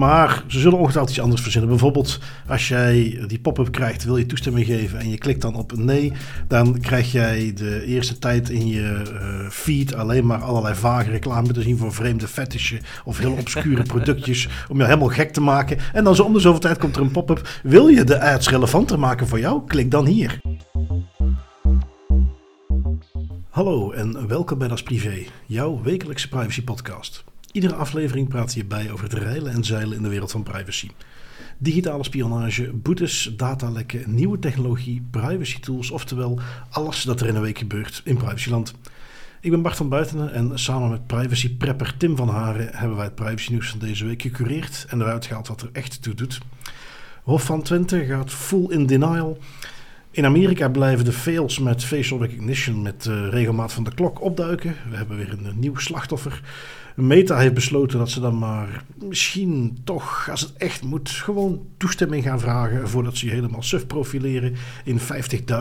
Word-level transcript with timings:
Maar 0.00 0.44
ze 0.46 0.58
zullen 0.58 0.78
ongetwijfeld 0.78 1.10
iets 1.10 1.24
anders 1.24 1.42
verzinnen. 1.42 1.70
Bijvoorbeeld 1.70 2.18
als 2.48 2.68
jij 2.68 3.24
die 3.26 3.40
pop-up 3.40 3.72
krijgt, 3.72 4.04
wil 4.04 4.16
je 4.16 4.26
toestemming 4.26 4.66
geven 4.66 4.98
en 4.98 5.10
je 5.10 5.18
klikt 5.18 5.42
dan 5.42 5.54
op 5.54 5.76
nee, 5.76 6.12
dan 6.48 6.80
krijg 6.80 7.12
jij 7.12 7.52
de 7.54 7.84
eerste 7.84 8.18
tijd 8.18 8.48
in 8.48 8.66
je 8.66 9.02
eh, 9.20 9.50
feed 9.50 9.94
alleen 9.94 10.26
maar 10.26 10.42
allerlei 10.42 10.74
vage 10.74 11.10
reclame 11.10 11.52
te 11.52 11.62
zien 11.62 11.76
voor 11.76 11.92
vreemde 11.92 12.28
fetishen 12.28 12.80
of 13.04 13.18
heel 13.18 13.32
obscure 13.32 13.82
productjes 13.92 14.48
om 14.68 14.78
je 14.78 14.84
helemaal 14.84 15.08
gek 15.08 15.32
te 15.32 15.40
maken. 15.40 15.78
En 15.92 16.04
dan 16.04 16.14
zo 16.14 16.22
om 16.22 16.32
de 16.32 16.40
zoveel 16.40 16.60
tijd 16.60 16.78
komt 16.78 16.96
er 16.96 17.02
een 17.02 17.10
pop-up. 17.10 17.60
Wil 17.62 17.88
je 17.88 18.04
de 18.04 18.20
ads 18.20 18.50
relevanter 18.50 18.98
maken 18.98 19.26
voor 19.26 19.40
jou? 19.40 19.62
Klik 19.66 19.90
dan 19.90 20.06
hier. 20.06 20.40
Hallo 23.50 23.90
en 23.90 24.28
welkom 24.28 24.58
bij 24.58 24.68
Das 24.68 24.82
Privé, 24.82 25.26
jouw 25.46 25.82
wekelijkse 25.82 26.28
privacy 26.28 26.64
podcast. 26.64 27.29
Iedere 27.52 27.74
aflevering 27.74 28.28
praat 28.28 28.54
je 28.54 28.64
bij 28.64 28.90
over 28.90 29.04
het 29.04 29.12
reilen 29.12 29.52
en 29.52 29.64
zeilen 29.64 29.96
in 29.96 30.02
de 30.02 30.08
wereld 30.08 30.30
van 30.30 30.42
privacy. 30.42 30.88
Digitale 31.58 32.04
spionage, 32.04 32.72
boetes, 32.72 33.32
datalekken, 33.36 34.14
nieuwe 34.14 34.38
technologie, 34.38 35.02
privacy 35.10 35.60
tools, 35.60 35.90
oftewel 35.90 36.40
alles 36.70 37.02
dat 37.02 37.20
er 37.20 37.26
in 37.26 37.34
een 37.34 37.42
week 37.42 37.58
gebeurt 37.58 38.00
in 38.04 38.16
privacyland. 38.16 38.74
Ik 39.40 39.50
ben 39.50 39.62
Bart 39.62 39.76
van 39.76 39.88
Buitenen 39.88 40.32
en 40.32 40.58
samen 40.58 40.90
met 40.90 41.06
privacy 41.06 41.56
prepper 41.56 41.96
Tim 41.96 42.16
van 42.16 42.28
Haren 42.28 42.68
hebben 42.72 42.96
wij 42.96 43.04
het 43.04 43.14
privacy 43.14 43.50
nieuws 43.50 43.70
van 43.70 43.78
deze 43.78 44.04
week 44.04 44.22
gecureerd 44.22 44.86
en 44.88 45.00
eruit 45.00 45.26
gehaald 45.26 45.48
wat 45.48 45.62
er 45.62 45.68
echt 45.72 46.02
toe 46.02 46.14
doet. 46.14 46.40
Hof 47.22 47.44
van 47.44 47.62
Twente 47.62 48.04
gaat 48.04 48.32
full 48.32 48.66
in 48.68 48.86
denial. 48.86 49.38
In 50.10 50.24
Amerika 50.24 50.68
blijven 50.68 51.04
de 51.04 51.12
fails 51.12 51.58
met 51.58 51.84
facial 51.84 52.20
recognition 52.20 52.82
met 52.82 53.06
uh, 53.06 53.28
regelmaat 53.28 53.72
van 53.72 53.84
de 53.84 53.94
klok 53.94 54.20
opduiken. 54.20 54.76
We 54.90 54.96
hebben 54.96 55.16
weer 55.16 55.32
een 55.32 55.58
nieuw 55.58 55.76
slachtoffer. 55.76 56.42
Meta 56.96 57.38
heeft 57.38 57.54
besloten 57.54 57.98
dat 57.98 58.10
ze 58.10 58.20
dan 58.20 58.38
maar 58.38 58.84
misschien 59.08 59.78
toch, 59.84 60.28
als 60.30 60.40
het 60.40 60.52
echt 60.52 60.82
moet, 60.82 61.10
gewoon 61.10 61.66
toestemming 61.76 62.24
gaan 62.24 62.40
vragen 62.40 62.88
voordat 62.88 63.16
ze 63.16 63.26
je 63.26 63.32
helemaal 63.32 63.62
suf 63.62 63.86
profileren 63.86 64.54
in 64.84 64.98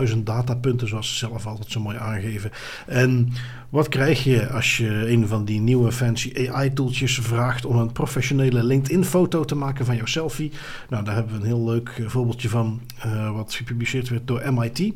50.000 0.09 0.17
datapunten, 0.23 0.87
zoals 0.87 1.09
ze 1.09 1.15
zelf 1.15 1.45
altijd 1.45 1.71
zo 1.71 1.79
mooi 1.79 1.97
aangeven. 1.97 2.51
En 2.87 3.33
wat 3.69 3.87
krijg 3.87 4.23
je 4.23 4.49
als 4.49 4.77
je 4.77 5.11
een 5.11 5.27
van 5.27 5.45
die 5.45 5.59
nieuwe 5.59 5.91
fancy 5.91 6.49
AI-tooltjes 6.49 7.19
vraagt 7.19 7.65
om 7.65 7.75
een 7.75 7.91
professionele 7.91 8.63
LinkedIn-foto 8.63 9.45
te 9.45 9.55
maken 9.55 9.85
van 9.85 9.95
jouw 9.95 10.05
selfie? 10.05 10.51
Nou, 10.89 11.03
daar 11.03 11.15
hebben 11.15 11.33
we 11.33 11.39
een 11.39 11.45
heel 11.45 11.65
leuk 11.65 12.03
voorbeeldje 12.05 12.49
van, 12.49 12.81
uh, 13.05 13.31
wat 13.31 13.53
gepubliceerd 13.53 14.09
werd 14.09 14.27
door 14.27 14.53
MIT. 14.53 14.93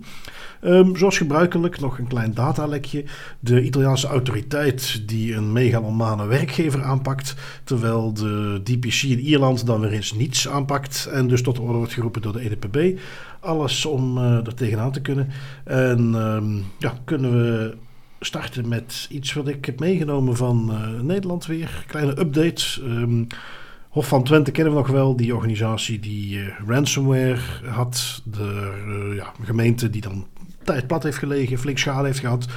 Um, 0.62 0.98
zoals 0.98 1.18
gebruikelijk 1.18 1.80
nog 1.80 1.98
een 1.98 2.08
klein 2.08 2.34
datalekje. 2.34 3.04
De 3.40 3.64
Italiaanse 3.64 4.08
autoriteit 4.08 5.08
die 5.08 5.36
een 5.36 5.52
megalomane 5.52 6.26
werkgever 6.26 6.84
aanpakt, 6.84 7.36
terwijl 7.64 8.14
de 8.14 8.62
DPC 8.64 9.02
in 9.02 9.20
Ierland 9.20 9.66
dan 9.66 9.80
weer 9.80 9.92
eens 9.92 10.14
niets 10.14 10.48
aanpakt 10.48 11.10
en 11.12 11.28
dus 11.28 11.42
tot 11.42 11.56
de 11.56 11.62
orde 11.62 11.78
wordt 11.78 11.94
geroepen 11.94 12.22
door 12.22 12.34
de 12.34 12.40
EDPB. 12.40 13.00
Alles 13.40 13.86
om 13.86 14.18
uh, 14.18 14.24
er 14.24 14.54
tegenaan 14.54 14.92
te 14.92 15.02
kunnen. 15.02 15.30
En 15.64 16.14
um, 16.14 16.64
ja, 16.80 16.94
kunnen 17.06 17.32
we 17.32 17.76
starten 18.26 18.68
met 18.68 19.08
iets 19.10 19.34
wat 19.34 19.48
ik 19.48 19.66
heb 19.66 19.80
meegenomen 19.80 20.36
van 20.36 20.70
uh, 20.72 21.02
Nederland 21.02 21.46
weer. 21.46 21.84
Kleine 21.88 22.20
update. 22.20 22.82
Um, 22.84 23.28
Hof 23.90 24.08
van 24.08 24.24
Twente 24.24 24.52
kennen 24.52 24.74
we 24.74 24.80
nog 24.80 24.90
wel, 24.90 25.16
die 25.16 25.36
organisatie 25.36 26.00
die 26.00 26.38
uh, 26.38 26.48
ransomware 26.68 27.40
had. 27.66 28.22
De 28.26 28.74
uh, 28.88 29.16
ja, 29.16 29.32
gemeente 29.44 29.90
die 29.90 30.02
dan 30.02 30.28
tijd 30.64 30.88
plat 30.88 31.04
heeft 31.04 31.18
gelegen, 31.18 31.58
flink 31.58 31.78
schade 31.78 32.06
heeft 32.06 32.20
gehad. 32.20 32.48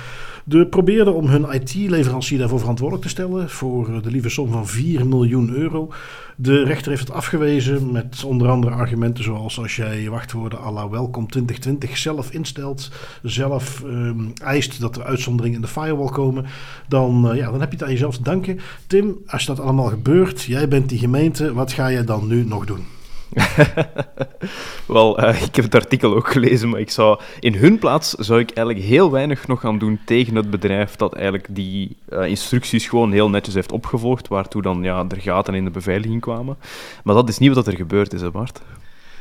De 0.48 0.66
probeerden 0.66 1.14
om 1.14 1.26
hun 1.26 1.52
IT-leverancier 1.52 2.38
daarvoor 2.38 2.58
verantwoordelijk 2.58 3.06
te 3.06 3.12
stellen 3.12 3.50
voor 3.50 4.02
de 4.02 4.10
lieve 4.10 4.28
som 4.28 4.50
van 4.50 4.66
4 4.66 5.06
miljoen 5.06 5.50
euro. 5.50 5.92
De 6.36 6.62
rechter 6.62 6.90
heeft 6.90 7.06
het 7.06 7.16
afgewezen 7.16 7.92
met 7.92 8.24
onder 8.24 8.48
andere 8.48 8.74
argumenten 8.74 9.24
zoals 9.24 9.58
als 9.58 9.76
jij 9.76 10.00
je 10.00 10.10
wachtwoorden 10.10 10.58
à 10.58 10.70
la 10.70 10.88
welkom 10.88 11.28
2020 11.28 11.96
zelf 11.96 12.30
instelt, 12.30 12.90
zelf 13.22 13.82
um, 13.84 14.32
eist 14.42 14.80
dat 14.80 14.96
er 14.96 15.04
uitzonderingen 15.04 15.56
in 15.56 15.62
de 15.62 15.72
firewall 15.72 16.10
komen, 16.10 16.44
dan, 16.88 17.30
uh, 17.30 17.36
ja, 17.36 17.50
dan 17.50 17.60
heb 17.60 17.70
je 17.70 17.76
het 17.76 17.86
aan 17.86 17.92
jezelf 17.92 18.16
te 18.16 18.22
danken. 18.22 18.60
Tim, 18.86 19.18
als 19.26 19.46
dat 19.46 19.60
allemaal 19.60 19.88
gebeurt, 19.88 20.42
jij 20.42 20.68
bent 20.68 20.88
die 20.88 20.98
gemeente, 20.98 21.52
wat 21.52 21.72
ga 21.72 21.90
jij 21.90 22.04
dan 22.04 22.26
nu 22.26 22.44
nog 22.44 22.66
doen? 22.66 22.95
Wel, 24.86 25.24
uh, 25.24 25.42
ik 25.42 25.56
heb 25.56 25.64
het 25.64 25.74
artikel 25.74 26.14
ook 26.14 26.32
gelezen, 26.32 26.68
maar 26.68 26.80
ik 26.80 26.90
zou 26.90 27.20
in 27.40 27.54
hun 27.54 27.78
plaats 27.78 28.10
zou 28.10 28.40
ik 28.40 28.50
eigenlijk 28.50 28.86
heel 28.86 29.10
weinig 29.10 29.46
nog 29.46 29.60
gaan 29.60 29.78
doen 29.78 30.00
tegen 30.04 30.34
het 30.34 30.50
bedrijf 30.50 30.96
dat 30.96 31.14
eigenlijk 31.14 31.46
die 31.50 31.96
uh, 32.08 32.26
instructies 32.26 32.88
gewoon 32.88 33.12
heel 33.12 33.30
netjes 33.30 33.54
heeft 33.54 33.72
opgevolgd, 33.72 34.28
waartoe 34.28 34.62
dan 34.62 34.82
ja, 34.82 35.04
er 35.08 35.20
gaten 35.20 35.54
in 35.54 35.64
de 35.64 35.70
beveiliging 35.70 36.20
kwamen. 36.20 36.56
Maar 37.04 37.14
dat 37.14 37.28
is 37.28 37.38
niet 37.38 37.54
wat 37.54 37.66
er 37.66 37.76
gebeurd 37.76 38.12
is, 38.12 38.20
hè 38.20 38.30
Bart? 38.30 38.60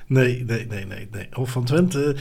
Nee, 0.08 0.44
nee, 0.48 0.66
nee, 0.66 0.86
nee. 0.86 1.08
nee. 1.12 1.28
Hof 1.32 1.50
van 1.50 1.64
Twente 1.64 2.16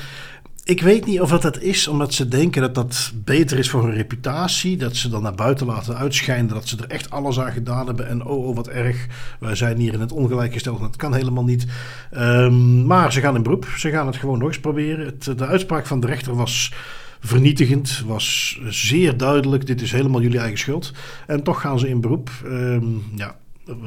ik 0.65 0.83
weet 0.83 1.07
niet 1.07 1.21
of 1.21 1.31
dat 1.31 1.43
het 1.43 1.63
is 1.63 1.89
omdat 1.89 2.15
ze 2.15 2.29
denken 2.29 2.63
dat 2.63 2.75
dat 2.75 3.13
beter 3.15 3.59
is 3.59 3.71
voor 3.71 3.83
hun 3.83 3.95
reputatie. 3.95 4.77
Dat 4.77 4.97
ze 4.97 5.09
dan 5.09 5.23
naar 5.23 5.35
buiten 5.35 5.67
laten 5.67 5.97
uitschijnen 5.97 6.55
dat 6.55 6.69
ze 6.69 6.77
er 6.77 6.91
echt 6.91 7.11
alles 7.11 7.41
aan 7.41 7.53
gedaan 7.53 7.87
hebben. 7.87 8.09
En 8.09 8.25
oh, 8.25 8.47
oh 8.47 8.57
wat 8.57 8.69
erg, 8.69 9.07
wij 9.41 9.55
zijn 9.55 9.79
hier 9.79 9.93
in 9.93 10.01
het 10.01 10.13
ongelijk 10.13 10.53
gesteld. 10.53 10.81
Dat 10.81 10.97
kan 10.97 11.15
helemaal 11.15 11.45
niet. 11.45 11.67
Um, 12.13 12.87
maar 12.87 13.13
ze 13.13 13.21
gaan 13.21 13.37
in 13.37 13.43
beroep. 13.43 13.67
Ze 13.77 13.91
gaan 13.91 14.07
het 14.07 14.17
gewoon 14.17 14.39
nog 14.39 14.49
eens 14.49 14.61
proberen. 14.61 15.07
Het, 15.07 15.39
de 15.39 15.47
uitspraak 15.47 15.87
van 15.87 16.01
de 16.01 16.07
rechter 16.07 16.35
was 16.35 16.73
vernietigend, 17.21 18.03
was 18.07 18.59
zeer 18.69 19.17
duidelijk. 19.17 19.67
Dit 19.67 19.81
is 19.81 19.93
helemaal 19.93 20.23
jullie 20.23 20.39
eigen 20.39 20.59
schuld. 20.59 20.93
En 21.27 21.43
toch 21.43 21.61
gaan 21.61 21.79
ze 21.79 21.89
in 21.89 22.01
beroep. 22.01 22.31
Um, 22.45 23.03
ja, 23.15 23.37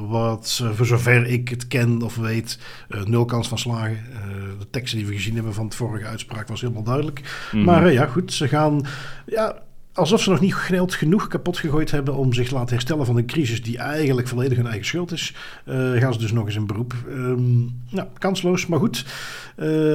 wat 0.07 0.63
voor 0.73 0.85
zover 0.85 1.25
ik 1.25 1.49
het 1.49 1.67
ken 1.67 2.01
of 2.01 2.15
weet, 2.15 2.59
uh, 2.89 3.03
nul 3.03 3.25
kans 3.25 3.47
van 3.47 3.57
slagen. 3.57 3.99
Uh, 4.09 4.19
de 4.59 4.69
teksten 4.69 4.97
die 4.97 5.07
we 5.07 5.13
gezien 5.13 5.35
hebben 5.35 5.53
van 5.53 5.65
het 5.65 5.75
vorige 5.75 6.05
uitspraak 6.05 6.47
was 6.47 6.61
helemaal 6.61 6.83
duidelijk. 6.83 7.19
Mm 7.19 7.27
-hmm. 7.49 7.63
Maar 7.63 7.87
uh, 7.87 7.93
ja, 7.93 8.05
goed, 8.05 8.33
ze 8.33 8.47
gaan. 8.47 8.85
Ja, 9.25 9.61
alsof 9.93 10.21
ze 10.21 10.29
nog 10.29 10.39
niet 10.39 10.55
geld 10.55 10.93
genoeg 10.93 11.27
kapot 11.27 11.57
gegooid 11.57 11.91
hebben 11.91 12.15
om 12.15 12.33
zich 12.33 12.47
te 12.47 12.53
laten 12.53 12.73
herstellen 12.73 13.05
van 13.05 13.17
een 13.17 13.25
crisis 13.25 13.63
die 13.63 13.77
eigenlijk 13.77 14.27
volledig 14.27 14.57
hun 14.57 14.67
eigen 14.67 14.85
schuld 14.85 15.11
is. 15.11 15.35
gaan 15.65 16.13
ze 16.13 16.19
dus 16.19 16.31
nog 16.31 16.45
eens 16.45 16.55
in 16.55 16.67
beroep. 16.67 16.93
Um, 17.09 17.81
nou, 17.89 18.07
kansloos, 18.17 18.67
maar 18.67 18.79
goed. 18.79 19.05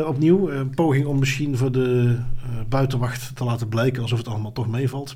opnieuw, 0.07 0.51
een 0.51 0.71
poging 0.71 1.07
om 1.07 1.19
misschien 1.19 1.57
voor 1.57 1.73
de 1.73 2.19
buitenwacht 2.69 3.37
te 3.37 3.45
laten 3.45 3.69
blijken 3.69 4.03
alsof 4.03 4.19
het 4.19 4.29
allemaal 4.29 4.53
toch 4.53 4.69
meevalt. 4.69 5.15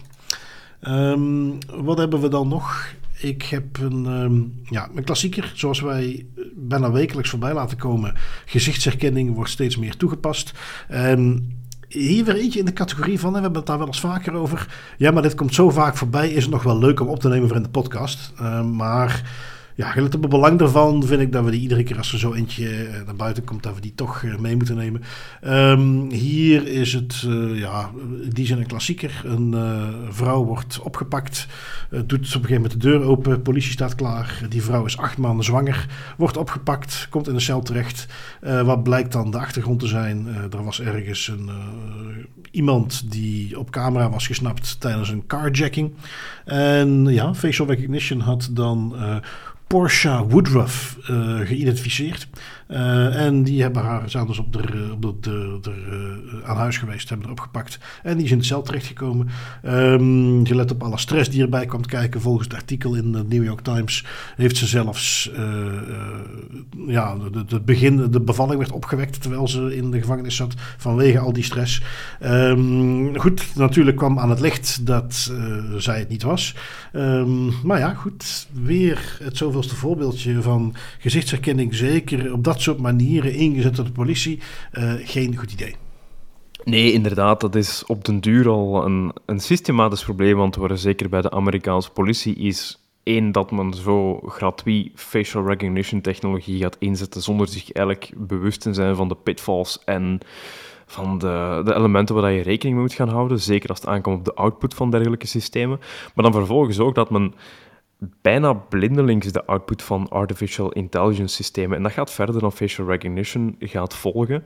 Um, 0.89 1.59
wat 1.67 1.99
hebben 1.99 2.21
we 2.21 2.29
dan 2.29 2.49
nog? 2.49 2.95
Ik 3.19 3.43
heb 3.43 3.79
een, 3.79 4.07
um, 4.07 4.61
ja, 4.65 4.89
een 4.95 5.05
klassieker, 5.05 5.53
zoals 5.55 5.81
wij 5.81 6.27
bijna 6.55 6.91
wekelijks 6.91 7.31
voorbij 7.31 7.55
laten 7.55 7.77
komen. 7.77 8.15
Gezichtsherkenning 8.45 9.35
wordt 9.35 9.51
steeds 9.51 9.77
meer 9.77 9.97
toegepast. 9.97 10.53
Um, 10.93 11.55
hier 11.89 12.25
weer 12.25 12.37
eentje 12.37 12.59
in 12.59 12.65
de 12.65 12.73
categorie 12.73 13.21
van, 13.21 13.33
we 13.33 13.41
hebben 13.41 13.59
het 13.59 13.67
daar 13.67 13.79
wel 13.79 13.87
eens 13.87 14.01
vaker 14.01 14.33
over. 14.33 14.69
Ja, 14.99 15.11
maar 15.11 15.23
dit 15.23 15.35
komt 15.35 15.55
zo 15.55 15.71
vaak 15.71 15.97
voorbij, 15.97 16.31
is 16.31 16.43
het 16.43 16.53
nog 16.53 16.63
wel 16.63 16.79
leuk 16.79 17.01
om 17.01 17.09
op 17.09 17.21
te 17.21 17.29
nemen 17.29 17.49
voor 17.49 17.57
in 17.57 17.63
de 17.63 17.69
podcast. 17.69 18.33
Uh, 18.41 18.63
maar 18.63 19.23
ja, 19.77 19.91
gelet 19.91 20.15
op 20.15 20.21
het 20.21 20.31
belang 20.31 20.59
daarvan 20.59 21.05
vind 21.05 21.21
ik 21.21 21.33
dat 21.33 21.45
we 21.45 21.51
die 21.51 21.61
iedere 21.61 21.83
keer 21.83 21.97
als 21.97 22.13
er 22.13 22.19
zo 22.19 22.33
eentje 22.33 22.89
naar 23.05 23.17
buiten 23.17 23.45
komt, 23.45 23.63
dat 23.63 23.75
we 23.75 23.81
die 23.81 23.95
toch 23.95 24.25
mee 24.39 24.57
moeten 24.57 24.77
nemen. 24.77 25.03
Um, 25.45 26.11
hier 26.11 26.67
is 26.67 26.93
het, 26.93 27.25
uh, 27.27 27.59
ja, 27.59 27.91
die 28.33 28.47
zin 28.47 28.59
een 28.59 28.67
klassieker. 28.67 29.23
Een 29.25 29.55
vrouw 30.09 30.45
wordt 30.45 30.81
opgepakt, 30.81 31.47
uh, 31.91 32.01
doet 32.07 32.19
op 32.19 32.25
een 32.25 32.31
gegeven 32.31 32.55
moment 32.55 32.73
de 32.73 32.89
deur 32.89 33.03
open, 33.03 33.43
politie 33.43 33.71
staat 33.71 33.95
klaar. 33.95 34.41
Die 34.49 34.63
vrouw 34.63 34.85
is 34.85 34.99
acht 34.99 35.19
maanden 35.19 35.45
zwanger, 35.45 35.87
wordt 36.17 36.37
opgepakt, 36.37 37.07
komt 37.11 37.29
in 37.29 37.35
de 37.35 37.41
cel 37.41 37.63
terecht. 37.63 38.07
wat 38.65 38.83
blijkt 38.83 39.13
dan 39.13 39.31
de 39.31 39.39
achtergrond 39.39 39.81
te 39.81 39.87
zijn? 39.87 40.27
er 40.51 40.65
was 40.65 40.81
ergens 40.81 41.29
een, 41.29 41.51
iemand 42.51 43.11
die 43.11 43.59
op 43.59 43.71
camera 43.71 44.11
was 44.11 44.27
gesnapt 44.27 44.81
tijdens 44.81 45.09
een 45.09 45.27
carjacking. 45.27 45.95
En 46.45 47.07
ja, 47.07 47.35
facial 47.35 47.67
recognition 47.67 48.21
had 48.21 48.49
dan 48.53 48.95
Porsche 49.67 50.27
Woodruff 50.29 50.97
uh, 51.11 51.39
geïdentificeerd. 51.39 52.29
Uh, 52.71 53.25
en 53.25 53.43
die 53.43 53.63
hebben 53.63 53.83
haar, 53.83 54.03
dus 54.27 54.39
op 54.39 54.53
de, 54.53 54.97
op 55.01 55.23
de, 55.23 55.61
uh, 55.65 56.49
aan 56.49 56.57
huis 56.57 56.79
geweest, 56.79 57.09
hebben 57.09 57.27
erop 57.27 57.41
gepakt. 57.41 57.79
En 58.03 58.17
die 58.17 58.25
is 58.25 58.31
in 58.31 58.39
de 58.39 58.45
cel 58.45 58.63
terechtgekomen. 58.63 59.29
Um, 59.65 60.47
gelet 60.47 60.71
op 60.71 60.83
alle 60.83 60.99
stress 60.99 61.31
die 61.31 61.43
erbij 61.43 61.67
kwam 61.67 61.87
kijken, 61.87 62.21
volgens 62.21 62.49
het 62.49 62.57
artikel 62.57 62.95
in 62.95 63.13
de 63.13 63.25
New 63.29 63.45
York 63.45 63.61
Times, 63.61 64.05
heeft 64.37 64.57
ze 64.57 64.67
zelfs, 64.67 65.31
ja, 66.87 67.17
de, 67.47 67.61
begin, 67.61 68.11
de 68.11 68.21
bevalling 68.21 68.59
werd 68.59 68.73
opgewekt 68.73 69.23
terwijl 69.23 69.49
ze 69.49 69.77
in 69.77 69.91
de 69.91 70.01
gevangenis 70.01 70.37
zat 70.37 70.55
vanwege 70.77 71.19
al 71.19 71.33
die 71.33 71.45
stress. 71.45 71.83
Um, 72.25 73.19
goed, 73.19 73.57
natuurlijk 73.57 73.97
kwam 73.97 74.19
aan 74.19 74.31
het 74.31 74.41
licht 74.41 74.87
dat 74.87 75.33
zij 75.77 75.99
het 75.99 76.09
niet 76.09 76.23
was. 76.23 76.55
Um, 76.93 77.53
maar 77.63 77.79
ja, 77.79 77.95
goed, 77.95 78.47
weer 78.53 79.19
het 79.23 79.37
zoveelste 79.63 79.87
voorbeeldje 79.87 80.43
van 80.43 80.75
gezichtsherkenning, 80.99 81.75
zeker 81.75 82.33
op 82.33 82.45
dat 82.45 82.61
soort 82.61 82.79
manieren 82.79 83.35
ingezet 83.35 83.77
door 83.77 83.85
de 83.85 83.93
politie, 83.93 84.39
uh, 84.73 84.93
geen 85.05 85.37
goed 85.37 85.53
idee. 85.53 85.75
Nee, 86.65 86.93
inderdaad, 86.93 87.41
dat 87.41 87.55
is 87.55 87.85
op 87.87 88.05
den 88.05 88.21
duur 88.21 88.49
al 88.49 88.85
een, 88.85 89.13
een 89.27 89.41
systematisch 89.41 90.05
probleem, 90.05 90.37
want 90.37 90.57
waar 90.57 90.79
zeker 90.79 91.09
bij 91.09 91.21
de 91.21 91.31
Amerikaanse 91.31 91.91
politie 91.91 92.35
is 92.35 92.81
één, 93.03 93.33
dat 93.33 93.51
men 93.51 93.75
zo 93.75 94.21
gratuit 94.27 94.91
facial 94.95 95.47
recognition 95.47 96.01
technologie 96.01 96.61
gaat 96.61 96.77
inzetten 96.79 97.23
zonder 97.23 97.49
zich 97.49 97.73
eigenlijk 97.73 98.13
bewust 98.17 98.61
te 98.61 98.75
zijn 98.75 98.97
van 98.97 99.09
de 99.09 99.17
pitfalls 99.23 99.83
en 99.85 100.21
van 100.87 101.19
de, 101.19 101.63
de 101.65 101.75
elementen 101.75 102.15
waar 102.15 102.33
je 102.33 102.43
rekening 102.43 102.75
mee 102.77 102.85
moet 102.85 102.95
gaan 102.95 103.09
houden. 103.09 103.41
Zeker 103.41 103.69
als 103.69 103.81
het 103.81 103.89
aankomt 103.89 104.19
op 104.19 104.25
de 104.25 104.35
output 104.35 104.75
van 104.75 104.91
dergelijke 104.91 105.27
systemen. 105.27 105.81
Maar 106.15 106.25
dan 106.25 106.33
vervolgens 106.33 106.79
ook 106.79 106.95
dat 106.95 107.11
men 107.11 107.35
bijna 107.99 108.53
blindelings 108.53 109.33
de 109.33 109.47
output 109.47 109.83
van 109.83 110.09
artificial 110.09 110.73
intelligence 110.73 111.35
systemen, 111.35 111.77
en 111.77 111.83
dat 111.83 111.93
gaat 111.93 112.11
verder 112.11 112.41
dan 112.41 112.53
facial 112.53 112.87
recognition, 112.87 113.57
gaat 113.59 113.95
volgen. 113.95 114.45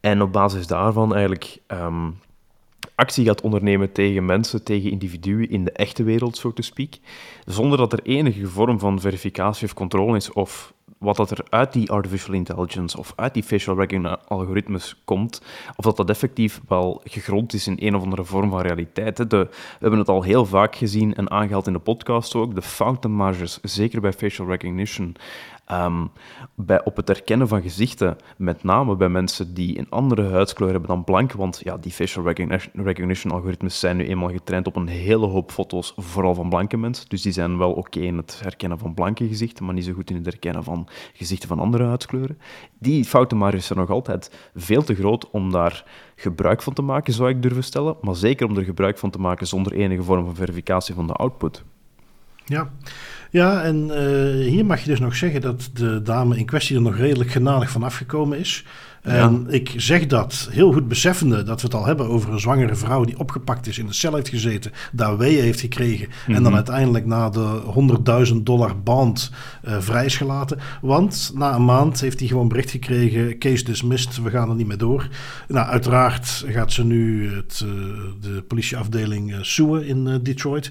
En 0.00 0.22
op 0.22 0.32
basis 0.32 0.66
daarvan 0.66 1.14
eigenlijk 1.14 1.58
ehm, 1.66 2.10
actie 2.94 3.24
gaat 3.24 3.40
ondernemen 3.40 3.92
tegen 3.92 4.24
mensen, 4.24 4.64
tegen 4.64 4.90
individuen 4.90 5.50
in 5.50 5.64
de 5.64 5.72
echte 5.72 6.02
wereld, 6.02 6.36
zo 6.36 6.52
te 6.52 6.62
speak, 6.62 6.94
zonder 7.44 7.78
dat 7.78 7.92
er 7.92 8.02
enige 8.02 8.46
vorm 8.46 8.78
van 8.78 9.00
verificatie 9.00 9.66
of 9.66 9.74
controle 9.74 10.16
is 10.16 10.32
of 10.32 10.74
wat 10.98 11.16
dat 11.16 11.30
er 11.30 11.44
uit 11.48 11.72
die 11.72 11.90
artificial 11.90 12.34
intelligence 12.34 12.98
of 12.98 13.12
uit 13.16 13.34
die 13.34 13.42
facial 13.42 13.76
recognition 13.76 14.28
algoritmes 14.28 15.02
komt, 15.04 15.42
of 15.76 15.84
dat 15.84 15.96
dat 15.96 16.10
effectief 16.10 16.60
wel 16.68 17.00
gegrond 17.04 17.52
is 17.52 17.66
in 17.66 17.76
een 17.80 17.96
of 17.96 18.02
andere 18.02 18.24
vorm 18.24 18.50
van 18.50 18.60
realiteit. 18.60 19.18
We 19.18 19.48
hebben 19.78 19.98
het 19.98 20.08
al 20.08 20.22
heel 20.22 20.46
vaak 20.46 20.76
gezien 20.76 21.14
en 21.14 21.30
aangehaald 21.30 21.66
in 21.66 21.72
de 21.72 21.78
podcast 21.78 22.34
ook, 22.34 22.54
de 22.54 22.62
fountainmarges, 22.62 23.58
zeker 23.62 24.00
bij 24.00 24.12
facial 24.12 24.48
recognition, 24.48 25.16
Um, 25.72 26.10
bij, 26.54 26.84
op 26.84 26.96
het 26.96 27.08
herkennen 27.08 27.48
van 27.48 27.62
gezichten, 27.62 28.16
met 28.36 28.62
name 28.62 28.96
bij 28.96 29.08
mensen 29.08 29.54
die 29.54 29.78
een 29.78 29.90
andere 29.90 30.30
huidskleur 30.30 30.70
hebben 30.70 30.88
dan 30.88 31.04
blank, 31.04 31.32
want 31.32 31.60
ja, 31.64 31.76
die 31.76 31.92
facial 31.92 32.24
recognition, 32.72 33.32
algoritmes 33.32 33.80
zijn 33.80 33.96
nu 33.96 34.06
eenmaal 34.06 34.30
getraind 34.30 34.66
op 34.66 34.76
een 34.76 34.86
hele 34.86 35.26
hoop 35.26 35.50
foto's, 35.50 35.92
vooral 35.96 36.34
van 36.34 36.48
blanke 36.48 36.76
mensen. 36.76 37.08
Dus 37.08 37.22
die 37.22 37.32
zijn 37.32 37.58
wel 37.58 37.72
oké 37.72 38.00
in 38.00 38.16
het 38.16 38.40
herkennen 38.42 38.78
van 38.78 38.94
blanke 38.94 39.28
gezichten, 39.28 39.64
maar 39.64 39.74
niet 39.74 39.84
zo 39.84 39.92
goed 39.92 40.10
in 40.10 40.16
het 40.16 40.24
herkennen 40.24 40.64
van 40.64 40.88
gezichten 41.12 41.48
van 41.48 41.58
andere 41.58 41.84
huidskleuren. 41.84 42.38
Die 42.78 43.04
fouten 43.04 43.62
zijn 43.62 43.78
nog 43.78 43.90
altijd 43.90 44.50
veel 44.54 44.82
te 44.82 44.94
groot 44.94 45.30
om 45.30 45.52
daar 45.52 45.84
gebruik 46.16 46.62
van 46.62 46.72
te 46.72 46.82
maken, 46.82 47.12
zou 47.12 47.28
ik 47.28 47.42
durven 47.42 47.64
stellen, 47.64 47.96
maar 48.00 48.16
zeker 48.16 48.46
om 48.46 48.56
er 48.56 48.64
gebruik 48.64 48.98
van 48.98 49.10
te 49.10 49.20
maken 49.20 49.46
zonder 49.46 49.72
enige 49.72 50.02
vorm 50.02 50.24
van 50.24 50.34
verificatie 50.34 50.94
van 50.94 51.06
de 51.06 51.12
output. 51.12 51.64
Ja, 52.46 52.70
ja, 53.30 53.62
en 53.62 53.88
uh, 53.88 54.48
hier 54.48 54.66
mag 54.66 54.80
je 54.80 54.86
dus 54.90 55.00
nog 55.00 55.16
zeggen 55.16 55.40
dat 55.40 55.70
de 55.72 56.02
dame 56.02 56.36
in 56.36 56.46
kwestie 56.46 56.76
er 56.76 56.82
nog 56.82 56.96
redelijk 56.96 57.30
genadig 57.30 57.70
van 57.70 57.82
afgekomen 57.82 58.38
is. 58.38 58.64
En 59.06 59.46
ik 59.48 59.72
zeg 59.76 60.06
dat 60.06 60.48
heel 60.50 60.72
goed 60.72 60.88
beseffende 60.88 61.42
dat 61.42 61.60
we 61.60 61.66
het 61.66 61.76
al 61.76 61.86
hebben 61.86 62.08
over 62.08 62.32
een 62.32 62.40
zwangere 62.40 62.74
vrouw 62.74 63.04
die 63.04 63.18
opgepakt 63.18 63.66
is, 63.66 63.78
in 63.78 63.86
de 63.86 63.92
cel 63.92 64.14
heeft 64.14 64.28
gezeten, 64.28 64.72
daar 64.92 65.16
weeën 65.16 65.42
heeft 65.42 65.60
gekregen 65.60 66.08
en 66.26 66.32
dan 66.32 66.42
mhm. 66.42 66.54
uiteindelijk 66.54 67.06
na 67.06 67.30
de 67.30 67.62
100.000 68.28 68.34
dollar 68.42 68.82
band 68.82 69.30
uh, 69.64 69.76
vrijsgelaten. 69.80 70.58
Want 70.80 71.32
na 71.34 71.54
een 71.54 71.64
maand 71.64 72.00
heeft 72.00 72.18
hij 72.18 72.28
gewoon 72.28 72.48
bericht 72.48 72.70
gekregen, 72.70 73.38
case 73.38 73.64
dismissed, 73.64 74.22
we 74.22 74.30
gaan 74.30 74.48
er 74.48 74.54
niet 74.54 74.66
meer 74.66 74.78
door. 74.78 75.08
Nou, 75.48 75.66
uiteraard 75.68 76.44
gaat 76.46 76.72
ze 76.72 76.84
nu 76.84 77.30
het, 77.34 77.64
uh, 77.64 77.70
de 78.20 78.42
politieafdeling 78.42 79.30
uh, 79.30 79.38
soeën 79.40 79.84
in 79.84 80.20
Detroit. 80.22 80.70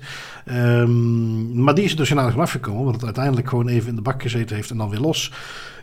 Um, 0.52 1.64
maar 1.64 1.76
die 1.76 1.84
is 1.84 1.92
er 1.92 1.98
dus 1.98 2.08
genadig 2.08 2.38
afgekomen, 2.38 2.84
want 2.84 2.96
het 2.96 3.06
uiteindelijk 3.06 3.50
gewoon 3.50 3.68
even 3.68 3.90
in 3.90 3.96
de 3.96 4.02
bak 4.02 4.22
gezeten 4.22 4.56
heeft 4.56 4.72
en 4.72 4.78
dan 4.78 4.90
weer 4.90 5.00
los 5.00 5.32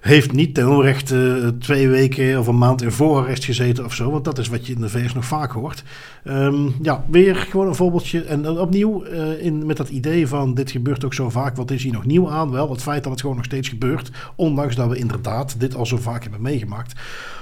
heeft 0.03 0.33
niet 0.33 0.55
ten 0.55 0.69
onrechte 0.69 1.41
eh, 1.43 1.49
twee 1.49 1.89
weken 1.89 2.39
of 2.39 2.47
een 2.47 2.59
maand 2.59 2.83
in 2.83 2.93
voorarrest 2.93 3.45
gezeten 3.45 3.85
of 3.85 3.95
zo. 3.95 4.11
Want 4.11 4.25
dat 4.25 4.39
is 4.39 4.49
wat 4.49 4.67
je 4.67 4.73
in 4.73 4.81
de 4.81 4.89
VS 4.89 5.15
nog 5.15 5.25
vaak 5.25 5.53
hoort. 5.53 5.83
Ehm, 6.25 6.69
ja, 6.83 7.05
weer 7.11 7.37
gewoon 7.37 7.67
een 7.67 7.75
voorbeeldje. 7.75 8.25
En 8.25 8.49
opnieuw 8.49 9.07
uh, 9.07 9.45
in, 9.45 9.67
met 9.67 9.77
dat 9.77 9.89
idee 9.89 10.27
van 10.27 10.55
dit 10.55 10.71
gebeurt 10.71 11.05
ook 11.05 11.15
zo 11.15 11.31
vaak. 11.31 11.57
Wat 11.57 11.71
is 11.71 11.83
hier 11.83 11.93
nog 11.93 12.05
nieuw 12.05 12.31
aan? 12.31 12.51
Wel, 12.51 12.71
het 12.71 12.83
feit 12.83 13.03
dat 13.03 13.13
het 13.13 13.21
gewoon 13.21 13.37
nog 13.37 13.45
steeds 13.45 13.69
gebeurt. 13.69 14.11
Ondanks 14.37 14.75
dat 14.75 14.89
we 14.89 14.97
inderdaad 14.97 15.61
dit 15.61 15.75
al 15.75 15.87
zo 15.87 15.97
vaak 15.97 16.23
hebben 16.23 16.43
meegemaakt. 16.43 17.01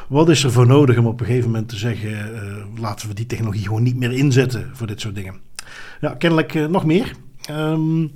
Wat 0.08 0.28
is 0.28 0.44
er 0.44 0.52
voor 0.52 0.66
nodig 0.66 0.98
om 0.98 1.06
op 1.06 1.20
een 1.20 1.26
gegeven 1.26 1.50
moment 1.50 1.68
te 1.68 1.76
zeggen... 1.76 2.10
Uh, 2.10 2.80
laten 2.80 3.08
we 3.08 3.14
die 3.14 3.26
technologie 3.26 3.64
gewoon 3.64 3.82
niet 3.82 3.96
meer 3.96 4.12
inzetten 4.12 4.70
voor 4.72 4.86
dit 4.86 5.00
soort 5.00 5.14
dingen. 5.14 5.34
Ja, 6.00 6.14
kennelijk 6.14 6.68
nog 6.68 6.84
meer. 6.84 7.12
Um, 7.50 8.10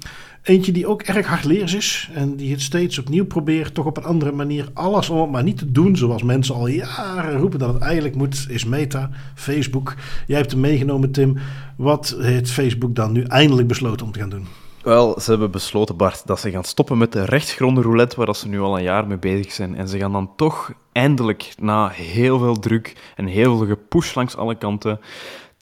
Eentje 0.44 0.72
die 0.72 0.86
ook 0.86 1.02
erg 1.02 1.26
hardleers 1.26 1.74
is 1.74 2.10
en 2.14 2.36
die 2.36 2.50
het 2.50 2.62
steeds 2.62 2.98
opnieuw 2.98 3.24
probeert, 3.24 3.74
toch 3.74 3.86
op 3.86 3.96
een 3.96 4.04
andere 4.04 4.32
manier 4.32 4.68
alles 4.72 5.10
om 5.10 5.20
het 5.20 5.30
maar 5.30 5.42
niet 5.42 5.58
te 5.58 5.72
doen 5.72 5.96
zoals 5.96 6.22
mensen 6.22 6.54
al 6.54 6.66
jaren 6.66 7.38
roepen 7.38 7.58
dat 7.58 7.74
het 7.74 7.82
eigenlijk 7.82 8.14
moet, 8.14 8.46
is 8.48 8.64
Meta, 8.64 9.10
Facebook. 9.34 9.94
Jij 10.26 10.36
hebt 10.36 10.50
hem 10.50 10.60
meegenomen, 10.60 11.10
Tim. 11.10 11.38
Wat 11.76 12.16
heeft 12.18 12.50
Facebook 12.50 12.94
dan 12.94 13.12
nu 13.12 13.22
eindelijk 13.22 13.68
besloten 13.68 14.06
om 14.06 14.12
te 14.12 14.18
gaan 14.18 14.28
doen? 14.28 14.46
Wel, 14.82 15.20
ze 15.20 15.30
hebben 15.30 15.50
besloten, 15.50 15.96
Bart, 15.96 16.26
dat 16.26 16.40
ze 16.40 16.50
gaan 16.50 16.64
stoppen 16.64 16.98
met 16.98 17.12
de 17.12 17.24
rechtsgronde 17.24 17.80
roulette 17.80 18.16
waar 18.16 18.34
ze 18.34 18.48
nu 18.48 18.60
al 18.60 18.76
een 18.76 18.82
jaar 18.82 19.06
mee 19.06 19.18
bezig 19.18 19.52
zijn. 19.52 19.76
En 19.76 19.88
ze 19.88 19.98
gaan 19.98 20.12
dan 20.12 20.30
toch 20.36 20.72
eindelijk, 20.92 21.54
na 21.58 21.88
heel 21.88 22.38
veel 22.38 22.58
druk 22.58 23.12
en 23.16 23.26
heel 23.26 23.56
veel 23.56 23.66
gepush 23.66 24.14
langs 24.14 24.36
alle 24.36 24.54
kanten, 24.54 25.00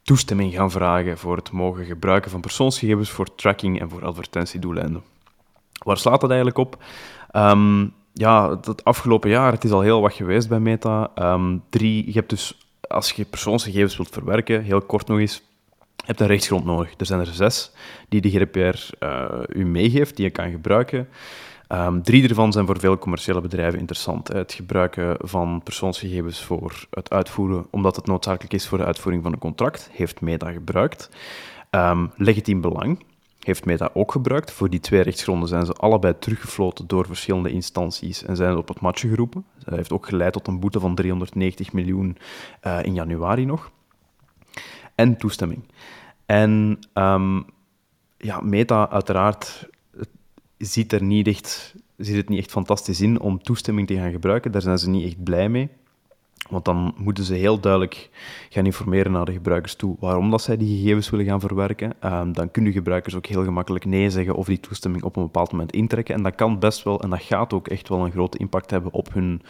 toestemming 0.02 0.54
gaan 0.54 0.70
vragen 0.70 1.18
voor 1.18 1.36
het 1.36 1.50
mogen 1.50 1.84
gebruiken 1.84 2.30
van 2.30 2.40
persoonsgegevens 2.40 3.10
voor 3.10 3.34
tracking 3.34 3.80
en 3.80 3.88
voor 3.88 4.04
advertentiedoeleinden. 4.04 5.02
Waar 5.84 5.98
slaat 5.98 6.20
dat 6.20 6.30
eigenlijk 6.30 6.58
op? 6.58 6.84
Um, 7.32 7.92
ja, 8.12 8.50
het 8.50 8.84
afgelopen 8.84 9.30
jaar, 9.30 9.52
het 9.52 9.64
is 9.64 9.70
al 9.70 9.80
heel 9.80 10.00
wat 10.00 10.12
geweest 10.12 10.48
bij 10.48 10.60
Meta. 10.60 11.10
Um, 11.16 11.62
drie, 11.70 12.06
je 12.06 12.12
hebt 12.12 12.30
dus, 12.30 12.68
als 12.88 13.12
je 13.12 13.24
persoonsgegevens 13.24 13.96
wilt 13.96 14.08
verwerken, 14.08 14.62
heel 14.62 14.80
kort 14.80 15.06
nog 15.06 15.18
eens, 15.18 15.42
je 15.96 16.08
hebt 16.08 16.20
een 16.20 16.26
rechtsgrond 16.26 16.64
nodig. 16.64 16.94
Er 16.96 17.06
zijn 17.06 17.20
er 17.20 17.26
zes 17.26 17.70
die 18.08 18.20
de 18.20 18.30
GDPR 18.30 19.04
uh, 19.04 19.28
u 19.48 19.66
meegeeft, 19.66 20.16
die 20.16 20.24
je 20.24 20.30
kan 20.30 20.50
gebruiken. 20.50 21.08
Um, 21.72 22.02
drie 22.02 22.28
ervan 22.28 22.52
zijn 22.52 22.66
voor 22.66 22.78
veel 22.78 22.98
commerciële 22.98 23.40
bedrijven 23.40 23.78
interessant. 23.78 24.28
Het 24.28 24.52
gebruiken 24.52 25.16
van 25.20 25.60
persoonsgegevens 25.64 26.44
voor 26.44 26.86
het 26.90 27.10
uitvoeren, 27.10 27.66
omdat 27.70 27.96
het 27.96 28.06
noodzakelijk 28.06 28.52
is 28.54 28.66
voor 28.68 28.78
de 28.78 28.84
uitvoering 28.84 29.22
van 29.22 29.32
een 29.32 29.38
contract, 29.38 29.88
heeft 29.92 30.20
Meta 30.20 30.50
gebruikt. 30.50 31.10
Um, 31.70 32.10
legitiem 32.16 32.60
belang 32.60 32.98
heeft 33.44 33.64
Meta 33.64 33.90
ook 33.94 34.12
gebruikt. 34.12 34.52
Voor 34.52 34.70
die 34.70 34.80
twee 34.80 35.02
rechtsgronden 35.02 35.48
zijn 35.48 35.66
ze 35.66 35.72
allebei 35.72 36.18
teruggefloten 36.18 36.86
door 36.86 37.06
verschillende 37.06 37.50
instanties 37.50 38.24
en 38.24 38.36
zijn 38.36 38.56
op 38.56 38.68
het 38.68 38.80
matje 38.80 39.08
geroepen. 39.08 39.44
Dat 39.64 39.74
heeft 39.74 39.92
ook 39.92 40.06
geleid 40.06 40.32
tot 40.32 40.46
een 40.46 40.60
boete 40.60 40.80
van 40.80 40.94
390 40.94 41.72
miljoen 41.72 42.16
uh, 42.66 42.82
in 42.82 42.94
januari 42.94 43.44
nog. 43.44 43.70
En 44.94 45.16
toestemming. 45.16 45.64
En 46.26 46.78
um, 46.94 47.44
ja, 48.16 48.40
Meta 48.40 48.90
uiteraard 48.90 49.68
ziet, 50.66 50.92
er 50.92 51.02
niet 51.02 51.26
echt, 51.26 51.74
ziet 51.96 52.16
het 52.16 52.28
niet 52.28 52.38
echt 52.38 52.50
fantastisch 52.50 53.00
in 53.00 53.20
om 53.20 53.42
toestemming 53.42 53.86
te 53.86 53.94
gaan 53.94 54.10
gebruiken. 54.10 54.52
Daar 54.52 54.62
zijn 54.62 54.78
ze 54.78 54.88
niet 54.88 55.06
echt 55.06 55.22
blij 55.22 55.48
mee. 55.48 55.68
Want 56.52 56.64
dan 56.64 56.94
moeten 56.96 57.24
ze 57.24 57.34
heel 57.34 57.60
duidelijk 57.60 58.10
gaan 58.48 58.64
informeren 58.64 59.12
naar 59.12 59.24
de 59.24 59.32
gebruikers 59.32 59.74
toe 59.74 59.96
waarom 59.98 60.30
dat 60.30 60.42
zij 60.42 60.56
die 60.56 60.76
gegevens 60.76 61.10
willen 61.10 61.26
gaan 61.26 61.40
verwerken. 61.40 61.92
Um, 62.04 62.32
dan 62.32 62.50
kunnen 62.50 62.72
gebruikers 62.72 63.14
ook 63.14 63.26
heel 63.26 63.44
gemakkelijk 63.44 63.84
nee 63.84 64.10
zeggen 64.10 64.34
of 64.34 64.46
die 64.46 64.60
toestemming 64.60 65.04
op 65.04 65.16
een 65.16 65.22
bepaald 65.22 65.52
moment 65.52 65.72
intrekken. 65.72 66.14
En 66.14 66.22
dat 66.22 66.34
kan 66.34 66.58
best 66.58 66.82
wel, 66.82 67.00
en 67.00 67.10
dat 67.10 67.22
gaat 67.22 67.52
ook 67.52 67.68
echt 67.68 67.88
wel 67.88 68.04
een 68.04 68.10
grote 68.10 68.38
impact 68.38 68.70
hebben 68.70 68.92
op 68.92 69.12
hun 69.12 69.42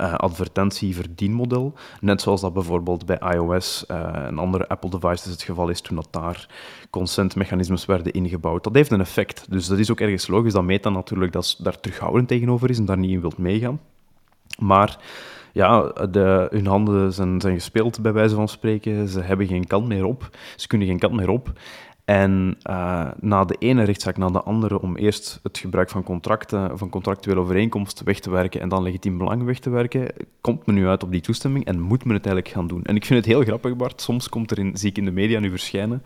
uh, 0.00 0.14
advertentieverdienmodel. 0.14 1.74
Net 2.00 2.20
zoals 2.20 2.40
dat 2.40 2.52
bijvoorbeeld 2.52 3.06
bij 3.06 3.18
iOS 3.34 3.84
uh, 3.90 4.26
en 4.26 4.38
andere 4.38 4.68
Apple 4.68 4.90
devices 4.90 5.32
het 5.32 5.42
geval 5.42 5.68
is 5.68 5.80
toen 5.80 5.96
dat 5.96 6.08
daar 6.10 6.48
consentmechanismes 6.90 7.86
werden 7.86 8.12
ingebouwd. 8.12 8.64
Dat 8.64 8.74
heeft 8.74 8.90
een 8.90 9.00
effect. 9.00 9.46
Dus 9.50 9.66
dat 9.66 9.78
is 9.78 9.90
ook 9.90 10.00
ergens 10.00 10.26
logisch 10.26 10.52
dat 10.52 10.64
Meta 10.64 10.90
natuurlijk 10.90 11.32
dat, 11.32 11.58
daar 11.62 11.80
terughoudend 11.80 12.28
tegenover 12.28 12.70
is 12.70 12.78
en 12.78 12.84
daar 12.84 12.98
niet 12.98 13.10
in 13.10 13.20
wilt 13.20 13.38
meegaan. 13.38 13.80
Maar 14.58 14.98
ja, 15.52 15.82
de, 16.10 16.46
hun 16.50 16.66
handen 16.66 17.12
zijn, 17.12 17.40
zijn 17.40 17.54
gespeeld, 17.54 18.02
bij 18.02 18.12
wijze 18.12 18.34
van 18.34 18.48
spreken. 18.48 19.08
Ze 19.08 19.20
hebben 19.20 19.46
geen 19.46 19.66
kant 19.66 19.88
meer 19.88 20.04
op. 20.04 20.28
Ze 20.56 20.66
kunnen 20.66 20.86
geen 20.86 20.98
kant 20.98 21.14
meer 21.14 21.28
op. 21.28 21.52
En 22.08 22.56
uh, 22.70 23.08
na 23.20 23.44
de 23.44 23.56
ene 23.58 23.82
rechtszaak 23.82 24.16
na 24.16 24.28
de 24.28 24.42
andere 24.42 24.80
om 24.80 24.96
eerst 24.96 25.40
het 25.42 25.58
gebruik 25.58 25.90
van 25.90 26.02
contracten, 26.02 26.78
van 26.78 26.88
contractuele 26.88 27.40
overeenkomsten 27.40 28.04
weg 28.04 28.20
te 28.20 28.30
werken 28.30 28.60
en 28.60 28.68
dan 28.68 28.82
legitiem 28.82 29.18
belang 29.18 29.44
weg 29.44 29.58
te 29.58 29.70
werken, 29.70 30.12
komt 30.40 30.66
men 30.66 30.74
nu 30.74 30.86
uit 30.86 31.02
op 31.02 31.10
die 31.10 31.20
toestemming 31.20 31.64
en 31.64 31.80
moet 31.80 32.04
men 32.04 32.14
het 32.14 32.26
eigenlijk 32.26 32.54
gaan 32.54 32.66
doen. 32.66 32.84
En 32.84 32.96
ik 32.96 33.04
vind 33.04 33.24
het 33.24 33.34
heel 33.34 33.42
grappig, 33.42 33.76
Bart. 33.76 34.00
Soms 34.00 34.28
komt 34.28 34.50
er 34.50 34.58
in, 34.58 34.76
zie 34.76 34.90
ik 34.90 34.96
in 34.96 35.04
de 35.04 35.10
media 35.10 35.40
nu 35.40 35.50
verschijnen 35.50 36.02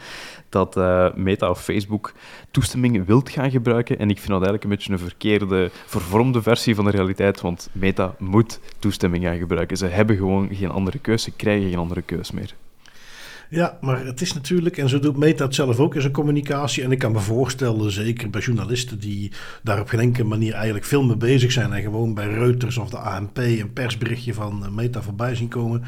dat 0.49 0.77
uh, 0.77 1.15
Meta 1.15 1.51
of 1.51 1.63
Facebook 1.63 2.13
toestemming 2.51 3.07
wilt 3.07 3.31
gaan 3.31 3.51
gebruiken. 3.51 3.99
En 3.99 4.11
ik 4.11 4.19
vind 4.19 4.29
dat 4.29 4.43
eigenlijk 4.43 4.65
een 4.65 4.71
beetje 4.71 4.93
een 4.93 4.99
verkeerde, 4.99 5.71
vervormde 5.87 6.43
versie 6.43 6.75
van 6.75 6.85
de 6.85 6.91
realiteit, 6.91 7.41
want 7.41 7.69
Meta 7.73 8.15
moet 8.19 8.61
toestemming 8.79 9.25
gaan 9.25 9.39
gebruiken. 9.39 9.77
Ze 9.77 9.87
hebben 9.87 10.17
gewoon 10.17 10.49
geen 10.53 10.71
andere 10.71 10.99
keuze, 10.99 11.25
ze 11.25 11.37
krijgen 11.37 11.69
geen 11.69 11.79
andere 11.79 12.03
keus 12.03 12.31
meer. 12.31 12.55
Ja, 13.53 13.79
maar 13.81 14.05
het 14.05 14.21
is 14.21 14.33
natuurlijk, 14.33 14.77
en 14.77 14.89
zo 14.89 14.99
doet 14.99 15.17
Meta 15.17 15.45
het 15.45 15.55
zelf 15.55 15.79
ook 15.79 15.95
in 15.95 16.01
zijn 16.01 16.13
communicatie. 16.13 16.83
En 16.83 16.93
ik 16.93 16.99
kan 16.99 17.13
me 17.13 17.19
voorstellen, 17.19 17.91
zeker 17.91 18.31
bij 18.31 18.41
journalisten 18.41 18.99
die 18.99 19.33
daar 19.63 19.81
op 19.81 19.89
geen 19.89 20.01
enkele 20.01 20.29
manier 20.29 20.53
eigenlijk 20.53 20.85
veel 20.85 21.05
mee 21.05 21.17
bezig 21.17 21.53
zijn. 21.53 21.73
En 21.73 21.83
gewoon 21.83 22.15
bij 22.15 22.27
Reuters 22.27 22.79
of 22.79 22.91
de 22.91 22.99
ANP 22.99 23.39
een 23.39 23.73
persberichtje 23.73 24.35
van 24.35 24.75
Meta 24.75 25.03
voorbij 25.03 25.35
zien 25.35 25.49
komen 25.49 25.83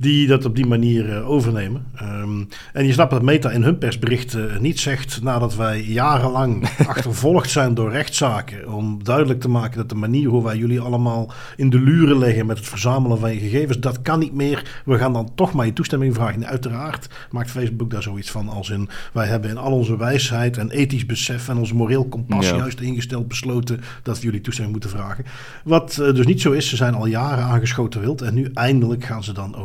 die 0.00 0.26
dat 0.26 0.44
op 0.44 0.56
die 0.56 0.66
manier 0.66 1.24
overnemen. 1.24 1.86
Ehm, 1.94 2.44
en 2.72 2.86
je 2.86 2.92
snapt 2.92 3.10
dat 3.10 3.22
Meta 3.22 3.50
in 3.50 3.62
hun 3.62 3.78
persbericht 3.78 4.36
niet 4.60 4.80
zegt 4.80 5.22
nadat 5.22 5.56
wij 5.56 5.82
jarenlang 5.82 6.68
achtervolgd 6.86 7.50
zijn 7.50 7.74
door 7.74 7.90
rechtszaken 7.90 8.72
om 8.72 9.04
duidelijk 9.04 9.40
te 9.40 9.48
maken 9.48 9.76
dat 9.76 9.88
de 9.88 9.94
manier 9.94 10.28
hoe 10.28 10.44
wij 10.44 10.56
jullie 10.56 10.80
allemaal 10.80 11.32
in 11.56 11.70
de 11.70 11.80
luren 11.80 12.18
leggen 12.18 12.46
met 12.46 12.58
het 12.58 12.68
verzamelen 12.68 13.18
van 13.18 13.32
je 13.32 13.40
gegevens, 13.40 13.78
dat 13.78 14.02
kan 14.02 14.18
niet 14.18 14.34
meer. 14.34 14.82
We 14.84 14.98
gaan 14.98 15.12
dan 15.12 15.34
toch 15.34 15.52
maar 15.52 15.66
je 15.66 15.72
toestemming 15.72 16.14
vragen. 16.14 16.46
uiteraard 16.46 17.08
maakt 17.30 17.50
Facebook 17.50 17.90
daar 17.90 18.02
zoiets 18.02 18.30
van 18.30 18.48
als 18.48 18.70
in 18.70 18.88
wij 19.12 19.26
hebben 19.26 19.50
in 19.50 19.56
al 19.56 19.72
onze 19.72 19.96
wijsheid 19.96 20.56
en 20.56 20.70
ethisch 20.70 21.06
besef 21.06 21.48
en 21.48 21.56
ons 21.56 21.72
moreel 21.72 22.08
kompas 22.08 22.48
juist 22.48 22.80
ingesteld 22.80 23.28
besloten 23.28 23.80
dat 24.02 24.18
we 24.18 24.24
jullie 24.24 24.40
toestemming 24.40 24.78
moeten 24.80 24.98
vragen. 24.98 25.24
Wat 25.64 25.98
eh, 25.98 26.14
dus 26.14 26.26
niet 26.26 26.40
zo 26.40 26.52
is, 26.52 26.68
ze 26.68 26.76
zijn 26.76 26.94
al 26.94 27.06
jaren 27.06 27.44
aangeschoten 27.44 28.00
wild 28.00 28.22
en 28.22 28.34
nu 28.34 28.50
eindelijk 28.54 29.04
gaan 29.04 29.24
ze 29.24 29.32
dan 29.32 29.56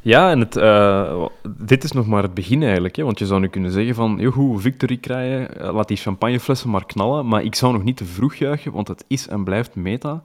Ja, 0.00 0.30
en 0.30 0.40
het, 0.40 0.56
uh, 0.56 1.26
dit 1.58 1.84
is 1.84 1.92
nog 1.92 2.06
maar 2.06 2.22
het 2.22 2.34
begin 2.34 2.62
eigenlijk. 2.62 2.96
Hè? 2.96 3.04
Want 3.04 3.18
je 3.18 3.26
zou 3.26 3.40
nu 3.40 3.48
kunnen 3.48 3.70
zeggen 3.70 3.94
van, 3.94 4.16
joh, 4.18 4.58
victory 4.58 4.96
krijgen, 4.96 5.60
eh, 5.60 5.74
laat 5.74 5.88
die 5.88 5.96
champagneflessen 5.96 6.70
maar 6.70 6.86
knallen. 6.86 7.26
Maar 7.26 7.42
ik 7.42 7.54
zou 7.54 7.72
nog 7.72 7.82
niet 7.82 7.96
te 7.96 8.04
vroeg 8.04 8.34
juichen, 8.34 8.72
want 8.72 8.88
het 8.88 9.04
is 9.08 9.28
en 9.28 9.44
blijft 9.44 9.74
meta. 9.74 10.22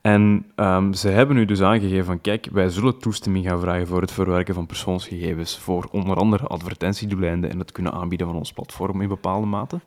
En 0.00 0.46
um, 0.56 0.94
ze 0.94 1.08
hebben 1.08 1.36
nu 1.36 1.44
dus 1.44 1.62
aangegeven 1.62 2.04
van, 2.04 2.20
kijk, 2.20 2.48
wij 2.52 2.68
zullen 2.68 2.98
toestemming 2.98 3.46
gaan 3.46 3.60
vragen 3.60 3.86
voor 3.86 4.00
het 4.00 4.12
verwerken 4.12 4.54
van 4.54 4.66
persoonsgegevens, 4.66 5.58
voor 5.58 5.88
onder 5.90 6.16
andere 6.16 6.46
advertentiedoeleinden 6.46 7.50
en 7.50 7.58
het 7.58 7.72
kunnen 7.72 7.92
aanbieden 7.92 8.26
van 8.26 8.36
ons 8.36 8.52
platform 8.52 9.00
in 9.00 9.08
bepaalde 9.08 9.46
mate. 9.46 9.80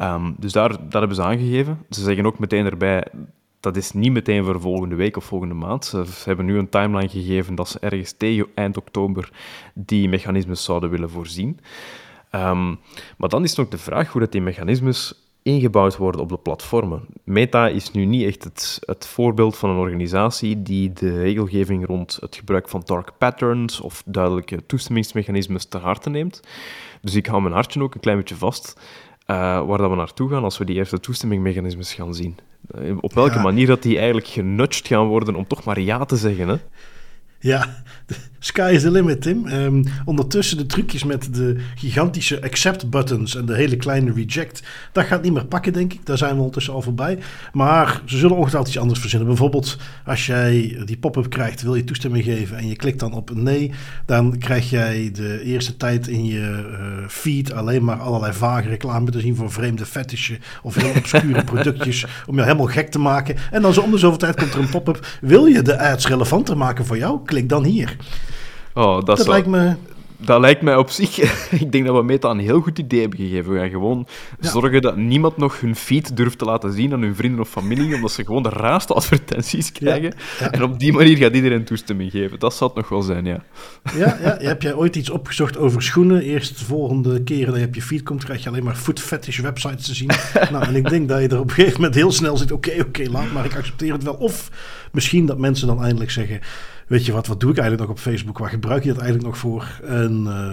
Um, 0.00 0.34
dus 0.38 0.52
daar, 0.52 0.68
dat 0.68 0.92
hebben 0.92 1.14
ze 1.14 1.22
aangegeven. 1.22 1.78
Ze 1.90 2.02
zeggen 2.02 2.26
ook 2.26 2.38
meteen 2.38 2.66
erbij, 2.66 3.04
dat 3.60 3.76
is 3.76 3.92
niet 3.92 4.12
meteen 4.12 4.44
voor 4.44 4.60
volgende 4.60 4.94
week 4.94 5.16
of 5.16 5.24
volgende 5.24 5.54
maand. 5.54 5.84
Ze 5.84 6.04
hebben 6.24 6.44
nu 6.44 6.58
een 6.58 6.68
timeline 6.68 7.08
gegeven 7.08 7.54
dat 7.54 7.68
ze 7.68 7.78
ergens 7.78 8.12
tegen 8.12 8.46
eind 8.54 8.76
oktober 8.76 9.30
die 9.74 10.08
mechanismes 10.08 10.64
zouden 10.64 10.90
willen 10.90 11.10
voorzien. 11.10 11.60
Um, 12.32 12.78
maar 13.16 13.28
dan 13.28 13.44
is 13.44 13.54
nog 13.54 13.68
de 13.68 13.78
vraag 13.78 14.12
hoe 14.12 14.20
dat 14.20 14.32
die 14.32 14.40
mechanismes 14.40 15.28
ingebouwd 15.42 15.96
worden 15.96 16.20
op 16.20 16.28
de 16.28 16.36
platformen. 16.36 17.06
Meta 17.24 17.68
is 17.68 17.90
nu 17.90 18.04
niet 18.04 18.26
echt 18.26 18.44
het, 18.44 18.78
het, 18.84 19.06
voorbeeld 19.06 19.56
van 19.56 19.70
een 19.70 19.76
organisatie 19.76 20.62
die 20.62 20.92
de 20.92 21.20
regelgeving 21.20 21.86
rond 21.86 22.18
het 22.20 22.36
gebruik 22.36 22.68
van 22.68 22.82
dark 22.84 23.12
patterns 23.18 23.80
of 23.80 24.02
duidelijke 24.06 24.66
toestemmingsmechanismes 24.66 25.64
te 25.64 25.78
harte 25.78 26.10
neemt. 26.10 26.40
Dus 27.00 27.14
ik 27.14 27.26
hou 27.26 27.42
mijn 27.42 27.54
hartje 27.54 27.82
ook 27.82 27.94
een 27.94 28.00
klein 28.00 28.18
beetje 28.18 28.36
vast 28.36 28.80
uh, 29.30 29.66
waar 29.66 29.78
dat 29.78 29.90
we 29.90 29.96
naartoe 29.96 30.30
gaan 30.30 30.44
als 30.44 30.58
we 30.58 30.64
die 30.64 30.76
eerste 30.76 31.00
toestemmingsmechanismes 31.00 31.94
gaan 31.94 32.14
zien. 32.14 32.36
Uh, 32.78 32.96
op 33.00 33.12
welke 33.12 33.38
manier 33.38 33.66
dat 33.66 33.82
die 33.82 33.96
eigenlijk 33.96 34.26
genudged 34.26 34.86
gaan 34.86 35.06
worden 35.06 35.34
om 35.34 35.46
toch 35.46 35.64
maar 35.64 35.80
ja 35.80 36.04
te 36.04 36.16
zeggen. 36.16 36.48
Hè? 36.48 36.56
Ja, 37.40 37.82
sky 38.38 38.70
is 38.74 38.82
the 38.82 38.90
limit, 38.90 39.22
Tim. 39.22 39.46
Um, 39.46 39.84
ondertussen 40.04 40.56
de 40.56 40.66
trucjes 40.66 41.04
met 41.04 41.34
de 41.34 41.56
gigantische 41.74 42.42
accept 42.42 42.90
buttons 42.90 43.36
en 43.36 43.46
de 43.46 43.54
hele 43.54 43.76
kleine 43.76 44.12
reject, 44.12 44.62
dat 44.92 45.04
gaat 45.04 45.22
niet 45.22 45.32
meer 45.32 45.46
pakken, 45.46 45.72
denk 45.72 45.92
ik. 45.92 46.06
Daar 46.06 46.18
zijn 46.18 46.30
we 46.30 46.36
ondertussen 46.36 46.72
al 46.72 46.82
voorbij. 46.82 47.18
Maar 47.52 48.02
ze 48.04 48.16
zullen 48.16 48.36
ongetwijfeld 48.36 48.68
iets 48.68 48.82
anders 48.82 49.00
verzinnen. 49.00 49.28
Bijvoorbeeld, 49.28 49.76
als 50.04 50.26
jij 50.26 50.82
die 50.84 50.98
pop-up 50.98 51.30
krijgt, 51.30 51.62
wil 51.62 51.74
je 51.74 51.84
toestemming 51.84 52.24
geven 52.24 52.56
en 52.56 52.68
je 52.68 52.76
klikt 52.76 53.00
dan 53.00 53.12
op 53.12 53.34
nee, 53.34 53.72
dan 54.06 54.38
krijg 54.38 54.70
jij 54.70 55.10
de 55.12 55.42
eerste 55.42 55.76
tijd 55.76 56.08
in 56.08 56.24
je 56.24 56.68
uh, 56.70 57.08
feed 57.08 57.52
alleen 57.52 57.84
maar 57.84 57.98
allerlei 57.98 58.32
vage 58.32 58.68
reclame 58.68 59.10
te 59.10 59.20
zien 59.20 59.36
voor 59.36 59.52
vreemde 59.52 59.86
fetishen 59.86 60.38
of 60.62 60.74
heel 60.74 60.92
obscure 60.96 61.44
productjes 61.52 62.06
om 62.26 62.36
je 62.36 62.42
helemaal 62.42 62.66
gek 62.66 62.90
te 62.90 62.98
maken. 62.98 63.36
En 63.50 63.62
dan 63.62 63.74
zo 63.74 63.80
om 63.80 63.90
de 63.90 63.98
zoveel 63.98 64.18
tijd 64.18 64.36
komt 64.36 64.54
er 64.54 64.60
een 64.60 64.70
pop-up. 64.70 65.06
Wil 65.20 65.46
je 65.46 65.62
de 65.62 65.78
ads 65.78 66.06
relevanter 66.08 66.56
maken 66.56 66.86
voor 66.86 66.98
jou? 66.98 67.20
Klik 67.28 67.48
dan 67.48 67.64
hier. 67.64 67.96
Oh, 68.74 69.04
dat, 69.04 69.26
lijkt 69.26 69.46
me 69.46 69.74
dat 70.20 70.40
lijkt 70.40 70.62
mij 70.62 70.76
op 70.76 70.90
zich. 70.90 71.18
ik 71.62 71.72
denk 71.72 71.86
dat 71.86 71.96
we 71.96 72.02
Meta 72.02 72.30
een 72.30 72.38
heel 72.38 72.60
goed 72.60 72.78
idee 72.78 73.00
hebben 73.00 73.18
gegeven. 73.18 73.52
We 73.52 73.58
gaan 73.58 73.70
gewoon 73.70 74.06
zorgen 74.40 74.82
dat 74.82 74.96
niemand 74.96 75.36
nog 75.36 75.60
hun 75.60 75.76
feed 75.76 76.16
durft 76.16 76.38
te 76.38 76.44
laten 76.44 76.72
zien 76.72 76.92
aan 76.92 77.02
hun 77.02 77.14
vrienden 77.14 77.40
of 77.40 77.48
familie, 77.48 77.94
omdat 77.94 78.10
ze 78.10 78.24
gewoon 78.24 78.42
de 78.42 78.48
raarste 78.48 78.94
advertenties 78.94 79.72
krijgen. 79.72 80.14
En 80.50 80.62
op 80.62 80.78
die 80.78 80.92
manier 80.92 81.16
gaat 81.16 81.34
iedereen 81.34 81.64
toestemming 81.64 82.10
geven. 82.10 82.38
Dat 82.38 82.54
zal 82.54 82.66
het 82.66 82.76
nog 82.76 82.88
wel 82.88 83.02
zijn, 83.02 83.24
ja. 83.24 83.42
Ja, 83.96 84.18
ja. 84.22 84.36
heb 84.38 84.62
jij 84.62 84.74
ooit 84.74 84.96
iets 84.96 85.10
opgezocht 85.10 85.56
over 85.56 85.82
schoenen? 85.82 86.22
Eerst 86.22 86.58
de 86.58 86.64
volgende 86.64 87.22
keer 87.22 87.46
dat 87.46 87.56
je 87.56 87.66
op 87.66 87.74
je 87.74 87.82
feed 87.82 88.02
komt, 88.02 88.24
krijg 88.24 88.42
je 88.42 88.48
alleen 88.48 88.64
maar 88.64 88.76
foot 88.76 89.00
fetish 89.00 89.38
websites 89.38 89.86
te 89.86 89.94
zien. 89.94 90.10
nou, 90.52 90.64
en 90.64 90.76
ik 90.76 90.88
denk 90.88 91.08
dat 91.08 91.20
je 91.20 91.28
er 91.28 91.40
op 91.40 91.48
een 91.48 91.54
gegeven 91.54 91.76
moment 91.76 91.94
heel 91.94 92.12
snel 92.12 92.36
zit. 92.36 92.52
Oké, 92.52 92.80
oké, 92.80 93.10
laat 93.10 93.32
maar, 93.32 93.44
ik 93.44 93.56
accepteer 93.56 93.92
het 93.92 94.02
wel. 94.02 94.14
Of 94.14 94.50
misschien 94.92 95.26
dat 95.26 95.38
mensen 95.38 95.66
dan 95.66 95.82
eindelijk 95.82 96.10
zeggen 96.10 96.40
weet 96.88 97.06
je 97.06 97.12
wat, 97.12 97.26
wat 97.26 97.40
doe 97.40 97.50
ik 97.50 97.58
eigenlijk 97.58 97.88
nog 97.88 97.98
op 97.98 98.02
Facebook? 98.02 98.38
Waar 98.38 98.48
gebruik 98.48 98.82
je 98.82 98.88
dat 98.88 99.02
eigenlijk 99.02 99.28
nog 99.28 99.38
voor? 99.38 99.80
En, 99.84 100.24
uh, 100.26 100.52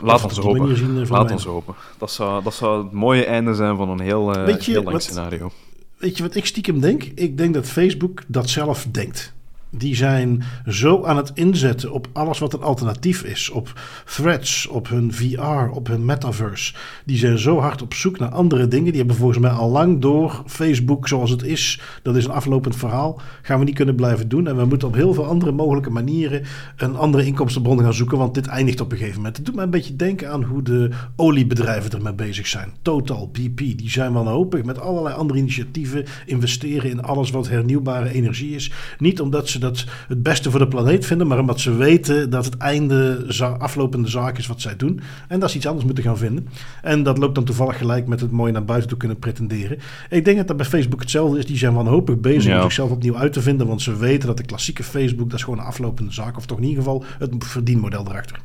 Laat 0.00 0.24
ons 0.24 0.38
hopen. 0.38 0.76
Zien, 0.76 0.96
uh, 0.96 1.10
Laat 1.10 1.30
ons 1.30 1.44
hopen. 1.44 1.74
Dat 1.98 2.10
zou, 2.10 2.42
dat 2.42 2.54
zou 2.54 2.82
het 2.82 2.92
mooie 2.92 3.24
einde 3.24 3.54
zijn 3.54 3.76
van 3.76 3.88
een 3.88 4.00
heel, 4.00 4.48
uh, 4.48 4.56
heel 4.56 4.82
lang 4.82 5.02
scenario. 5.02 5.50
Weet 5.96 6.16
je 6.16 6.22
wat 6.22 6.34
ik 6.34 6.46
stiekem 6.46 6.80
denk? 6.80 7.02
Ik 7.02 7.36
denk 7.36 7.54
dat 7.54 7.66
Facebook 7.66 8.22
dat 8.26 8.48
zelf 8.48 8.86
denkt 8.90 9.32
die 9.76 9.96
zijn 9.96 10.42
zo 10.66 11.04
aan 11.04 11.16
het 11.16 11.30
inzetten 11.34 11.92
op 11.92 12.08
alles 12.12 12.38
wat 12.38 12.52
een 12.52 12.62
alternatief 12.62 13.22
is. 13.22 13.50
Op 13.50 13.80
threads, 14.04 14.66
op 14.66 14.88
hun 14.88 15.12
VR, 15.12 15.70
op 15.70 15.86
hun 15.86 16.04
metaverse. 16.04 16.74
Die 17.04 17.18
zijn 17.18 17.38
zo 17.38 17.58
hard 17.58 17.82
op 17.82 17.94
zoek 17.94 18.18
naar 18.18 18.28
andere 18.28 18.68
dingen. 18.68 18.88
Die 18.88 18.96
hebben 18.96 19.16
volgens 19.16 19.38
mij 19.38 19.50
al 19.50 19.70
lang 19.70 20.00
door 20.00 20.42
Facebook 20.46 21.08
zoals 21.08 21.30
het 21.30 21.42
is. 21.42 21.80
Dat 22.02 22.16
is 22.16 22.24
een 22.24 22.30
aflopend 22.30 22.76
verhaal. 22.76 23.20
Gaan 23.42 23.58
we 23.58 23.64
niet 23.64 23.74
kunnen 23.74 23.94
blijven 23.94 24.28
doen. 24.28 24.46
En 24.46 24.56
we 24.56 24.64
moeten 24.64 24.88
op 24.88 24.94
heel 24.94 25.14
veel 25.14 25.26
andere 25.26 25.52
mogelijke 25.52 25.90
manieren 25.90 26.42
een 26.76 26.96
andere 26.96 27.24
inkomstenbron 27.24 27.80
gaan 27.80 27.94
zoeken. 27.94 28.18
Want 28.18 28.34
dit 28.34 28.46
eindigt 28.46 28.80
op 28.80 28.92
een 28.92 28.98
gegeven 28.98 29.16
moment. 29.16 29.36
Het 29.36 29.46
doet 29.46 29.54
me 29.54 29.62
een 29.62 29.70
beetje 29.70 29.96
denken 29.96 30.30
aan 30.30 30.42
hoe 30.42 30.62
de 30.62 30.90
oliebedrijven 31.16 31.90
ermee 31.90 32.14
bezig 32.14 32.46
zijn. 32.46 32.72
Total, 32.82 33.28
BP, 33.28 33.56
die 33.56 33.90
zijn 33.90 34.12
wanhopig 34.12 34.64
met 34.64 34.80
allerlei 34.80 35.14
andere 35.14 35.38
initiatieven. 35.38 36.04
Investeren 36.26 36.90
in 36.90 37.02
alles 37.02 37.30
wat 37.30 37.48
hernieuwbare 37.48 38.12
energie 38.12 38.54
is. 38.54 38.72
Niet 38.98 39.20
omdat 39.20 39.48
ze 39.48 39.60
dat 39.62 39.84
het 40.08 40.22
beste 40.22 40.50
voor 40.50 40.60
de 40.60 40.68
planeet 40.68 41.06
vinden, 41.06 41.26
maar 41.26 41.38
omdat 41.38 41.60
ze 41.60 41.76
weten 41.76 42.30
dat 42.30 42.44
het 42.44 42.56
einde 42.56 43.26
aflopende 43.58 44.08
zaak 44.08 44.38
is 44.38 44.46
wat 44.46 44.60
zij 44.60 44.76
doen. 44.76 45.00
En 45.28 45.40
dat 45.40 45.50
ze 45.50 45.56
iets 45.56 45.66
anders 45.66 45.84
moeten 45.84 46.04
gaan 46.04 46.18
vinden. 46.18 46.48
En 46.82 47.02
dat 47.02 47.18
loopt 47.18 47.34
dan 47.34 47.44
toevallig 47.44 47.76
gelijk 47.76 48.06
met 48.06 48.20
het 48.20 48.30
mooi 48.30 48.52
naar 48.52 48.64
buiten 48.64 48.88
toe 48.88 48.98
kunnen 48.98 49.18
pretenderen. 49.18 49.78
Ik 50.10 50.24
denk 50.24 50.36
dat 50.36 50.46
dat 50.46 50.56
bij 50.56 50.66
Facebook 50.66 51.00
hetzelfde 51.00 51.38
is. 51.38 51.46
Die 51.46 51.56
zijn 51.56 51.74
wanhopig 51.74 52.20
bezig 52.20 52.54
om 52.54 52.62
zichzelf 52.62 52.90
opnieuw 52.90 53.16
uit 53.16 53.32
te 53.32 53.42
vinden, 53.42 53.66
want 53.66 53.82
ze 53.82 53.96
weten 53.96 54.26
dat 54.26 54.36
de 54.36 54.44
klassieke 54.44 54.82
Facebook, 54.82 55.30
dat 55.30 55.38
is 55.38 55.44
gewoon 55.44 55.58
een 55.58 55.64
aflopende 55.64 56.12
zaak, 56.12 56.36
of 56.36 56.46
toch 56.46 56.58
in 56.58 56.64
ieder 56.64 56.82
geval 56.82 57.04
het 57.18 57.34
verdienmodel 57.38 58.06
erachter. 58.08 58.40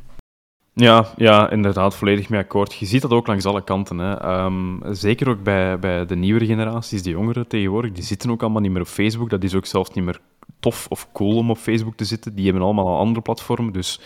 Ja, 0.80 1.06
ja, 1.16 1.50
inderdaad, 1.50 1.96
volledig 1.96 2.28
mee 2.28 2.40
akkoord. 2.40 2.74
Je 2.74 2.86
ziet 2.86 3.02
dat 3.02 3.10
ook 3.10 3.26
langs 3.26 3.44
alle 3.44 3.64
kanten. 3.64 3.98
Hè. 3.98 4.14
Ehm, 4.20 4.94
zeker 4.94 5.28
ook 5.28 5.42
bij, 5.42 5.78
bij 5.78 6.06
de 6.06 6.16
nieuwere 6.16 6.46
generaties, 6.46 7.02
de 7.02 7.10
jongeren 7.10 7.48
tegenwoordig, 7.48 7.92
die 7.92 8.04
zitten 8.04 8.30
ook 8.30 8.42
allemaal 8.42 8.60
niet 8.60 8.70
meer 8.70 8.80
op 8.80 8.86
Facebook. 8.86 9.30
Dat 9.30 9.42
is 9.42 9.54
ook 9.54 9.66
zelfs 9.66 9.90
niet 9.90 10.04
meer 10.04 10.20
tof 10.60 10.86
of 10.88 11.08
cool 11.12 11.36
om 11.36 11.50
op 11.50 11.58
Facebook 11.58 11.96
te 11.96 12.04
zitten. 12.04 12.34
Die 12.34 12.44
hebben 12.44 12.62
allemaal 12.62 12.86
al 12.86 12.98
andere 12.98 13.20
platformen. 13.20 13.72
Dus 13.72 14.00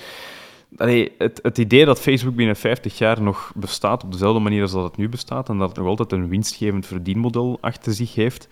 allee, 0.77 1.13
het, 1.19 1.39
het 1.43 1.59
idee 1.59 1.85
dat 1.85 2.01
Facebook 2.01 2.35
binnen 2.35 2.57
50 2.57 2.99
jaar 2.99 3.23
nog 3.23 3.53
bestaat 3.55 4.05
op 4.05 4.13
dezelfde 4.13 4.41
manier 4.41 4.63
als 4.63 4.73
dat 4.73 4.85
het 4.85 4.97
nu 4.97 5.09
bestaat 5.09 5.49
en 5.49 5.59
dat 5.59 5.69
het 5.69 5.79
nog 5.79 5.87
altijd 5.87 6.13
een 6.13 6.29
winstgevend 6.29 6.87
verdienmodel 6.87 7.59
achter 7.61 7.93
zich 7.93 8.15
heeft, 8.15 8.49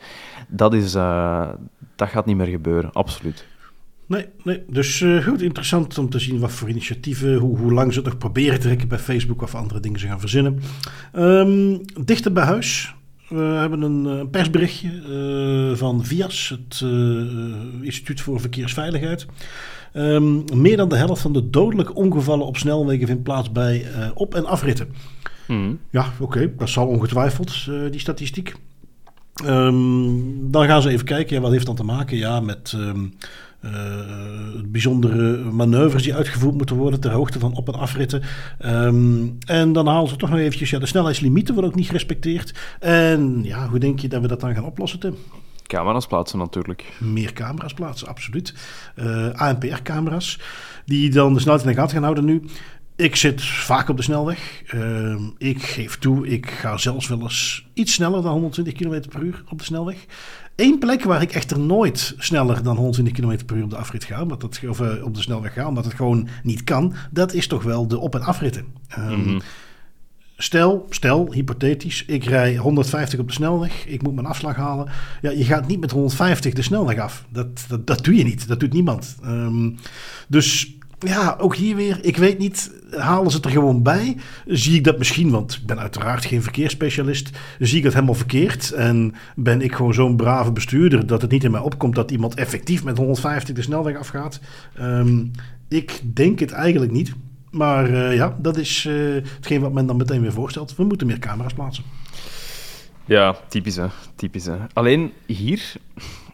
dat, 0.49 0.75
is, 0.75 0.95
uh, 0.95 1.49
dat 1.97 2.09
gaat 2.09 2.27
niet 2.27 2.37
meer 2.37 2.47
gebeuren, 2.47 2.93
absoluut. 2.93 3.47
Nee, 4.07 4.27
nee. 4.43 4.63
dus 4.69 5.01
uh, 5.01 5.27
goed 5.27 5.43
interessant 5.43 5.99
om 5.99 6.11
te 6.11 6.19
zien 6.19 6.39
wat 6.39 6.53
voor 6.53 6.69
initiatieven, 6.69 7.37
hoe, 7.37 7.59
hoe 7.59 7.73
lang 7.73 7.93
ze 7.93 8.01
nog 8.01 8.19
proberen 8.19 8.61
te 8.61 8.67
trekken 8.67 8.89
bij 8.89 8.99
Facebook 8.99 9.43
of 9.43 9.55
andere 9.55 9.81
dingen 9.81 10.01
ze 10.01 10.07
gaan 10.07 10.21
verzinnen. 10.21 10.61
Um, 11.17 11.81
dichter 12.05 12.33
bij 12.33 12.45
huis, 12.45 12.95
we 13.31 13.43
hebben 13.43 13.83
een, 13.83 14.07
eh, 14.07 14.27
persberichtje 14.31 14.91
uh, 14.91 15.77
van 15.77 16.05
VIAS, 16.05 16.49
het 16.49 16.81
uh, 16.81 17.81
Instituut 17.81 18.21
voor 18.21 18.41
Verkeersveiligheid. 18.41 19.27
Um, 19.95 20.45
meer 20.55 20.77
dan 20.77 20.89
de 20.89 20.97
helft 20.97 21.23
van 21.23 21.33
de 21.33 21.51
dodelijke 21.51 21.95
ongevallen 21.95 22.47
op 22.47 22.57
snelwegen 22.57 23.07
vindt 23.07 23.23
plaats 23.23 23.53
bij 23.53 23.87
op- 24.15 24.35
en 24.35 24.47
afritten. 24.47 24.89
Mm. 25.47 25.79
Ja, 25.91 26.07
oké, 26.13 26.23
okay, 26.23 26.53
dat 26.57 26.69
zal 26.69 26.87
ongetwijfeld, 26.87 27.69
die 27.91 28.01
statistiek. 28.01 28.55
Um, 29.45 30.51
dan 30.51 30.67
gaan 30.67 30.83
ze 30.83 30.91
even 30.91 31.05
kijken, 31.05 31.37
ja, 31.37 31.43
wat 31.43 31.51
heeft 31.51 31.67
dan 31.67 31.75
te 31.75 31.85
maken 31.85 32.17
ja, 32.17 32.41
met... 32.41 32.73
Um, 32.77 33.03
uh, 33.05 33.11
bijzondere 34.67 35.37
manoeuvres 35.37 36.03
die 36.03 36.15
uitgevoerd 36.15 36.57
moeten 36.57 36.77
worden 36.77 37.01
ter 37.01 37.11
hoogte 37.11 37.39
van 37.39 37.55
op- 37.55 37.69
en 37.69 37.75
afritten. 37.75 38.23
Um, 38.67 39.37
en 39.47 39.73
dan 39.73 39.87
halen 39.87 40.09
ze 40.09 40.17
toch 40.17 40.31
nog 40.31 40.39
eventjes, 40.39 40.71
ja, 40.71 40.79
de 40.79 40.87
snelheidslimieten 40.87 41.55
worden 41.55 41.71
ook 41.71 41.77
niet 41.77 41.87
gerespecteerd. 41.87 42.55
En 42.81 43.41
ja, 43.43 43.69
hoe 43.69 43.79
denk 43.79 43.99
je 43.99 44.09
dat 44.09 44.21
we 44.21 44.29
dat 44.29 44.41
dan 44.41 44.55
gaan 44.55 44.65
oplossen, 44.65 45.01
Tim? 45.01 45.17
Camera's 45.67 46.07
plaatsen 46.07 46.39
natuurlijk. 46.39 46.93
Meer 46.99 47.33
camera's 47.33 47.75
plaatsen, 47.75 48.09
absoluut. 48.09 48.55
Uh, 48.97 49.27
eh, 49.27 49.35
ANPR-camera's, 49.35 50.39
die 50.85 51.11
dan 51.11 51.35
de 51.35 51.41
snelheid 51.41 51.65
in 51.65 51.71
de 51.71 51.77
gaten 51.77 51.93
gaan 51.93 52.03
houden 52.03 52.25
nu. 52.25 52.43
Ik 52.97 53.17
zit 53.17 53.43
vaak 53.45 53.89
op 53.89 53.97
de 53.97 54.03
snelweg. 54.03 54.63
Uh, 54.75 55.21
ik 55.39 55.63
geef 55.63 55.99
toe, 55.99 56.29
ik 56.29 56.51
ga 56.51 56.77
zelfs 56.77 57.09
wel 57.09 57.21
eens 57.21 57.67
iets 57.75 57.93
sneller 57.93 58.23
dan 58.23 58.33
120 58.33 58.75
km 58.75 59.09
per 59.09 59.23
uur 59.23 59.43
op 59.49 59.59
de 59.59 59.65
snelweg. 59.65 60.07
Eén 60.61 60.79
plek 60.79 61.05
waar 61.05 61.23
ik 61.23 61.33
echter 61.33 61.59
nooit 61.59 62.15
sneller 62.19 62.63
dan 62.63 62.77
120 62.77 63.15
km 63.15 63.45
per 63.45 63.57
uur 63.57 63.65
op 63.65 63.71
de 63.71 63.77
afrit 63.77 64.05
ga, 64.05 64.23
omdat 64.23 64.41
dat, 64.41 64.61
of 64.69 64.81
uh, 64.81 65.05
op 65.05 65.15
de 65.15 65.21
snelweg 65.21 65.53
ga, 65.53 65.69
omdat 65.69 65.85
het 65.85 65.95
gewoon 65.95 66.29
niet 66.43 66.65
kan, 66.65 66.95
dat 67.11 67.33
is 67.33 67.47
toch 67.47 67.63
wel 67.63 67.87
de 67.87 67.99
op- 67.99 68.15
en 68.15 68.23
afritten. 68.23 68.65
Um, 68.99 69.05
mm-hmm. 69.05 69.41
Stel, 70.37 70.87
stel, 70.91 71.33
hypothetisch, 71.33 72.05
ik 72.05 72.25
rij 72.25 72.57
150 72.57 73.19
op 73.19 73.27
de 73.27 73.33
snelweg, 73.33 73.87
ik 73.87 74.03
moet 74.03 74.15
mijn 74.15 74.27
afslag 74.27 74.57
halen. 74.57 74.89
Ja, 75.23 75.31
je 75.31 75.45
gaat 75.45 75.67
niet 75.67 75.81
met 75.81 75.91
150 75.91 76.53
de 76.53 76.63
snelweg 76.63 76.99
af. 76.99 77.25
Dat, 77.29 77.65
dat, 77.69 77.87
dat 77.87 78.05
doe 78.05 78.17
je 78.17 78.25
niet, 78.25 78.49
dat 78.49 78.61
doet 78.61 78.73
niemand. 78.73 79.17
Um, 79.25 79.77
dus 80.29 80.75
ja, 80.99 81.37
ook 81.39 81.57
hier 81.57 81.77
weer, 81.77 81.99
ik 82.05 82.17
weet 82.17 82.39
niet, 82.39 82.71
halen 82.97 83.31
ze 83.31 83.37
het 83.37 83.47
er 83.47 83.51
gewoon 83.51 83.83
bij? 83.83 84.17
Zie 84.47 84.75
ik 84.75 84.85
dat 84.85 84.99
misschien, 84.99 85.31
want 85.31 85.55
ik 85.55 85.67
ben 85.67 85.79
uiteraard 85.79 86.25
geen 86.25 86.43
verkeersspecialist, 86.43 87.31
zie 87.59 87.77
ik 87.77 87.85
dat 87.85 87.93
helemaal 87.93 88.15
verkeerd? 88.15 88.73
En 88.73 89.15
ben 89.37 89.61
ik 89.61 89.75
gewoon 89.75 89.95
zo'n 89.95 90.17
brave 90.17 90.53
bestuurder 90.53 91.07
dat 91.07 91.23
het 91.23 91.31
niet 91.31 91.45
in 91.45 91.51
mij 91.51 91.61
opkomt 91.61 91.95
dat 91.95 92.11
iemand 92.11 92.35
effectief 92.35 92.85
met 92.85 92.97
150 92.97 93.55
de 93.55 93.63
snelweg 93.63 93.97
afgaat? 93.97 94.41
Um, 94.81 95.31
ik 95.69 96.01
denk 96.15 96.39
het 96.39 96.51
eigenlijk 96.51 96.93
niet. 96.93 97.15
Maar 97.51 97.91
uh, 97.91 98.15
ja, 98.15 98.37
dat 98.39 98.57
is 98.57 98.85
uh, 98.85 99.15
hetgeen 99.35 99.61
wat 99.61 99.73
men 99.73 99.87
dan 99.87 99.97
meteen 99.97 100.21
weer 100.21 100.33
voorstelt. 100.33 100.77
We 100.77 100.85
moeten 100.85 101.07
meer 101.07 101.19
camera's 101.19 101.53
plaatsen. 101.53 101.85
Ja, 103.05 103.37
typisch 103.49 103.77
hè. 103.77 103.87
Typisch, 104.15 104.45
hè. 104.45 104.57
Alleen 104.73 105.13
hier, 105.27 105.73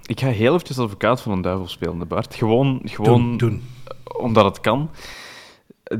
ik 0.06 0.20
ga 0.20 0.28
heel 0.28 0.52
eventjes 0.52 0.78
advocaat 0.78 1.20
van 1.20 1.32
een 1.32 1.40
duivel 1.40 1.68
spelen, 1.68 2.08
Bart. 2.08 2.34
Gewoon, 2.34 2.80
gewoon 2.84 3.36
doen, 3.36 3.38
doen. 3.38 3.62
omdat 4.18 4.44
het 4.44 4.60
kan. 4.60 4.90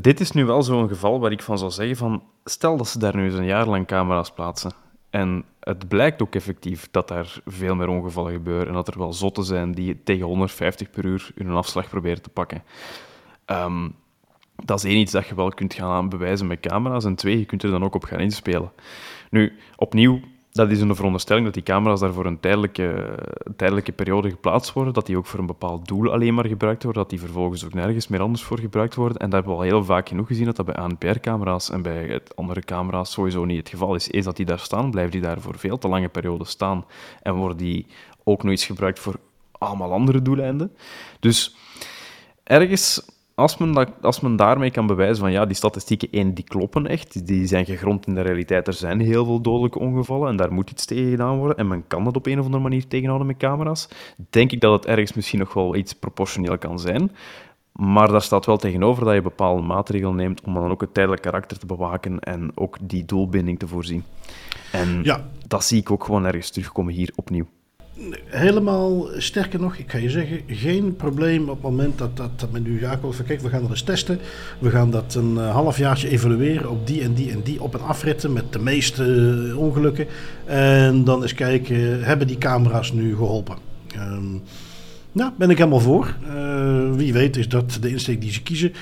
Dit 0.01 0.21
is 0.21 0.31
nu 0.31 0.45
wel 0.45 0.63
zo'n 0.63 0.89
geval 0.89 1.21
waar 1.21 1.33
ik 1.33 1.43
van 1.43 1.59
zou 1.59 1.71
zeggen 1.71 1.97
van... 1.97 2.23
Stel 2.45 2.77
dat 2.77 2.89
ze 2.89 2.99
daar 2.99 3.17
nu 3.17 3.25
eens 3.25 3.35
een 3.35 3.45
jaar 3.45 3.67
lang 3.67 3.87
camera's 3.87 4.31
plaatsen. 4.31 4.73
En 5.11 5.45
het 5.61 5.89
blijkt 5.89 6.23
ook 6.23 6.35
effectief 6.35 6.89
dat 6.91 7.09
daar 7.09 7.41
veel 7.45 7.75
meer 7.75 7.89
ongevallen 7.89 8.33
gebeuren. 8.33 8.69
En 8.69 8.73
dat 8.73 8.89
er 8.89 8.99
wel 8.99 9.13
zotten 9.13 9.45
zijn 9.45 9.73
die 9.73 10.03
tegen 10.03 10.27
150 10.27 10.91
per 10.91 11.05
uur 11.05 11.31
hun 11.35 11.51
afslag 11.51 11.89
proberen 11.89 12.23
te 12.23 12.29
pakken. 12.29 12.63
Um, 13.47 13.95
dat 14.65 14.79
is 14.79 14.85
één 14.85 14.99
iets 14.99 15.13
dat 15.13 15.27
je 15.27 15.35
wel 15.35 15.49
kunt 15.49 15.75
gaan 15.75 16.09
bewijzen 16.09 16.47
met 16.47 16.61
camera's. 16.61 17.05
En 17.05 17.15
twee, 17.15 17.39
je 17.39 17.45
kunt 17.45 17.63
er 17.63 17.71
dan 17.71 17.85
ook 17.85 17.95
op 17.95 18.05
gaan 18.05 18.21
inspelen. 18.21 18.73
Nu, 19.31 19.59
opnieuw, 19.77 20.21
dat 20.57 20.71
is 20.71 20.81
een 20.81 20.95
veronderstelling 20.95 21.45
dat 21.45 21.55
die 21.55 21.63
camera's 21.63 22.01
daar 22.01 22.13
voor 22.13 22.27
een 22.27 22.41
tijdelijke, 22.41 23.15
tijdelijke 23.57 23.93
periode 23.93 24.31
geplaatst 24.31 24.73
worden, 24.73 24.93
dat 24.93 25.07
die 25.07 25.17
ook 25.17 25.27
voor 25.27 25.39
een 25.39 25.47
bepaald 25.47 25.89
doel 25.89 26.13
alleen 26.13 26.35
maar 26.35 26.47
gebruikt 26.47 26.83
worden, 26.83 27.03
dat 27.03 27.11
die 27.11 27.21
vervolgens 27.21 27.65
ook 27.65 27.75
nergens 27.75 28.09
meer 28.09 28.21
anders 28.21 28.43
voor 28.43 28.59
gebruikt 28.59 28.95
worden. 28.95 29.17
En 29.17 29.31
dat 29.31 29.33
hebben 29.33 29.53
we 29.53 29.59
al 29.59 29.65
heel 29.65 29.85
vaak 29.85 30.09
genoeg 30.09 30.27
gezien 30.27 30.45
dat 30.45 30.57
dat 30.57 30.67
bij 30.67 30.75
ANPR-camera's 30.75 31.71
en 31.71 31.83
bij 31.83 32.21
andere 32.35 32.61
camera's 32.61 33.13
sowieso 33.13 33.45
niet 33.45 33.59
het 33.59 33.69
geval 33.69 33.95
is. 33.95 34.11
Eens 34.11 34.25
dat 34.25 34.37
die 34.37 34.47
daar 34.47 34.59
staan, 34.59 34.91
blijven 34.91 35.13
die 35.13 35.21
daar 35.21 35.41
voor 35.41 35.59
veel 35.59 35.79
te 35.79 35.89
lange 35.89 36.09
perioden 36.09 36.47
staan 36.47 36.85
en 37.23 37.35
worden 37.35 37.57
die 37.57 37.87
ook 38.25 38.43
nog 38.43 38.51
eens 38.51 38.67
gebruikt 38.67 38.99
voor 38.99 39.15
allemaal 39.53 39.93
andere 39.93 40.23
doeleinden. 40.23 40.73
Dus 41.21 41.57
ergens 42.43 43.16
als 43.37 43.57
men, 43.57 43.73
dat, 43.73 43.91
als 44.01 44.21
men 44.21 44.37
daarmee 44.37 44.71
kan 44.71 44.87
bewijzen 44.87 45.17
van 45.17 45.33
ja, 45.33 45.47
die 45.47 45.57
statistieken, 45.57 46.09
één, 46.11 46.35
die 46.35 46.45
kloppen 46.45 46.87
echt, 46.87 47.27
die 47.27 47.47
zijn 47.47 47.65
gegrond 47.65 48.07
in 48.07 48.15
de 48.15 48.21
realiteit, 48.21 48.67
er 48.67 48.73
zijn 48.73 49.01
heel 49.01 49.25
veel 49.25 49.41
dodelijke 49.41 49.79
ongevallen 49.79 50.29
en 50.29 50.37
daar 50.37 50.53
moet 50.53 50.71
iets 50.71 50.85
tegen 50.85 51.11
gedaan 51.11 51.39
worden 51.39 51.57
en 51.57 51.69
men 51.69 51.87
kan 51.87 52.05
dat 52.05 52.17
op 52.17 52.27
een 52.27 52.39
of 52.39 52.45
andere 52.45 52.63
manier 52.63 52.87
tegenhouden 52.87 53.27
met 53.27 53.37
camera's, 53.37 53.89
denk 54.31 54.53
ik 54.53 54.61
dat 54.61 54.73
het 54.73 54.87
ergens 54.87 55.13
misschien 55.13 55.39
nog 55.39 55.53
wel 55.53 55.77
iets 55.77 55.93
proportioneel 55.93 56.59
kan 56.59 56.79
zijn. 56.79 57.11
Maar 57.73 58.09
daar 58.09 58.23
staat 58.23 58.47
wel 58.47 58.57
tegenover 58.57 59.05
dat 59.05 59.15
je 59.15 59.23
bepaalde 59.23 59.63
maatregelen 59.63 60.17
neemt 60.17 60.41
om 60.41 60.55
dan 60.55 60.71
ook 60.71 60.81
het 60.81 60.95
tijdelijk 60.95 61.23
karakter 61.23 61.59
te 61.59 61.67
bewaken 61.67 62.21
en 62.21 62.51
ook 62.55 62.77
die 62.81 63.05
doelbinding 63.05 63.59
te 63.59 63.69
voorzien. 63.69 64.05
En 64.73 65.01
ja. 65.03 65.29
dat 65.47 65.65
zie 65.65 65.81
ik 65.81 65.91
ook 65.91 66.05
gewoon 66.05 66.25
ergens 66.25 66.51
terugkomen 66.51 66.93
hier 66.93 67.13
opnieuw. 67.15 67.47
Helemaal 68.27 69.09
sterker 69.17 69.61
nog, 69.61 69.77
ik 69.77 69.91
ga 69.91 69.99
je 69.99 70.11
zeggen, 70.11 70.41
geen 70.47 70.97
probleem 70.97 71.43
op 71.43 71.49
het 71.55 71.63
moment 71.63 71.99
dat, 71.99 72.17
dat, 72.17 72.41
dat 72.41 72.53
men 72.53 72.63
nu 72.63 72.79
gaat 72.79 72.99
van 73.01 73.25
kijk, 73.25 73.41
we 73.41 73.49
gaan 73.49 73.61
dat 73.61 73.71
eens 73.71 73.83
testen. 73.83 74.19
We 74.59 74.71
gaan 74.71 74.91
dat 74.91 75.15
een 75.15 75.35
uh, 75.35 75.51
halfjaartje 75.51 76.09
evalueren 76.09 76.71
op 76.71 76.87
die 76.87 77.03
en 77.03 77.15
die 77.15 77.31
en 77.31 77.41
die 77.43 77.63
op- 77.63 77.75
en 77.75 77.81
afritten 77.81 78.33
met 78.33 78.53
de 78.53 78.59
meeste 78.59 79.05
uh, 79.05 79.59
ongelukken. 79.59 80.07
En 80.45 81.05
dan 81.05 81.23
eens 81.23 81.35
kijken, 81.35 82.05
hebben 82.05 82.27
die 82.27 82.39
camera's 82.39 82.93
nu 82.93 83.17
geholpen? 83.17 83.57
Um, 83.97 84.43
nou, 85.13 85.33
ben 85.39 85.51
ik 85.51 85.59
helemaal 85.59 85.81
voor. 85.81 86.17
Uh, 86.29 86.95
wie 86.95 87.13
weet 87.13 87.37
is 87.37 87.49
dat 87.49 87.79
de 87.81 87.91
insteek 87.91 88.21
die 88.21 88.33
ze 88.33 88.43
kiezen. 88.43 88.73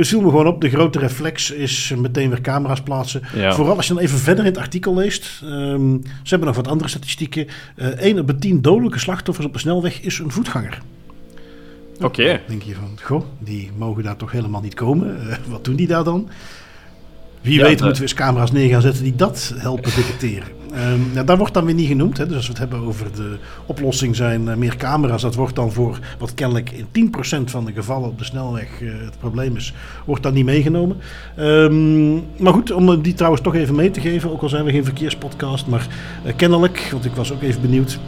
Het 0.00 0.08
viel 0.08 0.20
me 0.20 0.28
gewoon 0.28 0.46
op. 0.46 0.60
De 0.60 0.68
grote 0.68 0.98
reflex 0.98 1.50
is 1.50 1.94
meteen 1.96 2.28
weer 2.28 2.40
camera's 2.40 2.80
plaatsen. 2.80 3.22
Ja. 3.34 3.52
Vooral 3.52 3.76
als 3.76 3.86
je 3.86 3.94
dan 3.94 4.02
even 4.02 4.18
verder 4.18 4.44
in 4.44 4.50
het 4.50 4.60
artikel 4.60 4.94
leest. 4.94 5.40
Um, 5.44 6.02
ze 6.02 6.28
hebben 6.28 6.48
nog 6.48 6.56
wat 6.56 6.68
andere 6.68 6.88
statistieken. 6.88 7.46
Uh, 7.76 7.86
1 7.86 8.18
op 8.18 8.26
de 8.26 8.38
10 8.38 8.62
dodelijke 8.62 8.98
slachtoffers 8.98 9.46
op 9.46 9.52
de 9.52 9.58
snelweg 9.58 10.00
is 10.00 10.18
een 10.18 10.30
voetganger. 10.30 10.82
Oké. 11.94 12.04
Okay. 12.04 12.26
Dan 12.26 12.40
denk 12.46 12.62
je 12.62 12.74
van, 12.74 12.98
goh, 13.02 13.24
die 13.38 13.70
mogen 13.76 14.02
daar 14.02 14.16
toch 14.16 14.32
helemaal 14.32 14.60
niet 14.60 14.74
komen. 14.74 15.16
Uh, 15.26 15.34
wat 15.46 15.64
doen 15.64 15.76
die 15.76 15.86
daar 15.86 16.04
dan? 16.04 16.28
Wie 17.40 17.58
ja, 17.58 17.62
weet 17.62 17.80
moeten 17.80 17.94
we 17.94 18.02
eens 18.02 18.14
camera's 18.14 18.52
neer 18.52 18.68
gaan 18.68 18.80
zetten 18.80 19.02
die 19.02 19.16
dat 19.16 19.54
helpen 19.56 19.94
detecteren. 19.94 20.48
Um, 20.92 21.10
nou, 21.12 21.26
dat 21.26 21.38
wordt 21.38 21.54
dan 21.54 21.64
weer 21.64 21.74
niet 21.74 21.88
genoemd. 21.88 22.18
Hè. 22.18 22.26
Dus 22.26 22.36
als 22.36 22.46
we 22.46 22.52
het 22.52 22.60
hebben 22.60 22.80
over 22.80 23.12
de 23.14 23.36
oplossing 23.66 24.16
zijn 24.16 24.42
uh, 24.42 24.54
meer 24.54 24.76
camera's, 24.76 25.22
dat 25.22 25.34
wordt 25.34 25.54
dan 25.54 25.72
voor 25.72 25.98
wat 26.18 26.34
kennelijk 26.34 26.70
in 26.70 27.12
10% 27.40 27.44
van 27.44 27.64
de 27.64 27.72
gevallen 27.72 28.08
op 28.08 28.18
de 28.18 28.24
snelweg 28.24 28.80
uh, 28.80 28.90
het 29.04 29.18
probleem 29.18 29.56
is, 29.56 29.74
wordt 30.04 30.22
dan 30.22 30.34
niet 30.34 30.44
meegenomen. 30.44 30.96
Um, 31.38 32.24
maar 32.36 32.52
goed, 32.52 32.72
om 32.72 33.02
die 33.02 33.14
trouwens 33.14 33.42
toch 33.42 33.54
even 33.54 33.74
mee 33.74 33.90
te 33.90 34.00
geven, 34.00 34.30
ook 34.30 34.42
al 34.42 34.48
zijn 34.48 34.64
we 34.64 34.70
geen 34.70 34.84
verkeerspodcast, 34.84 35.66
maar 35.66 35.86
uh, 36.26 36.32
kennelijk, 36.36 36.88
want 36.92 37.04
ik 37.04 37.14
was 37.14 37.32
ook 37.32 37.42
even 37.42 37.60
benieuwd. 37.60 37.98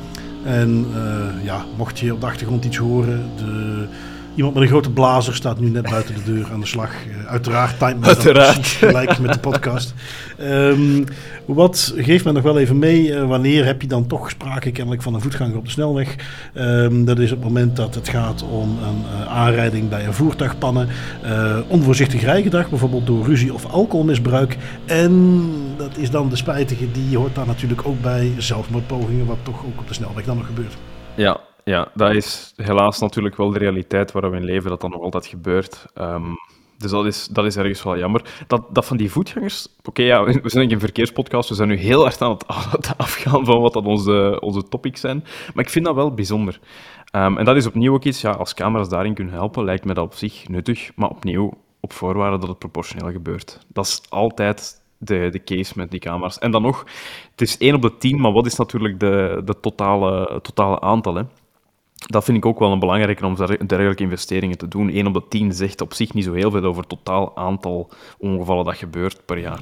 En 0.45 0.87
ja, 1.45 1.65
mocht 1.77 1.99
je 1.99 2.13
op 2.13 2.21
de 2.21 2.27
achtergrond 2.27 2.65
iets 2.65 2.77
horen, 2.77 3.31
de 3.37 3.87
Iemand 4.35 4.55
met 4.55 4.63
een 4.63 4.69
grote 4.69 4.91
blazer 4.91 5.35
staat 5.35 5.61
nu 5.61 5.69
net 5.69 5.91
buiten 5.91 6.15
de 6.15 6.33
deur 6.33 6.49
aan 6.53 6.61
de 6.61 6.67
slag. 6.67 6.91
Uh, 7.07 7.27
uiteraard 7.27 7.83
uiteraard. 8.01 8.67
gelijk 8.67 9.19
met 9.19 9.33
de 9.33 9.39
podcast. 9.39 9.95
Um, 10.41 11.05
wat 11.47 11.95
geeft 11.97 12.25
men 12.25 12.35
nog 12.35 12.43
wel 12.43 12.59
even 12.59 12.79
mee? 12.79 13.09
Uh, 13.09 13.27
wanneer 13.27 13.65
heb 13.65 13.83
je 13.83 13.89
dan 13.89 14.07
toch 14.07 14.31
sprake 14.31 14.71
kennelijk 14.71 15.03
van 15.03 15.15
een 15.15 15.21
voetganger 15.21 15.57
op 15.57 15.65
de 15.65 15.71
snelweg? 15.71 16.17
Um, 16.55 17.05
dat 17.05 17.19
is 17.19 17.33
op 17.33 17.37
het 17.37 17.47
moment 17.47 17.77
dat 17.77 17.95
het 17.95 18.09
gaat 18.09 18.43
om 18.43 18.79
een 18.83 19.05
uh, 19.21 19.27
aanrijding 19.27 19.89
bij 19.89 20.07
een 20.07 20.15
voertuigpannen. 20.15 20.89
onvoorzichtig 21.69 22.23
rijgedrag, 22.23 22.69
bijvoorbeeld 22.69 23.07
door 23.07 23.27
ruzie 23.27 23.55
of 23.55 23.67
alcoholmisbruik. 23.67 24.57
En 24.85 25.45
dat 25.77 25.97
is 25.97 26.11
dan 26.11 26.29
de 26.29 26.37
spijtige, 26.37 26.91
die 26.93 27.17
hoort 27.17 27.35
daar 27.35 27.47
natuurlijk 27.47 27.87
ook 27.87 28.01
bij 28.01 28.33
zelfmoordpogingen, 28.39 29.27
wat 29.27 29.39
toch 29.43 29.65
ook 29.67 29.81
op 29.81 29.89
de 29.89 29.95
snelweg 29.95 30.25
dan 30.25 30.37
nog 30.37 30.47
gebeurt. 30.47 30.75
Ja, 31.15 31.41
ja, 31.65 31.91
dat 31.95 32.15
is 32.15 32.53
helaas 32.57 32.99
natuurlijk 32.99 33.37
wel 33.37 33.51
de 33.51 33.59
realiteit 33.59 34.13
waar 34.13 34.31
we 34.31 34.37
in 34.37 34.45
leven, 34.45 34.71
dat 34.71 34.81
dat 34.81 34.91
nog 34.91 35.03
altijd 35.03 35.27
gebeurt. 35.27 35.87
Um, 35.95 36.37
dus 36.83 36.91
dat 36.91 37.07
is, 37.07 37.27
dat 37.27 37.45
is 37.45 37.57
ergens 37.57 37.83
wel 37.83 37.99
jammer. 37.99 38.45
Dat, 38.47 38.63
dat 38.71 38.87
van 38.87 38.97
die 38.97 39.11
voetgangers... 39.11 39.69
Oké, 39.85 40.03
ja, 40.03 40.25
we 40.25 40.51
zijn 40.51 40.73
een 40.73 40.81
verkeerspodcast, 40.81 41.49
we 41.49 41.55
zijn 41.55 41.69
nu 41.69 41.77
heel 41.77 42.05
erg 42.05 42.21
aan 42.23 42.39
het, 42.71 42.95
afgaan 42.97 43.45
van 43.45 43.61
wat 43.61 43.73
dat 43.73 43.85
onze, 43.85 44.41
onze 44.41 44.69
topics 44.69 45.01
zijn. 45.01 45.25
Maar 45.55 45.65
ik 45.65 45.71
vind 45.71 45.85
dat 45.85 45.95
wel 45.95 46.15
bijzonder. 46.15 46.61
Um, 47.17 47.39
en 47.39 47.45
dat 47.45 47.57
is 47.57 47.67
opnieuw 47.67 47.95
ook 47.95 48.05
iets, 48.05 48.21
ja, 48.21 48.31
als 48.31 48.55
camera's 48.55 48.89
daarin 48.89 49.15
kunnen 49.15 49.35
helpen, 49.35 49.65
lijkt 49.65 49.85
me 49.85 49.95
dat 49.95 50.05
op 50.05 50.15
zich 50.15 50.49
nuttig. 50.49 50.91
Maar 50.97 51.09
opnieuw, 51.09 51.53
op 51.81 51.93
voorwaarde 51.93 52.39
dat 52.39 52.49
het 52.49 52.59
proportioneel 52.59 53.13
gebeurt. 53.13 53.59
Dat 53.69 53.87
is 53.87 54.03
altijd 54.09 54.83
de, 54.99 55.29
de 55.31 55.45
case 55.45 55.73
met 55.77 55.91
die 55.91 56.01
camera's. 56.01 56.39
En 56.39 56.51
dan 56.51 56.63
nog, 56.63 56.85
het 57.31 57.41
is 57.41 57.59
1 57.59 57.75
op 57.75 57.83
de 57.83 57.97
10, 57.97 58.21
maar 58.21 58.33
wat 58.33 58.47
is 58.47 58.57
natuurlijk 58.57 59.01
de, 59.01 59.43
de 59.45 59.61
totale, 59.61 60.41
totale 60.43 60.81
aantal? 60.81 61.15
Hè? 61.15 61.23
Dat 62.07 62.25
vind 62.25 62.37
ik 62.37 62.47
ook 62.47 62.59
wel 62.59 62.73
een 62.73 62.79
belangrijke 62.79 63.27
om 63.27 63.37
dergelijke 63.37 64.03
investeringen 64.03 64.59
te 64.59 64.69
doen. 64.69 64.91
1 64.91 65.07
op 65.07 65.15
de 65.15 65.23
10 65.29 65.53
zegt 65.53 65.81
op 65.81 65.95
zich 65.95 66.15
niet 66.15 66.25
zo 66.25 66.33
heel 66.33 66.51
veel 66.51 66.65
over 66.65 66.81
het 66.81 66.89
totaal 66.89 67.37
aantal 67.37 67.91
ongevallen 68.19 68.65
dat 68.65 68.77
gebeurt 68.77 69.21
per 69.27 69.39
jaar. 69.39 69.61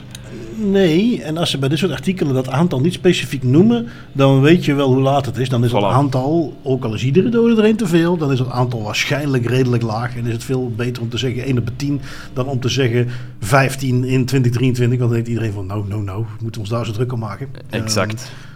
Nee, 0.55 1.23
en 1.23 1.37
als 1.37 1.51
ze 1.51 1.59
bij 1.59 1.69
dit 1.69 1.79
soort 1.79 1.93
artikelen 1.93 2.35
dat 2.35 2.49
aantal 2.49 2.81
niet 2.81 2.93
specifiek 2.93 3.43
noemen, 3.43 3.89
dan 4.13 4.41
weet 4.41 4.65
je 4.65 4.75
wel 4.75 4.93
hoe 4.93 5.01
laat 5.01 5.27
het 5.27 5.37
is. 5.37 5.49
Dan 5.49 5.65
is 5.65 5.73
het 5.73 5.83
aantal, 5.83 6.57
ook 6.63 6.85
al 6.85 6.95
is 6.95 7.05
iedere 7.05 7.29
dode 7.29 7.63
er 7.63 7.69
een 7.69 7.77
te 7.77 7.87
veel, 7.87 8.17
dan 8.17 8.33
is 8.33 8.39
het 8.39 8.51
aantal 8.51 8.83
waarschijnlijk 8.83 9.47
redelijk 9.47 9.83
laag. 9.83 10.17
En 10.17 10.27
is 10.27 10.33
het 10.33 10.45
veel 10.45 10.73
beter 10.77 11.03
om 11.03 11.09
te 11.09 11.19
zeggen 11.19 11.45
1 11.45 11.59
op 11.59 11.67
de 11.67 11.77
10 11.77 12.01
dan 12.33 12.47
om 12.47 12.61
te 12.61 12.69
zeggen 12.69 13.09
15 13.41 14.05
in 14.05 14.25
2023. 14.25 14.99
Want 14.99 15.01
dan 15.01 15.11
denkt 15.11 15.29
iedereen 15.29 15.53
van 15.53 15.67
nou, 15.67 15.89
nou, 15.89 16.03
nou, 16.03 16.23
we 16.23 16.43
moeten 16.43 16.61
ons 16.61 16.71
daar 16.71 16.87
zo 16.87 16.93
druk 16.93 17.13
om 17.13 17.19
maken. 17.19 17.49
Exact. 17.71 18.23
Uh, 18.23 18.50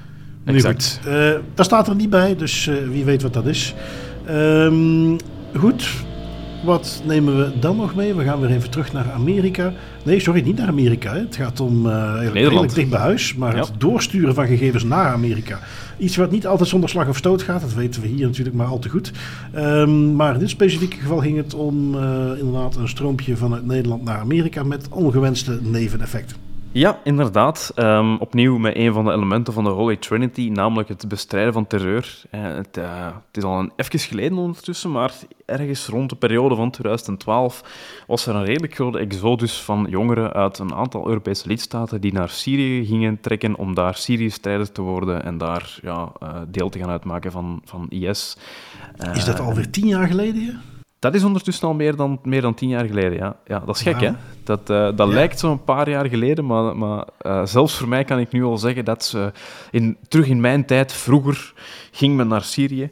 Exact. 0.45 1.01
Goed, 1.03 1.13
uh, 1.13 1.31
daar 1.55 1.65
staat 1.65 1.89
er 1.89 1.95
niet 1.95 2.11
bij, 2.11 2.37
dus 2.37 2.67
uh, 2.67 2.77
wie 2.89 3.05
weet 3.05 3.23
wat 3.23 3.33
dat 3.33 3.47
is. 3.47 3.75
Um, 4.31 5.17
goed, 5.57 5.89
wat 6.65 7.03
nemen 7.07 7.37
we 7.37 7.59
dan 7.59 7.77
nog 7.77 7.95
mee? 7.95 8.15
We 8.15 8.25
gaan 8.25 8.41
weer 8.41 8.51
even 8.51 8.71
terug 8.71 8.93
naar 8.93 9.13
Amerika. 9.13 9.73
Nee, 10.03 10.21
sorry, 10.21 10.41
niet 10.41 10.57
naar 10.57 10.69
Amerika. 10.69 11.13
Hè. 11.13 11.19
Het 11.19 11.37
gaat 11.37 11.61
om 11.61 11.87
uh, 11.87 12.15
redelijk 12.33 12.75
dicht 12.75 12.91
bij 12.91 13.01
huis, 13.01 13.35
maar 13.35 13.57
ja. 13.57 13.61
het 13.61 13.73
doorsturen 13.79 14.35
van 14.35 14.47
gegevens 14.47 14.85
naar 14.85 15.13
Amerika. 15.13 15.59
Iets 15.99 16.17
wat 16.17 16.31
niet 16.31 16.47
altijd 16.47 16.69
zonder 16.69 16.91
slag 16.91 17.09
of 17.09 17.17
stoot 17.17 17.43
gaat, 17.43 17.61
dat 17.61 17.75
weten 17.75 18.03
we 18.03 18.09
hier 18.09 18.27
natuurlijk 18.27 18.57
maar 18.57 18.67
al 18.67 18.79
te 18.79 18.89
goed. 18.89 19.13
Um, 19.57 20.17
maar 20.17 20.35
in 20.35 20.41
dit 20.41 20.51
specifieke 20.51 20.97
geval 20.97 21.19
ging 21.19 21.37
het 21.37 21.55
om 21.55 21.95
inderdaad 22.39 22.77
een 22.77 22.89
stroompje 22.89 23.37
vanuit 23.37 23.67
Nederland 23.67 24.05
naar 24.05 24.19
Amerika 24.19 24.63
met 24.63 24.87
ongewenste 24.89 25.59
neveneffecten. 25.63 26.37
Ja, 26.75 26.99
inderdaad. 27.05 27.73
Um, 27.77 28.17
opnieuw 28.17 28.59
met 28.59 28.77
een 28.77 28.93
van 28.93 29.05
de 29.05 29.13
elementen 29.13 29.53
van 29.53 29.65
de 29.65 29.71
Holy 29.71 29.97
Trinity, 29.97 30.49
namelijk 30.53 30.89
het 30.89 31.09
bestrijden 31.09 31.53
van 31.53 31.67
terreur. 31.67 32.23
Uh, 32.35 32.43
het, 32.43 32.77
uh, 32.77 33.05
het, 33.05 33.37
is 33.37 33.43
al 33.43 33.59
een 33.59 33.73
even 33.77 33.99
geleden 33.99 34.39
ondertussen, 34.39 34.91
maar 34.91 35.13
ergens 35.45 35.87
rond 35.87 36.11
de 36.11 36.17
periode 36.17 36.55
van 36.55 36.71
2012 36.71 37.63
was 38.07 38.27
er 38.27 38.35
een 38.35 38.45
redelijk 38.45 38.75
grote 38.75 38.99
exodus 38.99 39.61
van 39.61 39.87
jongeren 39.91 40.33
uit 40.33 40.59
een 40.59 40.75
aantal 40.75 41.09
Europese 41.09 41.49
lidstaten 41.49 42.01
die 42.01 42.13
naar 42.13 42.29
Syrië 42.29 42.87
gingen 42.87 43.21
trekken 43.21 43.57
om 43.57 43.75
daar 43.75 43.95
Syrië-strijder 43.95 44.73
te 44.73 44.83
worden 44.83 45.25
en 45.25 45.39
daar 45.39 45.79
ja, 45.83 46.13
uh, 46.23 46.37
deel 46.49 46.69
te 46.69 46.79
gaan 46.79 46.91
uitmaken 46.91 47.33
van, 47.33 47.63
van 47.65 47.87
IS. 47.89 48.37
is 49.15 49.25
dat 49.25 49.41
alweer 49.41 49.71
tien 49.71 49.87
jaar 49.87 50.07
geleden? 50.07 50.74
Dat 51.05 51.15
is 51.15 51.25
ondertussen 51.25 51.69
al 51.69 51.75
meer 51.75 51.97
dan, 51.97 52.19
meer 52.23 52.41
dan 52.41 52.55
tien 52.55 52.69
jaar 52.69 52.85
geleden, 52.85 53.19
ja. 53.19 53.37
ja 53.47 53.59
dat 53.59 53.77
is 53.77 53.83
gek, 53.83 54.01
hè? 54.01 54.11
Dat, 54.45 54.71
uh, 54.71 54.85
dat 54.97 55.09
ja. 55.09 55.15
lijkt 55.15 55.39
zo'n 55.39 55.65
paar 55.65 55.91
jaar 55.91 56.09
geleden, 56.09 56.47
maar, 56.47 56.77
maar 56.77 57.07
uh, 57.23 57.45
zelfs 57.45 57.77
voor 57.77 57.89
mij 57.89 58.05
kan 58.05 58.19
ik 58.19 58.33
nu 58.33 58.45
al 58.45 58.59
zeggen 58.59 58.85
dat 58.85 59.05
ze 59.05 59.33
in, 59.71 59.97
terug 60.09 60.27
in 60.27 60.41
mijn 60.41 60.65
tijd, 60.65 60.93
vroeger, 60.93 61.53
ging 61.91 62.17
men 62.17 62.29
naar 62.29 62.43
Syrië. 62.43 62.91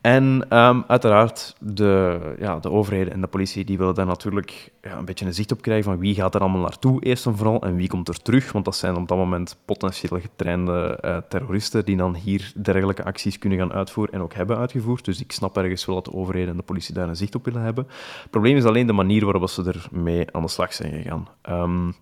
En 0.00 0.46
um, 0.58 0.84
uiteraard, 0.86 1.54
de, 1.58 2.20
ja, 2.38 2.58
de 2.58 2.70
overheden 2.70 3.12
en 3.12 3.20
de 3.20 3.26
politie 3.26 3.64
die 3.64 3.78
willen 3.78 3.94
daar 3.94 4.06
natuurlijk 4.06 4.72
ja, 4.82 4.96
een 4.96 5.04
beetje 5.04 5.26
een 5.26 5.34
zicht 5.34 5.52
op 5.52 5.62
krijgen 5.62 5.84
van 5.84 5.98
wie 5.98 6.14
gaat 6.14 6.34
er 6.34 6.40
allemaal 6.40 6.60
naartoe, 6.60 7.02
eerst 7.02 7.26
en 7.26 7.36
vooral, 7.36 7.62
en 7.62 7.76
wie 7.76 7.88
komt 7.88 8.08
er 8.08 8.22
terug. 8.22 8.52
Want 8.52 8.64
dat 8.64 8.76
zijn 8.76 8.96
op 8.96 9.08
dat 9.08 9.18
moment 9.18 9.58
potentieel 9.64 10.20
getrainde 10.20 10.98
uh, 11.04 11.16
terroristen 11.28 11.84
die 11.84 11.96
dan 11.96 12.14
hier 12.14 12.52
dergelijke 12.54 13.04
acties 13.04 13.38
kunnen 13.38 13.58
gaan 13.58 13.72
uitvoeren 13.72 14.14
en 14.14 14.20
ook 14.20 14.34
hebben 14.34 14.56
uitgevoerd. 14.56 15.04
Dus 15.04 15.20
ik 15.20 15.32
snap 15.32 15.56
ergens 15.56 15.84
wel 15.84 15.94
dat 15.94 16.04
de 16.04 16.12
overheden 16.12 16.50
en 16.50 16.56
de 16.56 16.62
politie 16.62 16.94
daar 16.94 17.08
een 17.08 17.16
zicht 17.16 17.34
op 17.34 17.44
willen 17.44 17.62
hebben. 17.62 17.86
Het 18.22 18.30
probleem 18.30 18.56
is 18.56 18.64
alleen 18.64 18.86
de 18.86 18.92
manier 18.92 19.24
waarop 19.24 19.48
ze 19.48 19.82
ermee 19.90 20.26
aan 20.32 20.42
de 20.42 20.48
slag 20.48 20.72
zijn 20.72 20.92
gegaan. 20.92 21.28
Um, 21.48 21.94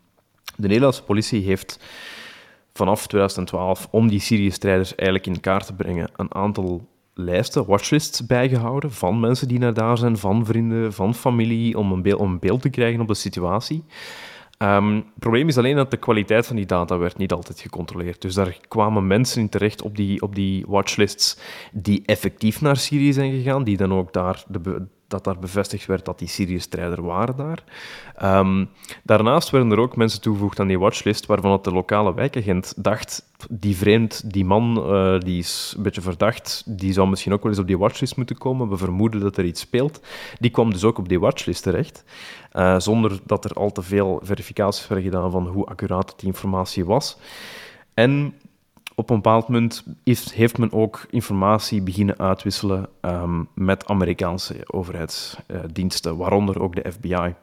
de 0.57 0.67
Nederlandse 0.67 1.03
politie 1.03 1.45
heeft 1.45 1.85
vanaf 2.73 3.07
2012, 3.07 3.89
om 3.91 4.09
die 4.09 4.21
Syrië-strijders 4.21 4.95
eigenlijk 4.95 5.27
in 5.27 5.41
kaart 5.41 5.67
te 5.67 5.75
brengen, 5.75 6.11
een 6.17 6.35
aantal 6.35 6.87
lijsten, 7.19 7.67
watchlists 7.67 8.27
bijgehouden 8.27 8.93
van 8.93 9.21
mensen 9.21 9.49
die 9.49 9.59
naar 9.59 9.75
daar 9.75 9.99
zijn, 9.99 10.17
van 10.17 10.47
vrienden, 10.47 10.93
van 10.93 11.15
familie, 11.15 11.79
om 11.79 11.93
een, 11.93 12.03
beeld, 12.03 12.21
om 12.21 12.31
een 12.31 12.39
beeld 12.39 12.63
te 12.63 12.71
krijgen 12.71 13.01
op 13.01 13.09
de 13.09 13.15
situatie. 13.15 13.85
Um, 14.63 14.95
het 14.95 15.19
probleem 15.19 15.49
is 15.49 15.59
alleen 15.59 15.77
dat 15.77 15.91
de 15.91 15.97
kwaliteit 15.97 16.47
van 16.47 16.57
die 16.57 16.67
data 16.67 16.99
werd 16.99 17.19
niet 17.19 17.33
altijd 17.33 17.61
gecontroleerd. 17.61 18.23
Dus 18.23 18.35
daar 18.35 18.59
kwamen 18.69 19.07
mensen 19.07 19.41
in 19.41 19.49
terecht 19.49 19.83
op 19.83 19.97
die, 19.97 20.23
op 20.23 20.35
die 20.35 20.65
watchlists 20.69 21.39
die 21.73 22.03
effectief 22.07 22.61
naar 22.61 22.77
Syrië 22.77 23.13
zijn 23.13 23.33
gegaan, 23.33 23.65
die 23.65 23.77
dan 23.77 23.93
ook 23.93 24.13
daar 24.13 24.45
de, 24.49 24.87
dat 25.09 25.25
daar 25.25 25.39
bevestigd 25.39 25.87
werd 25.87 26.05
dat 26.05 26.19
die 26.19 26.29
Syrië-strijder 26.29 27.03
waren 27.03 27.37
daar. 27.37 27.63
Um, 28.39 28.69
daarnaast 29.03 29.51
werden 29.51 29.71
er 29.71 29.79
ook 29.79 29.97
mensen 29.97 30.21
toegevoegd 30.21 30.61
aan 30.61 30.67
die 30.67 30.79
watchlist 30.79 31.27
waarvan 31.27 31.53
het 31.53 31.65
de 31.65 31.73
lokale 31.73 32.15
wijkagent 32.15 32.75
dacht, 32.77 33.27
die 33.51 33.77
vreemd, 33.77 34.33
die 34.33 34.45
man, 34.45 34.93
uh, 34.95 35.21
die 35.21 35.39
is 35.39 35.75
een 35.77 35.83
beetje 35.83 36.01
verdacht, 36.01 36.63
die 36.67 36.93
zou 36.93 37.09
misschien 37.09 37.33
ook 37.33 37.43
wel 37.43 37.51
eens 37.51 37.61
op 37.61 37.67
die 37.67 37.79
watchlist 37.79 38.17
moeten 38.17 38.39
komen. 38.39 38.69
We 38.69 38.77
vermoeden 38.77 39.21
dat 39.21 39.37
er 39.37 39.45
iets 39.45 39.61
speelt. 39.61 40.01
Die 40.39 40.51
kwam 40.51 40.73
dus 40.73 40.85
ook 40.85 40.99
op 40.99 41.09
die 41.09 41.21
watchlist 41.21 41.63
terecht, 41.63 42.05
uh, 42.53 42.79
zonder 42.79 43.19
dat 43.25 43.45
er 43.45 43.53
al 43.53 43.73
te 43.73 43.83
veel 43.83 44.21
verificaties 44.23 44.89
werden 44.89 45.07
gedaan 45.11 45.31
van 45.31 45.47
hoe 45.47 45.67
accuraat 45.67 46.15
die 46.17 46.29
informatie 46.29 46.85
was. 46.85 47.19
En 47.95 48.35
op 48.99 49.11
een 49.11 49.17
bepaald 49.17 49.49
moment 49.49 49.85
heeft, 50.33 50.59
men 50.59 50.73
ook 50.73 51.07
informatie 51.11 51.83
beginnen 51.83 52.19
uitwisselen 52.19 52.89
um, 53.01 53.49
met 53.55 53.87
Amerikaanse 53.87 54.55
overheidsdiensten, 54.67 56.17
waaronder 56.17 56.61
ook 56.61 56.75
de 56.75 56.93
FBI. 56.93 57.35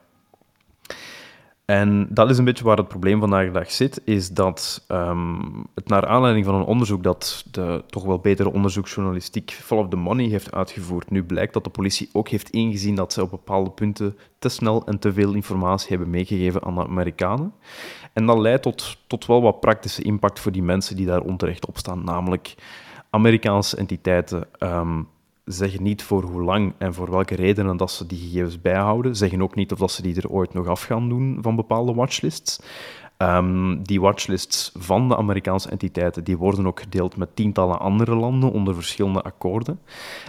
En 1.65 2.07
dat 2.09 2.29
is 2.29 2.37
een 2.37 2.45
beetje 2.45 2.63
waar 2.63 2.77
het 2.77 2.87
probleem 2.87 3.19
vandaag 3.19 3.45
de 3.45 3.51
dag 3.51 3.71
zit, 3.71 4.01
is 4.03 4.29
dat 4.29 4.85
um, 4.87 5.65
het 5.75 5.87
naar 5.87 6.05
aanleiding 6.05 6.45
van 6.45 6.55
een 6.55 6.65
onderzoek 6.65 7.03
dat 7.03 7.45
de 7.51 7.83
toch 7.87 8.03
wel 8.03 8.19
betere 8.19 8.51
onderzoeksjournalistiek 8.51 9.51
Follow 9.51 9.89
the 9.89 9.95
Money 9.95 10.25
heeft 10.25 10.51
uitgevoerd, 10.51 11.09
nu 11.09 11.23
blijkt 11.23 11.53
dat 11.53 11.63
de 11.63 11.69
politie 11.69 12.09
ook 12.13 12.27
heeft 12.27 12.49
ingezien 12.49 12.95
dat 12.95 13.13
ze 13.13 13.21
op 13.21 13.29
bepaalde 13.29 13.69
punten 13.69 14.17
te 14.39 14.49
snel 14.49 14.85
en 14.85 14.99
te 14.99 15.13
veel 15.13 15.33
informatie 15.33 15.89
hebben 15.89 16.09
meegegeven 16.09 16.63
aan 16.63 16.75
de 16.75 16.87
Amerikanen. 16.87 17.53
En 18.13 18.25
dat 18.25 18.37
leidt 18.37 18.63
tot, 18.63 18.97
tot 19.07 19.25
wel 19.25 19.41
wat 19.41 19.59
praktische 19.59 20.01
impact 20.01 20.39
voor 20.39 20.51
die 20.51 20.63
mensen 20.63 20.95
die 20.95 21.05
daar 21.05 21.21
onterecht 21.21 21.65
op 21.65 21.77
staan, 21.77 22.03
namelijk 22.03 22.55
Amerikaanse 23.09 23.77
entiteiten 23.77 24.47
um, 24.59 25.07
zeggen 25.45 25.83
niet 25.83 26.03
voor 26.03 26.23
hoe 26.23 26.41
lang 26.41 26.73
en 26.77 26.93
voor 26.93 27.11
welke 27.11 27.35
redenen 27.35 27.77
dat 27.77 27.91
ze 27.91 28.07
die 28.07 28.19
gegevens 28.19 28.61
bijhouden. 28.61 29.15
Zeggen 29.15 29.41
ook 29.41 29.55
niet 29.55 29.71
of 29.71 29.79
dat 29.79 29.91
ze 29.91 30.01
die 30.01 30.15
er 30.15 30.29
ooit 30.29 30.53
nog 30.53 30.67
af 30.67 30.83
gaan 30.83 31.09
doen 31.09 31.37
van 31.41 31.55
bepaalde 31.55 31.93
watchlists. 31.93 32.59
Um, 33.17 33.83
die 33.83 34.01
watchlists 34.01 34.71
van 34.77 35.07
de 35.07 35.17
Amerikaanse 35.17 35.69
entiteiten 35.69 36.23
die 36.23 36.37
worden 36.37 36.67
ook 36.67 36.79
gedeeld 36.79 37.17
met 37.17 37.35
tientallen 37.35 37.79
andere 37.79 38.15
landen 38.15 38.51
onder 38.51 38.73
verschillende 38.73 39.21
akkoorden. 39.21 39.79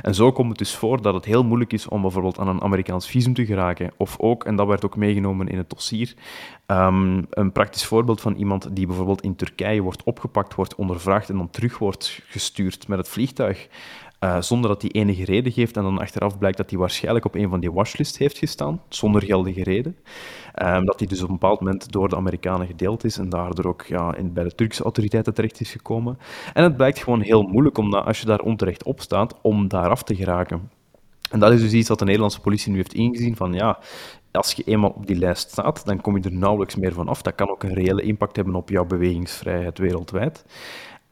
En 0.03 0.15
zo 0.15 0.33
komt 0.33 0.49
het 0.49 0.59
dus 0.59 0.75
voor 0.75 1.03
dat 1.03 1.15
het 1.15 1.25
heel 1.25 1.45
moeilijk 1.45 1.73
is 1.73 1.89
om 1.89 2.01
bijvoorbeeld 2.03 2.39
aan 2.39 2.49
een 2.49 2.63
Amerikaans 2.63 3.07
visum 3.07 3.35
te 3.35 3.47
geraken. 3.47 3.93
Of 3.97 4.19
ook, 4.19 4.45
en 4.45 4.57
dat 4.57 4.67
werd 4.67 4.85
ook 4.85 4.97
meegenomen 4.97 5.49
in 5.49 5.59
het 5.59 5.71
dossier, 5.71 6.15
um, 6.67 7.27
een 7.31 7.53
praktisch 7.53 7.85
voorbeeld 7.85 8.21
van 8.21 8.35
iemand 8.35 8.77
die 8.77 8.87
bijvoorbeeld 8.87 9.23
in 9.23 9.37
Turkije 9.37 9.81
wordt 9.81 10.03
opgepakt, 10.03 10.55
wordt 10.55 10.75
ondervraagd 10.75 11.29
en 11.29 11.37
dan 11.37 11.51
terug 11.51 11.79
wordt 11.79 12.21
gestuurd 12.27 12.89
met 12.89 12.99
het 12.99 13.09
vliegtuig. 13.09 13.69
Uh, 14.21 14.41
zonder 14.41 14.71
dat 14.71 14.83
hij 14.83 14.91
enige 14.91 15.25
reden 15.25 15.53
geeft 15.53 15.77
en 15.77 15.83
dan 15.83 15.99
achteraf 15.99 16.39
blijkt 16.39 16.57
dat 16.57 16.71
hij 16.71 16.79
waarschijnlijk 16.79 17.25
op 17.25 17.35
een 17.35 17.49
van 17.49 17.61
die 17.61 17.73
watchlists 17.73 18.19
heeft 18.19 18.39
gestaan, 18.39 18.83
zonder 18.89 19.23
geldige 19.23 19.63
reden. 19.63 19.97
Um, 20.63 20.85
dat 20.85 20.99
hij 20.99 21.09
dus 21.09 21.23
op 21.23 21.29
een 21.29 21.39
bepaald 21.39 21.61
moment 21.61 21.93
door 21.93 22.09
de 22.09 22.17
Amerikanen 22.17 22.67
gedeeld 22.67 23.05
is 23.05 23.19
en 23.19 23.29
daardoor 23.29 23.67
ook 23.67 23.83
ja, 23.83 24.15
in, 24.15 24.33
bij 24.33 24.45
de 24.45 24.55
Turkse 24.55 24.83
autoriteiten 24.83 25.35
terecht 25.35 25.61
is 25.61 25.71
gekomen. 25.71 26.19
En 26.55 26.63
het 26.63 26.77
blijkt 26.77 26.99
gewoon 26.99 27.21
heel 27.21 27.43
moeilijk, 27.43 27.79
om, 27.79 27.95
als 27.95 28.21
je 28.21 28.27
daar 28.27 28.41
onterecht 28.41 28.85
op 28.85 29.01
staat, 29.01 29.35
om 29.43 29.69
daar 29.69 29.91
af 29.91 30.03
te 30.03 30.17
geraken. 30.17 30.71
En 31.31 31.39
dat 31.41 31.53
is 31.53 31.61
dus 31.61 31.73
iets 31.73 31.89
wat 31.89 31.99
de 31.99 32.05
Nederlandse 32.05 32.41
politie 32.41 32.71
nu 32.71 32.77
heeft 32.77 32.95
ingezien 32.95 33.37
van 33.37 33.53
ja, 33.53 33.79
als 34.33 34.53
je 34.53 34.63
eenmaal 34.63 34.91
op 34.91 35.07
die 35.07 35.17
lijst 35.17 35.51
staat, 35.51 35.87
dan 35.87 36.01
kom 36.01 36.17
je 36.17 36.23
er 36.23 36.33
nauwelijks 36.33 36.77
meer 36.77 36.93
van 36.93 37.09
af. 37.09 37.23
Dat 37.23 37.35
kan 37.35 37.51
ook 37.51 37.63
een 37.63 37.75
reële 37.75 38.03
impact 38.03 38.37
hebben 38.37 38.55
op 38.55 38.69
jouw 38.69 38.85
bewegingsvrijheid 38.85 39.79
wereldwijd. 39.79 40.45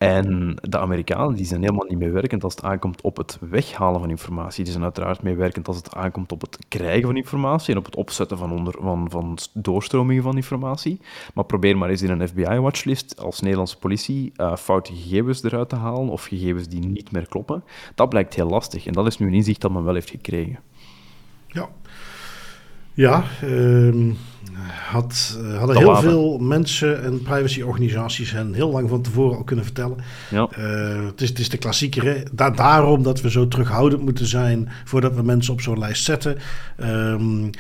En 0.04 0.56
de 0.62 0.78
Amerikanen 0.78 1.34
die 1.34 1.46
zijn 1.46 1.60
helemaal 1.60 1.86
niet 1.88 1.98
meewerkend 1.98 2.44
als 2.44 2.54
het 2.54 2.64
aankomt 2.64 3.00
op 3.00 3.16
het 3.16 3.38
weghalen 3.40 4.00
van 4.00 4.10
informatie. 4.10 4.62
Die 4.62 4.72
zijn 4.72 4.84
uiteraard 4.84 5.22
meewerkend 5.22 5.68
als 5.68 5.76
het 5.76 5.94
aankomt 5.94 6.32
op 6.32 6.40
het 6.40 6.58
krijgen 6.68 7.06
van 7.06 7.16
informatie 7.16 7.72
en 7.72 7.78
op 7.78 7.84
het 7.84 7.96
opzetten 7.96 8.38
van, 8.38 8.52
onder, 8.52 8.74
van, 8.80 9.10
van 9.10 9.38
doorstromingen 9.52 10.22
van 10.22 10.36
informatie. 10.36 11.00
Maar 11.34 11.44
probeer 11.44 11.76
maar 11.76 11.88
eens 11.88 12.02
in 12.02 12.10
een 12.10 12.28
FBI-watchlist 12.28 13.20
als 13.20 13.40
Nederlandse 13.40 13.78
politie 13.78 14.32
uh, 14.36 14.56
foute 14.56 14.94
gegevens 14.94 15.42
eruit 15.42 15.68
te 15.68 15.76
halen 15.76 16.08
of 16.08 16.24
gegevens 16.24 16.68
die 16.68 16.86
niet 16.86 17.12
meer 17.12 17.28
kloppen. 17.28 17.64
Dat 17.94 18.08
blijkt 18.08 18.34
heel 18.34 18.48
lastig 18.48 18.86
en 18.86 18.92
dat 18.92 19.06
is 19.06 19.18
nu 19.18 19.26
een 19.26 19.34
inzicht 19.34 19.60
dat 19.60 19.70
men 19.70 19.84
wel 19.84 19.94
heeft 19.94 20.10
gekregen. 20.10 20.58
Ja, 21.46 21.68
ja, 22.94 23.24
uh, 23.44 24.14
had, 24.90 25.38
uh, 25.42 25.59
hadden 25.59 25.76
heel 25.76 25.96
veel 25.96 26.38
mensen 26.38 27.02
en 27.02 27.22
privacyorganisaties 27.22 28.30
hen 28.30 28.54
heel 28.54 28.70
lang 28.70 28.88
van 28.88 29.02
tevoren 29.02 29.37
al 29.37 29.44
kunnen 29.44 29.64
vertellen. 29.64 29.96
Ja. 30.30 30.48
Uh, 30.59 31.07
het, 31.07 31.20
is, 31.20 31.28
het 31.28 31.38
is 31.38 31.48
de 31.48 31.57
klassieker. 31.57 32.22
Da 32.33 32.50
daarom 32.50 33.02
dat 33.02 33.20
we 33.20 33.30
zo 33.30 33.48
terughoudend 33.48 34.02
moeten 34.02 34.26
zijn 34.26 34.68
voordat 34.85 35.14
we 35.14 35.22
mensen 35.22 35.52
op 35.52 35.61
zo'n 35.61 35.78
lijst 35.78 36.04
zetten. 36.04 36.38
Um, 36.80 37.50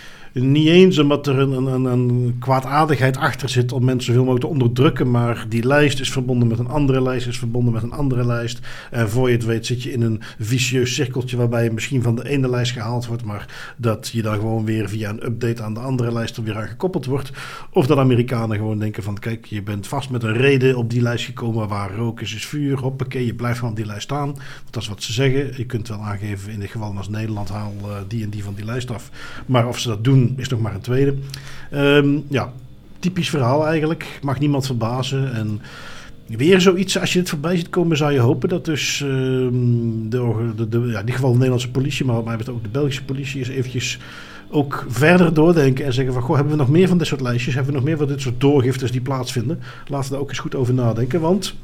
niet 0.42 0.66
eens 0.66 0.98
omdat 0.98 1.26
er 1.26 1.38
een, 1.38 1.52
een, 1.52 1.84
een 1.84 2.36
kwaadaardigheid 2.38 3.16
achter 3.16 3.48
zit 3.48 3.72
om 3.72 3.84
mensen 3.84 4.12
zoveel 4.12 4.24
mogelijk 4.24 4.44
te 4.44 4.50
onderdrukken. 4.50 5.10
Maar 5.10 5.46
die 5.48 5.66
lijst 5.66 6.00
is 6.00 6.12
verbonden 6.12 6.48
met 6.48 6.58
een 6.58 6.68
andere 6.68 7.02
lijst, 7.02 7.26
is 7.26 7.38
verbonden 7.38 7.72
met 7.72 7.82
een 7.82 7.92
andere 7.92 8.26
lijst. 8.26 8.60
En 8.90 9.10
voor 9.10 9.28
je 9.28 9.34
het 9.34 9.44
weet 9.44 9.66
zit 9.66 9.82
je 9.82 9.92
in 9.92 10.02
een 10.02 10.22
vicieus 10.38 10.94
cirkeltje 10.94 11.36
waarbij 11.36 11.64
je 11.64 11.70
misschien 11.70 12.02
van 12.02 12.14
de 12.14 12.28
ene 12.28 12.48
lijst 12.48 12.72
gehaald 12.72 13.06
wordt. 13.06 13.24
Maar 13.24 13.74
dat 13.76 14.10
je 14.12 14.22
dan 14.22 14.34
gewoon 14.34 14.64
weer 14.64 14.88
via 14.88 15.10
een 15.10 15.24
update 15.24 15.62
aan 15.62 15.74
de 15.74 15.80
andere 15.80 16.12
lijst 16.12 16.36
er 16.36 16.42
weer 16.42 16.56
aan 16.56 16.68
gekoppeld 16.68 17.06
wordt. 17.06 17.30
Of 17.70 17.86
dat 17.86 17.98
Amerikanen 17.98 18.56
gewoon 18.56 18.78
denken 18.78 19.02
van 19.02 19.18
kijk, 19.18 19.46
je 19.46 19.62
bent 19.62 19.86
vast 19.86 20.10
met 20.10 20.22
een 20.22 20.36
reden 20.36 20.76
op 20.76 20.90
die 20.90 21.02
lijst 21.02 21.24
gekomen 21.24 21.68
waar 21.68 21.94
rook 21.94 22.20
is, 22.20 22.34
is 22.34 22.46
vuur. 22.46 22.78
Hoppakee, 22.78 23.26
je 23.26 23.34
blijft 23.34 23.62
op 23.62 23.76
die 23.76 23.86
lijst 23.86 24.02
staan. 24.02 24.36
Dat 24.70 24.82
is 24.82 24.88
wat 24.88 25.02
ze 25.02 25.12
zeggen. 25.12 25.52
Je 25.56 25.66
kunt 25.66 25.88
wel 25.88 25.98
aangeven 25.98 26.52
in 26.52 26.60
dit 26.60 26.70
geval 26.70 26.96
als 26.96 27.08
Nederland 27.08 27.48
haal 27.48 27.72
uh, 27.82 27.96
die 28.08 28.22
en 28.22 28.30
die 28.30 28.44
van 28.44 28.54
die 28.54 28.64
lijst 28.64 28.90
af. 28.90 29.10
Maar 29.46 29.68
of 29.68 29.78
ze 29.78 29.88
dat 29.88 30.04
doen 30.04 30.23
is 30.36 30.48
nog 30.48 30.60
maar 30.60 30.74
een 30.74 30.80
tweede. 30.80 31.14
Um, 31.72 32.24
ja, 32.28 32.52
typisch 32.98 33.30
verhaal 33.30 33.66
eigenlijk. 33.66 34.18
Mag 34.22 34.38
niemand 34.38 34.66
verbazen. 34.66 35.34
En 35.34 35.60
weer 36.26 36.60
zoiets, 36.60 36.98
als 36.98 37.12
je 37.12 37.18
het 37.18 37.28
voorbij 37.28 37.56
ziet 37.56 37.68
komen, 37.68 37.96
zou 37.96 38.12
je 38.12 38.18
hopen 38.18 38.48
dat 38.48 38.64
dus 38.64 39.00
um, 39.00 40.10
de, 40.10 40.52
de, 40.56 40.68
de, 40.68 40.78
ja, 40.78 40.84
in 40.84 40.98
ieder 40.98 41.14
geval 41.14 41.28
de 41.28 41.34
Nederlandse 41.34 41.70
politie, 41.70 42.04
maar 42.04 42.24
mij 42.24 42.34
ook 42.50 42.62
de 42.62 42.68
Belgische 42.68 43.04
politie, 43.04 43.40
is 43.40 43.48
eventjes 43.48 43.98
ook 44.50 44.86
verder 44.88 45.34
doordenken 45.34 45.84
en 45.84 45.92
zeggen 45.92 46.12
van, 46.14 46.22
goh, 46.22 46.34
hebben 46.34 46.52
we 46.52 46.58
nog 46.58 46.70
meer 46.70 46.88
van 46.88 46.98
dit 46.98 47.06
soort 47.06 47.20
lijstjes? 47.20 47.54
Hebben 47.54 47.72
we 47.72 47.78
nog 47.78 47.88
meer 47.88 47.96
van 47.96 48.06
dit 48.06 48.20
soort 48.20 48.40
doorgiftes 48.40 48.90
die 48.90 49.00
plaatsvinden? 49.00 49.60
Laten 49.86 50.06
we 50.06 50.12
daar 50.12 50.22
ook 50.22 50.28
eens 50.28 50.38
goed 50.38 50.54
over 50.54 50.74
nadenken, 50.74 51.20
want... 51.20 51.54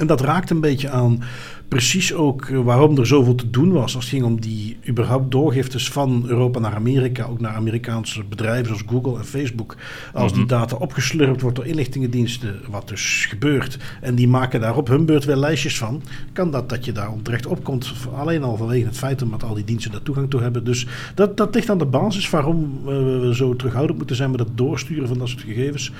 En 0.00 0.06
dat 0.06 0.20
raakt 0.20 0.50
een 0.50 0.60
beetje 0.60 0.90
aan 0.90 1.22
precies 1.68 2.14
ook 2.14 2.44
eh, 2.44 2.60
waarom 2.60 2.98
er 2.98 3.06
zoveel 3.06 3.34
te 3.34 3.50
doen 3.50 3.72
was 3.72 3.94
als 3.94 4.04
het 4.04 4.14
ging 4.14 4.24
om 4.24 4.40
die 4.40 4.76
überhaupt 4.88 5.30
doorgiftes 5.30 5.90
van 5.90 6.24
Europa 6.26 6.58
naar 6.58 6.74
Amerika, 6.74 7.24
ook 7.24 7.40
naar 7.40 7.54
Amerikaanse 7.54 8.24
bedrijven 8.24 8.66
zoals 8.66 8.82
Google 8.86 9.18
en 9.18 9.24
Facebook. 9.24 9.76
Als 10.12 10.32
die 10.32 10.40
mhm. 10.40 10.50
data 10.50 10.76
opgeslurpt 10.76 11.40
wordt 11.40 11.56
door 11.56 11.66
inlichtingendiensten, 11.66 12.60
wat 12.70 12.88
dus 12.88 13.26
gebeurt, 13.28 13.78
en 14.00 14.14
die 14.14 14.28
maken 14.28 14.60
daar 14.60 14.76
op 14.76 14.88
hun 14.88 15.06
beurt 15.06 15.24
weer 15.24 15.36
lijstjes 15.36 15.78
van, 15.78 16.02
kan 16.32 16.50
dat 16.50 16.68
dat 16.68 16.84
je 16.84 16.92
daar 16.92 17.12
onterecht 17.12 17.46
opkomt. 17.46 17.92
Alleen 18.14 18.42
al 18.42 18.56
vanwege 18.56 18.86
het 18.86 18.98
feit 18.98 19.18
dat 19.18 19.44
al 19.44 19.54
die 19.54 19.64
diensten 19.64 19.90
daar 19.90 20.02
toegang 20.02 20.30
toe 20.30 20.42
hebben. 20.42 20.64
Dus 20.64 20.86
dat, 21.14 21.36
dat 21.36 21.54
ligt 21.54 21.70
aan 21.70 21.78
de 21.78 21.84
basis 21.84 22.30
waarom 22.30 22.84
we 22.84 23.30
zo 23.34 23.56
terughoudend 23.56 23.98
moeten 23.98 24.16
zijn 24.16 24.30
met 24.30 24.40
het 24.40 24.56
doorsturen 24.56 25.08
van 25.08 25.18
dat 25.18 25.28
soort 25.28 25.42
gegevens. 25.42 25.92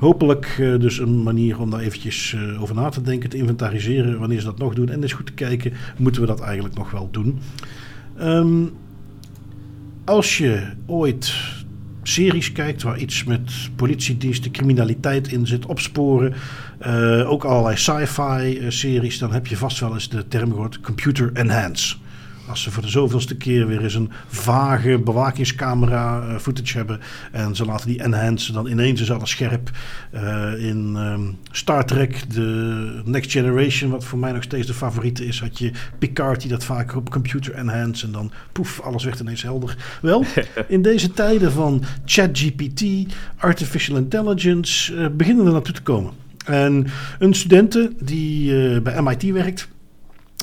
Hopelijk 0.00 0.56
uh, 0.60 0.78
dus 0.80 0.98
een 0.98 1.22
manier 1.22 1.60
om 1.60 1.70
daar 1.70 1.80
eventjes 1.80 2.32
uh, 2.32 2.62
over 2.62 2.74
na 2.74 2.88
te 2.88 3.02
denken, 3.02 3.30
te 3.30 3.36
inventariseren 3.36 4.18
wanneer 4.18 4.38
ze 4.38 4.44
dat 4.44 4.58
nog 4.58 4.74
doen. 4.74 4.88
En 4.88 5.02
eens 5.02 5.12
goed 5.12 5.26
te 5.26 5.32
kijken, 5.32 5.72
moeten 5.96 6.20
we 6.20 6.26
dat 6.26 6.40
eigenlijk 6.40 6.74
nog 6.74 6.90
wel 6.90 7.08
doen. 7.10 7.38
Um, 8.20 8.70
als 10.04 10.38
je 10.38 10.62
ooit 10.86 11.34
series 12.02 12.52
kijkt 12.52 12.82
waar 12.82 12.98
iets 12.98 13.24
met 13.24 13.52
politiediensten, 13.76 14.50
criminaliteit 14.50 15.32
in 15.32 15.46
zit, 15.46 15.66
opsporen. 15.66 16.34
Uh, 16.86 17.30
ook 17.30 17.44
allerlei 17.44 17.76
sci-fi 17.76 18.66
series, 18.68 19.18
dan 19.18 19.32
heb 19.32 19.46
je 19.46 19.56
vast 19.56 19.80
wel 19.80 19.94
eens 19.94 20.08
de 20.08 20.28
term 20.28 20.50
gehoord 20.50 20.80
computer 20.80 21.30
enhance. 21.32 21.96
Als 22.50 22.62
ze 22.62 22.70
voor 22.70 22.82
de 22.82 22.88
zoveelste 22.88 23.36
keer 23.36 23.66
weer 23.66 23.82
eens 23.82 23.94
een 23.94 24.10
vage 24.26 24.98
bewakingscamera 24.98 26.28
uh, 26.28 26.38
footage 26.38 26.76
hebben. 26.76 27.00
En 27.32 27.56
ze 27.56 27.64
laten 27.64 27.86
die 27.86 28.02
enhance 28.02 28.52
dan 28.52 28.66
ineens 28.66 29.00
eens 29.00 29.12
alles 29.12 29.30
scherp. 29.30 29.70
Uh, 30.14 30.64
in 30.64 30.96
um, 30.96 31.38
Star 31.50 31.84
Trek, 31.84 32.32
de 32.32 33.02
Next 33.04 33.30
Generation, 33.30 33.90
wat 33.90 34.04
voor 34.04 34.18
mij 34.18 34.32
nog 34.32 34.42
steeds 34.42 34.66
de 34.66 34.74
favoriete 34.74 35.26
is, 35.26 35.40
had 35.40 35.58
je 35.58 35.70
Picard 35.98 36.40
die 36.40 36.50
dat 36.50 36.64
vaker 36.64 36.96
op 36.96 37.10
computer 37.10 37.54
enhance. 37.54 38.06
En 38.06 38.12
dan 38.12 38.32
poef, 38.52 38.80
alles 38.80 39.04
werd 39.04 39.20
ineens 39.20 39.42
helder. 39.42 39.76
Wel, 40.02 40.24
in 40.68 40.82
deze 40.82 41.12
tijden 41.12 41.52
van 41.52 41.82
ChatGPT, 42.04 42.84
artificial 43.36 43.96
intelligence, 43.96 44.94
uh, 44.94 45.06
beginnen 45.12 45.46
er 45.46 45.52
naartoe 45.52 45.74
te 45.74 45.82
komen. 45.82 46.12
En 46.44 46.86
een 47.18 47.34
studente 47.34 47.92
die 48.00 48.80
bij 48.80 49.02
MIT 49.02 49.22
werkt 49.22 49.68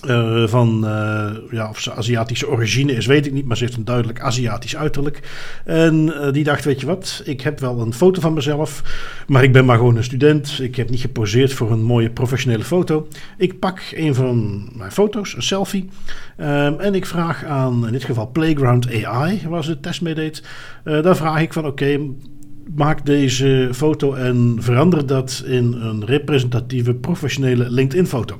uh, 0.05 0.47
van 0.47 0.81
uh, 0.83 1.29
ja, 1.51 1.69
of 1.69 1.79
ze 1.79 1.93
Aziatische 1.93 2.49
origine 2.49 2.91
is, 2.91 3.05
weet 3.05 3.25
ik 3.25 3.33
niet, 3.33 3.45
maar 3.45 3.57
ze 3.57 3.63
heeft 3.63 3.77
een 3.77 3.85
duidelijk 3.85 4.21
Aziatisch 4.21 4.75
uiterlijk. 4.75 5.19
En 5.65 6.05
uh, 6.05 6.31
die 6.31 6.43
dacht: 6.43 6.65
Weet 6.65 6.79
je 6.79 6.85
wat, 6.85 7.21
ik 7.25 7.41
heb 7.41 7.59
wel 7.59 7.81
een 7.81 7.93
foto 7.93 8.21
van 8.21 8.33
mezelf, 8.33 8.83
maar 9.27 9.43
ik 9.43 9.51
ben 9.51 9.65
maar 9.65 9.77
gewoon 9.77 9.95
een 9.95 10.03
student. 10.03 10.59
Ik 10.61 10.75
heb 10.75 10.89
niet 10.89 10.99
geposeerd 10.99 11.53
voor 11.53 11.71
een 11.71 11.83
mooie 11.83 12.09
professionele 12.09 12.63
foto. 12.63 13.07
Ik 13.37 13.59
pak 13.59 13.81
een 13.91 14.15
van 14.15 14.69
mijn 14.75 14.91
foto's, 14.91 15.35
een 15.35 15.43
selfie, 15.43 15.89
ehm, 16.37 16.79
en 16.79 16.95
ik 16.95 17.05
vraag 17.05 17.45
aan, 17.45 17.85
in 17.85 17.91
dit 17.91 18.03
geval 18.03 18.31
Playground 18.31 19.05
AI, 19.05 19.41
waar 19.49 19.63
ze 19.63 19.69
de 19.69 19.79
test 19.79 20.01
mee 20.01 20.15
deed. 20.15 20.43
daar 20.83 21.15
vraag 21.15 21.41
ik 21.41 21.53
van: 21.53 21.65
Oké. 21.65 21.99
Maak 22.75 23.05
deze 23.05 23.69
foto 23.73 24.13
en 24.13 24.57
verander 24.59 25.05
dat 25.05 25.43
in 25.45 25.73
een 25.73 26.05
representatieve 26.05 26.93
professionele 26.93 27.69
LinkedIn-foto. 27.69 28.39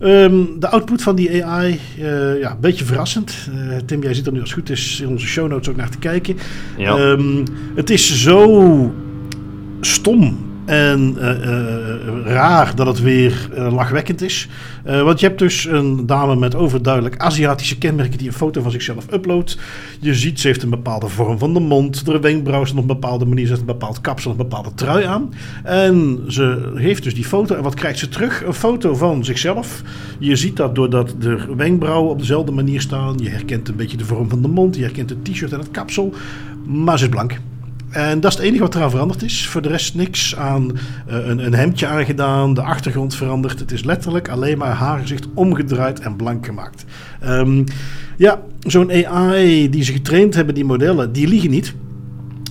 Um, 0.00 0.60
de 0.60 0.68
output 0.68 1.02
van 1.02 1.16
die 1.16 1.44
AI, 1.44 1.80
uh, 1.98 2.32
eh, 2.32 2.40
ja, 2.40 2.50
een 2.50 2.60
beetje 2.60 2.84
verrassend. 2.84 3.48
Uh, 3.54 3.76
Tim, 3.76 4.02
jij 4.02 4.14
zit 4.14 4.26
er 4.26 4.32
nu 4.32 4.40
als 4.40 4.50
het 4.50 4.58
goed 4.58 4.70
is 4.70 5.00
in 5.00 5.08
onze 5.08 5.26
show 5.26 5.48
notes 5.48 5.68
ook 5.68 5.76
naar 5.76 5.90
te 5.90 5.98
kijken. 5.98 6.36
Ja. 6.76 6.96
Um, 6.98 7.44
het 7.74 7.90
is 7.90 8.22
zo 8.22 8.94
stom 9.80 10.47
en 10.68 11.16
uh, 11.18 12.32
raar 12.32 12.74
dat 12.74 12.86
het 12.86 13.00
weer 13.00 13.48
lachwekkend 13.54 14.22
is. 14.22 14.48
want 14.84 15.20
je 15.20 15.26
hebt 15.26 15.38
dus 15.38 15.64
een 15.64 16.06
dame 16.06 16.36
met 16.36 16.54
overduidelijk 16.54 17.16
Aziatische 17.16 17.78
kenmerken 17.78 18.18
die 18.18 18.26
een 18.26 18.32
foto 18.32 18.62
van 18.62 18.70
zichzelf 18.70 19.12
uploadt. 19.12 19.58
Je 20.00 20.14
ziet, 20.14 20.40
ze 20.40 20.46
heeft 20.46 20.62
een 20.62 20.70
bepaalde 20.70 21.08
vorm 21.08 21.38
van 21.38 21.54
de 21.54 21.60
mond. 21.60 22.04
De 22.04 22.20
wenkbrauw 22.20 22.60
op 22.60 22.76
een 22.76 22.86
bepaalde 22.86 23.24
manier. 23.24 23.44
Ze 23.44 23.48
heeft 23.48 23.60
een 23.60 23.66
bepaald 23.66 24.00
kapsel, 24.00 24.30
een 24.30 24.36
bepaalde 24.36 24.74
trui 24.74 25.04
aan. 25.04 25.32
En 25.64 26.24
ze 26.28 26.72
heeft 26.74 27.02
dus 27.02 27.14
die 27.14 27.24
foto. 27.24 27.54
En 27.54 27.62
wat 27.62 27.74
krijgt 27.74 27.98
ze 27.98 28.08
terug? 28.08 28.44
Een 28.44 28.54
foto 28.54 28.94
van 28.94 29.24
zichzelf. 29.24 29.82
Je 30.18 30.36
ziet 30.36 30.56
dat 30.56 30.74
doordat 30.74 31.14
de 31.18 31.54
wenkbrauwen 31.56 32.10
op 32.10 32.18
dezelfde 32.18 32.52
manier 32.52 32.80
staan. 32.80 33.18
Je 33.18 33.28
herkent 33.28 33.68
een 33.68 33.76
beetje 33.76 33.96
de 33.96 34.04
vorm 34.04 34.28
van 34.28 34.42
de 34.42 34.48
mond. 34.48 34.76
Je 34.76 34.82
herkent 34.82 35.10
het 35.10 35.24
t-shirt 35.24 35.52
en 35.52 35.58
het 35.58 35.70
kapsel. 35.70 36.14
Maar 36.64 36.98
ze 36.98 37.04
is 37.04 37.10
blank. 37.10 37.38
En 37.90 38.20
dat 38.20 38.30
is 38.30 38.36
het 38.36 38.46
enige 38.46 38.62
wat 38.62 38.74
eraan 38.74 38.90
veranderd 38.90 39.22
is. 39.22 39.46
Voor 39.46 39.62
de 39.62 39.68
rest 39.68 39.94
niks 39.94 40.36
aan 40.36 40.70
uh, 40.70 41.26
een, 41.26 41.46
een, 41.46 41.54
hemdje 41.54 41.86
aangedaan, 41.86 42.54
de 42.54 42.62
achtergrond 42.62 43.14
veranderd. 43.14 43.58
Het 43.58 43.72
is 43.72 43.84
letterlijk 43.84 44.28
alleen 44.28 44.58
maar 44.58 44.72
haar 44.72 44.98
gezicht 44.98 45.26
omgedraaid 45.34 46.00
en 46.00 46.16
blank 46.16 46.46
gemaakt. 46.46 46.84
Um, 47.24 47.64
ja, 48.16 48.40
zo'n 48.60 49.06
AI 49.06 49.70
die 49.70 49.84
ze 49.84 49.92
getraind 49.92 50.34
hebben, 50.34 50.54
die 50.54 50.64
modellen, 50.64 51.12
die 51.12 51.28
liegen 51.28 51.50
niet. 51.50 51.74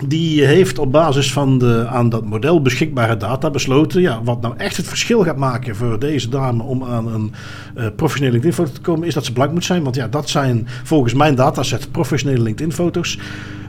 Die 0.07 0.45
heeft 0.45 0.79
op 0.79 0.91
basis 0.91 1.33
van 1.33 1.57
de 1.57 1.87
aan 1.89 2.09
dat 2.09 2.25
model 2.25 2.61
beschikbare 2.61 3.17
data 3.17 3.49
besloten. 3.49 4.01
Ja, 4.01 4.23
wat 4.23 4.41
nou 4.41 4.53
echt 4.57 4.77
het 4.77 4.87
verschil 4.87 5.23
gaat 5.23 5.37
maken 5.37 5.75
voor 5.75 5.99
deze 5.99 6.29
dame 6.29 6.63
om 6.63 6.83
aan 6.83 7.07
een 7.07 7.33
uh, 7.77 7.85
professionele 7.95 8.31
LinkedIn-foto 8.31 8.71
te 8.71 8.81
komen, 8.81 9.07
is 9.07 9.13
dat 9.13 9.25
ze 9.25 9.33
blank 9.33 9.51
moet 9.51 9.65
zijn. 9.65 9.83
Want 9.83 9.95
ja, 9.95 10.07
dat 10.07 10.29
zijn 10.29 10.67
volgens 10.83 11.13
mijn 11.13 11.35
dataset 11.35 11.91
professionele 11.91 12.43
LinkedIn-foto's. 12.43 13.19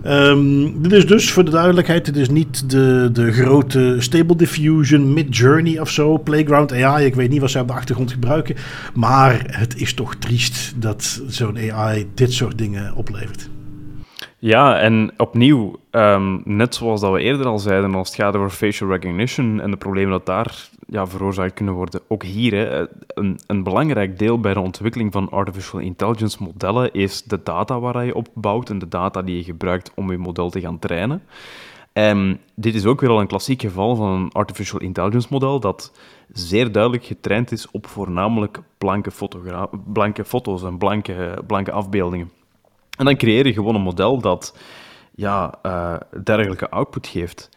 Um, 0.09 0.83
dit 0.83 0.92
is 0.92 1.07
dus 1.07 1.31
voor 1.31 1.44
de 1.44 1.51
duidelijkheid: 1.51 2.05
dit 2.05 2.16
is 2.16 2.29
niet 2.29 2.71
de, 2.71 3.09
de 3.12 3.33
grote 3.33 3.97
Stable 3.99 4.37
Diffusion, 4.37 5.12
Mid 5.12 5.37
Journey 5.37 5.81
of 5.81 5.90
zo, 5.90 6.18
Playground 6.18 6.73
AI. 6.73 7.07
Ik 7.07 7.14
weet 7.14 7.31
niet 7.31 7.40
wat 7.40 7.51
ze 7.51 7.61
op 7.61 7.66
de 7.66 7.73
achtergrond 7.73 8.12
gebruiken. 8.12 8.55
Maar 8.94 9.44
het 9.47 9.77
is 9.77 9.94
toch 9.94 10.14
triest 10.14 10.75
dat 10.77 11.23
zo'n 11.27 11.73
AI 11.73 12.07
dit 12.14 12.33
soort 12.33 12.59
dingen 12.59 12.94
oplevert. 12.94 13.49
Ja, 14.40 14.79
en 14.79 15.11
opnieuw, 15.16 15.77
um, 15.90 16.42
net 16.44 16.74
zoals 16.74 17.01
dat 17.01 17.12
we 17.12 17.20
eerder 17.20 17.46
al 17.46 17.59
zeiden, 17.59 17.94
als 17.94 18.09
het 18.09 18.16
gaat 18.16 18.37
over 18.37 18.51
facial 18.51 18.90
recognition 18.90 19.61
en 19.61 19.70
de 19.70 19.77
problemen 19.77 20.11
dat 20.11 20.27
daar 20.27 20.68
ja, 20.87 21.07
veroorzaakt 21.07 21.55
kunnen 21.55 21.74
worden, 21.74 22.01
ook 22.09 22.22
hier, 22.22 22.53
hè, 22.53 22.87
een, 23.07 23.38
een 23.46 23.62
belangrijk 23.62 24.18
deel 24.18 24.40
bij 24.40 24.55
de 24.55 24.61
ontwikkeling 24.61 25.12
van 25.12 25.31
artificial 25.31 25.81
intelligence 25.81 26.42
modellen 26.42 26.92
is 26.92 27.22
de 27.22 27.42
data 27.42 27.81
waar 27.81 28.05
je 28.05 28.14
op 28.14 28.29
bouwt 28.35 28.70
en 28.70 28.79
de 28.79 28.88
data 28.88 29.22
die 29.22 29.37
je 29.37 29.44
gebruikt 29.44 29.92
om 29.94 30.11
je 30.11 30.18
model 30.18 30.51
te 30.51 30.61
gaan 30.61 30.79
trainen. 30.79 31.22
En 31.92 32.40
dit 32.55 32.74
is 32.74 32.87
ook 32.87 33.01
weer 33.01 33.11
al 33.11 33.20
een 33.20 33.27
klassiek 33.27 33.61
geval 33.61 33.96
van 33.96 34.12
een 34.12 34.33
artificial 34.33 34.81
intelligence 34.81 35.29
model 35.31 35.61
dat 35.61 35.92
zeer 36.33 36.72
duidelijk 36.72 37.05
getraind 37.05 37.53
is 37.53 37.70
op 37.70 37.87
voornamelijk 37.87 38.61
blanke, 38.79 39.11
blanke 39.92 40.24
foto's 40.24 40.62
en 40.62 40.79
blanke, 40.79 41.42
blanke 41.46 41.72
afbeeldingen. 41.72 42.38
En 42.98 43.04
dan 43.04 43.16
creëer 43.16 43.46
je 43.46 43.52
gewoon 43.52 43.74
een 43.74 43.80
model 43.80 44.20
dat 44.20 44.58
ja, 45.14 45.54
uh, 45.62 45.96
dergelijke 46.24 46.70
output 46.70 47.06
geeft. 47.06 47.48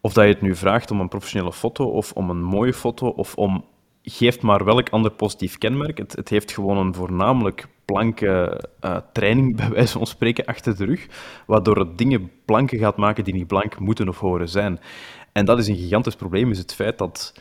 Of 0.00 0.12
dat 0.12 0.24
je 0.24 0.32
het 0.32 0.42
nu 0.42 0.54
vraagt 0.54 0.90
om 0.90 1.00
een 1.00 1.08
professionele 1.08 1.52
foto 1.52 1.84
of 1.84 2.12
om 2.12 2.30
een 2.30 2.42
mooie 2.42 2.74
foto 2.74 3.08
of 3.08 3.34
om 3.34 3.64
geeft 4.02 4.42
maar 4.42 4.64
welk 4.64 4.88
ander 4.88 5.10
positief 5.10 5.58
kenmerk. 5.58 5.98
Het, 5.98 6.16
het 6.16 6.28
heeft 6.28 6.52
gewoon 6.52 6.76
een 6.76 6.94
voornamelijk 6.94 7.68
blanke 7.84 8.64
uh, 8.80 8.96
training, 9.12 9.56
bij 9.56 9.70
wijze 9.70 9.98
van 9.98 10.06
spreken, 10.06 10.44
achter 10.44 10.76
de 10.76 10.84
rug, 10.84 11.06
waardoor 11.46 11.78
het 11.78 11.98
dingen 11.98 12.30
blanke 12.44 12.78
gaat 12.78 12.96
maken 12.96 13.24
die 13.24 13.34
niet 13.34 13.46
blank 13.46 13.78
moeten 13.78 14.08
of 14.08 14.18
horen 14.18 14.48
zijn. 14.48 14.80
En 15.32 15.44
dat 15.44 15.58
is 15.58 15.68
een 15.68 15.76
gigantisch 15.76 16.16
probleem, 16.16 16.50
is 16.50 16.58
het 16.58 16.74
feit 16.74 16.98
dat 16.98 17.34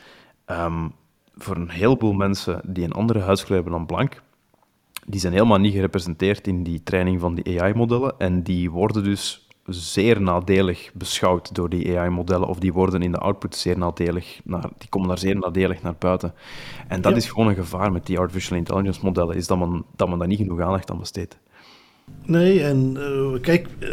um, 0.46 0.94
voor 1.36 1.56
een 1.56 1.70
heleboel 1.70 2.14
mensen 2.14 2.62
die 2.66 2.84
een 2.84 2.92
andere 2.92 3.20
huidskleur 3.20 3.56
hebben 3.56 3.78
dan 3.78 3.86
blank, 3.86 4.22
die 5.10 5.20
zijn 5.20 5.34
helemaal 5.34 5.58
niet 5.58 5.74
gerepresenteerd 5.74 6.48
in 6.48 6.64
die 6.64 6.84
training 6.84 7.20
van 7.20 7.36
die 7.36 7.62
AI-modellen. 7.62 8.16
En 8.18 8.44
die 8.44 8.72
worden 8.72 9.04
dus 9.04 9.48
zeer 9.66 10.22
nadelig 10.22 10.92
beschouwd 10.94 11.56
door 11.56 11.70
die 11.70 12.00
AI-modellen, 12.00 12.48
of 12.48 12.60
die 12.60 12.74
worden 12.74 13.02
in 13.02 13.12
de 13.12 13.18
output 13.18 13.56
zeer 13.56 13.78
nadelig, 13.78 14.40
naar, 14.44 14.70
die 14.78 14.90
komen 14.90 15.08
daar 15.08 15.18
zeer 15.18 15.36
nadelig 15.36 15.82
naar 15.82 15.96
buiten. 16.00 16.34
En 16.88 17.02
dat 17.02 17.16
is 17.16 17.30
gewoon 17.30 17.48
een 17.48 17.56
gevaar 17.56 17.92
met 17.92 18.06
die 18.06 18.20
artificial 18.20 18.58
intelligence 18.58 19.00
modellen, 19.04 19.36
is 19.36 19.48
dat 19.48 19.58
men, 19.58 19.84
dat 19.96 20.10
men 20.10 20.20
daar 20.20 20.28
niet 20.28 20.40
genoeg 20.40 20.60
aandacht 20.60 20.92
aan 20.92 21.00
besteedt. 21.00 21.38
Nee, 22.28 22.64
en 22.64 22.98
uh, 22.98 23.42
kijk, 23.42 23.68
uh, 23.80 23.90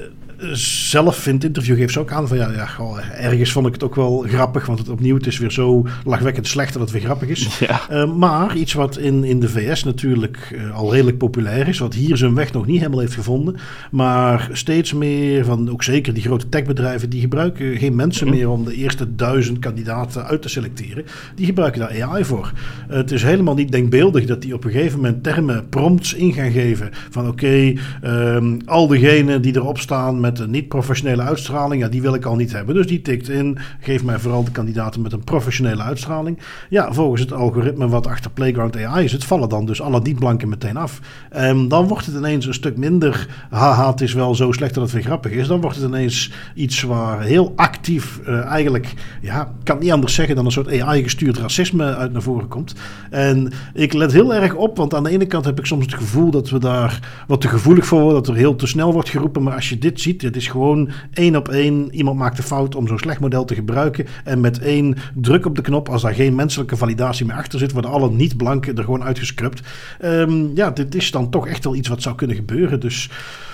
zelf 0.53 1.27
in 1.27 1.35
het 1.35 1.45
interview 1.45 1.77
geeft 1.77 1.93
ze 1.93 2.01
ook 2.01 2.13
aan 2.13 2.29
van 2.29 2.37
ja, 2.37 2.51
ja 2.53 2.69
ergens 3.13 3.53
vond 3.53 3.67
ik 3.67 3.73
het 3.73 3.83
ook 3.83 3.95
wel 3.95 4.25
grappig, 4.29 4.67
want 4.67 4.79
het 4.79 4.89
opnieuw 4.89 5.17
het 5.17 5.27
is 5.27 5.39
weer 5.39 5.51
zo 5.51 5.87
lachwekkend 6.05 6.47
slecht 6.47 6.73
dat 6.73 6.83
het 6.83 6.91
weer 6.91 7.03
grappig 7.03 7.29
is. 7.29 7.43
Ja. 7.65 7.81
Uh, 7.91 8.15
maar 8.15 8.57
iets 8.57 8.73
wat 8.73 8.99
in, 8.99 9.25
in 9.25 9.41
de 9.41 9.49
VS 9.49 9.85
natuurlijk 9.85 10.59
al 10.75 10.93
redelijk 10.93 11.19
populair 11.19 11.69
is, 11.69 11.79
wat 11.79 11.95
hier 11.95 12.17
zijn 12.17 12.35
weg 12.35 12.53
nog 12.53 12.67
niet 12.67 12.79
helemaal 12.79 13.01
heeft 13.01 13.15
gevonden, 13.15 13.57
maar 13.91 14.49
steeds 14.53 14.93
meer 14.93 15.45
van 15.45 15.71
ook 15.71 15.83
zeker 15.83 16.15
die 16.15 16.23
grote 16.23 16.49
techbedrijven, 16.49 17.11
die 17.11 17.21
gebruiken 17.21 17.77
geen 17.77 17.95
mensen 17.95 18.27
mhm. 18.27 18.37
meer 18.37 18.49
om 18.49 18.65
de 18.65 18.75
eerste 18.75 19.15
duizend 19.15 19.59
kandidaten 19.59 20.25
uit 20.25 20.43
te 20.43 20.49
selecteren. 20.49 21.05
Die 21.35 21.47
gebruiken 21.47 21.81
daar 21.81 22.03
AI 22.03 22.25
voor. 22.25 22.53
het 22.89 23.11
is 23.11 23.23
helemaal 23.23 23.55
niet 23.55 23.73
denkbeeldig 23.73 24.25
dat 24.25 24.43
die 24.43 24.55
op 24.55 24.65
een 24.65 24.71
gegeven 24.71 25.01
moment 25.01 25.23
termen 25.23 25.69
prompts 25.69 26.15
in 26.15 26.33
gaan 26.33 26.51
geven 26.51 26.91
van 27.11 27.29
oké, 27.29 27.73
Ehm, 28.05 28.59
al 28.67 28.87
diegenen 28.87 29.43
die 29.43 29.57
erop 29.57 29.79
staan 29.79 30.21
met 30.21 30.39
een 30.39 30.51
niet-professionele 30.51 31.23
uitstraling, 31.23 31.83
ja, 31.83 31.89
die 31.89 32.03
wil 32.03 32.15
ik 32.15 32.25
al 32.25 32.37
niet 32.37 32.53
hebben. 32.53 32.75
Dus 32.75 32.87
die 32.87 33.03
tikt 33.03 33.29
in, 33.29 33.59
geef 33.81 34.05
mij 34.05 34.19
vooral 34.19 34.45
de 34.45 34.51
kandidaten 34.51 35.03
met 35.03 35.13
een 35.13 35.25
professionele 35.25 35.83
uitstraling. 35.83 36.39
Ja, 36.69 36.93
volgens 36.93 37.21
het 37.21 37.33
algoritme 37.33 37.89
wat 37.89 38.07
achter 38.07 38.31
Playground 38.31 38.77
AI 38.77 39.05
is, 39.05 39.13
het 39.13 39.25
vallen 39.25 39.49
dan 39.49 39.67
dus 39.67 39.81
alle 39.81 40.01
niet-blanken 40.01 40.49
meteen 40.49 40.77
af. 40.77 41.01
Um, 41.37 41.69
dan 41.69 41.89
wordt 41.89 42.07
het 42.07 42.15
ineens 42.15 42.47
een 42.47 42.55
stuk 42.55 42.77
minder, 42.77 43.29
haha, 43.51 43.91
het 43.91 44.01
is 44.01 44.13
wel 44.13 44.35
zo 44.35 44.53
slecht 44.53 44.75
dat 44.75 44.83
het 44.83 44.93
weer 44.93 45.03
grappig 45.03 45.33
is. 45.33 45.47
Dan 45.47 45.61
wordt 45.61 45.77
het 45.77 45.87
ineens 45.87 46.33
iets 46.55 46.83
waar 46.83 47.23
heel 47.23 47.53
actief 47.57 48.21
uh, 48.29 48.45
eigenlijk, 48.45 48.95
ja, 49.21 49.53
kan 49.63 49.79
niet 49.79 49.93
anders 49.93 50.15
zeggen 50.15 50.35
dan 50.35 50.45
een 50.45 50.53
soort 50.53 50.81
AI-gestuurd 50.81 51.39
racisme 51.39 51.97
uit 51.97 52.13
naar 52.13 52.23
voren 52.23 52.49
komt. 52.49 52.75
En 53.11 53.53
ik 53.75 53.93
let 53.93 54.13
heel 54.13 54.35
erg 54.35 54.55
op, 54.55 54.77
want 54.77 54.95
aan 54.95 55.05
de 55.05 55.11
ene 55.11 55.27
kant 55.27 55.45
heb 55.45 55.59
ik 55.59 55.67
soms 55.67 55.85
het 55.85 55.95
gevoel 55.95 56.31
dat 56.31 56.51
we 56.51 56.59
daar 56.59 57.25
wat 57.27 57.41
te 57.41 57.49
gevoelig 57.49 57.87
voor 57.87 57.93
dat 57.99 58.29
er 58.29 58.35
heel 58.35 58.57
te 58.57 58.67
snel 58.67 58.93
wordt 58.93 59.09
geroepen. 59.09 59.43
Maar 59.43 59.55
als 59.55 59.69
je 59.69 59.79
dit 59.79 60.01
ziet, 60.01 60.23
het 60.23 60.37
is 60.37 60.49
gewoon 60.49 60.91
één 61.13 61.37
op 61.37 61.49
één. 61.49 61.95
Iemand 61.95 62.19
maakt 62.19 62.37
de 62.37 62.43
fout 62.43 62.75
om 62.75 62.87
zo'n 62.87 62.99
slecht 62.99 63.21
model 63.21 63.45
te 63.45 63.55
gebruiken. 63.55 64.07
En 64.25 64.41
met 64.41 64.59
één 64.59 64.97
druk 65.15 65.47
op 65.47 65.57
de 65.57 65.63
knop, 65.63 65.89
als 65.89 66.03
daar 66.03 66.15
geen 66.15 66.35
menselijke 66.35 66.77
validatie 66.77 67.27
meer 67.27 67.37
achter 67.37 67.59
zit, 67.59 67.73
worden 67.73 67.91
alle 67.91 68.11
niet-blanken 68.11 68.77
er 68.77 68.85
gewoon 68.85 69.05
uitgescrupt. 69.05 69.63
Um, 70.05 70.51
ja, 70.55 70.71
dit 70.71 70.95
is 70.95 71.11
dan 71.11 71.31
toch 71.31 71.47
echt 71.47 71.65
wel 71.65 71.75
iets 71.75 71.89
wat 71.89 72.03
zou 72.03 72.15
kunnen 72.15 72.37
gebeuren. 72.37 72.81
Dus 72.81 73.11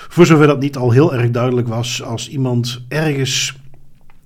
voor 0.08 0.26
zover 0.26 0.46
dat 0.46 0.60
niet 0.60 0.76
al 0.76 0.90
heel 0.90 1.14
erg 1.14 1.30
duidelijk 1.30 1.68
was, 1.68 2.02
als 2.02 2.28
iemand 2.28 2.84
ergens 2.88 3.58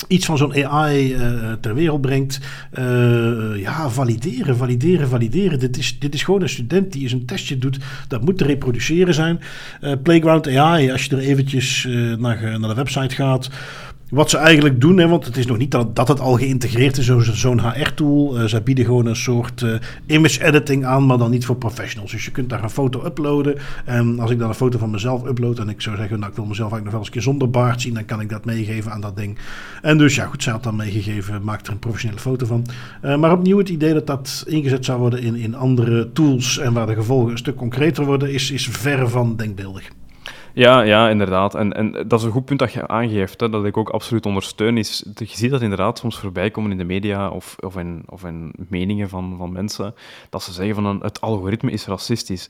iets 0.08 0.26
van 0.26 0.38
zo'n 0.38 0.64
AI 0.64 1.14
eh, 1.14 1.52
ter 1.60 1.74
wereld 1.74 2.00
brengt. 2.00 2.40
Uh, 2.78 3.56
ja, 3.56 3.90
valideren, 3.90 4.56
valideren, 4.56 5.08
valideren. 5.08 5.58
Dit 5.58 5.76
is, 5.76 5.98
dit 5.98 6.14
is 6.14 6.22
gewoon 6.22 6.42
een 6.42 6.48
student 6.48 6.92
die 6.92 7.02
eens 7.02 7.12
een 7.12 7.26
testje 7.26 7.58
doet. 7.58 7.78
Dat 8.08 8.24
moet 8.24 8.38
te 8.38 8.44
reproduceren 8.44 9.14
zijn. 9.14 9.40
Uh, 9.80 9.92
Playground 10.02 10.48
AI, 10.48 10.90
als 10.90 11.04
je 11.04 11.16
er 11.16 11.22
eventjes 11.22 11.88
naar, 12.18 12.60
naar 12.60 12.68
de 12.68 12.74
website 12.74 13.14
gaat 13.14 13.50
wat 14.10 14.30
ze 14.30 14.36
eigenlijk 14.36 14.80
doen, 14.80 14.98
hè, 14.98 15.08
want 15.08 15.24
het 15.24 15.36
is 15.36 15.46
nog 15.46 15.58
niet 15.58 15.70
dat, 15.70 15.96
dat 15.96 16.08
het 16.08 16.20
al 16.20 16.36
geïntegreerd 16.36 16.96
is, 16.96 17.06
zo'n 17.40 17.60
HR-tool. 17.60 18.40
Uh, 18.40 18.44
zij 18.44 18.62
bieden 18.62 18.84
gewoon 18.84 19.06
een 19.06 19.16
soort 19.16 19.60
uh, 19.60 19.74
image 20.06 20.44
editing 20.44 20.84
aan, 20.84 21.06
maar 21.06 21.18
dan 21.18 21.30
niet 21.30 21.46
voor 21.46 21.56
professionals. 21.56 22.10
Dus 22.10 22.24
je 22.24 22.30
kunt 22.30 22.50
daar 22.50 22.62
een 22.62 22.70
foto 22.70 23.04
uploaden. 23.04 23.56
En 23.84 24.20
als 24.20 24.30
ik 24.30 24.38
dan 24.38 24.48
een 24.48 24.54
foto 24.54 24.78
van 24.78 24.90
mezelf 24.90 25.26
upload 25.26 25.58
en 25.58 25.68
ik 25.68 25.80
zou 25.80 25.96
zeggen, 25.96 26.18
nou 26.18 26.30
ik 26.30 26.36
wil 26.36 26.46
mezelf 26.46 26.72
eigenlijk 26.72 26.84
nog 26.84 26.92
wel 26.92 27.00
eens 27.00 27.06
een 27.06 27.14
keer 27.14 27.22
zonder 27.22 27.50
baard 27.50 27.80
zien, 27.80 27.94
dan 27.94 28.04
kan 28.04 28.20
ik 28.20 28.28
dat 28.28 28.44
meegeven 28.44 28.92
aan 28.92 29.00
dat 29.00 29.16
ding. 29.16 29.38
En 29.82 29.98
dus 29.98 30.14
ja, 30.14 30.26
goed, 30.26 30.42
zij 30.42 30.52
had 30.52 30.62
dan 30.62 30.76
meegegeven, 30.76 31.44
maak 31.44 31.66
er 31.66 31.72
een 31.72 31.78
professionele 31.78 32.20
foto 32.20 32.46
van. 32.46 32.66
Uh, 33.04 33.16
maar 33.16 33.32
opnieuw 33.32 33.58
het 33.58 33.68
idee 33.68 33.92
dat 33.92 34.06
dat 34.06 34.44
ingezet 34.46 34.84
zou 34.84 34.98
worden 34.98 35.22
in, 35.22 35.36
in 35.36 35.54
andere 35.54 36.12
tools 36.12 36.58
en 36.58 36.72
waar 36.72 36.86
de 36.86 36.94
gevolgen 36.94 37.30
een 37.30 37.38
stuk 37.38 37.56
concreter 37.56 38.04
worden, 38.04 38.32
is, 38.32 38.50
is 38.50 38.68
verre 38.68 39.08
van 39.08 39.36
denkbeeldig. 39.36 39.90
Ja, 40.54 40.80
ja, 40.82 41.08
inderdaad. 41.08 41.54
En, 41.54 41.72
en 41.72 41.92
dat 41.92 42.18
is 42.20 42.22
een 42.22 42.32
goed 42.32 42.44
punt 42.44 42.58
dat 42.58 42.72
je 42.72 42.88
aangeeft, 42.88 43.40
hè, 43.40 43.48
dat 43.48 43.64
ik 43.64 43.76
ook 43.76 43.88
absoluut 43.88 44.26
ondersteun. 44.26 44.78
Is, 44.78 45.04
je 45.14 45.26
ziet 45.26 45.50
dat 45.50 45.62
inderdaad 45.62 45.98
soms 45.98 46.18
voorbij 46.18 46.50
komen 46.50 46.70
in 46.70 46.78
de 46.78 46.84
media 46.84 47.30
of, 47.30 47.56
of, 47.60 47.76
in, 47.76 48.02
of 48.06 48.24
in 48.24 48.52
meningen 48.68 49.08
van, 49.08 49.34
van 49.38 49.52
mensen, 49.52 49.94
dat 50.30 50.42
ze 50.42 50.52
zeggen 50.52 50.74
van 50.74 50.86
een, 50.86 51.00
het 51.00 51.20
algoritme 51.20 51.70
is 51.70 51.86
racistisch. 51.86 52.48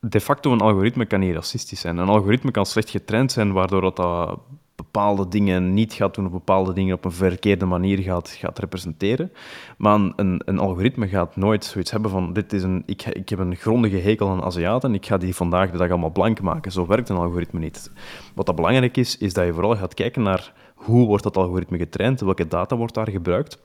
De 0.00 0.20
facto, 0.20 0.52
een 0.52 0.60
algoritme 0.60 1.06
kan 1.06 1.20
niet 1.20 1.34
racistisch 1.34 1.80
zijn. 1.80 1.96
Een 1.96 2.08
algoritme 2.08 2.50
kan 2.50 2.66
slecht 2.66 2.90
getraind 2.90 3.32
zijn, 3.32 3.52
waardoor 3.52 3.80
dat, 3.80 3.96
dat 3.96 4.38
bepaalde 4.82 5.28
dingen 5.28 5.74
niet 5.74 5.92
gaat 5.92 6.14
doen, 6.14 6.26
of 6.26 6.32
bepaalde 6.32 6.72
dingen 6.72 6.94
op 6.94 7.04
een 7.04 7.12
verkeerde 7.12 7.64
manier 7.64 7.98
gaat, 7.98 8.30
gaat 8.30 8.58
representeren. 8.58 9.32
Maar 9.76 10.12
een, 10.16 10.42
een 10.44 10.58
algoritme 10.58 11.08
gaat 11.08 11.36
nooit 11.36 11.64
zoiets 11.64 11.90
hebben 11.90 12.10
van, 12.10 12.32
dit 12.32 12.52
is 12.52 12.62
een, 12.62 12.82
ik, 12.86 13.04
ik 13.04 13.28
heb 13.28 13.38
een 13.38 13.56
grondige 13.56 13.96
hekel 13.96 14.28
aan 14.28 14.42
Aziaten, 14.42 14.94
ik 14.94 15.06
ga 15.06 15.16
die 15.16 15.34
vandaag 15.34 15.70
de 15.70 15.78
dag 15.78 15.90
allemaal 15.90 16.10
blank 16.10 16.40
maken. 16.40 16.72
Zo 16.72 16.86
werkt 16.86 17.08
een 17.08 17.16
algoritme 17.16 17.58
niet. 17.60 17.90
Wat 18.34 18.46
dat 18.46 18.56
belangrijk 18.56 18.96
is, 18.96 19.18
is 19.18 19.32
dat 19.32 19.44
je 19.44 19.52
vooral 19.52 19.76
gaat 19.76 19.94
kijken 19.94 20.22
naar 20.22 20.52
hoe 20.74 21.06
wordt 21.06 21.22
dat 21.22 21.36
algoritme 21.36 21.78
getraind, 21.78 22.20
welke 22.20 22.48
data 22.48 22.76
wordt 22.76 22.94
daar 22.94 23.10
gebruikt. 23.10 23.58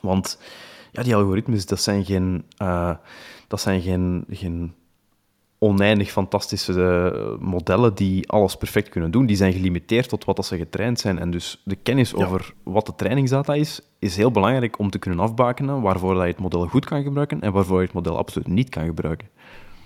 Want 0.00 0.38
ja, 0.92 1.02
die 1.02 1.16
algoritmes, 1.16 1.66
dat 1.66 1.80
zijn 1.80 2.04
geen... 2.04 2.44
Uh, 2.62 2.94
dat 3.48 3.60
zijn 3.60 3.80
geen, 3.80 4.24
geen 4.28 4.74
oneindig 5.64 6.10
fantastische 6.10 6.72
eh, 6.72 7.46
modellen 7.46 7.94
die 7.94 8.28
alles 8.28 8.56
perfect 8.56 8.88
kunnen 8.88 9.10
doen. 9.10 9.26
Die 9.26 9.36
zijn 9.36 9.52
gelimiteerd 9.52 10.08
tot 10.08 10.24
wat 10.24 10.36
dat 10.36 10.46
ze 10.46 10.56
getraind 10.56 11.00
zijn. 11.00 11.18
En 11.18 11.30
dus 11.30 11.62
de 11.64 11.76
kennis 11.76 12.14
over 12.14 12.54
wat 12.62 12.86
de 12.86 12.94
trainingsdata 12.94 13.54
is, 13.54 13.80
is 13.98 14.16
heel 14.16 14.30
belangrijk 14.30 14.78
om 14.78 14.90
te 14.90 14.98
kunnen 14.98 15.20
afbakenen 15.20 15.80
waarvoor 15.80 16.14
dat 16.14 16.22
je 16.22 16.28
het 16.28 16.40
model 16.40 16.66
goed 16.66 16.84
kan 16.84 17.02
gebruiken 17.02 17.40
en 17.40 17.52
waarvoor 17.52 17.78
je 17.78 17.84
het 17.84 17.94
model 17.94 18.16
absoluut 18.18 18.48
niet 18.48 18.68
kan 18.68 18.84
gebruiken. 18.84 19.28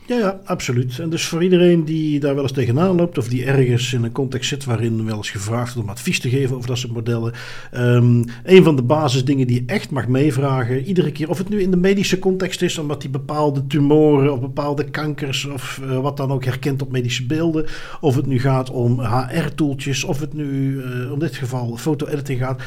Ja, 0.08 0.18
ja, 0.18 0.40
absoluut. 0.44 0.98
En 0.98 1.10
dus 1.10 1.24
voor 1.24 1.42
iedereen 1.42 1.84
die 1.84 2.20
daar 2.20 2.34
wel 2.34 2.42
eens 2.42 2.52
tegenaan 2.52 2.96
loopt, 2.96 3.18
of 3.18 3.28
die 3.28 3.44
ergens 3.44 3.92
in 3.92 4.04
een 4.04 4.12
context 4.12 4.48
zit 4.48 4.64
waarin 4.64 5.04
wel 5.04 5.16
eens 5.16 5.30
gevraagd 5.30 5.74
wordt 5.74 5.88
om 5.88 5.94
advies 5.94 6.20
te 6.20 6.28
geven 6.28 6.56
over 6.56 6.68
dat 6.68 6.78
soort 6.78 6.92
modellen. 6.92 7.32
Um, 7.74 8.24
een 8.44 8.64
van 8.64 8.76
de 8.76 8.82
basisdingen 8.82 9.46
die 9.46 9.60
je 9.60 9.72
echt 9.72 9.90
mag 9.90 10.08
meevragen, 10.08 10.84
iedere 10.84 11.12
keer, 11.12 11.28
of 11.28 11.38
het 11.38 11.48
nu 11.48 11.62
in 11.62 11.70
de 11.70 11.76
medische 11.76 12.18
context 12.18 12.62
is, 12.62 12.78
omdat 12.78 13.00
die 13.00 13.10
bepaalde 13.10 13.66
tumoren 13.66 14.32
of 14.32 14.40
bepaalde 14.40 14.84
kankers 14.84 15.44
of 15.44 15.80
uh, 15.82 16.00
wat 16.00 16.16
dan 16.16 16.30
ook 16.30 16.44
herkent 16.44 16.82
op 16.82 16.92
medische 16.92 17.26
beelden, 17.26 17.66
of 18.00 18.16
het 18.16 18.26
nu 18.26 18.40
gaat 18.40 18.70
om 18.70 19.00
HR-toeltjes, 19.00 20.04
of 20.04 20.20
het 20.20 20.32
nu 20.32 20.76
uh, 20.76 21.12
om 21.12 21.18
dit 21.18 21.36
geval 21.36 21.76
foto-editing 21.76 22.40
gaat 22.40 22.62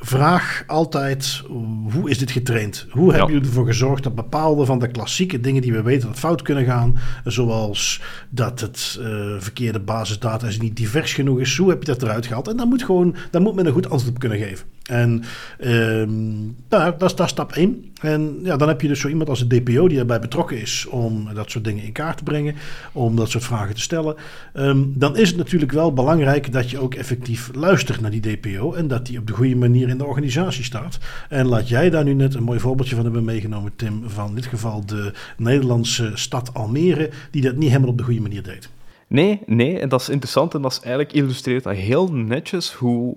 vraag 0.00 0.64
altijd 0.66 1.42
hoe 1.90 2.10
is 2.10 2.18
dit 2.18 2.30
getraind? 2.30 2.86
Hoe 2.90 3.10
hebben 3.10 3.32
jullie 3.32 3.48
ervoor 3.48 3.66
gezorgd 3.66 4.02
dat 4.02 4.14
bepaalde 4.14 4.64
van 4.64 4.78
de 4.78 4.90
klassieke 4.90 5.40
dingen 5.40 5.62
die 5.62 5.72
we 5.72 5.82
weten 5.82 6.08
dat 6.08 6.18
fout 6.18 6.42
kunnen 6.42 6.64
gaan, 6.64 6.98
zoals 7.24 8.02
dat 8.30 8.60
het 8.60 8.98
uh, 9.00 9.06
verkeerde 9.38 9.80
basisdata 9.80 10.48
niet 10.58 10.76
divers 10.76 11.12
genoeg 11.12 11.40
is, 11.40 11.56
hoe 11.56 11.68
heb 11.68 11.82
je 11.82 11.92
dat 11.92 12.02
eruit 12.02 12.26
gehaald? 12.26 12.48
En 12.48 12.56
dan 12.56 12.68
moet, 12.68 12.82
gewoon, 12.82 13.16
daar 13.30 13.42
moet 13.42 13.54
men 13.54 13.66
een 13.66 13.72
goed 13.72 13.90
antwoord 13.90 14.14
op 14.14 14.18
kunnen 14.18 14.38
geven. 14.38 14.66
En 14.88 15.22
um, 15.60 16.56
nou, 16.68 16.94
dat, 16.98 17.10
is, 17.10 17.16
dat 17.16 17.28
stap 17.28 17.52
1. 17.52 17.92
En 18.00 18.38
ja, 18.42 18.56
dan 18.56 18.68
heb 18.68 18.80
je 18.80 18.88
dus 18.88 19.00
zo 19.00 19.08
iemand 19.08 19.28
als 19.28 19.48
de 19.48 19.62
DPO 19.62 19.88
die 19.88 19.98
erbij 19.98 20.20
betrokken 20.20 20.60
is 20.60 20.86
om 20.90 21.28
dat 21.34 21.50
soort 21.50 21.64
dingen 21.64 21.84
in 21.84 21.92
kaart 21.92 22.16
te 22.16 22.22
brengen, 22.22 22.54
om 22.92 23.16
dat 23.16 23.30
soort 23.30 23.44
vragen 23.44 23.74
te 23.74 23.80
stellen. 23.80 24.16
Um, 24.54 24.92
dan 24.96 25.16
is 25.16 25.28
het 25.28 25.36
natuurlijk 25.36 25.72
wel 25.72 25.92
belangrijk 25.92 26.52
dat 26.52 26.70
je 26.70 26.78
ook 26.78 26.94
effectief 26.94 27.50
luistert 27.54 28.00
naar 28.00 28.10
die 28.10 28.20
DPO 28.20 28.72
en 28.72 28.88
dat 28.88 29.06
die 29.06 29.18
op 29.18 29.26
de 29.26 29.32
goede 29.32 29.56
manier 29.56 29.88
in 29.88 29.98
de 29.98 30.04
organisatie 30.04 30.64
staat. 30.64 30.98
En 31.28 31.46
laat 31.46 31.68
jij 31.68 31.90
daar 31.90 32.04
nu 32.04 32.14
net 32.14 32.34
een 32.34 32.42
mooi 32.42 32.60
voorbeeldje 32.60 32.94
van 32.94 33.04
hebben 33.04 33.24
meegenomen, 33.24 33.72
Tim, 33.76 34.02
van 34.06 34.28
in 34.28 34.34
dit 34.34 34.46
geval 34.46 34.86
de 34.86 35.12
Nederlandse 35.36 36.10
stad 36.14 36.54
Almere, 36.54 37.10
die 37.30 37.42
dat 37.42 37.56
niet 37.56 37.68
helemaal 37.68 37.90
op 37.90 37.98
de 37.98 38.04
goede 38.04 38.20
manier 38.20 38.42
deed. 38.42 38.68
Nee, 39.06 39.40
nee, 39.46 39.78
en 39.78 39.88
dat 39.88 40.00
is 40.00 40.08
interessant 40.08 40.54
en 40.54 40.62
dat 40.62 40.72
is 40.72 40.80
eigenlijk 40.80 41.12
illustreert 41.12 41.64
dat 41.64 41.74
heel 41.74 42.12
netjes 42.12 42.72
hoe 42.72 43.16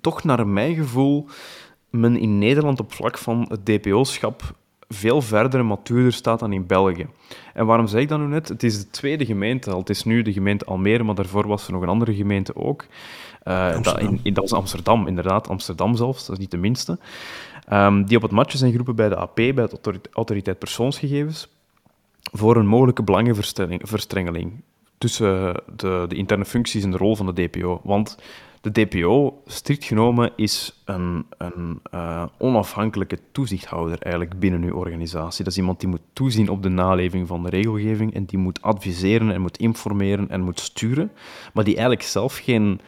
toch 0.00 0.24
naar 0.24 0.46
mijn 0.46 0.74
gevoel 0.74 1.26
men 1.90 2.16
in 2.16 2.38
Nederland 2.38 2.80
op 2.80 2.92
vlak 2.92 3.18
van 3.18 3.46
het 3.48 3.66
DPO-schap 3.66 4.56
veel 4.88 5.22
verder 5.22 5.60
en 5.60 5.66
matuurder 5.66 6.12
staat 6.12 6.38
dan 6.38 6.52
in 6.52 6.66
België. 6.66 7.06
En 7.54 7.66
waarom 7.66 7.86
zeg 7.86 8.00
ik 8.00 8.08
dat 8.08 8.18
nu 8.18 8.26
net? 8.26 8.48
Het 8.48 8.62
is 8.62 8.78
de 8.78 8.90
tweede 8.90 9.24
gemeente 9.24 9.70
al. 9.70 9.78
Het 9.78 9.90
is 9.90 10.04
nu 10.04 10.22
de 10.22 10.32
gemeente 10.32 10.64
Almere, 10.64 11.02
maar 11.02 11.14
daarvoor 11.14 11.46
was 11.46 11.66
er 11.66 11.72
nog 11.72 11.82
een 11.82 11.88
andere 11.88 12.14
gemeente 12.14 12.56
ook. 12.56 12.84
Uh, 13.44 13.82
dat, 13.82 14.00
in, 14.00 14.20
in, 14.22 14.34
dat 14.34 14.44
is 14.44 14.52
Amsterdam, 14.52 15.06
inderdaad. 15.06 15.48
Amsterdam 15.48 15.96
zelfs, 15.96 16.26
dat 16.26 16.36
is 16.36 16.40
niet 16.40 16.50
de 16.50 16.56
minste. 16.56 16.98
Um, 17.72 18.04
die 18.04 18.16
op 18.16 18.22
het 18.22 18.30
matje 18.30 18.58
zijn 18.58 18.70
geroepen 18.70 18.96
bij 18.96 19.08
de 19.08 19.16
AP, 19.16 19.34
bij 19.34 19.52
de 19.52 20.00
Autoriteit 20.12 20.58
Persoonsgegevens, 20.58 21.48
voor 22.32 22.56
een 22.56 22.66
mogelijke 22.66 23.02
belangenverstrengeling 23.02 24.52
tussen 24.98 25.54
de, 25.76 26.04
de 26.08 26.14
interne 26.14 26.44
functies 26.44 26.84
en 26.84 26.90
de 26.90 26.96
rol 26.96 27.16
van 27.16 27.26
de 27.26 27.48
DPO. 27.48 27.80
Want 27.84 28.18
de 28.72 28.86
DPO, 28.86 29.42
strikt 29.46 29.84
genomen, 29.84 30.32
is 30.36 30.82
een, 30.84 31.26
een 31.38 31.80
uh, 31.94 32.24
onafhankelijke 32.38 33.18
toezichthouder 33.32 34.02
eigenlijk 34.02 34.38
binnen 34.38 34.62
uw 34.62 34.74
organisatie. 34.74 35.44
Dat 35.44 35.52
is 35.52 35.58
iemand 35.58 35.80
die 35.80 35.88
moet 35.88 36.00
toezien 36.12 36.48
op 36.48 36.62
de 36.62 36.68
naleving 36.68 37.28
van 37.28 37.42
de 37.42 37.50
regelgeving 37.50 38.14
en 38.14 38.24
die 38.24 38.38
moet 38.38 38.62
adviseren 38.62 39.30
en 39.30 39.40
moet 39.40 39.58
informeren 39.58 40.30
en 40.30 40.40
moet 40.40 40.60
sturen, 40.60 41.12
maar 41.52 41.64
die 41.64 41.76
eigenlijk 41.76 42.06
zelf 42.06 42.36
geen 42.36 42.80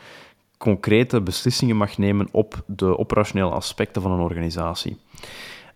concrete 0.58 1.20
beslissingen 1.20 1.76
mag 1.76 1.98
nemen 1.98 2.28
op 2.30 2.62
de 2.66 2.98
operationele 2.98 3.50
aspecten 3.50 4.02
van 4.02 4.10
een 4.10 4.20
organisatie. 4.20 4.96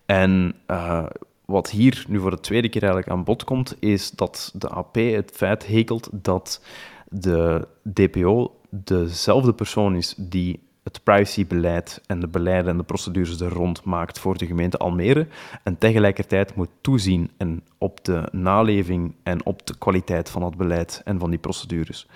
En 0.05 0.55
uh, 0.67 1.05
wat 1.45 1.69
hier 1.69 2.05
nu 2.07 2.19
voor 2.19 2.31
de 2.31 2.39
tweede 2.39 2.69
keer 2.69 2.83
eigenlijk 2.83 3.11
aan 3.11 3.23
bod 3.23 3.43
komt, 3.43 3.75
is 3.79 4.11
dat 4.11 4.51
de 4.55 4.69
AP 4.69 4.95
het 4.95 5.31
feit 5.33 5.67
hekelt 5.67 6.09
dat 6.11 6.61
de 7.09 7.67
DPO 7.93 8.51
dezelfde 8.83 9.53
persoon 9.53 9.95
is 9.95 10.13
die 10.17 10.59
het 10.85 11.03
privacybeleid 11.03 12.01
en 12.07 12.19
de 12.19 12.27
beleiden 12.27 12.71
en 12.71 12.77
de 12.77 12.83
procedures 12.83 13.39
er 13.39 13.53
rond 13.53 13.83
maakt 13.83 14.19
voor 14.19 14.37
de 14.37 14.45
gemeente 14.45 14.77
Almere 14.77 15.27
en 15.63 15.77
tegelijkertijd 15.77 16.55
moet 16.55 16.69
toezien 16.81 17.31
en 17.37 17.63
op 17.77 18.03
de 18.03 18.27
naleving 18.31 19.15
en 19.23 19.45
op 19.45 19.67
de 19.67 19.77
kwaliteit 19.77 20.29
van 20.29 20.43
het 20.43 20.57
beleid 20.57 21.01
en 21.05 21.19
van 21.19 21.29
die 21.29 21.39
procedures. 21.39 22.07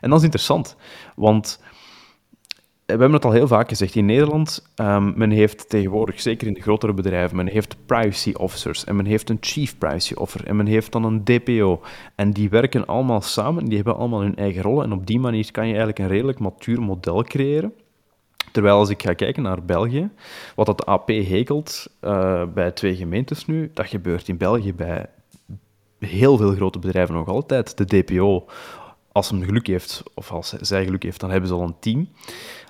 En 0.00 0.10
dat 0.10 0.18
is 0.18 0.24
interessant, 0.24 0.76
want 1.16 1.60
we 2.92 2.98
hebben 2.98 3.12
het 3.12 3.24
al 3.24 3.32
heel 3.32 3.46
vaak 3.46 3.68
gezegd, 3.68 3.94
in 3.94 4.04
Nederland, 4.04 4.66
um, 4.76 5.12
men 5.16 5.30
heeft 5.30 5.68
tegenwoordig, 5.68 6.20
zeker 6.20 6.46
in 6.46 6.54
de 6.54 6.60
grotere 6.60 6.92
bedrijven, 6.92 7.36
men 7.36 7.46
heeft 7.46 7.76
privacy 7.86 8.32
officers 8.36 8.84
en 8.84 8.96
men 8.96 9.06
heeft 9.06 9.30
een 9.30 9.38
chief 9.40 9.78
privacy 9.78 10.14
officer 10.14 10.46
en 10.46 10.56
men 10.56 10.66
heeft 10.66 10.92
dan 10.92 11.04
een 11.04 11.24
DPO. 11.24 11.80
En 12.14 12.30
die 12.30 12.50
werken 12.50 12.86
allemaal 12.86 13.20
samen, 13.20 13.64
die 13.64 13.76
hebben 13.76 13.96
allemaal 13.96 14.20
hun 14.20 14.36
eigen 14.36 14.62
rollen 14.62 14.84
en 14.84 14.92
op 14.92 15.06
die 15.06 15.20
manier 15.20 15.50
kan 15.50 15.64
je 15.64 15.70
eigenlijk 15.70 15.98
een 15.98 16.08
redelijk 16.08 16.38
matuur 16.38 16.80
model 16.82 17.22
creëren. 17.22 17.72
Terwijl 18.52 18.76
als 18.76 18.88
ik 18.88 19.02
ga 19.02 19.12
kijken 19.12 19.42
naar 19.42 19.64
België, 19.64 20.10
wat 20.54 20.66
dat 20.66 20.86
AP 20.86 21.08
hekelt 21.08 21.86
uh, 22.00 22.42
bij 22.54 22.70
twee 22.70 22.96
gemeentes 22.96 23.46
nu, 23.46 23.70
dat 23.74 23.86
gebeurt 23.86 24.28
in 24.28 24.36
België 24.36 24.74
bij 24.74 25.06
heel 25.98 26.36
veel 26.36 26.54
grote 26.54 26.78
bedrijven 26.78 27.14
nog 27.14 27.28
altijd. 27.28 27.76
De 27.76 27.84
DPO 27.84 28.46
als 29.12 29.30
hem 29.30 29.42
geluk 29.42 29.66
heeft, 29.66 30.02
of 30.14 30.32
als 30.32 30.48
zij 30.48 30.84
geluk 30.84 31.02
heeft, 31.02 31.20
dan 31.20 31.30
hebben 31.30 31.48
ze 31.48 31.54
al 31.54 31.62
een 31.62 31.78
team. 31.80 32.08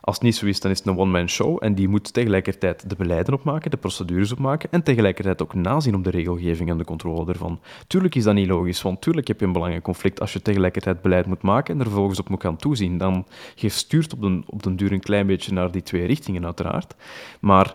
Als 0.04 0.14
het 0.14 0.24
niet 0.24 0.36
zo 0.36 0.46
is, 0.46 0.60
dan 0.60 0.70
is 0.70 0.78
het 0.78 0.86
een 0.86 0.98
one-man 0.98 1.28
show 1.28 1.58
en 1.60 1.74
die 1.74 1.88
moet 1.88 2.12
tegelijkertijd 2.12 2.88
de 2.88 2.96
beleiden 2.96 3.34
opmaken, 3.34 3.70
de 3.70 3.76
procedures 3.76 4.32
opmaken 4.32 4.70
en 4.72 4.82
tegelijkertijd 4.82 5.42
ook 5.42 5.54
nazien 5.54 5.94
op 5.94 6.04
de 6.04 6.10
regelgeving 6.10 6.70
en 6.70 6.78
de 6.78 6.84
controle 6.84 7.32
ervan. 7.32 7.60
Tuurlijk 7.86 8.14
is 8.14 8.24
dat 8.24 8.34
niet 8.34 8.48
logisch, 8.48 8.82
want 8.82 9.00
tuurlijk 9.00 9.28
heb 9.28 9.40
je 9.40 9.46
een 9.46 9.52
belangenconflict 9.52 10.20
als 10.20 10.32
je 10.32 10.42
tegelijkertijd 10.42 11.02
beleid 11.02 11.26
moet 11.26 11.42
maken 11.42 11.74
en 11.74 11.80
er 11.80 11.86
vervolgens 11.86 12.20
op 12.20 12.28
moet 12.28 12.42
gaan 12.42 12.56
toezien. 12.56 12.98
Dan 12.98 13.26
je 13.54 13.68
stuurt 13.68 14.12
op 14.12 14.20
den, 14.20 14.44
op 14.46 14.62
den 14.62 14.76
duur 14.76 14.92
een 14.92 15.00
klein 15.00 15.26
beetje 15.26 15.52
naar 15.52 15.70
die 15.70 15.82
twee 15.82 16.06
richtingen, 16.06 16.44
uiteraard. 16.44 16.94
Maar 17.40 17.74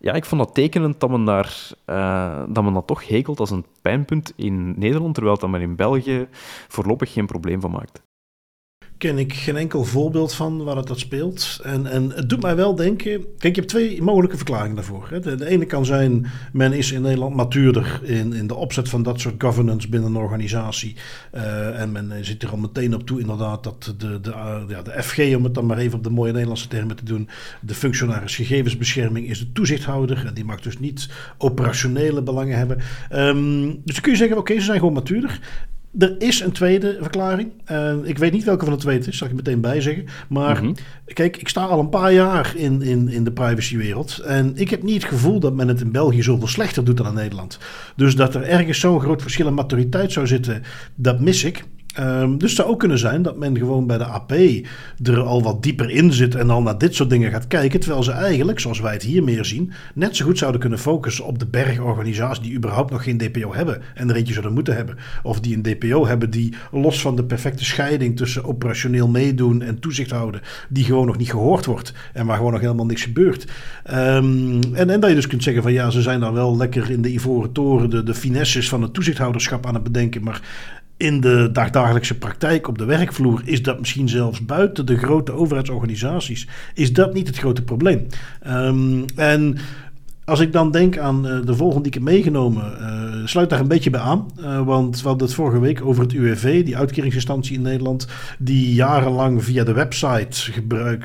ja, 0.00 0.12
ik 0.12 0.24
vond 0.24 0.44
dat 0.44 0.54
tekenend 0.54 1.00
dat 1.00 1.10
men, 1.10 1.24
daar, 1.24 1.70
uh, 1.86 2.42
dat 2.48 2.64
men 2.64 2.72
dat 2.72 2.86
toch 2.86 3.08
hekelt 3.08 3.40
als 3.40 3.50
een 3.50 3.64
pijnpunt 3.82 4.32
in 4.36 4.78
Nederland, 4.78 5.14
terwijl 5.14 5.38
dat 5.38 5.50
men 5.50 5.60
in 5.60 5.76
België 5.76 6.28
voorlopig 6.68 7.12
geen 7.12 7.26
probleem 7.26 7.60
van 7.60 7.70
maakt 7.70 8.06
ken 8.98 9.18
ik 9.18 9.32
geen 9.32 9.56
enkel 9.56 9.84
voorbeeld 9.84 10.34
van 10.34 10.64
waar 10.64 10.76
het 10.76 10.86
dat 10.86 10.98
speelt. 10.98 11.60
En, 11.62 11.86
en 11.86 12.10
het 12.10 12.28
doet 12.28 12.42
mij 12.42 12.56
wel 12.56 12.74
denken. 12.74 13.24
Kijk, 13.38 13.54
je 13.54 13.60
hebt 13.60 13.68
twee 13.68 14.02
mogelijke 14.02 14.36
verklaringen 14.36 14.74
daarvoor. 14.74 15.06
Hè. 15.10 15.20
De, 15.20 15.46
ene 15.46 15.64
kan 15.64 15.84
zijn, 15.84 16.26
men 16.52 16.72
is 16.72 16.92
in 16.92 17.02
Nederland 17.02 17.34
matuurder 17.34 18.00
in, 18.02 18.32
in 18.32 18.46
de 18.46 18.54
opzet 18.54 18.88
van 18.88 19.02
dat 19.02 19.20
soort 19.20 19.42
governance 19.42 19.88
binnen 19.88 20.10
een 20.10 20.22
organisatie. 20.22 20.96
Uh, 21.34 21.80
en 21.80 21.92
men 21.92 22.24
zit 22.24 22.42
er 22.42 22.50
al 22.50 22.56
meteen 22.56 22.94
op 22.94 23.06
toe, 23.06 23.20
inderdaad, 23.20 23.64
dat 23.64 23.94
de, 23.98 24.20
de, 24.20 24.30
uh, 24.30 24.60
ja, 24.68 24.82
de 24.82 25.02
FG, 25.02 25.34
om 25.36 25.44
het 25.44 25.54
dan 25.54 25.66
maar 25.66 25.78
even 25.78 25.98
op 25.98 26.04
de 26.04 26.10
mooie 26.10 26.32
Nederlandse 26.32 26.68
termen 26.68 26.96
te 26.96 27.04
doen, 27.04 27.28
de 27.60 27.74
functionaris 27.74 28.36
gegevensbescherming 28.36 29.28
is 29.28 29.38
de 29.38 29.52
toezichthouder. 29.52 30.26
En 30.26 30.34
die 30.34 30.44
mag 30.44 30.60
dus 30.60 30.78
niet 30.78 31.08
operationele 31.38 32.22
belangen 32.22 32.58
hebben. 32.58 32.78
Um, 33.12 33.66
dus 33.84 33.94
dan 33.94 34.02
kun 34.02 34.12
je 34.12 34.18
zeggen, 34.18 34.38
oké, 34.38 34.54
ze 34.54 34.60
zijn 34.60 34.78
gewoon 34.78 34.94
matuurder. 34.94 35.40
Er 35.98 36.14
is 36.18 36.40
een 36.40 36.52
tweede 36.52 36.98
verklaring. 37.00 37.52
Uh, 37.70 37.94
ik 38.02 38.18
weet 38.18 38.32
niet 38.32 38.44
welke 38.44 38.64
van 38.64 38.74
de 38.74 38.80
twee 38.80 38.96
het 38.98 39.06
is, 39.06 39.18
zal 39.18 39.28
ik 39.28 39.34
meteen 39.34 39.60
bij 39.60 39.80
zeggen. 39.80 40.04
Maar 40.28 40.56
mm 40.56 40.64
-hmm. 40.64 40.74
kijk, 41.04 41.36
ik 41.36 41.48
sta 41.48 41.64
al 41.64 41.78
een 41.78 41.88
paar 41.88 42.12
jaar 42.12 42.52
in, 42.56 42.82
in, 42.82 43.08
in 43.08 43.24
de 43.24 43.32
privacywereld. 43.32 44.18
En 44.18 44.52
ik 44.54 44.70
heb 44.70 44.82
niet 44.82 45.02
het 45.02 45.12
gevoel 45.12 45.40
dat 45.40 45.54
men 45.54 45.68
het 45.68 45.80
in 45.80 45.92
België 45.92 46.22
zoveel 46.22 46.46
slechter 46.46 46.84
doet 46.84 46.96
dan 46.96 47.06
in 47.06 47.14
Nederland. 47.14 47.58
Dus 47.96 48.16
dat 48.16 48.34
er 48.34 48.42
ergens 48.42 48.80
zo'n 48.80 49.00
groot 49.00 49.22
verschil 49.22 49.46
in 49.46 49.54
maturiteit 49.54 50.12
zou 50.12 50.26
zitten, 50.26 50.62
dat 50.94 51.20
mis 51.20 51.44
ik. 51.44 51.64
Um, 52.00 52.38
dus 52.38 52.48
het 52.48 52.58
zou 52.58 52.68
ook 52.68 52.78
kunnen 52.78 52.98
zijn 52.98 53.22
dat 53.22 53.36
men 53.36 53.56
gewoon 53.56 53.86
bij 53.86 53.98
de 53.98 54.04
AP 54.04 54.32
er 55.02 55.20
al 55.20 55.42
wat 55.42 55.62
dieper 55.62 55.90
in 55.90 56.12
zit 56.12 56.34
en 56.34 56.50
al 56.50 56.62
naar 56.62 56.78
dit 56.78 56.94
soort 56.94 57.10
dingen 57.10 57.30
gaat 57.30 57.46
kijken. 57.46 57.80
Terwijl 57.80 58.02
ze 58.02 58.10
eigenlijk, 58.10 58.60
zoals 58.60 58.80
wij 58.80 58.92
het 58.92 59.02
hier 59.02 59.24
meer 59.24 59.44
zien, 59.44 59.72
net 59.94 60.16
zo 60.16 60.24
goed 60.24 60.38
zouden 60.38 60.60
kunnen 60.60 60.78
focussen 60.78 61.24
op 61.24 61.38
de 61.38 61.46
bergorganisaties 61.46 62.42
die 62.42 62.56
überhaupt 62.56 62.90
nog 62.90 63.02
geen 63.02 63.18
DPO 63.18 63.54
hebben 63.54 63.82
en 63.94 64.08
er 64.08 64.16
eentje 64.16 64.32
zouden 64.32 64.54
moeten 64.54 64.76
hebben. 64.76 64.96
Of 65.22 65.40
die 65.40 65.56
een 65.56 65.62
DPO 65.62 66.06
hebben 66.06 66.30
die 66.30 66.54
los 66.72 67.00
van 67.00 67.16
de 67.16 67.24
perfecte 67.24 67.64
scheiding 67.64 68.16
tussen 68.16 68.44
operationeel 68.44 69.08
meedoen 69.08 69.62
en 69.62 69.78
toezicht 69.78 70.10
houden, 70.10 70.40
die 70.68 70.84
gewoon 70.84 71.06
nog 71.06 71.18
niet 71.18 71.30
gehoord 71.30 71.66
wordt 71.66 71.92
en 72.12 72.26
waar 72.26 72.36
gewoon 72.36 72.52
nog 72.52 72.60
helemaal 72.60 72.86
niks 72.86 73.02
gebeurt. 73.02 73.46
Um, 73.90 74.60
en, 74.74 74.90
en 74.90 75.00
dat 75.00 75.08
je 75.08 75.14
dus 75.14 75.26
kunt 75.26 75.42
zeggen 75.42 75.62
van 75.62 75.72
ja, 75.72 75.90
ze 75.90 76.02
zijn 76.02 76.20
dan 76.20 76.32
wel 76.32 76.56
lekker 76.56 76.90
in 76.90 77.02
de 77.02 77.12
ivoren 77.12 77.52
toren 77.52 77.90
de, 77.90 78.02
de 78.02 78.14
finesses 78.14 78.68
van 78.68 78.82
het 78.82 78.94
toezichthouderschap 78.94 79.66
aan 79.66 79.74
het 79.74 79.82
bedenken, 79.82 80.22
maar 80.22 80.40
in 80.98 81.20
de 81.20 81.48
dagdagelijkse 81.52 82.18
praktijk 82.18 82.68
op 82.68 82.78
de 82.78 82.84
werkvloer 82.84 83.42
is 83.44 83.62
dat 83.62 83.78
misschien 83.78 84.08
zelfs 84.08 84.44
buiten 84.44 84.86
de 84.86 84.96
grote 84.96 85.32
overheidsorganisaties, 85.32 86.48
is 86.74 86.92
dat 86.92 87.14
niet 87.14 87.26
het 87.26 87.38
grote 87.38 87.62
probleem. 87.62 88.06
Um, 88.46 89.04
en 89.16 89.56
als 90.28 90.40
ik 90.40 90.52
dan 90.52 90.70
denk 90.70 90.98
aan 90.98 91.26
uh, 91.26 91.46
de 91.46 91.54
volgende 91.54 91.82
die 91.82 91.92
ik 91.92 91.94
heb 91.94 92.02
meegenomen, 92.02 92.72
uh, 92.80 93.26
sluit 93.26 93.50
daar 93.50 93.60
een 93.60 93.68
beetje 93.68 93.90
bij 93.90 94.00
aan. 94.00 94.30
Uh, 94.40 94.60
want 94.60 95.02
we 95.02 95.08
hadden 95.08 95.26
het 95.26 95.36
vorige 95.36 95.60
week 95.60 95.84
over 95.84 96.02
het 96.02 96.12
UWV, 96.12 96.64
die 96.64 96.76
uitkeringsinstantie 96.76 97.54
in 97.54 97.62
Nederland, 97.62 98.06
die 98.38 98.74
jarenlang 98.74 99.44
via 99.44 99.64
de 99.64 99.72
website 99.72 100.52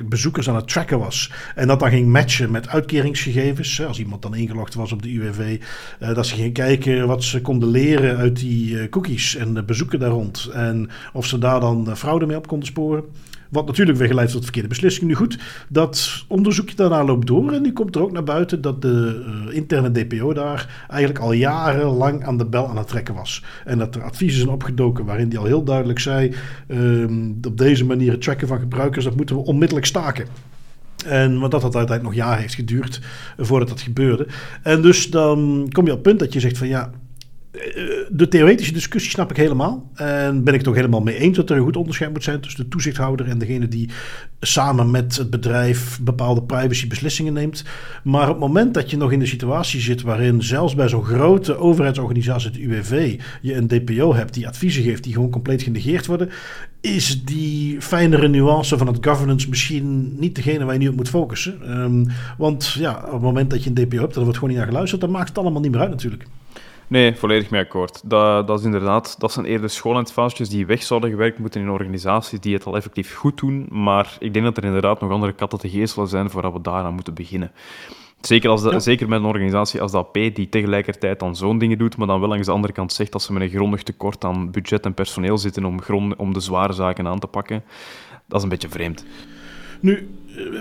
bezoekers 0.05 0.49
aan 0.49 0.55
het 0.55 0.67
tracken 0.67 0.99
was. 0.99 1.31
En 1.55 1.67
dat 1.67 1.79
dan 1.79 1.89
ging 1.89 2.07
matchen 2.07 2.51
met 2.51 2.67
uitkeringsgegevens. 2.67 3.85
Als 3.85 3.99
iemand 3.99 4.21
dan 4.21 4.35
ingelogd 4.35 4.73
was 4.73 4.91
op 4.91 5.01
de 5.01 5.13
UWV, 5.13 5.61
dat 5.99 6.27
ze 6.27 6.35
gingen 6.35 6.51
kijken 6.51 7.07
wat 7.07 7.23
ze 7.23 7.41
konden 7.41 7.69
leren 7.69 8.17
uit 8.17 8.39
die 8.39 8.89
cookies 8.89 9.35
en 9.35 9.53
de 9.53 9.63
bezoeken 9.63 9.99
daar 9.99 10.09
rond. 10.09 10.49
En 10.53 10.89
of 11.13 11.25
ze 11.25 11.37
daar 11.37 11.59
dan 11.59 11.97
fraude 11.97 12.25
mee 12.25 12.37
op 12.37 12.47
konden 12.47 12.67
sporen. 12.67 13.03
Wat 13.53 13.65
natuurlijk 13.65 13.97
weer 13.97 14.07
geleid 14.07 14.31
tot 14.31 14.43
verkeerde 14.43 14.67
beslissingen. 14.67 15.09
Nu 15.09 15.15
goed, 15.15 15.39
dat 15.69 16.25
onderzoekje 16.27 16.75
daarna 16.75 17.03
loopt 17.03 17.27
door. 17.27 17.51
En 17.51 17.61
nu 17.61 17.73
komt 17.73 17.95
er 17.95 18.01
ook 18.01 18.11
naar 18.11 18.23
buiten 18.23 18.61
dat 18.61 18.81
de 18.81 19.23
uh, 19.47 19.55
interne 19.55 19.91
DPO 19.91 20.33
daar 20.33 20.85
eigenlijk 20.89 21.19
al 21.19 21.31
jarenlang 21.31 22.25
aan 22.25 22.37
de 22.37 22.45
bel 22.45 22.67
aan 22.67 22.77
het 22.77 22.87
trekken 22.87 23.13
was. 23.13 23.43
En 23.65 23.77
dat 23.77 23.95
er 23.95 24.03
adviezen 24.03 24.39
zijn 24.39 24.53
opgedoken 24.53 25.05
waarin 25.05 25.29
die 25.29 25.39
al 25.39 25.45
heel 25.45 25.63
duidelijk 25.63 25.99
zei: 25.99 26.33
uh, 26.67 27.05
op 27.47 27.57
deze 27.57 27.85
manier 27.85 28.11
het 28.11 28.21
tracken 28.21 28.47
van 28.47 28.59
gebruikers, 28.59 29.05
dat 29.05 29.15
moeten 29.15 29.35
we 29.35 29.43
onmiddellijk 29.45 29.85
staken. 29.85 30.27
En 31.05 31.39
want 31.39 31.51
dat 31.51 31.61
had 31.61 31.75
uiteindelijk 31.75 32.15
nog 32.15 32.25
jaren 32.25 32.41
heeft 32.41 32.55
geduurd 32.55 33.01
voordat 33.37 33.67
dat 33.67 33.81
gebeurde. 33.81 34.27
En 34.61 34.81
dus 34.81 35.09
dan 35.09 35.69
kom 35.71 35.85
je 35.85 35.91
op 35.91 35.97
het 35.97 36.07
punt 36.07 36.19
dat 36.19 36.33
je 36.33 36.39
zegt 36.39 36.57
van 36.57 36.67
ja, 36.67 36.81
eh, 36.83 37.02
de 38.09 38.27
theoretische 38.29 38.73
discussie 38.73 39.11
snap 39.11 39.29
ik 39.29 39.37
helemaal. 39.37 39.91
En 39.93 40.43
ben 40.43 40.53
ik 40.53 40.65
het 40.65 40.75
helemaal 40.75 41.01
mee 41.01 41.17
eens 41.17 41.37
dat 41.37 41.49
er 41.49 41.57
een 41.57 41.63
goed 41.63 41.77
onderscheid 41.77 42.11
moet 42.11 42.23
zijn 42.23 42.39
tussen 42.39 42.63
de 42.63 42.69
toezichthouder 42.69 43.27
en 43.27 43.37
degene 43.37 43.67
die 43.67 43.89
samen 44.39 44.91
met 44.91 45.15
het 45.15 45.29
bedrijf 45.29 45.99
bepaalde 46.01 46.43
privacybeslissingen 46.43 47.33
neemt. 47.33 47.63
Maar 48.03 48.23
op 48.23 48.29
het 48.29 48.39
moment 48.39 48.73
dat 48.73 48.89
je 48.89 48.97
nog 48.97 49.11
in 49.11 49.19
de 49.19 49.25
situatie 49.25 49.79
zit 49.79 50.01
waarin 50.01 50.43
zelfs 50.43 50.75
bij 50.75 50.87
zo'n 50.87 51.03
grote 51.03 51.57
overheidsorganisatie, 51.57 52.49
het 52.49 52.59
UWV, 52.59 53.19
je 53.41 53.55
een 53.55 53.67
DPO 53.67 54.13
hebt 54.13 54.33
die 54.33 54.47
adviezen 54.47 54.83
geeft 54.83 55.03
die 55.03 55.13
gewoon 55.13 55.29
compleet 55.29 55.63
genegeerd 55.63 56.05
worden, 56.05 56.29
is 56.81 57.23
die 57.23 57.81
fijnere 57.81 58.27
nuance 58.27 58.77
van 58.77 58.87
het 58.87 59.05
governance 59.05 59.49
misschien 59.49 60.19
niet 60.19 60.35
degene 60.35 60.65
waar 60.65 60.73
je 60.73 60.79
nu 60.79 60.87
op 60.87 60.95
moet 60.95 61.09
focussen. 61.09 61.81
Um, 61.81 62.07
want 62.37 62.71
ja, 62.71 63.03
op 63.05 63.11
het 63.11 63.21
moment 63.21 63.49
dat 63.49 63.63
je 63.63 63.69
een 63.69 63.87
DPO 63.87 63.97
hebt, 63.97 64.13
dan 64.13 64.23
wordt 64.23 64.37
gewoon 64.37 64.53
niet 64.53 64.59
naar 64.59 64.71
geluisterd, 64.71 65.01
dan 65.01 65.11
maakt 65.11 65.29
het 65.29 65.37
allemaal 65.37 65.61
niet 65.61 65.71
meer 65.71 65.81
uit 65.81 65.89
natuurlijk. 65.89 66.25
Nee, 66.93 67.15
volledig 67.15 67.49
mee 67.49 67.61
akkoord. 67.61 68.01
Dat, 68.09 68.47
dat 68.47 68.59
is 68.59 68.65
inderdaad, 68.65 69.19
dat 69.19 69.31
zijn 69.31 69.45
eerder 69.45 69.69
schoonheidsfoutjes 69.69 70.49
die 70.49 70.65
weg 70.65 70.83
zouden 70.83 71.09
gewerkt 71.09 71.39
moeten 71.39 71.61
in 71.61 71.69
organisaties 71.69 72.39
die 72.39 72.53
het 72.53 72.65
al 72.65 72.75
effectief 72.75 73.15
goed 73.15 73.37
doen. 73.37 73.67
Maar 73.69 74.15
ik 74.19 74.33
denk 74.33 74.45
dat 74.45 74.57
er 74.57 74.63
inderdaad 74.63 75.01
nog 75.01 75.11
andere 75.11 75.33
katten 75.33 75.59
te 75.59 75.69
geestelen 75.69 76.07
zijn 76.07 76.29
voordat 76.29 76.53
we 76.53 76.61
daaraan 76.61 76.93
moeten 76.93 77.13
beginnen. 77.13 77.51
Zeker, 78.21 78.49
als 78.49 78.61
de, 78.61 78.69
ja. 78.69 78.79
zeker 78.79 79.07
met 79.09 79.19
een 79.19 79.25
organisatie 79.25 79.81
als 79.81 79.91
de 79.91 79.97
AP, 79.97 80.13
die 80.13 80.49
tegelijkertijd 80.49 81.19
dan 81.19 81.35
zo'n 81.35 81.57
dingen 81.57 81.77
doet, 81.77 81.97
maar 81.97 82.07
dan 82.07 82.19
wel 82.19 82.29
langs 82.29 82.45
de 82.45 82.53
andere 82.53 82.73
kant 82.73 82.93
zegt 82.93 83.11
dat 83.11 83.21
ze 83.21 83.33
met 83.33 83.41
een 83.41 83.49
grondig 83.49 83.83
tekort 83.83 84.23
aan 84.23 84.51
budget 84.51 84.85
en 84.85 84.93
personeel 84.93 85.37
zitten 85.37 85.65
om, 85.65 85.81
grond, 85.81 86.15
om 86.15 86.33
de 86.33 86.39
zware 86.39 86.73
zaken 86.73 87.07
aan 87.07 87.19
te 87.19 87.27
pakken. 87.27 87.63
Dat 88.27 88.37
is 88.37 88.43
een 88.43 88.49
beetje 88.49 88.69
vreemd. 88.69 89.05
Nu, 89.79 90.09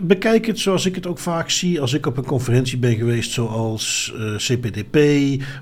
bekijk 0.02 0.46
het 0.46 0.58
zoals 0.58 0.86
ik 0.86 0.94
het 0.94 1.06
ook 1.06 1.18
vaak 1.18 1.50
zie 1.50 1.80
als 1.80 1.92
ik 1.92 2.06
op 2.06 2.16
een 2.16 2.24
conferentie 2.24 2.78
ben 2.78 2.96
geweest, 2.96 3.32
zoals 3.32 4.14
uh, 4.16 4.36
CPDP, 4.36 4.96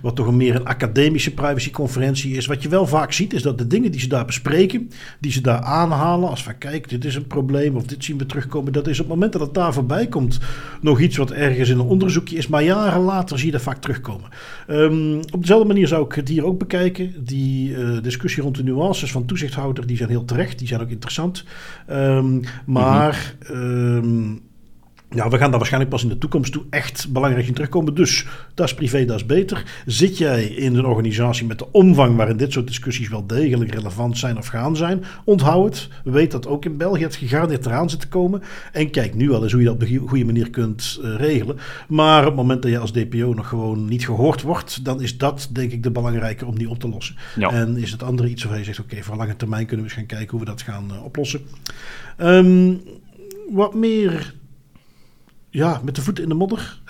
wat 0.03 0.17
toch 0.17 0.27
een 0.27 0.37
meer 0.37 0.55
een 0.55 0.65
academische 0.65 1.35
privacyconferentie 1.35 2.37
is. 2.37 2.47
Wat 2.47 2.63
je 2.63 2.69
wel 2.69 2.87
vaak 2.87 3.13
ziet, 3.13 3.33
is 3.33 3.43
dat 3.43 3.59
de 3.59 3.67
dingen 3.67 3.91
die 3.91 4.01
ze 4.01 4.09
daar 4.09 4.25
bespreken, 4.25 4.91
die 5.21 5.33
ze 5.33 5.41
daar 5.41 5.61
aanhalen, 5.61 6.29
als 6.29 6.43
van 6.43 6.59
kijk, 6.59 6.89
dit 6.89 7.05
is 7.05 7.15
een 7.15 7.27
probleem 7.27 7.77
of 7.77 7.85
dit 7.85 8.05
zien 8.05 8.19
we 8.19 8.27
terugkomen, 8.27 8.73
dat 8.73 8.87
is 8.87 9.01
op 9.01 9.05
het 9.05 9.15
moment 9.15 9.33
dat 9.33 9.41
het 9.41 9.55
daar 9.55 9.73
voorbij 9.73 10.07
komt 10.07 10.39
nog 10.81 11.01
iets 11.01 11.17
wat 11.17 11.31
ergens 11.31 11.69
in 11.69 11.79
een 11.79 11.87
onderzoekje 11.87 12.37
is, 12.37 12.47
maar 12.47 12.63
jaren 12.63 13.01
later 13.01 13.39
zie 13.39 13.47
je 13.47 13.53
dat 13.53 13.63
vaak 13.63 13.81
terugkomen. 13.81 14.29
Um, 14.69 15.17
op 15.17 15.41
dezelfde 15.41 15.67
manier 15.67 15.89
zou 15.89 16.05
ik 16.05 16.13
het 16.13 16.29
hier 16.29 16.45
ook 16.45 16.59
bekijken. 16.59 17.15
Die 17.25 17.71
uh, 17.71 18.03
discussie 18.03 18.43
rond 18.43 18.57
de 18.57 18.63
nuances 18.63 19.13
van 19.13 19.25
toezichthouder, 19.25 19.87
die 19.87 19.97
zijn 19.97 20.09
heel 20.09 20.25
terecht, 20.25 20.59
die 20.59 20.69
zijn 20.69 20.81
ook 20.81 20.91
interessant. 20.91 21.45
Um, 21.91 22.41
maar. 22.67 23.35
Mm 23.49 23.57
-hmm. 23.57 24.00
Um, 24.05 24.49
ja, 25.15 25.29
we 25.29 25.39
gaan 25.39 25.49
daar 25.49 25.59
waarschijnlijk 25.59 25.91
pas 25.93 26.03
in 26.03 26.09
de 26.09 26.19
toekomst 26.19 26.53
toe 26.53 26.63
echt 26.71 27.13
belangrijk 27.13 27.47
in 27.47 27.55
terugkomen. 27.55 27.95
Dus 27.95 28.27
dat 28.55 28.67
is 28.67 28.75
privé, 28.75 29.05
dat 29.05 29.17
is 29.17 29.27
beter. 29.27 29.83
Zit 29.87 30.19
jij 30.19 30.45
in 30.45 30.77
een 30.77 30.85
organisatie 30.85 31.47
met 31.47 31.59
de 31.59 31.73
omvang 31.73 32.17
waarin 32.17 32.37
dit 32.37 32.53
soort 32.53 32.67
discussies 32.67 33.09
wel 33.09 33.27
degelijk 33.27 33.75
relevant 33.75 34.19
zijn 34.19 34.39
of 34.39 34.47
gaan 34.47 34.77
zijn, 34.77 35.05
onthoud 35.25 35.65
het. 35.65 35.89
Weet 36.05 36.31
dat 36.31 36.47
ook 36.47 36.65
in 36.65 36.77
België 36.77 37.03
het 37.03 37.17
gegarandeerd 37.17 37.67
eraan 37.67 37.91
zit 37.91 38.01
te 38.01 38.09
komen. 38.09 38.43
En 38.73 38.91
kijk 38.91 39.15
nu 39.15 39.29
wel 39.29 39.43
eens 39.43 39.53
hoe 39.53 39.61
je 39.61 39.67
dat 39.67 39.75
op 39.75 39.89
de 39.89 39.97
goede 39.97 40.25
manier 40.25 40.51
kunt 40.51 41.01
uh, 41.03 41.17
regelen. 41.17 41.57
Maar 41.89 42.21
op 42.21 42.27
het 42.27 42.37
moment 42.37 42.63
dat 42.63 42.71
je 42.71 42.79
als 42.79 42.93
DPO 42.93 43.33
nog 43.35 43.49
gewoon 43.49 43.85
niet 43.85 44.05
gehoord 44.05 44.43
wordt, 44.43 44.85
dan 44.85 45.03
is 45.03 45.19
dat 45.19 45.49
denk 45.53 45.73
ik 45.73 45.83
de 45.83 45.91
belangrijke 45.91 46.47
om 46.47 46.59
die 46.59 46.71
op 46.71 46.79
te 46.79 46.89
lossen. 46.89 47.17
Ja. 47.37 47.51
En 47.51 47.77
is 47.77 47.91
het 47.91 48.03
andere 48.03 48.29
iets 48.29 48.43
waarvan 48.43 48.61
je 48.61 48.67
zegt, 48.67 48.79
oké, 48.79 48.91
okay, 48.91 49.05
voor 49.05 49.17
lange 49.17 49.37
termijn 49.37 49.67
kunnen 49.67 49.87
we 49.87 49.93
eens 49.93 50.01
gaan 50.01 50.17
kijken 50.17 50.31
hoe 50.31 50.41
we 50.41 50.47
dat 50.47 50.63
gaan 50.63 50.91
uh, 50.93 51.05
oplossen. 51.05 51.41
Um, 52.19 52.81
wat 53.51 53.75
meer 53.75 54.35
ja, 55.51 55.81
met 55.85 55.95
de 55.95 56.03
voeten 56.03 56.23
in 56.23 56.29
de 56.29 56.35
modder. 56.35 56.81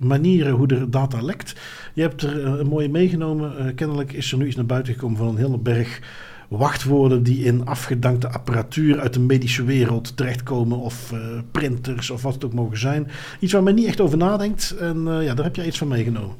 manieren 0.00 0.52
hoe 0.52 0.66
de 0.66 0.88
data 0.88 1.22
lekt. 1.22 1.54
Je 1.94 2.02
hebt 2.02 2.22
er 2.22 2.46
een 2.46 2.66
mooie 2.66 2.88
meegenomen. 2.88 3.74
kennelijk 3.74 4.12
is 4.12 4.32
er 4.32 4.38
nu 4.38 4.46
iets 4.46 4.56
naar 4.56 4.66
buiten 4.66 4.94
gekomen 4.94 5.16
van 5.16 5.26
een 5.26 5.36
hele 5.36 5.58
berg 5.58 6.00
wachtwoorden 6.48 7.22
die 7.22 7.44
in 7.44 7.66
afgedankte 7.66 8.28
apparatuur 8.28 9.00
uit 9.00 9.12
de 9.12 9.20
medische 9.20 9.64
wereld 9.64 10.16
terechtkomen. 10.16 10.78
Of 10.78 11.12
printers 11.50 12.10
of 12.10 12.22
wat 12.22 12.34
het 12.34 12.44
ook 12.44 12.54
mogen 12.54 12.78
zijn. 12.78 13.10
Iets 13.40 13.52
waar 13.52 13.62
men 13.62 13.74
niet 13.74 13.86
echt 13.86 14.00
over 14.00 14.18
nadenkt. 14.18 14.76
En 14.80 15.04
ja, 15.04 15.34
daar 15.34 15.44
heb 15.44 15.56
jij 15.56 15.66
iets 15.66 15.78
van 15.78 15.88
meegenomen. 15.88 16.36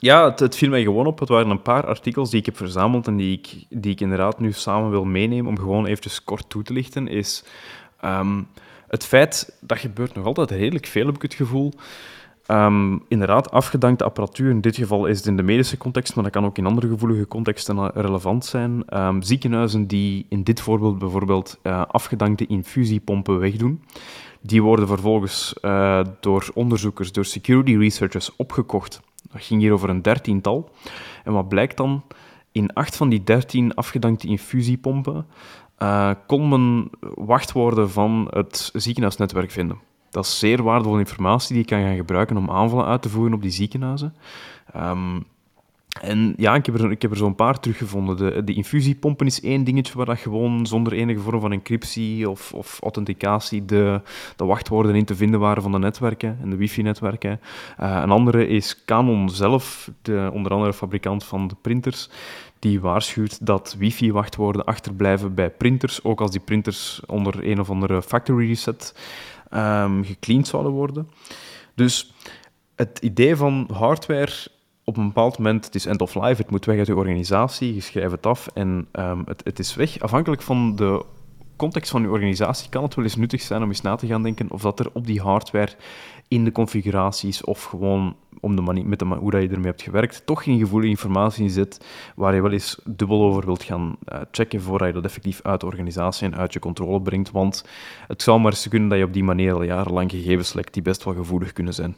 Ja, 0.00 0.34
het, 0.36 0.56
viel 0.56 0.68
mij 0.68 0.82
gewoon 0.82 1.06
op. 1.06 1.18
Het 1.18 1.28
waren 1.28 1.50
een 1.50 1.62
paar 1.62 1.86
artikels 1.86 2.30
die 2.30 2.40
ik 2.40 2.46
heb 2.46 2.56
verzameld 2.56 3.06
en 3.06 3.16
die 3.16 3.38
ik, 3.38 3.66
die 3.68 3.92
ik 3.92 4.00
inderdaad 4.00 4.40
nu 4.40 4.52
samen 4.52 4.90
wil 4.90 5.04
meenemen 5.04 5.46
om 5.46 5.58
gewoon 5.58 5.86
eventjes 5.86 6.24
kort 6.24 6.48
toe 6.48 6.62
te 6.62 6.72
lichten, 6.72 7.08
is 7.08 7.44
um, 8.04 8.46
het 8.88 9.04
feit, 9.04 9.56
dat 9.60 9.78
gebeurt 9.78 10.14
nog 10.14 10.24
altijd 10.24 10.50
redelijk 10.50 10.86
veel, 10.86 11.06
heb 11.06 11.14
ik 11.14 11.22
het 11.22 11.34
gevoel. 11.34 11.72
Um, 12.50 13.02
inderdaad, 13.08 13.50
afgedankte 13.50 14.04
apparatuur, 14.04 14.50
in 14.50 14.60
dit 14.60 14.76
geval 14.76 15.06
is 15.06 15.16
het 15.16 15.26
in 15.26 15.36
de 15.36 15.42
medische 15.42 15.76
context, 15.76 16.14
maar 16.14 16.24
dat 16.24 16.32
kan 16.32 16.44
ook 16.44 16.58
in 16.58 16.66
andere 16.66 16.88
gevoelige 16.88 17.26
contexten 17.26 17.90
relevant 17.90 18.44
zijn. 18.44 18.98
Um, 18.98 19.22
ziekenhuizen 19.22 19.86
die 19.86 20.26
in 20.28 20.42
dit 20.42 20.60
voorbeeld 20.60 20.98
bijvoorbeeld 20.98 21.58
uh, 21.62 21.82
afgedankte 21.88 22.46
infusiepompen 22.46 23.38
wegdoen, 23.38 23.82
die 24.40 24.62
worden 24.62 24.86
vervolgens 24.86 25.54
uh, 25.62 26.00
door 26.20 26.50
onderzoekers, 26.54 27.12
door 27.12 27.24
security 27.24 27.76
researchers 27.76 28.36
opgekocht 28.36 29.00
dat 29.32 29.42
ging 29.44 29.60
hier 29.60 29.72
over 29.72 29.88
een 29.88 30.02
dertiental. 30.02 30.70
En 31.24 31.32
wat 31.32 31.48
blijkt 31.48 31.76
dan? 31.76 32.02
In 32.52 32.72
acht 32.72 32.96
van 32.96 33.08
die 33.08 33.24
dertien 33.24 33.74
afgedankte 33.74 34.26
infusiepompen 34.26 35.26
uh, 35.78 36.10
kon 36.26 36.48
men 36.48 36.90
wachtwoorden 37.14 37.90
van 37.90 38.28
het 38.30 38.70
ziekenhuisnetwerk 38.72 39.50
vinden. 39.50 39.78
Dat 40.10 40.24
is 40.24 40.38
zeer 40.38 40.62
waardevolle 40.62 40.98
informatie 40.98 41.48
die 41.54 41.64
je 41.64 41.70
kan 41.70 41.82
gaan 41.82 41.96
gebruiken 41.96 42.36
om 42.36 42.50
aanvallen 42.50 42.86
uit 42.86 43.02
te 43.02 43.08
voeren 43.08 43.34
op 43.34 43.42
die 43.42 43.50
ziekenhuizen. 43.50 44.14
Um, 44.76 45.24
en 46.02 46.34
ja, 46.36 46.54
ik 46.54 46.66
heb 46.66 47.10
er, 47.10 47.16
zo'n 47.16 47.34
paar 47.34 47.60
teruggevonden. 47.60 48.16
De, 48.16 48.44
de 48.44 48.54
infusiepompen 48.54 49.26
is 49.26 49.40
één 49.40 49.64
dingetje 49.64 49.96
waar 49.96 50.06
dat 50.06 50.18
gewoon 50.18 50.66
zonder 50.66 50.92
enige 50.92 51.20
vorm 51.20 51.40
van 51.40 51.52
encryptie 51.52 52.30
of, 52.30 52.52
of 52.52 52.78
authenticatie 52.82 53.64
de, 53.64 54.00
de 54.36 54.44
wachtwoorden 54.44 54.94
in 54.94 55.04
te 55.04 55.14
vinden 55.14 55.40
waren 55.40 55.62
van 55.62 55.72
de 55.72 55.78
netwerken 55.78 56.38
en 56.42 56.50
de 56.50 56.56
wifi-netwerken. 56.56 57.40
Uh, 57.80 58.00
een 58.02 58.10
andere 58.10 58.46
is 58.46 58.84
Canon 58.84 59.30
zelf, 59.30 59.90
de, 60.02 60.30
onder 60.32 60.52
andere 60.52 60.72
fabrikant 60.72 61.24
van 61.24 61.48
de 61.48 61.56
printers. 61.60 62.10
Die 62.58 62.80
waarschuwt 62.80 63.46
dat 63.46 63.76
wifi-wachtwoorden 63.78 64.64
achterblijven 64.64 65.34
bij 65.34 65.50
printers, 65.50 66.04
ook 66.04 66.20
als 66.20 66.30
die 66.30 66.40
printers 66.40 67.00
onder 67.06 67.48
een 67.48 67.60
of 67.60 67.70
andere 67.70 68.02
factory 68.02 68.46
reset 68.46 68.94
um, 69.54 70.04
gecleaned 70.04 70.46
zouden 70.46 70.72
worden. 70.72 71.10
Dus 71.74 72.12
het 72.76 72.98
idee 73.02 73.36
van 73.36 73.68
hardware 73.72 74.32
op 74.88 74.96
een 74.96 75.06
bepaald 75.06 75.38
moment, 75.38 75.64
het 75.64 75.74
is 75.74 75.86
end 75.86 76.00
of 76.00 76.14
life, 76.14 76.42
het 76.42 76.50
moet 76.50 76.64
weg 76.64 76.78
uit 76.78 76.86
je 76.86 76.96
organisatie, 76.96 77.74
je 77.74 77.80
schrijft 77.80 78.10
het 78.10 78.26
af 78.26 78.48
en 78.54 78.88
um, 78.92 79.22
het, 79.26 79.40
het 79.44 79.58
is 79.58 79.74
weg. 79.74 80.00
Afhankelijk 80.00 80.42
van 80.42 80.76
de 80.76 81.04
context 81.56 81.90
van 81.90 82.02
je 82.02 82.10
organisatie 82.10 82.68
kan 82.68 82.82
het 82.82 82.94
wel 82.94 83.04
eens 83.04 83.16
nuttig 83.16 83.42
zijn 83.42 83.62
om 83.62 83.68
eens 83.68 83.80
na 83.80 83.96
te 83.96 84.06
gaan 84.06 84.22
denken 84.22 84.50
of 84.50 84.62
dat 84.62 84.80
er 84.80 84.90
op 84.92 85.06
die 85.06 85.20
hardware 85.20 85.72
in 86.28 86.44
de 86.44 86.52
configuraties 86.52 87.44
of 87.44 87.64
gewoon 87.64 88.16
om 88.40 88.56
de 88.56 88.62
manier, 88.62 88.86
met 88.86 88.98
de 88.98 89.04
hoe 89.04 89.30
dat 89.30 89.42
je 89.42 89.48
ermee 89.48 89.64
hebt 89.64 89.82
gewerkt, 89.82 90.26
toch 90.26 90.42
geen 90.42 90.58
gevoelige 90.58 90.90
informatie 90.90 91.44
in 91.44 91.50
zit 91.50 91.86
waar 92.16 92.34
je 92.34 92.42
wel 92.42 92.52
eens 92.52 92.80
dubbel 92.84 93.22
over 93.22 93.44
wilt 93.44 93.62
gaan 93.62 93.96
uh, 94.12 94.20
checken 94.30 94.60
voordat 94.60 94.88
je 94.88 94.94
dat 94.94 95.04
effectief 95.04 95.40
uit 95.42 95.60
de 95.60 95.66
organisatie 95.66 96.26
en 96.26 96.36
uit 96.36 96.52
je 96.52 96.58
controle 96.58 97.02
brengt. 97.02 97.30
Want 97.30 97.64
het 98.06 98.22
zou 98.22 98.40
maar 98.40 98.52
eens 98.52 98.68
kunnen 98.68 98.88
dat 98.88 98.98
je 98.98 99.04
op 99.04 99.12
die 99.12 99.24
manier 99.24 99.52
al 99.52 99.62
jarenlang 99.62 100.10
gegevens 100.10 100.52
lekt 100.52 100.74
die 100.74 100.82
best 100.82 101.04
wel 101.04 101.14
gevoelig 101.14 101.52
kunnen 101.52 101.74
zijn. 101.74 101.96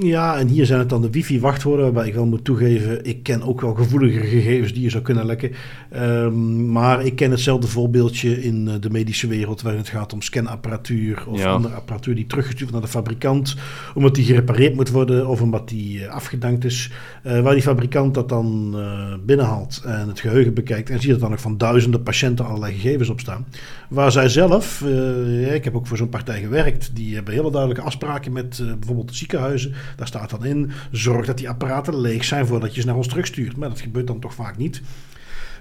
Ja, 0.00 0.38
en 0.38 0.48
hier 0.48 0.66
zijn 0.66 0.78
het 0.78 0.88
dan 0.88 1.02
de 1.02 1.10
wifi-wachtwoorden, 1.10 1.84
waarbij 1.84 2.06
ik 2.06 2.14
wel 2.14 2.26
moet 2.26 2.44
toegeven, 2.44 3.04
ik 3.04 3.22
ken 3.22 3.42
ook 3.42 3.60
wel 3.60 3.74
gevoeligere 3.74 4.26
gegevens 4.26 4.72
die 4.72 4.82
je 4.82 4.90
zou 4.90 5.02
kunnen 5.02 5.26
lekken. 5.26 5.52
Um, 5.96 6.72
maar 6.72 7.04
ik 7.04 7.16
ken 7.16 7.30
hetzelfde 7.30 7.66
voorbeeldje 7.66 8.42
in 8.42 8.68
eh, 8.68 8.74
de 8.80 8.90
medische 8.90 9.26
wereld, 9.26 9.62
waarin 9.62 9.80
het 9.80 9.90
gaat 9.90 10.12
om 10.12 10.22
scanapparatuur 10.22 11.24
of 11.28 11.44
andere 11.44 11.74
apparatuur 11.74 12.14
die 12.14 12.26
teruggestuurd 12.26 12.70
wordt 12.70 12.84
naar 12.84 12.92
de 12.92 12.98
fabrikant, 12.98 13.56
omdat 13.94 14.14
die 14.14 14.24
gerepareerd 14.24 14.74
moet 14.74 14.90
worden 14.90 15.28
of 15.28 15.40
omdat 15.40 15.68
die 15.68 15.98
uh, 15.98 16.08
afgedankt 16.08 16.64
is. 16.64 16.90
Uh, 17.26 17.40
waar 17.40 17.52
die 17.52 17.62
fabrikant 17.62 18.14
dat 18.14 18.28
dan 18.28 18.76
binnenhaalt 19.26 19.82
en 19.84 20.08
het 20.08 20.20
geheugen 20.20 20.54
bekijkt 20.54 20.90
en 20.90 21.00
ziet 21.00 21.10
dat 21.10 21.20
dan 21.20 21.30
nog 21.30 21.40
van 21.40 21.58
duizenden 21.58 22.02
patiënten 22.02 22.46
allerlei 22.46 22.72
gegevens 22.72 23.08
op 23.08 23.20
staan. 23.20 23.46
Waar 23.88 24.12
zij 24.12 24.28
zelf, 24.28 24.84
ik 25.52 25.64
heb 25.64 25.74
ook 25.74 25.86
voor 25.86 25.96
zo'n 25.96 26.08
partij 26.08 26.40
gewerkt, 26.40 26.90
die 26.94 27.14
hebben 27.14 27.34
hele 27.34 27.50
duidelijke 27.50 27.84
afspraken 27.84 28.32
met 28.32 28.62
bijvoorbeeld 28.78 29.14
ziekenhuizen. 29.14 29.74
Daar 29.96 30.06
staat 30.06 30.30
dan 30.30 30.44
in, 30.44 30.70
zorg 30.90 31.26
dat 31.26 31.38
die 31.38 31.48
apparaten 31.48 32.00
leeg 32.00 32.24
zijn 32.24 32.46
voordat 32.46 32.74
je 32.74 32.80
ze 32.80 32.86
naar 32.86 32.96
ons 32.96 33.08
terugstuurt. 33.08 33.56
Maar 33.56 33.68
dat 33.68 33.80
gebeurt 33.80 34.06
dan 34.06 34.20
toch 34.20 34.34
vaak 34.34 34.56
niet. 34.56 34.82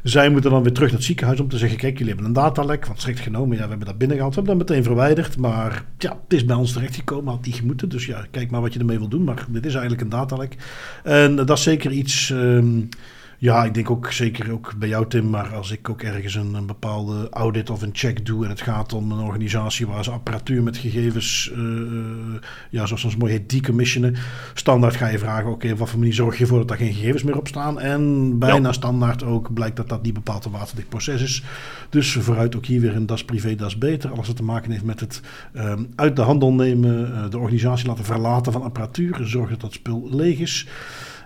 Zij 0.03 0.30
moeten 0.30 0.51
dan 0.51 0.63
weer 0.63 0.73
terug 0.73 0.89
naar 0.89 0.97
het 0.97 1.07
ziekenhuis 1.07 1.39
om 1.39 1.49
te 1.49 1.57
zeggen: 1.57 1.78
Kijk, 1.78 1.97
jullie 1.97 2.13
hebben 2.13 2.26
een 2.26 2.34
datalek. 2.34 2.86
Want 2.86 2.99
strikt 2.99 3.19
genomen, 3.19 3.57
ja, 3.57 3.63
we 3.63 3.69
hebben 3.69 3.88
dat 3.88 3.97
binnengehaald. 3.97 4.36
We 4.36 4.41
hebben 4.41 4.57
dat 4.57 4.67
meteen 4.67 4.86
verwijderd. 4.86 5.38
Maar 5.38 5.86
ja, 5.97 6.19
het 6.23 6.34
is 6.34 6.45
bij 6.45 6.55
ons 6.55 6.73
terechtgekomen, 6.73 7.34
had 7.34 7.43
die 7.43 7.53
gemoeten. 7.53 7.89
Dus 7.89 8.05
ja, 8.05 8.26
kijk 8.32 8.51
maar 8.51 8.61
wat 8.61 8.73
je 8.73 8.80
ermee 8.80 8.97
wil 8.97 9.07
doen. 9.07 9.23
Maar 9.23 9.45
dit 9.49 9.65
is 9.65 9.73
eigenlijk 9.73 10.01
een 10.01 10.09
datalek. 10.09 10.55
En 11.03 11.36
dat 11.36 11.49
is 11.49 11.63
zeker 11.63 11.91
iets. 11.91 12.30
Um, 12.30 12.89
ja, 13.38 13.63
ik 13.63 13.73
denk 13.73 13.89
ook 13.89 14.11
zeker 14.11 14.51
ook 14.51 14.73
bij 14.77 14.88
jou, 14.88 15.07
Tim. 15.07 15.29
Maar 15.29 15.55
als 15.55 15.71
ik 15.71 15.89
ook 15.89 16.01
ergens 16.01 16.36
een, 16.36 16.53
een, 16.53 16.65
bepaalde 16.65 17.29
audit 17.29 17.69
of 17.69 17.81
een 17.81 17.89
check 17.93 18.25
doe. 18.25 18.43
en 18.43 18.49
het 18.49 18.61
gaat 18.61 18.93
om 18.93 19.11
een 19.11 19.23
organisatie 19.23 19.88
waar 19.88 20.03
ze 20.03 20.11
apparatuur 20.11 20.63
met 20.63 20.77
gegevens. 20.77 21.51
Uh, 21.57 22.36
ja, 22.69 22.86
zoals 22.86 23.03
ons 23.03 23.15
mooi 23.15 23.31
heet, 23.31 23.49
decommissionen. 23.49 24.15
Standaard 24.53 24.95
ga 24.95 25.07
je 25.07 25.19
vragen: 25.19 25.51
oké, 25.51 25.71
op 25.71 25.77
wat 25.77 25.89
voor 25.89 25.99
manier 25.99 26.13
zorg 26.13 26.36
je 26.38 26.41
ervoor 26.41 26.57
dat 26.57 26.67
daar 26.67 26.77
geen 26.77 26.93
gegevens 26.93 27.23
meer 27.23 27.38
op 27.38 27.47
staan? 27.47 27.79
En 27.79 28.39
bijna 28.39 28.71
standaard 28.71 29.23
ook 29.23 29.53
blijkt 29.53 29.75
dat 29.75 29.89
dat 29.89 30.03
niet 30.03 30.13
bepaald 30.13 30.45
een 30.45 30.51
waterdicht 30.51 30.89
proces 30.89 31.21
is. 31.21 31.43
Dus 31.89 32.13
vooruit 32.13 32.55
ook 32.55 32.65
hier 32.65 32.81
weer 32.81 32.95
een 32.95 33.05
das 33.05 33.25
privé, 33.25 33.55
das 33.55 33.77
beter. 33.77 34.11
Alles 34.11 34.27
wat 34.27 34.36
te 34.36 34.43
maken 34.43 34.71
heeft 34.71 34.83
met 34.83 34.99
het 34.99 35.21
um, 35.53 35.88
uit 35.95 36.15
de 36.15 36.21
handel 36.21 36.53
nemen. 36.53 37.11
Uh, 37.11 37.29
de 37.29 37.38
organisatie 37.38 37.88
laten 37.88 38.05
verlaten 38.05 38.51
van 38.51 38.63
apparatuur. 38.63 39.19
Zorg 39.21 39.49
dat 39.49 39.61
dat 39.61 39.73
spul 39.73 40.07
leeg 40.11 40.39
is. 40.39 40.67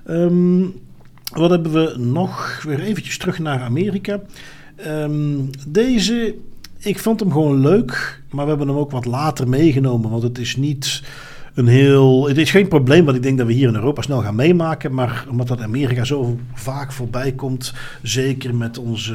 Um, 0.07 0.73
wat 1.29 1.49
hebben 1.49 1.71
we 1.71 1.95
nog? 1.97 2.61
Weer 2.63 2.79
eventjes 2.79 3.17
terug 3.17 3.39
naar 3.39 3.61
Amerika. 3.61 4.19
Um, 4.87 5.49
deze, 5.67 6.35
ik 6.77 6.99
vond 6.99 7.19
hem 7.19 7.31
gewoon 7.31 7.59
leuk, 7.59 8.21
maar 8.31 8.43
we 8.43 8.49
hebben 8.49 8.67
hem 8.67 8.77
ook 8.77 8.91
wat 8.91 9.05
later 9.05 9.49
meegenomen. 9.49 10.09
Want 10.09 10.23
het 10.23 10.37
is 10.37 10.55
niet 10.55 11.03
een 11.53 11.67
heel. 11.67 12.27
Het 12.27 12.37
is 12.37 12.51
geen 12.51 12.67
probleem 12.67 13.05
wat 13.05 13.15
ik 13.15 13.23
denk 13.23 13.37
dat 13.37 13.47
we 13.47 13.53
hier 13.53 13.67
in 13.67 13.75
Europa 13.75 14.01
snel 14.01 14.21
gaan 14.21 14.35
meemaken. 14.35 14.93
Maar 14.93 15.25
omdat 15.29 15.47
dat 15.47 15.61
Amerika 15.61 16.03
zo 16.03 16.39
vaak 16.53 16.91
voorbij 16.91 17.31
komt. 17.31 17.73
Zeker 18.01 18.55
met 18.55 18.77
onze, 18.77 19.13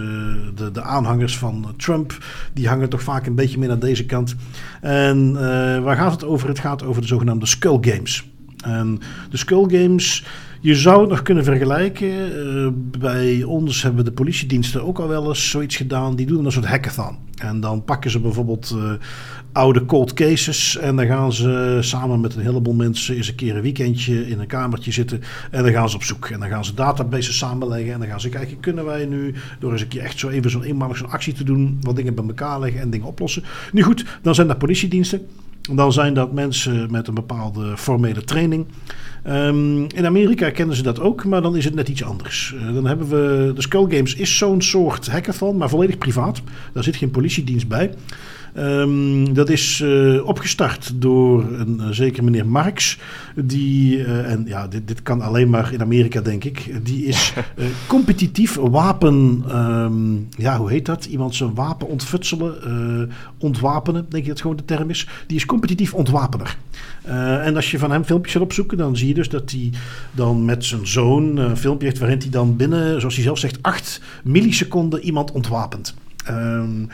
de, 0.54 0.70
de 0.70 0.82
aanhangers 0.82 1.38
van 1.38 1.74
Trump. 1.76 2.18
Die 2.52 2.68
hangen 2.68 2.88
toch 2.88 3.02
vaak 3.02 3.26
een 3.26 3.34
beetje 3.34 3.58
meer 3.58 3.68
naar 3.68 3.78
deze 3.78 4.06
kant. 4.06 4.34
En 4.80 5.30
uh, 5.30 5.38
waar 5.82 5.96
gaat 5.96 6.12
het 6.12 6.24
over? 6.24 6.48
Het 6.48 6.58
gaat 6.58 6.82
over 6.82 7.02
de 7.02 7.08
zogenaamde 7.08 7.46
Skull 7.46 7.78
Games. 7.80 8.24
En 8.64 9.00
de 9.30 9.36
Skull 9.36 9.80
Games 9.80 10.24
je 10.64 10.74
zou 10.74 11.00
het 11.00 11.10
nog 11.10 11.22
kunnen 11.22 11.44
vergelijken. 11.44 12.08
Uh, 12.08 12.68
bij 12.98 13.42
ons 13.42 13.82
hebben 13.82 14.04
de 14.04 14.12
politiediensten 14.12 14.84
ook 14.84 14.98
al 14.98 15.08
wel 15.08 15.28
eens 15.28 15.50
zoiets 15.50 15.76
gedaan. 15.76 16.16
Die 16.16 16.26
doen 16.26 16.44
een 16.44 16.52
soort 16.52 16.66
hackathon. 16.66 17.16
En 17.36 17.60
dan 17.60 17.84
pakken 17.84 18.10
ze 18.10 18.20
bijvoorbeeld 18.20 18.74
uh, 18.76 18.92
oude 19.52 19.84
cold 19.84 20.12
cases. 20.12 20.76
En 20.76 20.96
dan 20.96 21.06
gaan 21.06 21.32
ze 21.32 21.78
samen 21.80 22.20
met 22.20 22.34
een 22.34 22.42
heleboel 22.42 22.74
mensen 22.74 23.16
eens 23.16 23.28
een 23.28 23.34
keer 23.34 23.56
een 23.56 23.62
weekendje 23.62 24.28
in 24.28 24.40
een 24.40 24.46
kamertje 24.46 24.92
zitten. 24.92 25.20
En 25.50 25.62
dan 25.62 25.72
gaan 25.72 25.88
ze 25.88 25.96
op 25.96 26.02
zoek. 26.02 26.28
En 26.28 26.40
dan 26.40 26.48
gaan 26.48 26.64
ze 26.64 26.74
databases 26.74 27.38
samenleggen. 27.38 27.92
En 27.92 27.98
dan 27.98 28.08
gaan 28.08 28.20
ze 28.20 28.28
kijken, 28.28 28.60
kunnen 28.60 28.84
wij 28.84 29.06
nu 29.06 29.34
door 29.58 29.72
eens 29.72 29.80
een 29.80 29.88
keer 29.88 30.02
echt 30.02 30.18
zo 30.18 30.28
even 30.28 30.50
zo'n 30.50 30.62
eenmalig 30.62 30.96
zo'n 30.96 31.10
actie 31.10 31.32
te 31.32 31.44
doen. 31.44 31.78
Wat 31.80 31.96
dingen 31.96 32.14
bij 32.14 32.24
elkaar 32.26 32.60
leggen 32.60 32.80
en 32.80 32.90
dingen 32.90 33.06
oplossen. 33.06 33.42
Nu 33.72 33.82
goed, 33.82 34.04
dan 34.22 34.34
zijn 34.34 34.46
dat 34.46 34.58
politiediensten. 34.58 35.26
Dan 35.72 35.92
zijn 35.92 36.14
dat 36.14 36.32
mensen 36.32 36.90
met 36.90 37.08
een 37.08 37.14
bepaalde 37.14 37.76
formele 37.76 38.24
training. 38.24 38.66
Um, 39.26 39.86
in 39.88 40.06
Amerika 40.06 40.50
kennen 40.50 40.76
ze 40.76 40.82
dat 40.82 41.00
ook, 41.00 41.24
maar 41.24 41.42
dan 41.42 41.56
is 41.56 41.64
het 41.64 41.74
net 41.74 41.88
iets 41.88 42.04
anders. 42.04 42.54
Uh, 42.56 42.74
dan 42.74 42.86
hebben 42.86 43.08
we. 43.08 43.52
De 43.54 43.62
Skull 43.62 43.86
Games 43.88 44.14
is 44.14 44.36
zo'n 44.36 44.62
soort 44.62 45.06
hackathon, 45.06 45.56
maar 45.56 45.68
volledig 45.68 45.98
privaat. 45.98 46.42
Daar 46.72 46.84
zit 46.84 46.96
geen 46.96 47.10
politiedienst 47.10 47.68
bij. 47.68 47.94
Um, 48.58 49.34
dat 49.34 49.48
is 49.48 49.80
uh, 49.84 50.26
opgestart 50.26 50.92
door 50.94 51.52
een 51.52 51.80
uh, 51.80 51.88
zeker 51.88 52.24
meneer 52.24 52.46
Marx. 52.46 52.98
Die, 53.34 53.98
uh, 53.98 54.30
en 54.30 54.44
ja, 54.46 54.68
dit, 54.68 54.88
dit 54.88 55.02
kan 55.02 55.20
alleen 55.20 55.50
maar 55.50 55.72
in 55.72 55.80
Amerika, 55.80 56.20
denk 56.20 56.44
ik. 56.44 56.84
Die 56.84 57.04
is 57.04 57.32
competitief 57.86 58.54
wapen. 58.54 59.44
Um, 59.50 60.28
ja, 60.36 60.58
hoe 60.58 60.70
heet 60.70 60.86
dat? 60.86 61.04
Iemand 61.04 61.34
zijn 61.34 61.54
wapen 61.54 61.88
ontfutselen, 61.88 63.10
ontwapenen, 63.38 64.06
denk 64.08 64.22
ik 64.22 64.28
dat 64.28 64.40
gewoon 64.40 64.56
de 64.56 64.64
term 64.64 64.90
is. 64.90 65.08
Die 65.26 65.36
is 65.36 65.46
competitief 65.46 65.94
ontwapener. 65.94 66.56
en 67.42 67.56
als 67.56 67.70
je 67.70 67.78
van 67.78 67.90
hem 67.90 68.04
filmpjes 68.04 68.32
gaat 68.32 68.42
opzoeken, 68.42 68.78
dan 68.78 68.96
zie 68.96 69.08
je 69.08 69.14
dus 69.14 69.28
dat 69.28 69.50
hij 69.50 69.70
dan 70.12 70.44
met 70.44 70.64
zijn 70.64 70.86
zoon 70.86 71.36
een 71.36 71.56
filmpje 71.56 71.86
heeft 71.86 71.98
waarin 71.98 72.18
hij 72.18 72.30
dan 72.30 72.56
binnen, 72.56 73.00
zoals 73.00 73.14
hij 73.14 73.24
zelf 73.24 73.38
zegt, 73.38 73.58
8 73.62 74.00
milliseconden 74.22 75.00
iemand 75.00 75.32
ontwapent. 75.32 75.94
Um, 76.30 76.88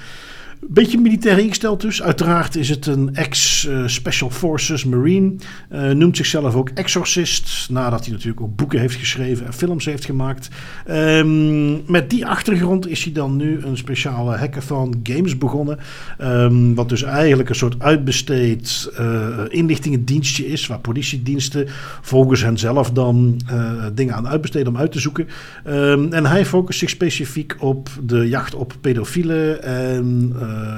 Beetje 0.66 0.98
militair 0.98 1.38
ingesteld 1.38 1.80
dus. 1.80 2.02
Uiteraard 2.02 2.56
is 2.56 2.68
het 2.68 2.86
een 2.86 3.14
ex-Special 3.14 4.30
Forces 4.30 4.84
Marine. 4.84 5.34
Uh, 5.72 5.90
noemt 5.90 6.16
zichzelf 6.16 6.54
ook 6.54 6.68
Exorcist. 6.68 7.68
Nadat 7.70 8.04
hij 8.04 8.10
natuurlijk 8.12 8.40
ook 8.40 8.56
boeken 8.56 8.80
heeft 8.80 8.94
geschreven 8.94 9.46
en 9.46 9.52
films 9.52 9.84
heeft 9.84 10.04
gemaakt. 10.04 10.48
Um, 10.90 11.90
met 11.90 12.10
die 12.10 12.26
achtergrond 12.26 12.88
is 12.88 13.04
hij 13.04 13.12
dan 13.12 13.36
nu 13.36 13.60
een 13.62 13.76
speciale 13.76 14.36
hackathon 14.36 15.00
games 15.02 15.38
begonnen. 15.38 15.78
Um, 16.20 16.74
wat 16.74 16.88
dus 16.88 17.02
eigenlijk 17.02 17.48
een 17.48 17.54
soort 17.54 17.82
uitbesteed 17.82 18.90
uh, 19.00 19.38
inlichtingendienstje 19.48 20.46
is. 20.46 20.66
Waar 20.66 20.80
politiediensten 20.80 21.66
volgens 22.00 22.42
hen 22.42 22.58
zelf 22.58 22.90
dan 22.90 23.40
uh, 23.52 23.84
dingen 23.94 24.14
aan 24.14 24.28
uitbesteden 24.28 24.68
om 24.68 24.76
uit 24.76 24.92
te 24.92 25.00
zoeken. 25.00 25.28
Um, 25.66 26.12
en 26.12 26.26
hij 26.26 26.46
focust 26.46 26.78
zich 26.78 26.90
specifiek 26.90 27.56
op 27.58 27.88
de 28.02 28.28
jacht 28.28 28.54
op 28.54 28.74
pedofielen 28.80 29.62
en 29.62 30.32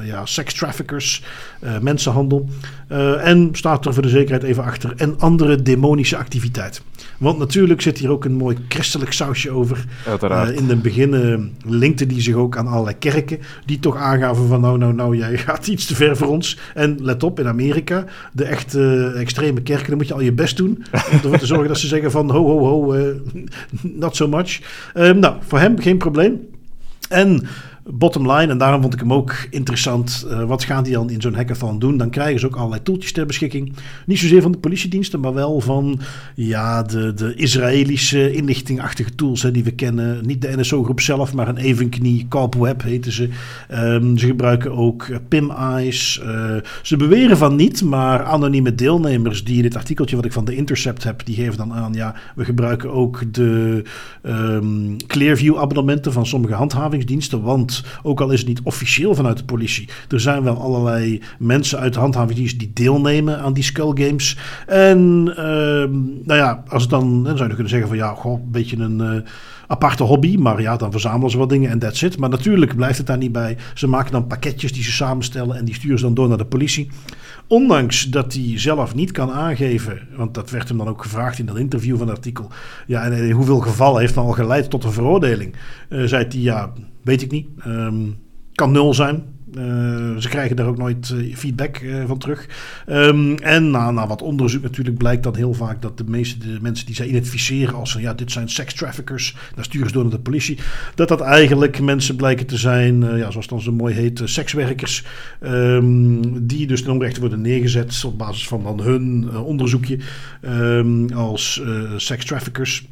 ja, 0.05 0.25
traffickers, 0.45 1.23
uh, 1.65 1.79
mensenhandel. 1.79 2.49
Uh, 2.93 3.27
en 3.29 3.49
staat 3.53 3.87
er 3.87 3.95
voor 3.95 4.03
de 4.03 4.09
zekerheid 4.09 4.43
even 4.43 4.65
achter. 4.65 4.93
En 4.97 5.15
andere 5.19 5.63
demonische 5.63 6.17
activiteit. 6.17 6.83
Want 7.19 7.39
natuurlijk 7.39 7.81
zit 7.81 7.99
hier 7.99 8.11
ook 8.11 8.25
een 8.25 8.35
mooi 8.35 8.57
christelijk 8.69 9.13
sausje 9.13 9.51
over. 9.51 9.85
Uiteraard. 10.07 10.51
in 10.51 10.69
het 10.69 10.83
begin 10.83 11.53
linkte 11.67 12.07
die 12.07 12.21
zich 12.21 12.35
ook 12.35 12.57
aan 12.57 12.67
allerlei 12.67 12.99
kerken. 12.99 13.39
Die 13.67 13.79
toch 13.79 13.97
aangaven 13.97 14.49
van 14.49 14.61
nou, 14.61 14.79
nou, 14.79 14.95
nou, 14.95 15.17
jij 15.17 15.39
gaat 15.47 15.67
iets 15.67 15.87
te 15.87 15.95
ver 15.95 16.17
voor 16.17 16.29
ons. 16.29 16.59
En 16.75 16.97
let 17.01 17.23
op, 17.23 17.41
in 17.41 17.47
Amerika, 17.47 18.05
de 18.33 18.45
echte 18.45 19.13
extreme 19.17 19.63
kerken, 19.63 19.89
dan 19.89 19.97
moet 19.97 20.09
je 20.09 20.15
al 20.15 20.21
je 20.21 20.33
best 20.33 20.57
doen. 20.57 20.85
Om 20.93 21.13
ervoor 21.13 21.39
te 21.39 21.47
zorgen 21.47 21.69
dat 21.69 21.79
ze 21.79 21.87
zeggen 21.87 22.11
van 22.11 22.31
ho, 22.31 22.47
ho, 22.47 22.59
ho, 22.59 22.95
not 24.03 24.17
so 24.17 24.29
much. 24.29 24.61
Um, 24.95 25.19
nou, 25.19 25.37
voor 25.41 25.59
hem 25.59 25.81
geen 25.81 25.99
probleem. 25.99 26.41
En 27.09 27.47
bottom 27.85 28.33
line, 28.33 28.53
en 28.53 28.59
daarom 28.59 28.81
vond 28.81 28.95
ik 28.95 29.01
hem 29.01 29.13
ook 29.13 29.47
interessant. 29.51 30.27
Uh, 30.29 30.45
wat 30.45 30.65
gaan 30.65 30.85
die 30.85 30.93
dan 30.93 31.11
in 31.11 31.21
zo'n 31.21 31.35
hackathon 31.35 31.79
doen? 31.79 31.97
Dan 31.97 32.11
krijgen 32.11 32.41
ze 32.41 32.47
ook 32.47 32.57
allerlei 32.57 32.83
toeltjes 32.83 33.13
ter 33.13 33.27
beschikking. 33.27 33.73
Niet 34.07 34.19
zozeer 34.19 34.43
van 34.43 34.53
de 34.53 34.59
politiediensten, 34.59 35.21
maar 35.21 35.35
wel 35.35 35.61
van 35.61 36.01
ja, 36.35 36.83
de, 36.83 37.15
de 37.15 37.35
Israëlische 37.35 38.33
inlichtingachtige 38.33 39.15
tools 39.15 39.43
hè, 39.43 39.51
die 39.51 39.65
we 39.65 39.71
kennen. 39.71 40.27
Niet 40.27 40.43
de 40.43 40.57
NSO-groep 40.57 41.01
zelf, 41.01 41.35
maar 41.35 41.49
een 41.49 41.57
evenknie, 41.57 42.27
Web 42.59 42.83
heten 42.83 43.13
ze. 43.13 43.29
Um, 43.73 44.19
ze 44.19 44.27
gebruiken 44.27 44.73
ook 44.73 45.07
PIM-eyes. 45.29 46.21
Uh, 46.25 46.57
ze 46.83 46.97
beweren 46.97 47.37
van 47.37 47.57
niet, 47.57 47.83
maar 47.85 48.25
anonieme 48.25 48.75
deelnemers 48.75 49.45
die 49.45 49.57
in 49.57 49.63
dit 49.63 49.77
artikeltje 49.77 50.17
wat 50.17 50.25
ik 50.25 50.33
van 50.33 50.45
de 50.45 50.57
Intercept 50.57 51.05
heb, 51.05 51.25
die 51.25 51.35
geven 51.35 51.57
dan 51.57 51.73
aan, 51.73 51.93
ja, 51.93 52.15
we 52.35 52.45
gebruiken 52.45 52.93
ook 52.93 53.35
de 53.35 53.83
um, 54.23 54.97
Clearview-abonnementen 55.07 56.13
van 56.13 56.27
sommige 56.27 56.55
handhavingsdiensten, 56.55 57.43
want 57.43 57.72
ook 58.03 58.21
al 58.21 58.31
is 58.31 58.39
het 58.39 58.49
niet 58.49 58.61
officieel 58.63 59.15
vanuit 59.15 59.39
de 59.39 59.45
politie, 59.45 59.89
er 60.09 60.21
zijn 60.21 60.43
wel 60.43 60.61
allerlei 60.61 61.21
mensen 61.39 61.79
uit 61.79 61.93
de 61.93 62.01
handhavingsdienst 62.01 62.59
die 62.59 62.71
deelnemen 62.75 63.41
aan 63.41 63.53
die 63.53 63.63
skull 63.63 64.05
games. 64.07 64.39
En 64.67 65.27
uh, 65.29 65.37
nou 66.25 66.35
ja, 66.35 66.63
als 66.69 66.83
het 66.83 66.91
dan, 66.91 67.25
dan 67.25 67.37
zou 67.37 67.49
je 67.49 67.55
kunnen 67.55 67.73
zeggen 67.73 67.89
van 67.89 67.97
ja, 67.97 68.15
goh, 68.15 68.43
een 68.43 68.51
beetje 68.51 68.77
een 68.77 68.99
uh, 69.01 69.21
aparte 69.67 70.03
hobby, 70.03 70.37
maar 70.37 70.61
ja, 70.61 70.77
dan 70.77 70.91
verzamelen 70.91 71.31
ze 71.31 71.39
wat 71.39 71.49
dingen 71.49 71.71
en 71.71 71.79
that's 71.79 72.03
it. 72.03 72.19
Maar 72.19 72.29
natuurlijk 72.29 72.77
blijft 72.77 72.99
het 72.99 73.07
daar 73.07 73.19
niet 73.19 73.33
bij. 73.33 73.57
Ze 73.75 73.87
maken 73.87 74.13
dan 74.13 74.27
pakketjes 74.27 74.73
die 74.73 74.83
ze 74.83 74.93
samenstellen 74.93 75.57
en 75.57 75.65
die 75.65 75.75
sturen 75.75 75.99
ze 75.99 76.05
dan 76.05 76.15
door 76.15 76.29
naar 76.29 76.39
de 76.39 76.45
politie. 76.45 76.91
Ondanks 77.53 78.05
dat 78.05 78.33
hij 78.33 78.59
zelf 78.59 78.95
niet 78.95 79.11
kan 79.11 79.31
aangeven, 79.31 80.09
want 80.17 80.35
dat 80.35 80.51
werd 80.51 80.69
hem 80.69 80.79
dan 80.79 80.89
ook 80.89 81.03
gevraagd 81.03 81.39
in 81.39 81.47
dat 81.47 81.59
interview 81.59 81.97
van 81.99 82.09
het 82.09 82.17
artikel. 82.17 82.51
Ja, 82.87 83.05
en 83.05 83.13
in 83.13 83.31
hoeveel 83.31 83.59
gevallen 83.59 84.01
heeft 84.01 84.15
dan 84.15 84.25
al 84.25 84.33
geleid 84.33 84.71
tot 84.71 84.85
een 84.85 84.93
veroordeling? 84.93 85.55
Uh, 85.89 86.05
zei 86.05 86.27
hij, 86.29 86.41
ja, 86.41 86.73
weet 87.03 87.23
ik 87.23 87.31
niet. 87.31 87.49
Um, 87.67 88.19
kan 88.53 88.73
nul 88.73 88.95
zijn. 88.95 89.23
Uh, 89.59 90.17
ze 90.17 90.29
krijgen 90.29 90.57
daar 90.57 90.67
ook 90.67 90.79
nooit 90.79 91.13
uh, 91.15 91.37
feedback 91.37 91.81
uh, 91.81 92.05
van 92.07 92.19
terug. 92.19 92.49
Um, 92.87 93.39
en 93.39 93.71
na, 93.71 93.91
na 93.91 94.07
wat 94.07 94.23
onderzoek 94.23 94.63
natuurlijk 94.63 94.99
blijkt 94.99 95.23
dan 95.23 95.37
heel 95.37 95.55
vaak 95.55 95.83
dat 95.83 95.99
de 95.99 96.05
meeste 96.07 96.39
de 96.39 96.59
mensen 96.61 96.87
die 96.87 96.95
zij 96.95 97.07
identificeren 97.07 97.75
als 97.75 97.93
ja, 97.93 98.15
dit 98.15 98.33
zijn 98.33 98.49
sex 98.49 98.75
traffickers, 98.75 99.37
daar 99.55 99.65
sturen 99.65 99.87
ze 99.87 99.93
door 99.93 100.03
naar 100.03 100.13
de 100.13 100.19
politie, 100.19 100.59
dat 100.95 101.09
dat 101.09 101.21
eigenlijk 101.21 101.81
mensen 101.81 102.17
blijken 102.17 102.47
te 102.47 102.57
zijn, 102.57 103.17
ja, 103.17 103.31
zoals 103.31 103.47
dan 103.47 103.61
zo 103.61 103.73
mooi 103.73 103.95
heet, 103.95 104.21
sekswerkers, 104.25 105.05
um, 105.41 106.47
die 106.47 106.67
dus 106.67 106.83
ten 106.83 106.93
onrechte 106.93 107.21
worden 107.21 107.41
neergezet 107.41 108.05
op 108.05 108.19
basis 108.19 108.49
van 108.49 108.63
dan 108.63 108.81
hun 108.81 109.37
onderzoekje 109.37 109.99
um, 110.43 111.11
als 111.13 111.63
sex 111.97 112.25
traffickers. 112.25 112.87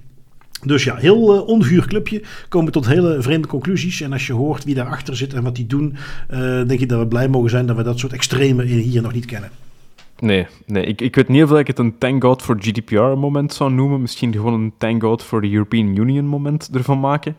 Dus 0.63 0.85
ja, 0.85 0.97
heel 0.97 1.51
uh, 1.61 1.87
clubje. 1.87 2.23
Komen 2.49 2.73
tot 2.73 2.87
hele 2.87 3.23
vreemde 3.23 3.49
conclusies. 3.49 4.01
En 4.01 4.13
als 4.13 4.27
je 4.27 4.33
hoort 4.33 4.65
wie 4.65 4.75
daarachter 4.75 5.17
zit 5.17 5.35
en 5.35 5.43
wat 5.43 5.57
die 5.57 5.67
doen, 5.67 5.97
uh, 6.31 6.39
denk 6.39 6.81
ik 6.81 6.89
dat 6.89 6.99
we 6.99 7.07
blij 7.07 7.29
mogen 7.29 7.51
zijn 7.51 7.67
dat 7.67 7.77
we 7.77 7.83
dat 7.83 7.99
soort 7.99 8.13
extreme 8.13 8.65
hier 8.65 9.03
nog 9.03 9.13
niet 9.13 9.25
kennen. 9.25 9.51
Nee, 10.19 10.47
nee 10.67 10.85
ik, 10.85 11.01
ik 11.01 11.15
weet 11.15 11.29
niet 11.29 11.43
of 11.43 11.59
ik 11.59 11.67
het 11.67 11.79
een 11.79 11.99
thank 11.99 12.25
God 12.25 12.43
for 12.43 12.57
GDPR 12.59 13.01
moment 13.01 13.53
zou 13.53 13.73
noemen. 13.73 14.01
Misschien 14.01 14.33
gewoon 14.33 14.53
een 14.53 14.73
thank 14.79 15.03
God 15.03 15.23
for 15.23 15.41
the 15.41 15.51
European 15.51 15.97
Union 15.97 16.25
moment 16.25 16.71
ervan 16.75 17.01
maken. 17.01 17.37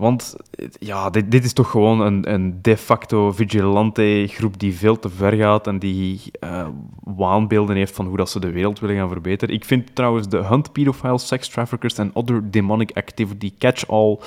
Want 0.00 0.36
ja, 0.78 1.10
dit, 1.10 1.30
dit 1.30 1.44
is 1.44 1.52
toch 1.52 1.70
gewoon 1.70 2.00
een, 2.00 2.32
een 2.32 2.58
de 2.62 2.76
facto 2.76 3.32
vigilante 3.32 4.24
groep 4.28 4.58
die 4.58 4.74
veel 4.74 4.98
te 4.98 5.08
ver 5.08 5.32
gaat 5.32 5.66
en 5.66 5.78
die 5.78 6.20
uh, 6.44 6.66
waanbeelden 7.04 7.76
heeft 7.76 7.94
van 7.94 8.06
hoe 8.06 8.16
dat 8.16 8.30
ze 8.30 8.40
de 8.40 8.50
wereld 8.50 8.78
willen 8.78 8.96
gaan 8.96 9.08
verbeteren. 9.08 9.54
Ik 9.54 9.64
vind 9.64 9.94
trouwens 9.94 10.28
de 10.28 10.36
Hunt 10.36 10.72
Pedophiles, 10.72 11.26
Sex 11.26 11.48
Traffickers 11.48 11.98
en 11.98 12.10
Other 12.14 12.50
Demonic 12.50 12.90
Activity 12.96 13.52
Catch-all 13.58 14.18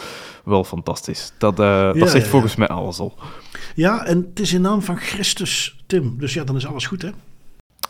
wel 0.44 0.64
fantastisch. 0.64 1.34
Dat, 1.38 1.60
uh, 1.60 1.66
ja, 1.66 1.94
dat 1.94 2.10
zegt 2.10 2.26
ja, 2.26 2.32
volgens 2.32 2.56
mij 2.56 2.68
alles 2.68 3.00
al. 3.00 3.14
Ja, 3.76 4.06
en 4.06 4.18
het 4.30 4.40
is 4.40 4.54
in 4.54 4.62
naam 4.62 4.82
van 4.82 4.98
Christus, 4.98 5.84
Tim. 5.88 6.16
Dus 6.18 6.34
ja, 6.34 6.44
dan 6.44 6.56
is 6.56 6.68
alles 6.68 6.86
goed, 6.86 7.02
hè? 7.02 7.10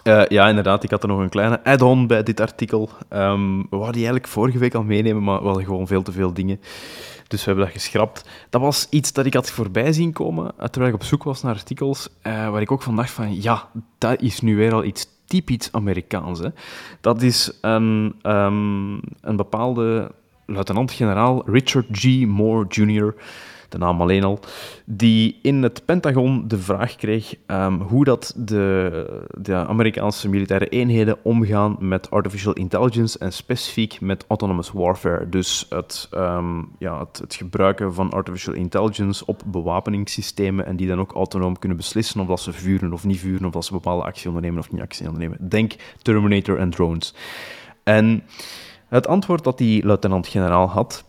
Uh, 0.03 0.25
ja, 0.27 0.49
inderdaad. 0.49 0.83
Ik 0.83 0.89
had 0.89 1.03
er 1.03 1.09
nog 1.09 1.19
een 1.19 1.29
kleine 1.29 1.63
add-on 1.63 2.07
bij 2.07 2.23
dit 2.23 2.39
artikel. 2.39 2.89
Um, 3.09 3.57
we 3.57 3.77
die 3.77 3.93
eigenlijk 3.93 4.27
vorige 4.27 4.57
week 4.57 4.75
al 4.75 4.83
meenemen, 4.83 5.23
maar 5.23 5.39
we 5.39 5.45
hadden 5.45 5.65
gewoon 5.65 5.87
veel 5.87 6.01
te 6.01 6.11
veel 6.11 6.33
dingen. 6.33 6.59
Dus 7.33 7.43
we 7.43 7.47
hebben 7.47 7.65
dat 7.65 7.81
geschrapt. 7.81 8.29
Dat 8.49 8.61
was 8.61 8.87
iets 8.89 9.13
dat 9.13 9.25
ik 9.25 9.33
had 9.33 9.51
voorbij 9.51 9.93
zien 9.93 10.13
komen, 10.13 10.51
eh, 10.57 10.65
terwijl 10.65 10.93
ik 10.93 10.99
op 10.99 11.07
zoek 11.07 11.23
was 11.23 11.41
naar 11.41 11.53
artikels, 11.53 12.09
uh, 12.23 12.49
waar 12.49 12.61
ik 12.61 12.71
ook 12.71 12.81
van 12.81 12.95
dacht 12.95 13.11
van, 13.11 13.41
ja, 13.41 13.69
dat 13.97 14.21
is 14.21 14.41
nu 14.41 14.55
weer 14.55 14.73
al 14.73 14.83
iets 14.83 15.07
typisch 15.25 15.69
Amerikaans. 15.71 16.39
Hè. 16.39 16.49
Dat 17.01 17.21
is 17.21 17.57
een, 17.61 18.15
um, 18.23 18.93
een 19.21 19.35
bepaalde 19.35 20.11
luitenant-generaal, 20.45 21.43
Richard 21.45 21.85
G. 21.91 22.25
Moore 22.25 22.65
Jr., 22.69 23.15
de 23.73 23.79
naam 23.79 24.01
alleen 24.01 24.23
al, 24.23 24.39
die 24.85 25.39
in 25.41 25.63
het 25.63 25.85
Pentagon 25.85 26.47
de 26.47 26.57
vraag 26.57 26.95
kreeg 26.95 27.35
um, 27.47 27.81
hoe 27.81 28.03
dat 28.03 28.33
de, 28.37 29.25
de, 29.37 29.55
Amerikaanse 29.55 30.29
militaire 30.29 30.67
eenheden 30.67 31.17
omgaan 31.21 31.75
met 31.79 32.09
artificial 32.09 32.53
intelligence 32.53 33.19
en 33.19 33.33
specifiek 33.33 34.01
met 34.01 34.25
autonomous 34.27 34.71
warfare. 34.71 35.29
Dus 35.29 35.65
het, 35.69 36.09
um, 36.15 36.69
ja, 36.79 36.99
het, 36.99 37.17
het, 37.17 37.35
gebruiken 37.35 37.93
van 37.93 38.11
artificial 38.11 38.53
intelligence 38.53 39.25
op 39.25 39.41
bewapeningssystemen 39.45 40.65
en 40.65 40.75
die 40.75 40.87
dan 40.87 40.99
ook 40.99 41.11
autonoom 41.11 41.59
kunnen 41.59 41.77
beslissen 41.77 42.21
of 42.21 42.27
dat 42.27 42.39
ze 42.39 42.53
vuren 42.53 42.93
of 42.93 43.03
niet 43.03 43.19
vuren, 43.19 43.45
of 43.45 43.51
dat 43.51 43.65
ze 43.65 43.71
bepaalde 43.71 44.03
actie 44.03 44.27
ondernemen 44.27 44.59
of 44.59 44.71
niet 44.71 44.81
actie 44.81 45.05
ondernemen. 45.05 45.49
Denk 45.49 45.75
Terminator 46.01 46.57
en 46.57 46.69
drones. 46.69 47.13
En 47.83 48.23
het 48.87 49.07
antwoord 49.07 49.43
dat 49.43 49.57
die 49.57 49.85
luitenant-generaal 49.85 50.69
had, 50.69 51.03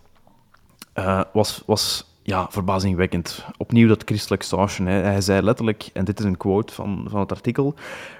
uh, 0.95 1.21
was, 1.33 1.63
was 1.67 2.14
ja, 2.27 2.47
verbazingwekkend. 2.51 3.45
Opnieuw 3.57 3.89
dat 3.89 4.03
christelijk 4.05 4.43
sausje. 4.43 4.83
Hè. 4.83 5.03
Hij 5.03 5.21
zei 5.21 5.43
letterlijk, 5.43 5.91
en 5.93 6.05
dit 6.05 6.19
is 6.19 6.25
een 6.25 6.37
quote 6.37 6.73
van, 6.73 7.07
van 7.09 7.21
het 7.21 7.33
artikel: 7.33 7.75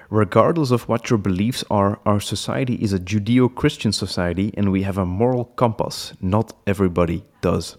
Regardless 0.09 0.71
of 0.71 0.85
what 0.85 1.07
your 1.07 1.23
beliefs 1.23 1.69
are, 1.69 1.97
our 2.03 2.21
society 2.21 2.71
is 2.71 2.93
a 2.93 2.97
Judeo-Christian 3.03 3.93
society 3.93 4.51
and 4.57 4.69
we 4.69 4.83
have 4.83 4.99
a 4.99 5.05
moral 5.05 5.51
compass. 5.55 6.13
Not 6.19 6.55
everybody 6.63 7.23
does. 7.39 7.77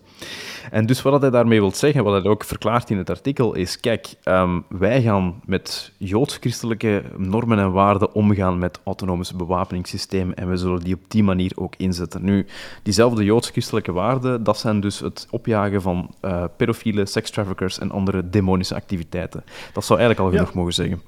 En 0.70 0.86
dus 0.86 1.02
wat 1.02 1.20
hij 1.20 1.30
daarmee 1.30 1.60
wil 1.60 1.72
zeggen, 1.72 2.04
wat 2.04 2.22
hij 2.22 2.30
ook 2.30 2.44
verklaart 2.44 2.90
in 2.90 2.98
het 2.98 3.10
artikel, 3.10 3.54
is: 3.54 3.80
kijk, 3.80 4.14
um, 4.24 4.64
wij 4.68 5.02
gaan 5.02 5.40
met 5.44 5.92
joods-christelijke 5.96 7.02
normen 7.16 7.58
en 7.58 7.72
waarden 7.72 8.14
omgaan 8.14 8.58
met 8.58 8.80
autonomische 8.84 9.36
bewapeningssystemen 9.36 10.36
en 10.36 10.48
we 10.48 10.56
zullen 10.56 10.80
die 10.80 10.94
op 10.94 11.00
die 11.08 11.22
manier 11.22 11.52
ook 11.54 11.74
inzetten. 11.76 12.24
Nu, 12.24 12.46
diezelfde 12.82 13.24
joods-christelijke 13.24 13.92
waarden, 13.92 14.44
dat 14.44 14.58
zijn 14.58 14.80
dus 14.80 15.00
het 15.00 15.26
opjagen 15.30 15.82
van 15.82 16.14
uh, 16.22 16.44
pedofielen, 16.56 17.06
sekstraffickers 17.06 17.78
en 17.78 17.90
andere 17.90 18.30
demonische 18.30 18.74
activiteiten. 18.74 19.44
Dat 19.72 19.84
zou 19.84 19.98
eigenlijk 19.98 20.28
al 20.28 20.36
genoeg 20.36 20.54
ja. 20.54 20.58
mogen 20.58 20.74
zeggen. 20.74 21.02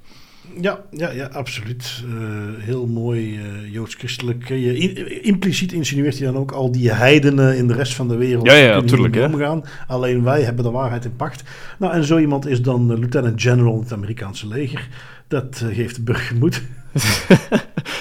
Ja, 0.61 0.79
ja, 0.91 1.09
ja 1.11 1.25
absoluut. 1.25 2.03
Uh, 2.05 2.63
heel 2.63 2.87
mooi 2.87 3.37
uh, 3.37 3.73
joods-christelijk. 3.73 4.49
Uh, 4.49 5.25
impliciet 5.25 5.71
insinueert 5.71 6.17
hij 6.17 6.27
dan 6.27 6.37
ook 6.37 6.51
al 6.51 6.71
die 6.71 6.91
heidenen 6.91 7.57
in 7.57 7.67
de 7.67 7.73
rest 7.73 7.93
van 7.93 8.07
de 8.07 8.15
wereld 8.15 8.45
ja, 8.45 8.55
ja, 8.55 8.79
natuurlijk, 8.79 9.15
omgaan. 9.15 9.63
Alleen 9.87 10.23
wij 10.23 10.41
hebben 10.41 10.63
de 10.63 10.71
waarheid 10.71 11.05
in 11.05 11.15
pacht. 11.15 11.43
Nou, 11.79 11.93
en 11.93 12.03
zo 12.03 12.17
iemand 12.17 12.47
is 12.47 12.61
dan 12.61 12.99
lieutenant 12.99 13.41
general 13.41 13.73
in 13.73 13.81
het 13.81 13.93
Amerikaanse 13.93 14.47
leger. 14.47 14.87
Dat 15.27 15.63
geeft 15.71 15.95
de 15.95 16.01
burger 16.01 16.35
moed. 16.35 16.61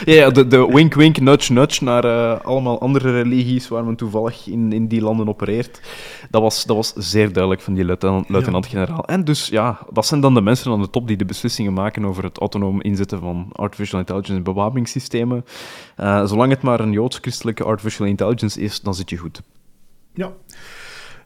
ja, 0.04 0.30
de, 0.30 0.46
de 0.46 0.66
wink, 0.66 0.94
wink, 0.94 1.20
nudge, 1.20 1.52
nudge 1.52 1.84
naar 1.84 2.04
uh, 2.04 2.40
allemaal 2.40 2.80
andere 2.80 3.10
religies 3.10 3.68
waar 3.68 3.84
men 3.84 3.96
toevallig 3.96 4.46
in, 4.46 4.72
in 4.72 4.86
die 4.88 5.00
landen 5.00 5.28
opereert. 5.28 5.80
Dat 6.30 6.42
was, 6.42 6.64
dat 6.64 6.76
was 6.76 6.92
zeer 6.92 7.32
duidelijk 7.32 7.62
van 7.62 7.74
die 7.74 7.84
luitenant-generaal. 8.28 9.04
En 9.04 9.24
dus 9.24 9.48
ja, 9.48 9.78
dat 9.92 10.06
zijn 10.06 10.20
dan 10.20 10.34
de 10.34 10.40
mensen 10.40 10.72
aan 10.72 10.80
de 10.80 10.90
top 10.90 11.06
die 11.08 11.16
de 11.16 11.24
beslissingen 11.24 11.72
maken 11.72 12.04
over 12.04 12.24
het 12.24 12.38
autonoom 12.38 12.82
inzetten 12.82 13.20
van 13.20 13.48
artificial 13.52 13.98
intelligence 13.98 14.36
in 14.36 14.42
bewapeningssystemen. 14.42 15.44
Uh, 16.00 16.26
zolang 16.26 16.50
het 16.50 16.62
maar 16.62 16.80
een 16.80 16.92
joods-christelijke 16.92 17.64
artificial 17.64 18.06
intelligence 18.06 18.60
is, 18.60 18.80
dan 18.80 18.94
zit 18.94 19.10
je 19.10 19.16
goed. 19.16 19.42
Ja. 20.14 20.32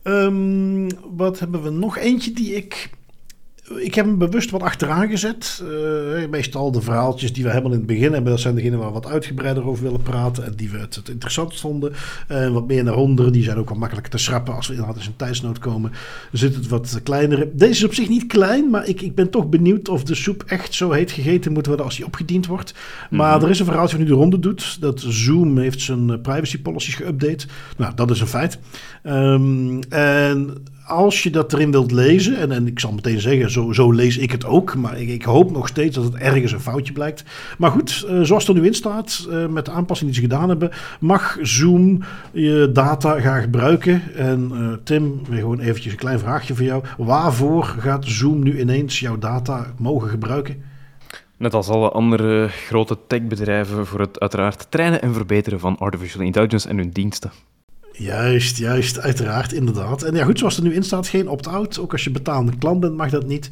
Um, 0.04 0.86
wat 1.16 1.38
hebben 1.38 1.62
we 1.62 1.70
nog? 1.70 1.98
Eentje 1.98 2.32
die 2.32 2.54
ik 2.54 2.90
ik 3.62 3.94
heb 3.94 4.04
hem 4.04 4.18
bewust 4.18 4.50
wat 4.50 4.62
achteraan 4.62 5.08
gezet. 5.08 5.62
Uh, 5.64 6.28
meestal 6.28 6.72
de 6.72 6.80
verhaaltjes 6.80 7.32
die 7.32 7.44
we 7.44 7.50
helemaal 7.50 7.72
in 7.72 7.78
het 7.78 7.86
begin 7.86 8.12
hebben, 8.12 8.30
dat 8.30 8.40
zijn 8.40 8.54
degenen 8.54 8.78
waar 8.78 8.86
we 8.88 8.92
wat 8.92 9.06
uitgebreider 9.06 9.66
over 9.66 9.84
willen 9.84 10.02
praten 10.02 10.44
en 10.44 10.52
die 10.56 10.70
we 10.70 10.78
het, 10.78 10.94
het 10.94 11.08
interessant 11.08 11.60
vonden. 11.60 11.92
Uh, 12.28 12.48
wat 12.48 12.66
meer 12.66 12.84
naar 12.84 12.96
onder, 12.96 13.32
die 13.32 13.42
zijn 13.42 13.56
ook 13.56 13.68
wat 13.68 13.78
makkelijker 13.78 14.12
te 14.12 14.18
schrappen 14.18 14.54
als 14.54 14.66
we 14.66 14.72
inderdaad 14.72 14.96
eens 14.96 15.06
een 15.06 15.16
tijdsnood 15.16 15.58
komen. 15.58 15.92
Zit 16.32 16.54
het 16.54 16.68
wat 16.68 17.00
kleinere. 17.02 17.50
Deze 17.52 17.72
is 17.72 17.84
op 17.84 17.94
zich 17.94 18.08
niet 18.08 18.26
klein, 18.26 18.70
maar 18.70 18.88
ik, 18.88 19.00
ik 19.00 19.14
ben 19.14 19.30
toch 19.30 19.48
benieuwd 19.48 19.88
of 19.88 20.04
de 20.04 20.14
soep 20.14 20.42
echt 20.46 20.74
zo 20.74 20.90
heet 20.90 21.10
gegeten 21.10 21.52
moet 21.52 21.66
worden 21.66 21.84
als 21.84 21.96
die 21.96 22.06
opgediend 22.06 22.46
wordt. 22.46 22.74
Maar 23.10 23.36
mhm. 23.36 23.44
er 23.44 23.50
is 23.50 23.58
een 23.58 23.66
verhaaltje 23.66 23.96
wat 23.96 24.06
nu 24.06 24.12
de 24.12 24.18
ronde 24.18 24.38
doet. 24.38 24.80
Dat 24.80 25.00
Zoom 25.00 25.58
heeft 25.58 25.80
zijn 25.80 26.20
privacy 26.20 26.62
policies 26.62 27.00
geüpdate. 27.02 27.46
Nou, 27.76 27.94
dat 27.94 28.10
is 28.10 28.20
een 28.20 28.26
feit. 28.26 28.58
Um, 29.04 29.80
en 29.88 30.62
als 30.86 31.22
je 31.22 31.30
dat 31.30 31.52
erin 31.52 31.70
wilt 31.70 31.90
lezen, 31.90 32.36
en, 32.36 32.52
en 32.52 32.66
ik 32.66 32.80
zal 32.80 32.92
meteen 32.92 33.20
zeggen, 33.20 33.50
zo, 33.50 33.72
zo 33.72 33.92
lees 33.92 34.18
ik 34.18 34.30
het 34.30 34.44
ook, 34.44 34.74
maar 34.74 35.00
ik, 35.00 35.08
ik, 35.08 35.22
hoop 35.22 35.50
nog 35.50 35.68
steeds 35.68 35.94
dat 35.94 36.04
het 36.04 36.14
ergens 36.14 36.52
een 36.52 36.60
foutje 36.60 36.92
blijkt. 36.92 37.24
Maar 37.58 37.70
goed, 37.70 38.06
uh, 38.08 38.22
zoals 38.22 38.46
het 38.46 38.56
er 38.56 38.62
nu 38.62 38.68
in 38.68 38.74
staat, 38.74 39.26
uh, 39.30 39.46
met 39.46 39.64
de 39.64 39.70
aanpassingen 39.70 40.12
die 40.12 40.22
ze 40.22 40.28
gedaan 40.28 40.48
hebben, 40.48 40.70
mag 41.00 41.38
Zoom 41.42 42.02
je 42.32 42.70
data 42.72 43.20
gaan 43.20 43.40
gebruiken. 43.40 44.02
En 44.16 44.50
uh, 44.52 44.72
Tim, 44.84 45.20
weer 45.28 45.38
gewoon 45.38 45.60
eventjes 45.60 45.92
een 45.92 45.98
klein 45.98 46.18
vraagje 46.18 46.54
voor 46.54 46.64
jou. 46.64 46.84
Waarvoor 46.98 47.64
gaat 47.64 48.04
Zoom 48.04 48.42
nu 48.42 48.60
ineens 48.60 49.00
jouw 49.00 49.18
data 49.18 49.66
mogen 49.78 50.08
gebruiken? 50.08 50.62
Net 51.36 51.54
als 51.54 51.68
alle 51.68 51.90
andere 51.90 52.48
grote 52.48 52.98
techbedrijven 53.06 53.86
voor 53.86 54.00
het 54.00 54.20
uiteraard 54.20 54.66
trainen 54.70 55.02
en 55.02 55.14
verbeteren 55.14 55.60
van 55.60 55.78
artificial 55.78 56.22
intelligence 56.22 56.68
en 56.68 56.76
hun 56.76 56.90
diensten. 56.90 57.30
Juist, 57.92 58.58
juist, 58.58 59.00
uiteraard, 59.00 59.52
inderdaad. 59.52 60.02
En 60.02 60.14
ja, 60.14 60.24
goed, 60.24 60.38
zoals 60.38 60.56
er 60.56 60.62
nu 60.62 60.74
in 60.74 60.82
staat, 60.82 61.08
geen 61.08 61.28
opt-out. 61.28 61.78
Ook 61.78 61.92
als 61.92 62.04
je 62.04 62.10
betalende 62.10 62.56
klant 62.58 62.80
bent, 62.80 62.96
mag 62.96 63.10
dat 63.10 63.26
niet. 63.26 63.50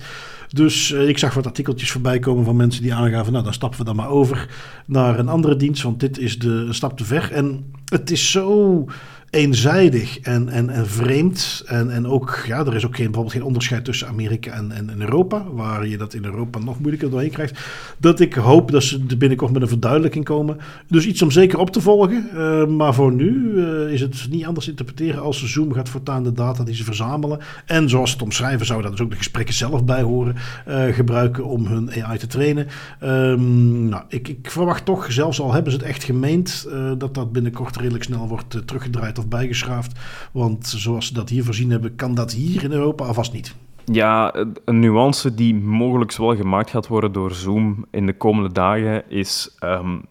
Dus 0.49 0.91
uh, 0.91 1.09
ik 1.09 1.19
zag 1.19 1.35
wat 1.35 1.47
artikeltjes 1.47 1.91
voorbij 1.91 2.19
komen 2.19 2.45
van 2.45 2.57
mensen 2.57 2.83
die 2.83 2.95
aangaven... 2.95 3.33
nou, 3.33 3.45
dan 3.45 3.53
stappen 3.53 3.79
we 3.79 3.85
dan 3.85 3.97
maar 3.97 4.09
over 4.09 4.49
naar 4.87 5.19
een 5.19 5.29
andere 5.29 5.57
dienst... 5.57 5.83
want 5.83 6.01
dit 6.01 6.19
is 6.19 6.39
de 6.39 6.51
een 6.51 6.75
stap 6.75 6.97
te 6.97 7.05
ver. 7.05 7.33
En 7.33 7.73
het 7.85 8.11
is 8.11 8.31
zo 8.31 8.85
eenzijdig 9.31 10.21
en, 10.21 10.49
en, 10.49 10.71
en 10.71 10.87
vreemd. 10.87 11.63
En, 11.67 11.91
en 11.91 12.07
ook, 12.07 12.43
ja, 12.47 12.67
er 12.67 12.75
is 12.75 12.87
ook 12.87 12.97
geen, 12.97 13.05
bijvoorbeeld 13.05 13.37
geen 13.37 13.45
onderscheid 13.45 13.85
tussen 13.85 14.09
Amerika 14.09 14.53
en, 14.53 14.73
en, 14.73 15.01
Europa, 15.01 15.45
waar 15.53 15.87
je 15.87 15.97
dat 15.97 16.15
in 16.15 16.25
Europa 16.25 16.59
nog 16.59 16.79
moeilijker 16.79 17.11
doorheen 17.11 17.31
krijgt. 17.31 17.61
Dat 17.99 18.21
ik 18.21 18.35
hoop 18.35 18.71
dat 18.71 18.83
ze 18.83 19.17
binnenkort 19.17 19.53
met 19.53 19.63
een 19.63 19.69
verduidelijking 19.69 20.25
komen. 20.25 20.59
Dus 20.87 21.07
iets 21.07 21.23
om 21.23 21.31
zeker 21.31 21.59
op 21.59 21.71
te 21.71 21.81
volgen. 21.81 22.29
Uh, 22.35 22.67
maar 22.67 22.95
voor 22.95 23.13
nu 23.13 23.53
uh, 23.55 23.93
is 23.93 24.01
het 24.01 24.27
niet 24.31 24.45
anders 24.45 24.69
interpreteren 24.69 25.23
als 25.23 25.45
Zoom 25.45 25.73
gaat 25.73 25.89
voortaan 25.89 26.23
de 26.23 26.33
data 26.33 26.65
die 26.65 26.75
ze 26.75 26.85
verzamelen. 26.85 27.39
En 27.67 27.89
zoals 27.89 28.13
het 28.13 28.23
omschrijven, 28.23 28.67
zou 28.67 28.83
daar 28.83 28.91
dus 28.91 29.01
ook 29.01 29.11
de 29.11 29.17
gesprekken 29.17 29.55
zelf 29.55 29.85
bij 29.85 30.03
horen, 30.03 30.37
uh, 30.69 30.85
gebruiken 30.85 31.45
om 31.45 31.67
hun 31.67 31.91
AI 32.03 32.19
te 32.19 32.27
trainen. 32.27 32.67
Um, 33.03 33.89
nou, 33.89 34.03
ik, 34.09 34.29
ik 34.29 34.51
verwacht 34.51 34.85
toch, 34.85 35.13
zelfs 35.13 35.41
al 35.41 35.53
hebben 35.53 35.73
ze 35.73 35.79
het 35.79 35.87
echt 35.87 36.05
gemeend, 36.05 36.69
dat 36.99 37.15
dat 37.15 37.33
binnenkort 37.33 37.77
redelijk 37.77 38.05
snel 38.05 38.29
wordt 38.29 38.67
teruggedraaid 38.67 39.19
of 39.21 39.29
bijgeschaafd. 39.29 39.99
Want 40.33 40.67
zoals 40.67 41.07
ze 41.07 41.15
dat 41.15 41.29
hier 41.29 41.45
voorzien 41.45 41.71
hebben, 41.71 41.97
kan 41.97 42.15
dat 42.15 42.33
hier 42.33 42.65
in 42.65 42.73
Europa 42.73 43.05
alvast 43.05 43.33
niet. 43.33 43.55
Ja, 43.85 44.35
een 44.65 44.79
nuance 44.79 45.35
die 45.35 45.55
mogelijk 45.55 46.17
wel 46.17 46.37
gemaakt 46.37 46.71
gaat 46.71 46.87
worden 46.87 47.13
door 47.13 47.33
Zoom 47.33 47.85
in 47.91 48.07
de 48.07 48.17
komende 48.17 48.53
dagen 48.53 49.11
is... 49.11 49.57
Um, 49.65 50.03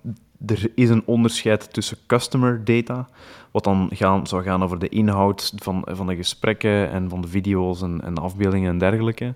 er 0.45 0.71
is 0.75 0.89
een 0.89 1.03
onderscheid 1.05 1.73
tussen 1.73 1.97
customer 2.07 2.61
data, 2.63 3.07
wat 3.51 3.63
dan 3.63 3.89
gaan, 3.93 4.27
zou 4.27 4.43
gaan 4.43 4.63
over 4.63 4.79
de 4.79 4.89
inhoud 4.89 5.53
van, 5.55 5.81
van 5.85 6.07
de 6.07 6.15
gesprekken 6.15 6.91
en 6.91 7.09
van 7.09 7.21
de 7.21 7.27
video's 7.27 7.81
en, 7.81 8.01
en 8.03 8.17
afbeeldingen 8.17 8.69
en 8.69 8.77
dergelijke. 8.77 9.35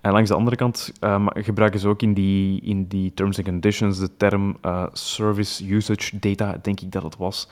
En 0.00 0.12
langs 0.12 0.28
de 0.28 0.36
andere 0.36 0.56
kant 0.56 0.92
um, 1.00 1.26
gebruiken 1.32 1.80
ze 1.80 1.88
ook 1.88 2.02
in 2.02 2.14
die, 2.14 2.60
in 2.60 2.86
die 2.86 3.14
terms 3.14 3.36
and 3.36 3.46
conditions 3.46 3.98
de 3.98 4.16
term 4.16 4.56
uh, 4.62 4.86
service 4.92 5.74
usage 5.74 6.18
data, 6.18 6.58
denk 6.62 6.80
ik 6.80 6.92
dat 6.92 7.02
het 7.02 7.16
was. 7.16 7.48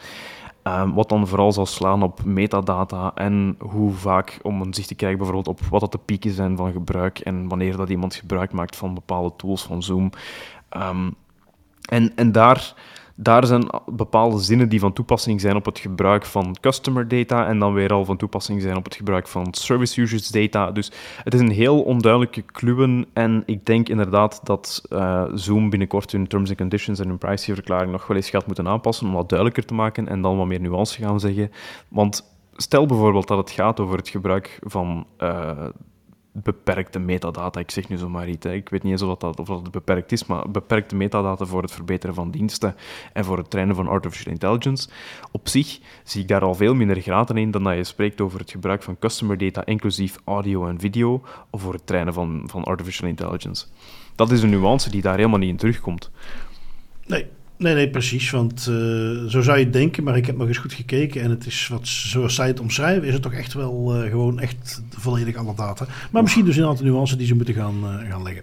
Um, 0.65 0.95
wat 0.95 1.09
dan 1.09 1.29
vooral 1.29 1.53
zal 1.53 1.67
slaan 1.67 2.03
op 2.03 2.25
metadata 2.25 3.13
en 3.15 3.57
hoe 3.59 3.93
vaak, 3.93 4.39
om 4.43 4.61
een 4.61 4.75
zicht 4.75 4.89
te 4.89 4.95
krijgen 4.95 5.19
bijvoorbeeld 5.19 5.59
op 5.59 5.67
wat 5.67 5.81
dat 5.81 5.93
de 5.93 5.99
pieken 5.99 6.31
zijn 6.31 6.57
van 6.57 6.73
gebruik 6.73 7.19
en 7.19 7.49
wanneer 7.49 7.77
dat 7.77 7.89
iemand 7.89 8.15
gebruik 8.15 8.53
maakt 8.53 8.77
van 8.77 8.95
bepaalde 8.95 9.33
tools 9.37 9.63
van 9.63 9.83
Zoom. 9.83 10.11
Um, 10.77 11.15
en, 11.89 12.13
en 12.17 12.33
daar 12.33 12.75
daar 13.23 13.47
zijn 13.47 13.67
bepaalde 13.87 14.39
zinnen 14.39 14.69
die 14.69 14.81
van 14.81 14.93
toepassing 14.93 15.41
zijn 15.41 15.57
op 15.57 15.65
het 15.65 15.79
gebruik 15.79 16.25
van 16.25 16.57
customer 16.61 17.09
data 17.09 17.47
en 17.47 17.59
dan 17.59 17.75
weer 17.75 17.93
al 17.93 18.05
van 18.05 18.17
toepassing 18.17 18.63
zijn 18.63 18.77
op 18.77 18.85
het 18.85 18.95
gebruik 18.95 19.29
van 19.29 19.47
service 19.51 20.01
users 20.01 20.29
data. 20.29 20.71
Dus 20.71 20.93
het 21.25 21.35
is 21.35 21.41
een 21.41 21.51
heel 21.51 21.83
onduidelijke 21.83 22.43
kluwen 22.43 23.07
en 23.13 23.43
ik 23.47 23.67
denk 23.67 23.89
inderdaad 23.89 24.41
dat 24.45 24.83
uh, 24.91 25.25
Zoom 25.35 25.71
binnenkort 25.71 26.13
hun 26.13 26.27
terms 26.27 26.49
and 26.49 26.59
conditions 26.59 26.99
en 26.99 27.09
hun 27.09 27.19
privacyverklaring 27.19 27.93
nog 27.93 28.07
wel 28.07 28.17
eens 28.17 28.31
gaat 28.31 28.47
moeten 28.47 28.69
aanpassen 28.69 29.07
om 29.07 29.13
wat 29.13 29.29
duidelijker 29.29 29.65
te 29.65 29.75
maken 29.75 30.09
en 30.09 30.23
dan 30.23 30.37
wat 30.37 30.47
meer 30.47 30.61
nuance 30.61 31.03
gaan 31.03 31.21
zeggen. 31.21 31.51
Want 31.89 32.35
stel 32.57 32.87
bijvoorbeeld 32.87 33.29
dat 33.29 33.39
het 33.39 33.51
gaat 33.51 33.81
over 33.81 33.97
het 33.97 34.09
gebruik 34.09 34.59
van 34.63 35.07
uh, 35.19 35.51
beperkte 36.33 36.99
metadata. 36.99 37.61
Ik 37.61 37.71
zeg 37.71 37.89
nu 37.89 37.97
zomaar 37.97 38.29
iets. 38.29 38.47
Hè. 38.47 38.53
Ik 38.53 38.69
weet 38.69 38.83
niet 38.83 38.93
eens 38.93 39.03
of 39.03 39.19
dat, 39.19 39.39
of 39.39 39.47
dat 39.47 39.71
beperkt 39.71 40.13
is, 40.13 40.27
maar 40.27 40.51
beperkte 40.51 40.97
metadata 40.97 41.45
voor 41.45 41.63
het 41.63 41.73
verbeteren 41.73 42.15
van 42.15 42.31
diensten 42.31 42.77
en 43.13 43.25
voor 43.25 43.39
het 43.39 43.51
trainen 43.51 43.75
van 43.75 43.89
artificial 43.89 44.33
intelligence. 44.33 44.89
Op 45.31 45.49
zich 45.49 45.81
zie 46.05 46.23
ik 46.23 46.29
daar 46.29 46.43
al 46.43 46.55
veel 46.55 46.75
minder 46.75 47.01
graten 47.01 47.37
in 47.37 47.51
dan 47.51 47.63
dat 47.63 47.77
je 47.77 47.85
spreekt 47.85 48.21
over 48.21 48.39
het 48.39 48.51
gebruik 48.51 48.83
van 48.83 48.99
customer 48.99 49.39
data, 49.39 49.65
inclusief 49.65 50.19
audio 50.25 50.67
en 50.67 50.81
video, 50.81 51.23
of 51.51 51.63
voor 51.63 51.73
het 51.73 51.87
trainen 51.87 52.15
van, 52.15 52.43
van 52.47 52.65
artificial 52.65 53.09
intelligence. 53.09 53.67
Dat 54.15 54.31
is 54.31 54.43
een 54.43 54.51
nuance 54.51 54.91
die 54.91 55.03
daar 55.03 55.17
helemaal 55.17 55.39
niet 55.39 55.49
in 55.49 55.57
terugkomt. 55.57 56.11
Nee, 57.07 57.27
Nee, 57.63 57.75
nee, 57.75 57.89
precies. 57.89 58.31
Want 58.31 58.67
uh, 58.71 59.25
zo 59.29 59.41
zou 59.41 59.59
je 59.59 59.71
denken, 59.71 60.05
maar 60.05 60.17
ik 60.17 60.27
heb 60.27 60.37
nog 60.37 60.49
eens 60.49 60.59
goed 60.59 60.73
gekeken. 60.73 61.23
En 61.23 61.31
het 61.31 61.47
is 61.47 61.69
wat, 61.69 61.89
zoals 61.89 62.35
zij 62.35 62.47
het 62.47 62.61
omschrijven, 62.61 63.05
is 63.05 63.13
het 63.13 63.23
toch 63.23 63.33
echt 63.33 63.53
wel 63.53 63.97
uh, 63.97 64.11
gewoon 64.11 64.41
echt 64.41 64.83
volledig 64.91 65.37
alle 65.37 65.55
data. 65.55 65.87
Maar 66.11 66.23
misschien 66.23 66.45
dus 66.45 66.57
een 66.57 66.67
aantal 66.67 66.85
nuances 66.85 67.17
die 67.17 67.27
ze 67.27 67.35
moeten 67.35 67.55
gaan, 67.55 67.75
uh, 67.85 68.11
gaan 68.11 68.23
leggen. 68.23 68.43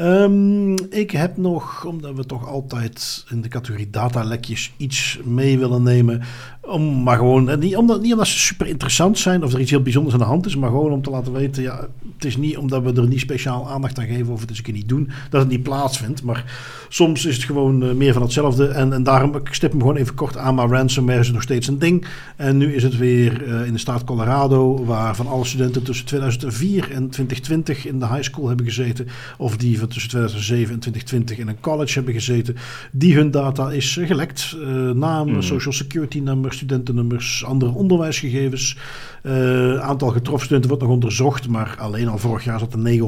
Um, 0.00 0.74
ik 0.90 1.10
heb 1.10 1.36
nog, 1.36 1.84
omdat 1.84 2.14
we 2.14 2.26
toch 2.26 2.48
altijd 2.48 3.24
in 3.30 3.40
de 3.40 3.48
categorie 3.48 3.90
datalekjes 3.90 4.72
iets 4.76 5.18
mee 5.24 5.58
willen 5.58 5.82
nemen. 5.82 6.22
Om, 6.68 7.02
maar 7.02 7.16
gewoon, 7.16 7.58
niet 7.58 7.76
omdat, 7.76 8.02
niet 8.02 8.12
omdat 8.12 8.26
ze 8.26 8.38
super 8.38 8.66
interessant 8.66 9.18
zijn 9.18 9.44
of 9.44 9.52
er 9.52 9.60
iets 9.60 9.70
heel 9.70 9.82
bijzonders 9.82 10.14
aan 10.14 10.20
de 10.20 10.26
hand 10.26 10.46
is, 10.46 10.56
maar 10.56 10.70
gewoon 10.70 10.92
om 10.92 11.02
te 11.02 11.10
laten 11.10 11.32
weten, 11.32 11.62
ja, 11.62 11.88
het 12.18 12.26
is 12.26 12.36
niet 12.36 12.56
omdat 12.56 12.82
we 12.82 12.92
er 12.92 13.08
niet 13.08 13.20
speciaal 13.20 13.68
aandacht 13.68 13.98
aan 13.98 14.06
geven 14.06 14.32
of 14.32 14.40
het 14.40 14.48
eens 14.48 14.58
een 14.58 14.64
keer 14.64 14.74
niet 14.74 14.88
doen, 14.88 15.10
dat 15.30 15.40
het 15.40 15.50
niet 15.50 15.62
plaatsvindt. 15.62 16.22
Maar 16.22 16.44
soms 16.88 17.26
is 17.26 17.34
het 17.34 17.44
gewoon 17.44 17.84
uh, 17.84 17.92
meer 17.92 18.12
van 18.12 18.22
hetzelfde. 18.22 18.66
En, 18.66 18.92
en 18.92 19.02
daarom, 19.02 19.36
ik 19.36 19.54
stip 19.54 19.70
hem 19.70 19.80
gewoon 19.80 19.96
even 19.96 20.14
kort 20.14 20.36
aan, 20.36 20.54
maar 20.54 20.68
ransomware 20.68 21.18
is 21.18 21.32
nog 21.32 21.42
steeds 21.42 21.68
een 21.68 21.78
ding. 21.78 22.06
En 22.36 22.56
nu 22.56 22.74
is 22.74 22.82
het 22.82 22.96
weer 22.96 23.46
uh, 23.46 23.66
in 23.66 23.72
de 23.72 23.78
staat 23.78 24.04
Colorado, 24.04 24.84
waar 24.84 25.16
van 25.16 25.26
alle 25.26 25.44
studenten 25.44 25.82
tussen 25.82 26.06
2004 26.06 26.82
en 26.82 27.08
2020 27.10 27.86
in 27.86 27.98
de 27.98 28.06
high 28.06 28.22
school 28.22 28.48
hebben 28.48 28.66
gezeten, 28.66 29.06
of 29.36 29.56
die 29.56 29.78
van 29.78 29.88
tussen 29.88 30.10
2007 30.10 30.74
en 30.74 30.80
2020 30.80 31.38
in 31.38 31.48
een 31.48 31.60
college 31.60 31.94
hebben 31.94 32.14
gezeten, 32.14 32.56
die 32.92 33.14
hun 33.14 33.30
data 33.30 33.70
is 33.70 33.96
uh, 33.96 34.06
gelekt. 34.06 34.56
naam, 34.94 35.28
mm. 35.28 35.42
social 35.42 35.72
security 35.72 36.18
nummer, 36.18 36.52
studentennummers, 36.58 37.44
andere 37.44 37.72
onderwijsgegevens. 37.72 38.76
Uh, 39.22 39.78
aantal 39.80 40.08
getroffen 40.08 40.44
studenten 40.44 40.68
wordt 40.68 40.84
nog 40.84 40.92
onderzocht, 40.92 41.48
maar 41.48 41.76
alleen 41.78 42.08
al 42.08 42.18
vorig 42.18 42.44
jaar 42.44 42.58
zaten 42.58 43.00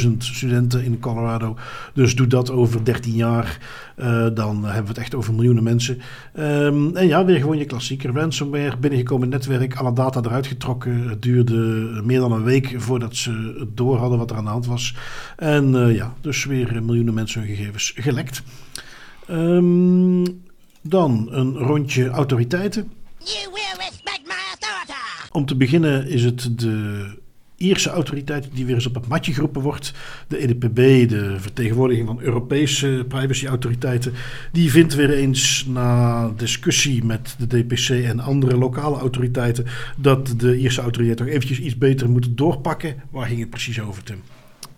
900.000 0.00 0.16
studenten 0.18 0.84
in 0.84 0.98
Colorado. 0.98 1.56
Dus 1.94 2.14
doe 2.14 2.26
dat 2.26 2.50
over 2.50 2.84
13 2.84 3.12
jaar, 3.12 3.58
uh, 3.96 4.26
dan 4.34 4.64
hebben 4.64 4.82
we 4.82 4.88
het 4.88 4.98
echt 4.98 5.14
over 5.14 5.34
miljoenen 5.34 5.62
mensen. 5.62 5.98
Um, 6.38 6.96
en 6.96 7.06
ja, 7.06 7.24
weer 7.24 7.38
gewoon 7.38 7.58
je 7.58 7.64
klassieker 7.64 8.12
ransomware, 8.12 8.76
binnengekomen 8.76 9.28
netwerk, 9.28 9.76
alle 9.76 9.92
data 9.92 10.20
eruit 10.20 10.46
getrokken. 10.46 11.08
Het 11.08 11.22
duurde 11.22 11.54
meer 12.04 12.20
dan 12.20 12.32
een 12.32 12.44
week 12.44 12.74
voordat 12.76 13.16
ze 13.16 13.54
het 13.58 13.76
door 13.76 13.96
hadden 13.96 14.18
wat 14.18 14.30
er 14.30 14.36
aan 14.36 14.44
de 14.44 14.50
hand 14.50 14.66
was. 14.66 14.94
En 15.36 15.74
uh, 15.74 15.94
ja, 15.94 16.14
dus 16.20 16.44
weer 16.44 16.82
miljoenen 16.82 17.14
mensen 17.14 17.40
hun 17.40 17.56
gegevens 17.56 17.92
gelekt. 17.96 18.42
Um, 19.30 20.24
dan 20.82 21.28
een 21.30 21.56
rondje 21.56 22.08
autoriteiten. 22.08 22.92
Om 25.30 25.46
te 25.46 25.56
beginnen 25.56 26.08
is 26.08 26.24
het 26.24 26.58
de 26.58 27.06
Ierse 27.56 27.90
autoriteit 27.90 28.48
die 28.52 28.66
weer 28.66 28.74
eens 28.74 28.86
op 28.86 28.94
het 28.94 29.06
matje 29.06 29.32
geroepen 29.32 29.62
wordt. 29.62 29.92
De 30.28 30.38
EDPB, 30.38 31.08
de 31.08 31.36
vertegenwoordiging 31.38 32.06
van 32.06 32.20
Europese 32.20 33.04
privacyautoriteiten, 33.08 34.12
die 34.52 34.70
vindt 34.70 34.94
weer 34.94 35.10
eens 35.10 35.64
na 35.68 36.28
discussie 36.36 37.04
met 37.04 37.36
de 37.38 37.46
DPC 37.46 37.88
en 37.88 38.20
andere 38.20 38.56
lokale 38.56 38.98
autoriteiten 38.98 39.66
dat 39.96 40.34
de 40.36 40.58
Ierse 40.58 40.80
autoriteiten 40.80 41.26
toch 41.26 41.34
eventjes 41.34 41.60
iets 41.60 41.78
beter 41.78 42.10
moeten 42.10 42.36
doorpakken. 42.36 42.94
Waar 43.10 43.26
ging 43.26 43.40
het 43.40 43.50
precies 43.50 43.80
over, 43.80 44.02
Tim? 44.02 44.22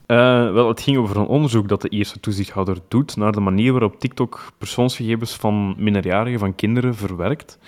Uh, 0.07 0.53
wel, 0.53 0.69
het 0.69 0.81
ging 0.81 0.97
over 0.97 1.17
een 1.17 1.27
onderzoek 1.27 1.69
dat 1.69 1.83
de 1.83 1.89
eerste 1.89 2.21
toezichthouder 2.21 2.79
doet 2.89 3.17
naar 3.17 3.33
de 3.33 3.41
manier 3.41 3.73
waarop 3.73 4.01
TikTok 4.01 4.53
persoonsgegevens 4.59 5.37
van 5.37 5.75
minderjarigen, 5.79 6.39
van 6.39 6.55
kinderen, 6.55 6.95
verwerkt. 6.95 7.59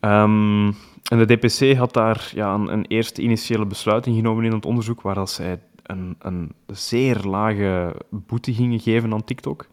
Um, 0.00 0.66
en 1.08 1.18
de 1.18 1.36
DPC 1.36 1.76
had 1.76 1.92
daar 1.92 2.30
ja, 2.34 2.54
een, 2.54 2.72
een, 2.72 2.84
eerste 2.86 3.22
initiële 3.22 3.66
besluiting 3.66 4.16
genomen 4.16 4.44
in 4.44 4.52
het 4.52 4.66
onderzoek, 4.66 5.00
waar 5.00 5.14
dat 5.14 5.30
zij 5.30 5.60
een, 5.82 6.16
een 6.18 6.52
zeer 6.66 7.20
lage 7.24 7.94
boete 8.10 8.54
gingen 8.54 8.80
geven 8.80 9.12
aan 9.12 9.24
TikTok. 9.24 9.66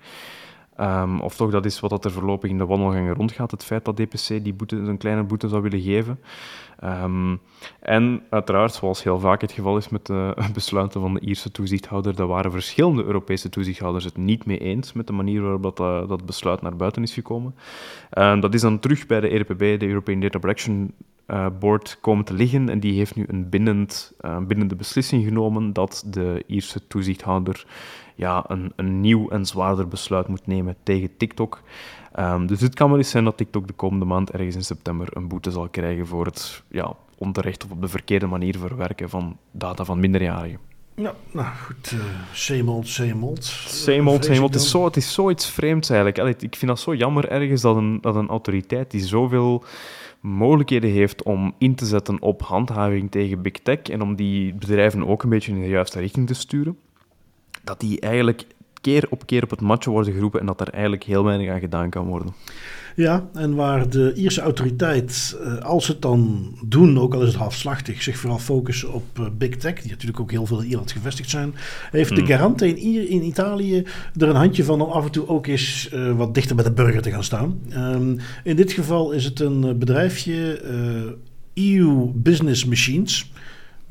Um, 0.79 1.21
of 1.21 1.35
toch, 1.35 1.51
dat 1.51 1.65
is 1.65 1.79
wat 1.79 1.89
dat 1.89 2.05
er 2.05 2.11
voorlopig 2.11 2.49
in 2.49 2.57
de 2.57 2.65
wandelgangen 2.65 3.13
rondgaat, 3.13 3.51
het 3.51 3.63
feit 3.63 3.85
dat 3.85 3.97
DPC 3.97 4.43
die 4.43 4.53
boete, 4.53 4.75
een 4.75 4.97
kleine 4.97 5.23
boete 5.23 5.47
zou 5.47 5.61
willen 5.61 5.81
geven. 5.81 6.19
Um, 6.85 7.39
en 7.79 8.23
uiteraard, 8.29 8.73
zoals 8.73 9.03
heel 9.03 9.19
vaak 9.19 9.41
het 9.41 9.51
geval 9.51 9.77
is 9.77 9.89
met 9.89 10.05
de 10.05 10.35
besluiten 10.53 11.01
van 11.01 11.13
de 11.13 11.19
Ierse 11.19 11.51
toezichthouder, 11.51 12.15
daar 12.15 12.27
waren 12.27 12.51
verschillende 12.51 13.03
Europese 13.03 13.49
toezichthouders 13.49 14.05
het 14.05 14.17
niet 14.17 14.45
mee 14.45 14.57
eens 14.57 14.93
met 14.93 15.07
de 15.07 15.13
manier 15.13 15.41
waarop 15.41 15.63
dat, 15.63 15.79
uh, 15.79 16.07
dat 16.07 16.25
besluit 16.25 16.61
naar 16.61 16.75
buiten 16.75 17.03
is 17.03 17.13
gekomen. 17.13 17.55
Uh, 18.13 18.41
dat 18.41 18.53
is 18.53 18.61
dan 18.61 18.79
terug 18.79 19.05
bij 19.05 19.19
de 19.19 19.27
ERPB, 19.27 19.79
de 19.79 19.87
European 19.87 20.19
Data 20.19 20.39
Protection 20.39 20.93
uh, 21.27 21.47
Board, 21.59 21.97
komen 22.01 22.25
te 22.25 22.33
liggen 22.33 22.69
en 22.69 22.79
die 22.79 22.93
heeft 22.93 23.15
nu 23.15 23.25
een 23.27 23.49
bindend, 23.49 24.13
bindende 24.47 24.75
beslissing 24.75 25.23
genomen 25.23 25.73
dat 25.73 26.03
de 26.07 26.43
Ierse 26.47 26.87
toezichthouder 26.87 27.65
ja, 28.15 28.43
een, 28.47 28.71
een 28.75 29.01
nieuw 29.01 29.29
en 29.29 29.45
zwaarder 29.45 29.87
besluit 29.87 30.27
moet 30.27 30.47
nemen 30.47 30.75
tegen 30.83 31.17
TikTok. 31.17 31.61
Um, 32.19 32.47
dus 32.47 32.61
het 32.61 32.75
kan 32.75 32.89
wel 32.89 32.97
eens 32.97 33.09
zijn 33.09 33.23
dat 33.23 33.37
TikTok 33.37 33.67
de 33.67 33.73
komende 33.73 34.05
maand, 34.05 34.31
ergens 34.31 34.55
in 34.55 34.63
september, 34.63 35.07
een 35.11 35.27
boete 35.27 35.51
zal 35.51 35.67
krijgen 35.67 36.07
voor 36.07 36.25
het 36.25 36.63
ja, 36.67 36.93
onterecht 37.17 37.63
of 37.65 37.71
op 37.71 37.81
de 37.81 37.87
verkeerde 37.87 38.25
manier 38.25 38.57
verwerken 38.57 39.09
van 39.09 39.37
data 39.51 39.85
van 39.85 39.99
minderjarigen. 39.99 40.59
Ja, 40.95 41.13
nou 41.31 41.47
goed, 41.65 41.91
uh, 41.91 41.99
Seemold, 42.31 42.87
Seemold. 42.87 43.43
Seemold, 43.43 44.25
Seemold. 44.25 44.53
Het 44.53 44.63
is, 44.63 44.69
zo, 44.69 44.85
het 44.85 44.95
is 44.95 45.13
zoiets 45.13 45.49
vreemds 45.49 45.89
eigenlijk. 45.89 46.19
Allee, 46.19 46.35
ik 46.39 46.55
vind 46.55 46.71
dat 46.71 46.79
zo 46.79 46.95
jammer 46.95 47.29
ergens 47.29 47.61
dat 47.61 47.75
een, 47.75 48.01
dat 48.01 48.15
een 48.15 48.27
autoriteit 48.27 48.91
die 48.91 49.05
zoveel 49.05 49.63
mogelijkheden 50.19 50.89
heeft 50.89 51.23
om 51.23 51.53
in 51.57 51.75
te 51.75 51.85
zetten 51.85 52.21
op 52.21 52.41
handhaving 52.41 53.11
tegen 53.11 53.41
big 53.41 53.51
tech 53.51 53.79
en 53.79 54.01
om 54.01 54.15
die 54.15 54.53
bedrijven 54.53 55.07
ook 55.07 55.23
een 55.23 55.29
beetje 55.29 55.51
in 55.51 55.61
de 55.61 55.67
juiste 55.67 55.99
richting 55.99 56.27
te 56.27 56.33
sturen, 56.33 56.77
dat 57.63 57.79
die 57.79 57.99
eigenlijk 57.99 58.45
keer 58.83 59.05
op 59.09 59.25
keer 59.25 59.43
op 59.43 59.49
het 59.49 59.61
matje 59.61 59.89
worden 59.89 60.13
geroepen 60.13 60.39
en 60.39 60.45
dat 60.45 60.61
er 60.61 60.69
eigenlijk 60.69 61.03
heel 61.03 61.23
weinig 61.23 61.49
aan 61.49 61.59
gedaan 61.59 61.89
kan 61.89 62.05
worden. 62.05 62.33
Ja, 62.95 63.29
en 63.33 63.55
waar 63.55 63.89
de 63.89 64.13
Ierse 64.15 64.41
autoriteit, 64.41 65.37
eh, 65.43 65.57
als 65.57 65.85
ze 65.85 65.91
het 65.91 66.01
dan 66.01 66.51
doen, 66.65 66.99
ook 66.99 67.13
al 67.13 67.21
is 67.21 67.27
het 67.27 67.37
halfslachtig, 67.37 68.03
zich 68.03 68.17
vooral 68.17 68.39
focussen 68.39 68.93
op 68.93 69.03
eh, 69.13 69.25
big 69.37 69.55
tech, 69.55 69.81
die 69.81 69.91
natuurlijk 69.91 70.19
ook 70.19 70.31
heel 70.31 70.45
veel 70.45 70.61
in 70.61 70.67
Ierland 70.67 70.91
gevestigd 70.91 71.29
zijn, 71.29 71.55
heeft 71.91 72.09
de 72.09 72.15
hmm. 72.15 72.25
garante 72.25 72.67
in, 72.67 73.09
in 73.09 73.23
Italië 73.23 73.83
er 74.17 74.29
een 74.29 74.35
handje 74.35 74.63
van 74.63 74.81
om 74.81 74.89
af 74.91 75.05
en 75.05 75.11
toe 75.11 75.27
ook 75.27 75.47
eens 75.47 75.89
uh, 75.93 76.11
wat 76.11 76.33
dichter 76.33 76.55
bij 76.55 76.65
de 76.65 76.71
burger 76.71 77.01
te 77.01 77.11
gaan 77.11 77.23
staan. 77.23 77.59
Um, 77.77 78.17
in 78.43 78.55
dit 78.55 78.71
geval 78.71 79.11
is 79.11 79.25
het 79.25 79.39
een 79.39 79.77
bedrijfje, 79.79 80.61
EU 81.53 82.11
Business 82.13 82.65
Machines. 82.65 83.31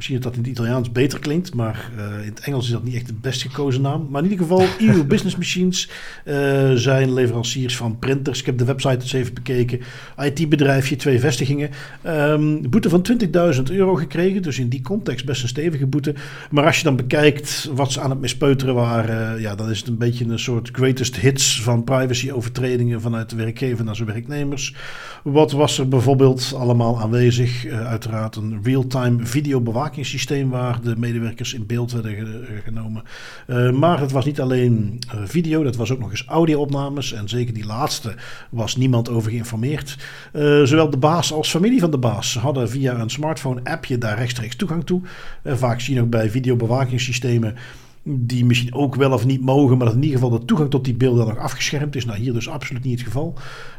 Misschien 0.03 0.21
dat 0.23 0.33
dat 0.33 0.45
in 0.45 0.51
het 0.51 0.59
Italiaans 0.59 0.93
beter 0.93 1.19
klinkt, 1.19 1.55
maar 1.55 1.91
uh, 1.97 2.05
in 2.05 2.29
het 2.29 2.41
Engels 2.41 2.65
is 2.65 2.73
dat 2.73 2.85
niet 2.85 2.95
echt 2.95 3.07
de 3.07 3.15
best 3.21 3.43
gekozen 3.43 3.83
naam. 3.83 4.07
Maar 4.11 4.25
in 4.25 4.31
ieder 4.31 4.47
geval, 4.47 4.67
EU 4.89 5.05
Business 5.05 5.37
Machines 5.37 5.89
uh, 6.25 6.73
zijn 6.73 7.13
leveranciers 7.13 7.77
van 7.77 7.99
printers. 7.99 8.41
Ik 8.41 8.47
heb 8.47 8.59
de 8.59 8.65
website 8.65 9.01
eens 9.01 9.13
even 9.13 9.35
bekeken. 9.35 9.81
IT-bedrijfje, 10.19 10.97
twee 10.97 11.21
vestigingen. 11.21 11.71
Um, 12.07 12.71
boete 12.71 12.89
van 12.89 13.07
20.000 13.57 13.63
euro 13.63 13.95
gekregen, 13.95 14.43
dus 14.43 14.59
in 14.59 14.69
die 14.69 14.83
context 14.83 15.25
best 15.25 15.43
een 15.43 15.49
stevige 15.49 15.87
boete. 15.87 16.15
Maar 16.51 16.65
als 16.67 16.79
je 16.79 16.85
dan 16.85 16.97
bekijkt 16.97 17.71
wat 17.75 17.93
ze 17.93 18.01
aan 18.01 18.11
het 18.11 18.21
mispeuteren 18.21 18.75
waren, 18.75 19.41
ja, 19.41 19.55
dan 19.55 19.71
is 19.71 19.79
het 19.79 19.89
een 19.89 19.99
beetje 19.99 20.25
een 20.25 20.39
soort 20.39 20.69
greatest 20.73 21.17
hits 21.17 21.63
van 21.63 21.85
privacy-overtredingen 21.85 23.01
vanuit 23.01 23.31
de 23.31 23.37
werkgever 23.37 23.85
naar 23.85 23.97
zijn 23.97 24.09
werknemers. 24.09 24.75
Wat 25.23 25.53
was 25.53 25.79
er 25.79 25.89
bijvoorbeeld 25.89 26.53
allemaal 26.57 27.01
aanwezig? 27.01 27.67
Uh, 27.67 27.87
uiteraard 27.87 28.37
een 28.37 28.61
real-time 28.63 29.27
videobewaking 29.27 29.91
bewakingssysteem 29.93 30.51
waar 30.51 30.81
de 30.81 30.97
medewerkers 30.97 31.55
in 31.55 31.67
beeld 31.67 31.93
werden 31.93 32.47
genomen. 32.65 33.03
Uh, 33.47 33.71
maar 33.71 34.01
het 34.01 34.13
was 34.13 34.25
niet 34.25 34.41
alleen 34.41 34.99
uh, 35.15 35.21
video, 35.25 35.63
dat 35.63 35.77
was 35.77 35.91
ook 35.91 35.99
nog 35.99 36.11
eens 36.11 36.25
audio-opnames. 36.27 37.13
En 37.13 37.29
zeker 37.29 37.55
die 37.55 37.67
laatste 37.67 38.15
was 38.51 38.77
niemand 38.77 39.09
over 39.09 39.31
geïnformeerd. 39.31 39.97
Zowel 40.65 40.91
de 40.91 40.97
baas 40.97 41.33
als 41.33 41.51
familie 41.51 41.81
van 41.81 41.91
de 41.91 41.99
baas 41.99 42.35
hadden 42.39 42.71
via 42.71 42.99
een 42.99 43.11
smartphone-appje 43.11 43.99
daar 43.99 44.19
rechtstreeks 44.19 44.57
toegang 44.57 44.85
toe. 44.85 45.01
vaak 45.45 45.81
zie 45.81 45.95
je 45.95 46.01
ook 46.01 46.11
bij 46.11 46.31
videobewakingssystemen 46.31 47.55
die 48.05 48.45
misschien 48.45 48.75
ook 48.75 48.95
wel 48.95 49.13
of 49.13 49.25
niet 49.25 49.41
mogen, 49.41 49.77
maar 49.77 49.87
dat 49.87 49.97
in 49.97 50.03
ieder 50.03 50.19
geval 50.19 50.39
de 50.39 50.45
toegang 50.45 50.71
tot 50.71 50.85
die 50.85 50.95
beelden 50.95 51.27
nog 51.27 51.39
afgeschermd 51.39 51.97
is. 51.97 52.05
Nou, 52.05 52.19
hier 52.19 52.33
dus 52.33 52.49
absoluut 52.49 52.85
niet 52.85 52.99
het 52.99 53.07
geval. 53.07 53.35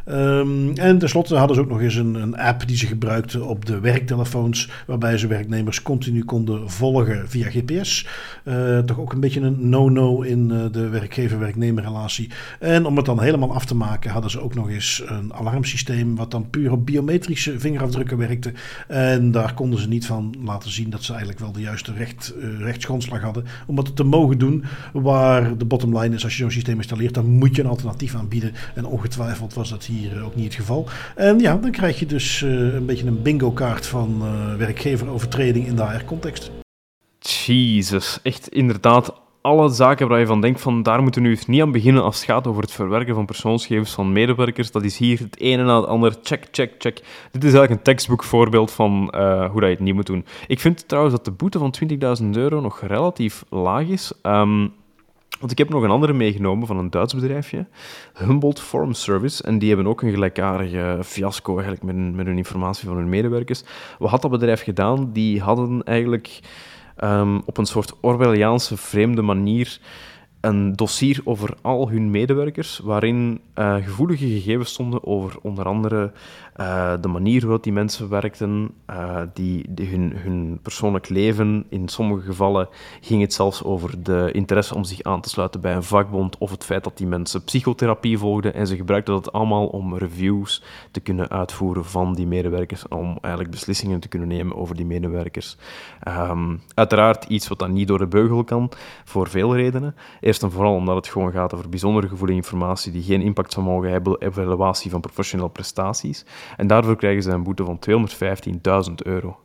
Um, 0.05 0.73
en 0.77 0.97
tenslotte 0.97 1.35
hadden 1.35 1.55
ze 1.55 1.61
ook 1.61 1.69
nog 1.69 1.81
eens 1.81 1.95
een, 1.95 2.15
een, 2.15 2.37
app 2.37 2.67
die 2.67 2.77
ze 2.77 2.87
gebruikten 2.87 3.47
op 3.47 3.65
de 3.65 3.79
werktelefoons, 3.79 4.69
waarbij 4.87 5.17
ze 5.17 5.27
werknemers 5.27 5.81
continu 5.81 6.23
konden 6.23 6.69
volgen 6.69 7.29
via 7.29 7.49
GPS. 7.49 8.07
Uh, 8.43 8.79
toch 8.79 8.99
ook 8.99 9.13
een 9.13 9.19
beetje 9.19 9.41
een 9.41 9.69
no-no 9.69 10.21
in 10.21 10.49
uh, 10.51 10.65
de 10.71 10.89
werkgever-werknemer 10.89 11.83
relatie. 11.83 12.29
En 12.59 12.85
om 12.85 12.95
het 12.95 13.05
dan 13.05 13.21
helemaal 13.21 13.53
af 13.53 13.65
te 13.65 13.75
maken, 13.75 14.11
hadden 14.11 14.31
ze 14.31 14.39
ook 14.39 14.55
nog 14.55 14.69
eens 14.69 15.03
een 15.05 15.33
alarmsysteem, 15.33 16.15
wat 16.15 16.31
dan 16.31 16.49
puur 16.49 16.71
op 16.71 16.85
biometrische 16.85 17.59
vingerafdrukken 17.59 18.17
werkte. 18.17 18.53
En 18.87 19.31
daar 19.31 19.53
konden 19.53 19.79
ze 19.79 19.87
niet 19.87 20.05
van 20.05 20.35
laten 20.43 20.71
zien 20.71 20.89
dat 20.89 21.03
ze 21.03 21.09
eigenlijk 21.09 21.41
wel 21.41 21.51
de 21.51 21.61
juiste 21.61 21.93
recht, 21.93 22.33
uh, 22.37 22.59
rechtsgrondslag 22.59 23.21
hadden 23.21 23.45
om 23.67 23.77
het 23.77 23.95
te 23.95 24.03
mogen 24.03 24.37
doen. 24.37 24.63
Waar 24.93 25.57
de 25.57 25.65
bottom 25.65 25.97
line 25.97 26.15
is, 26.15 26.23
als 26.23 26.35
je 26.35 26.41
zo'n 26.41 26.51
systeem 26.51 26.77
installeert, 26.77 27.13
dan 27.13 27.25
moet 27.25 27.55
je 27.55 27.61
een 27.61 27.69
alternatief 27.69 28.15
aanbieden. 28.15 28.51
En 28.75 28.85
ongetwijfeld 28.85 29.53
was 29.53 29.69
dat 29.69 29.85
hier 29.85 29.92
ook 30.23 30.35
niet 30.35 30.45
het 30.45 30.53
geval. 30.53 30.87
En 31.15 31.39
ja, 31.39 31.57
dan 31.57 31.71
krijg 31.71 31.99
je 31.99 32.05
dus 32.05 32.41
uh, 32.41 32.73
een 32.73 32.85
beetje 32.85 33.05
een 33.05 33.21
bingo-kaart 33.21 33.85
van 33.85 34.21
uh, 34.21 34.55
werkgeverovertreding 34.55 35.67
in 35.67 35.75
de 35.75 35.83
HR-context. 35.83 36.51
Jezus, 37.19 38.19
echt 38.23 38.47
inderdaad 38.47 39.21
alle 39.43 39.69
zaken 39.69 40.07
waar 40.07 40.19
je 40.19 40.25
van 40.25 40.41
denkt 40.41 40.61
van 40.61 40.83
daar 40.83 41.01
moeten 41.01 41.21
we 41.21 41.27
nu 41.27 41.37
niet 41.47 41.61
aan 41.61 41.71
beginnen 41.71 42.03
als 42.03 42.15
het 42.15 42.25
gaat 42.25 42.47
over 42.47 42.61
het 42.61 42.71
verwerken 42.71 43.15
van 43.15 43.25
persoonsgegevens 43.25 43.91
van 43.91 44.11
medewerkers. 44.11 44.71
Dat 44.71 44.83
is 44.83 44.97
hier 44.97 45.19
het 45.19 45.39
ene 45.39 45.63
na 45.63 45.75
het 45.79 45.89
ander. 45.89 46.15
Check, 46.23 46.47
check, 46.51 46.75
check. 46.77 46.95
Dit 47.31 47.43
is 47.43 47.53
eigenlijk 47.53 47.71
een 47.71 47.81
textbook 47.81 48.23
voorbeeld 48.23 48.71
van 48.71 49.13
uh, 49.15 49.49
hoe 49.49 49.59
dat 49.59 49.69
je 49.69 49.75
het 49.75 49.83
niet 49.83 49.93
moet 49.93 50.05
doen. 50.05 50.25
Ik 50.47 50.59
vind 50.59 50.87
trouwens 50.87 51.15
dat 51.15 51.25
de 51.25 51.31
boete 51.31 51.59
van 51.59 51.75
20.000 52.23 52.29
euro 52.29 52.61
nog 52.61 52.81
relatief 52.81 53.43
laag 53.49 53.87
is. 53.87 54.13
Um, 54.23 54.73
want 55.43 55.55
ik 55.59 55.61
heb 55.61 55.69
nog 55.69 55.83
een 55.83 55.89
andere 55.89 56.13
meegenomen 56.13 56.67
van 56.67 56.77
een 56.77 56.89
Duits 56.89 57.13
bedrijfje, 57.13 57.65
Humboldt 58.13 58.59
Form 58.59 58.93
Service. 58.93 59.43
En 59.43 59.59
die 59.59 59.67
hebben 59.67 59.87
ook 59.87 60.01
een 60.01 60.11
gelijkaardige 60.11 60.99
fiasco 61.03 61.53
eigenlijk 61.53 61.83
met, 61.83 62.15
met 62.15 62.25
hun 62.25 62.37
informatie 62.37 62.87
van 62.87 62.97
hun 62.97 63.09
medewerkers. 63.09 63.63
Wat 63.99 64.09
had 64.09 64.21
dat 64.21 64.31
bedrijf 64.31 64.63
gedaan? 64.63 65.11
Die 65.11 65.41
hadden 65.41 65.83
eigenlijk 65.83 66.39
um, 67.03 67.41
op 67.45 67.57
een 67.57 67.65
soort 67.65 67.93
Orwelliaanse 68.01 68.77
vreemde 68.77 69.21
manier 69.21 69.79
een 70.43 70.75
dossier 70.75 71.21
over 71.23 71.55
al 71.61 71.89
hun 71.89 72.11
medewerkers, 72.11 72.79
waarin 72.83 73.41
uh, 73.55 73.75
gevoelige 73.75 74.27
gegevens 74.27 74.69
stonden 74.69 75.03
over 75.05 75.39
onder 75.41 75.65
andere 75.65 76.11
uh, 76.57 76.93
de 77.01 77.07
manier 77.07 77.41
waarop 77.41 77.63
die 77.63 77.73
mensen 77.73 78.09
werkten, 78.09 78.71
uh, 78.89 79.21
die, 79.33 79.65
hun, 79.75 80.13
hun, 80.15 80.59
persoonlijk 80.61 81.09
leven. 81.09 81.65
In 81.69 81.87
sommige 81.87 82.25
gevallen 82.25 82.67
ging 83.01 83.21
het 83.21 83.33
zelfs 83.33 83.63
over 83.63 84.03
de 84.03 84.29
interesse 84.31 84.75
om 84.75 84.83
zich 84.83 85.03
aan 85.03 85.21
te 85.21 85.29
sluiten 85.29 85.61
bij 85.61 85.75
een 85.75 85.83
vakbond 85.83 86.37
of 86.37 86.51
het 86.51 86.63
feit 86.63 86.83
dat 86.83 86.97
die 86.97 87.07
mensen 87.07 87.43
psychotherapie 87.43 88.17
volgden. 88.17 88.53
En 88.53 88.67
ze 88.67 88.75
gebruikten 88.75 89.13
dat 89.13 89.31
allemaal 89.31 89.67
om 89.67 89.97
reviews 89.97 90.63
te 90.91 90.99
kunnen 90.99 91.29
uitvoeren 91.29 91.85
van 91.85 92.13
die 92.13 92.27
medewerkers, 92.27 92.87
om 92.87 93.17
eigenlijk 93.21 93.53
beslissingen 93.53 93.99
te 93.99 94.07
kunnen 94.07 94.27
nemen 94.27 94.55
over 94.55 94.75
die 94.75 94.85
medewerkers. 94.85 95.57
Um, 96.07 96.61
uiteraard 96.73 97.23
iets 97.23 97.47
wat 97.47 97.59
dan 97.59 97.73
niet 97.73 97.87
door 97.87 97.97
de 97.97 98.07
beugel 98.07 98.43
kan, 98.43 98.71
voor 99.03 99.29
veel 99.29 99.55
redenen. 99.55 99.95
Eerst 100.33 100.45
en 100.45 100.51
vooral 100.51 100.75
omdat 100.75 100.95
het 100.95 101.07
gewoon 101.07 101.31
gaat 101.31 101.53
over 101.53 101.69
bijzonder 101.69 102.09
gevoelige 102.09 102.37
informatie 102.37 102.91
die 102.91 103.03
geen 103.03 103.21
impact 103.21 103.53
zou 103.53 103.65
mogen 103.65 103.91
hebben 103.91 104.13
op 104.13 104.21
evaluatie 104.21 104.91
van 104.91 105.01
professionele 105.01 105.49
prestaties. 105.49 106.25
En 106.57 106.67
daarvoor 106.67 106.95
krijgen 106.95 107.23
ze 107.23 107.31
een 107.31 107.43
boete 107.43 107.65
van 107.65 107.79
215.000 108.89 108.93
euro. 108.95 109.39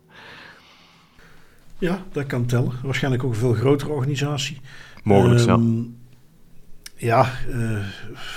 Ja, 1.78 2.02
dat 2.12 2.26
kan 2.26 2.46
tellen. 2.46 2.72
Waarschijnlijk 2.82 3.24
ook 3.24 3.30
een 3.30 3.38
veel 3.38 3.52
grotere 3.52 3.90
organisatie. 3.90 4.60
Mogelijk, 5.02 5.40
um, 5.40 5.46
ja. 5.46 5.54
Ehm, 5.54 5.84
ja, 6.94 7.30
uh, 7.48 7.84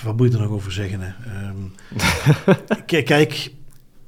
wat 0.03 0.17
moet 0.17 0.31
je 0.31 0.37
er 0.37 0.43
nog 0.43 0.51
over 0.51 0.71
zeggen? 0.71 0.99
Hè? 1.01 1.11
Um, 1.49 1.73
kijk, 2.85 3.51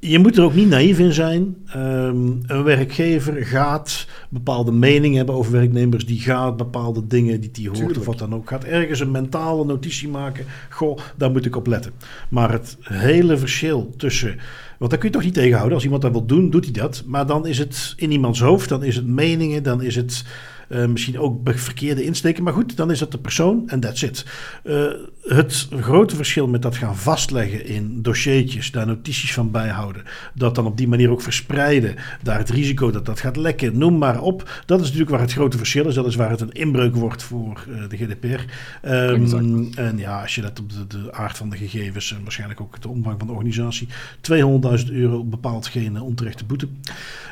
je 0.04 0.20
moet 0.20 0.38
er 0.38 0.44
ook 0.44 0.54
niet 0.54 0.70
naïef 0.70 1.00
in 1.00 1.14
zijn. 1.14 1.56
Ehm, 1.66 2.32
een 2.46 2.64
werkgever 2.64 3.46
gaat 3.46 4.08
bepaalde 4.30 4.72
meningen 4.72 5.18
hebben 5.18 5.36
over 5.36 5.52
werknemers. 5.52 6.06
Die 6.06 6.20
gaat 6.20 6.58
bepaalde 6.58 7.08
dingen 7.08 7.42
die 7.42 7.50
hij 7.54 7.64
hoort 7.64 7.78
Tuurlijk. 7.78 8.00
of 8.00 8.06
wat 8.06 8.20
dan 8.20 8.34
ook. 8.34 8.50
Gaat 8.50 8.64
ergens 8.64 9.00
een 9.00 9.12
mentale 9.12 9.66
notitie 9.66 10.08
maken. 10.08 10.46
Goh, 10.70 10.98
daar 11.16 11.32
moet 11.32 11.46
ik 11.46 11.56
op 11.56 11.68
letten. 11.68 11.92
Maar 12.30 12.52
het 12.52 12.78
hele 12.82 13.38
verschil 13.38 13.94
tussen... 13.98 14.40
Want 14.78 14.92
dat 14.92 15.00
kun 15.00 15.10
je 15.10 15.16
toch 15.16 15.26
niet 15.26 15.34
tegenhouden. 15.34 15.74
Als 15.74 15.84
iemand 15.84 16.02
dat 16.02 16.12
wil 16.12 16.26
doen, 16.26 16.50
doet 16.50 16.64
hij 16.64 16.74
dat. 16.74 17.04
Maar 17.06 17.26
dan 17.26 17.48
is 17.48 17.58
het 17.58 17.94
in 17.98 18.12
iemands 18.12 18.40
hoofd. 18.40 18.70
Dan 18.70 18.84
is 18.84 18.96
het 18.96 19.08
meningen. 19.08 19.64
Dan 19.64 19.82
is 19.82 19.96
het... 19.96 20.24
eh, 20.74 20.86
misschien 20.86 21.20
ook 21.20 21.40
verkeerde 21.44 22.04
insteken. 22.04 22.44
Maar 22.44 22.54
goed, 22.54 22.78
dan 22.78 22.92
is 22.92 23.00
dat 23.00 23.12
de 23.12 23.18
persoon 23.18 23.64
en 23.70 23.80
that's 23.80 24.02
it. 24.02 24.26
Eh, 24.64 24.86
het 25.24 25.68
grote 25.80 26.16
verschil 26.16 26.48
met 26.48 26.62
dat 26.62 26.76
gaan 26.76 26.98
vastleggen 26.98 27.66
in 27.66 28.02
dossiertjes, 28.02 28.72
daar 28.72 28.86
notities 28.86 29.34
van 29.34 29.52
bijhouden, 29.52 30.04
dat 30.34 30.56
dan 30.56 30.66
op 30.66 30.78
die 30.78 30.88
manier 30.88 31.10
ook 31.10 31.22
verspreiden, 31.22 31.96
daar 32.22 32.38
het 32.38 32.50
risico 32.50 32.92
dat 32.92 33.06
dat 33.06 33.20
gaat 33.20 33.36
lekken, 33.36 33.78
noem 33.78 33.98
maar 33.98 34.22
op. 34.22 34.62
Dat 34.66 34.80
is 34.80 34.86
natuurlijk 34.86 35.12
waar 35.12 35.22
het 35.22 35.34
grote 35.34 35.58
verschil 35.58 35.88
is. 35.88 35.96
Dat 35.96 36.08
is 36.08 36.16
waar 36.16 36.30
het 36.30 36.42
een 36.42 36.52
inbreuk 36.52 36.96
wordt 36.96 37.24
voor 37.24 37.66
eh, 37.70 37.90
de 37.90 37.98
GDPR. 37.98 38.42
Ehm, 38.82 39.66
en 39.76 39.98
ja, 39.98 40.22
als 40.22 40.36
je 40.36 40.42
let 40.42 40.60
op 40.60 40.70
de, 40.70 40.88
de 40.88 41.14
aard 41.14 41.38
van 41.38 41.50
de 41.50 41.58
gegevens 41.58 42.14
en 42.14 42.24
waarschijnlijk 42.24 42.62
ook 42.62 42.82
de 42.82 42.90
omvang 42.90 43.16
van 43.18 43.28
de 43.28 43.34
organisatie, 43.34 43.88
200.000 44.22 44.92
euro 44.92 45.24
bepaalt 45.24 45.68
geen 45.68 46.02
onterechte 46.02 46.46
boete. 46.46 46.68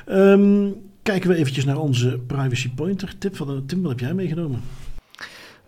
Ehm, 0.06 0.68
kijken 1.04 1.30
we 1.30 1.36
eventjes 1.36 1.66
naar 1.66 1.78
onze 1.78 2.20
privacy 2.28 2.70
pointer. 2.74 3.18
Tip 3.18 3.36
van 3.36 3.47
de, 3.47 3.66
Tim, 3.66 3.82
wat 3.82 3.91
heb 3.91 3.99
jij 3.99 4.14
meegenomen? 4.14 4.62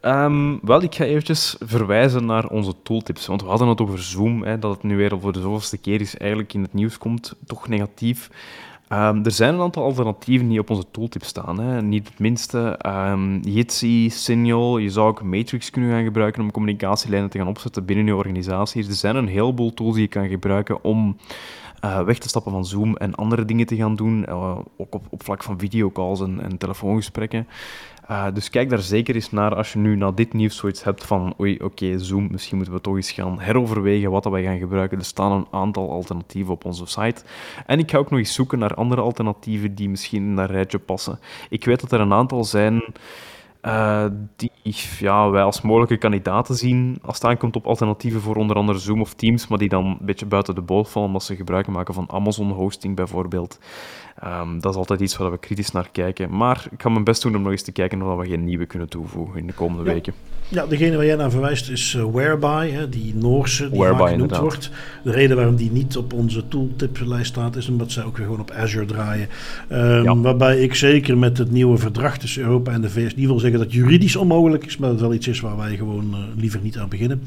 Ehm, 0.02 0.58
wel, 0.62 0.82
ik 0.82 0.96
ga 0.96 1.04
eventjes 1.04 1.56
verwijzen 1.60 2.26
naar 2.26 2.48
onze 2.48 2.74
tooltips. 2.84 3.28
Want 3.28 3.42
we 3.42 3.48
hadden 3.48 3.68
het 3.68 3.82
over 3.82 4.04
Zoom, 4.04 4.44
hè, 4.44 4.60
dat 4.60 4.74
het 4.74 4.84
nu 4.84 4.98
weer 4.98 5.20
voor 5.20 5.34
de 5.34 5.42
zoveelste 5.42 5.78
keer 5.78 6.02
is 6.02 6.18
eigenlijk 6.18 6.54
in 6.54 6.62
het 6.62 6.74
nieuws 6.74 6.98
komt. 6.98 7.36
Toch 7.46 7.68
negatief. 7.68 8.30
Ehm, 8.88 9.24
er 9.24 9.32
zijn 9.32 9.54
een 9.54 9.62
aantal 9.62 9.84
alternatieven 9.84 10.50
die 10.50 10.60
op 10.60 10.70
onze 10.70 10.86
tooltips 10.92 11.28
staan. 11.28 11.60
Hè. 11.60 11.82
Niet 11.82 12.08
het 12.08 12.20
minste. 12.20 12.78
Ehm 12.78 13.40
Jitsi, 13.40 14.10
Signal. 14.10 14.78
Je 14.78 14.90
zou 14.90 15.08
ook 15.08 15.24
Matrix 15.24 15.70
kunnen 15.70 15.92
gaan 15.92 16.04
gebruiken 16.04 16.42
om 16.42 16.52
communicatielijnen 16.52 17.30
te 17.30 17.38
gaan 17.38 17.48
opzetten 17.48 17.86
binnen 17.86 18.06
je 18.06 18.16
organisatie. 18.16 18.88
Er 18.88 18.94
zijn 18.94 19.16
een 19.16 19.28
heleboel 19.28 19.74
tools 19.74 19.94
die 19.94 20.04
je 20.04 20.10
kan 20.10 20.28
gebruiken 20.28 20.84
om 20.84 21.18
eh, 21.84 22.02
weg 22.02 22.18
te 22.18 22.28
stappen 22.28 22.52
van 22.52 22.66
Zoom 22.66 22.96
en 22.96 23.16
andere 23.16 23.46
dingen 23.46 23.66
te 23.66 23.76
gaan 23.76 23.96
doen. 23.96 24.26
eh, 24.26 24.58
ook 24.78 24.96
op, 24.96 25.06
op 25.10 25.24
vlak 25.24 25.44
van 25.44 25.60
videocalls 25.60 26.22
en, 26.22 26.42
en 26.42 26.58
telefoongesprekken. 26.58 27.48
Uh, 28.12 28.26
dus 28.34 28.50
kijk 28.50 28.70
daar 28.70 28.80
zeker 28.80 29.16
eens 29.16 29.32
naar 29.32 29.56
als 29.56 29.74
je 29.74 29.80
nu 29.80 29.96
na 29.96 30.12
dit 30.12 30.34
nieuws 30.34 30.58
zoiets 30.58 30.84
hebt 30.84 31.06
van 31.06 31.34
oei, 31.40 31.60
oké, 31.60 32.00
Zoom, 32.00 32.28
misschien 32.32 32.56
moeten 32.56 32.76
we 32.76 32.82
toch 32.82 32.96
eens 32.96 33.12
gaan 33.12 33.40
heroverwegen 33.40 34.12
wat 34.12 34.24
dat 34.24 34.32
wij 34.32 34.44
gaan 34.44 34.58
gebruiken. 34.58 34.98
Er 34.98 35.06
staan 35.06 35.32
een 35.32 35.48
aantal 35.52 35.92
alternatieven 35.92 36.54
op 36.54 36.66
onze 36.66 36.86
site. 36.86 37.24
En 37.66 37.80
ik 37.80 37.92
ga 37.92 37.98
ook 37.98 38.10
nog 38.10 38.20
eens 38.20 38.34
zoeken 38.34 38.60
naar 38.60 38.74
andere 38.74 39.02
alternatieven 39.02 39.76
die 39.76 39.90
misschien 39.90 40.24
in 40.24 40.36
dat 40.36 40.50
rijtje 40.50 40.80
passen. 40.80 41.20
Ik 41.50 41.66
weet 41.66 41.82
dat 41.82 41.92
er 41.92 42.00
een 42.00 42.14
aantal 42.14 42.44
zijn 42.44 42.84
uh, 43.66 44.06
die 44.36 44.52
ja, 45.00 45.30
wij 45.30 45.44
als 45.44 45.62
mogelijke 45.62 45.98
kandidaten 45.98 46.56
zien 46.56 46.98
als 47.02 47.16
het 47.16 47.26
aankomt 47.26 47.56
op 47.56 47.68
alternatieven 47.68 48.22
voor 48.22 48.36
onder 48.36 48.56
andere 48.56 48.80
Zoom 48.80 49.02
of 49.02 49.14
Teams, 49.14 49.48
maar 49.48 49.58
die 49.58 49.70
dan 49.70 49.86
een 49.86 49.98
beetje 50.02 50.26
buiten 50.26 50.56
de 50.56 50.62
boot 50.62 50.90
vallen 50.90 51.08
omdat 51.08 51.24
ze 51.24 51.36
gebruik 51.36 51.68
maken 51.68 51.94
van 51.94 52.12
Amazon 52.12 52.52
hosting 52.52 52.96
bijvoorbeeld. 52.96 53.60
Um, 54.26 54.60
dat 54.62 54.72
is 54.72 54.78
altijd 54.78 55.00
iets 55.00 55.18
waar 55.18 55.32
we 55.32 55.38
kritisch 55.38 55.72
naar 55.72 55.90
kijken. 55.92 56.38
Maar 56.38 56.68
ik 56.72 56.82
ga 56.82 56.90
mijn 56.90 57.04
best 57.04 57.22
doen 57.22 57.36
om 57.36 57.42
nog 57.42 57.52
eens 57.52 57.64
te 57.64 57.72
kijken 57.72 58.02
of 58.02 58.20
we 58.20 58.28
geen 58.28 58.44
nieuwe 58.44 58.66
kunnen 58.66 58.90
toevoegen 58.90 59.40
in 59.40 59.48
de 59.48 59.54
komende 59.54 59.84
Ja. 59.84 59.94
weken. 59.94 60.14
Ja, 60.54 60.66
degene 60.66 60.96
waar 60.96 61.06
jij 61.06 61.16
naar 61.16 61.32
verwijst 61.32 61.70
is 61.70 61.94
uh, 61.94 62.04
Whereby, 62.12 62.70
hè, 62.72 62.90
die 62.90 63.16
Noorse 63.16 63.70
die 63.70 63.80
Whereby, 63.80 64.00
vaak 64.00 64.10
genoemd 64.10 64.38
wordt. 64.38 64.70
De 65.04 65.12
reden 65.12 65.36
waarom 65.36 65.56
die 65.56 65.72
niet 65.72 65.98
op 65.98 66.14
onze 66.14 66.48
tooltiplijst 66.48 67.28
staat 67.28 67.56
is 67.56 67.68
omdat 67.68 67.92
zij 67.92 68.04
ook 68.04 68.18
weer 68.18 68.26
gewoon 68.26 68.42
op 68.42 68.52
Azure 68.52 68.86
draaien. 68.86 69.28
Um, 69.72 70.04
Ja. 70.04 70.18
Waarbij 70.18 70.62
ik 70.62 70.76
zeker 70.76 71.18
met 71.18 71.38
het 71.38 71.52
nieuwe 71.52 71.78
verdrag 71.78 72.18
tussen 72.18 72.44
Europa 72.44 72.72
en 72.72 72.82
de 72.82 72.90
VS 72.90 73.16
niet 73.16 73.26
wil 73.26 73.40
zeggen 73.40 73.60
dat 73.60 73.74
juridisch 73.74 74.16
onmogelijk 74.16 74.66
is, 74.66 74.78
maar 74.78 74.90
dat 74.90 75.00
het 75.00 75.08
wel 75.08 75.18
iets 75.18 75.28
is 75.28 75.40
waar 75.40 75.58
wij 75.58 75.76
gewoon 75.76 76.08
uh, 76.12 76.18
liever 76.42 76.60
niet 76.64 76.78
aan 76.78 76.90
beginnen. 76.90 77.22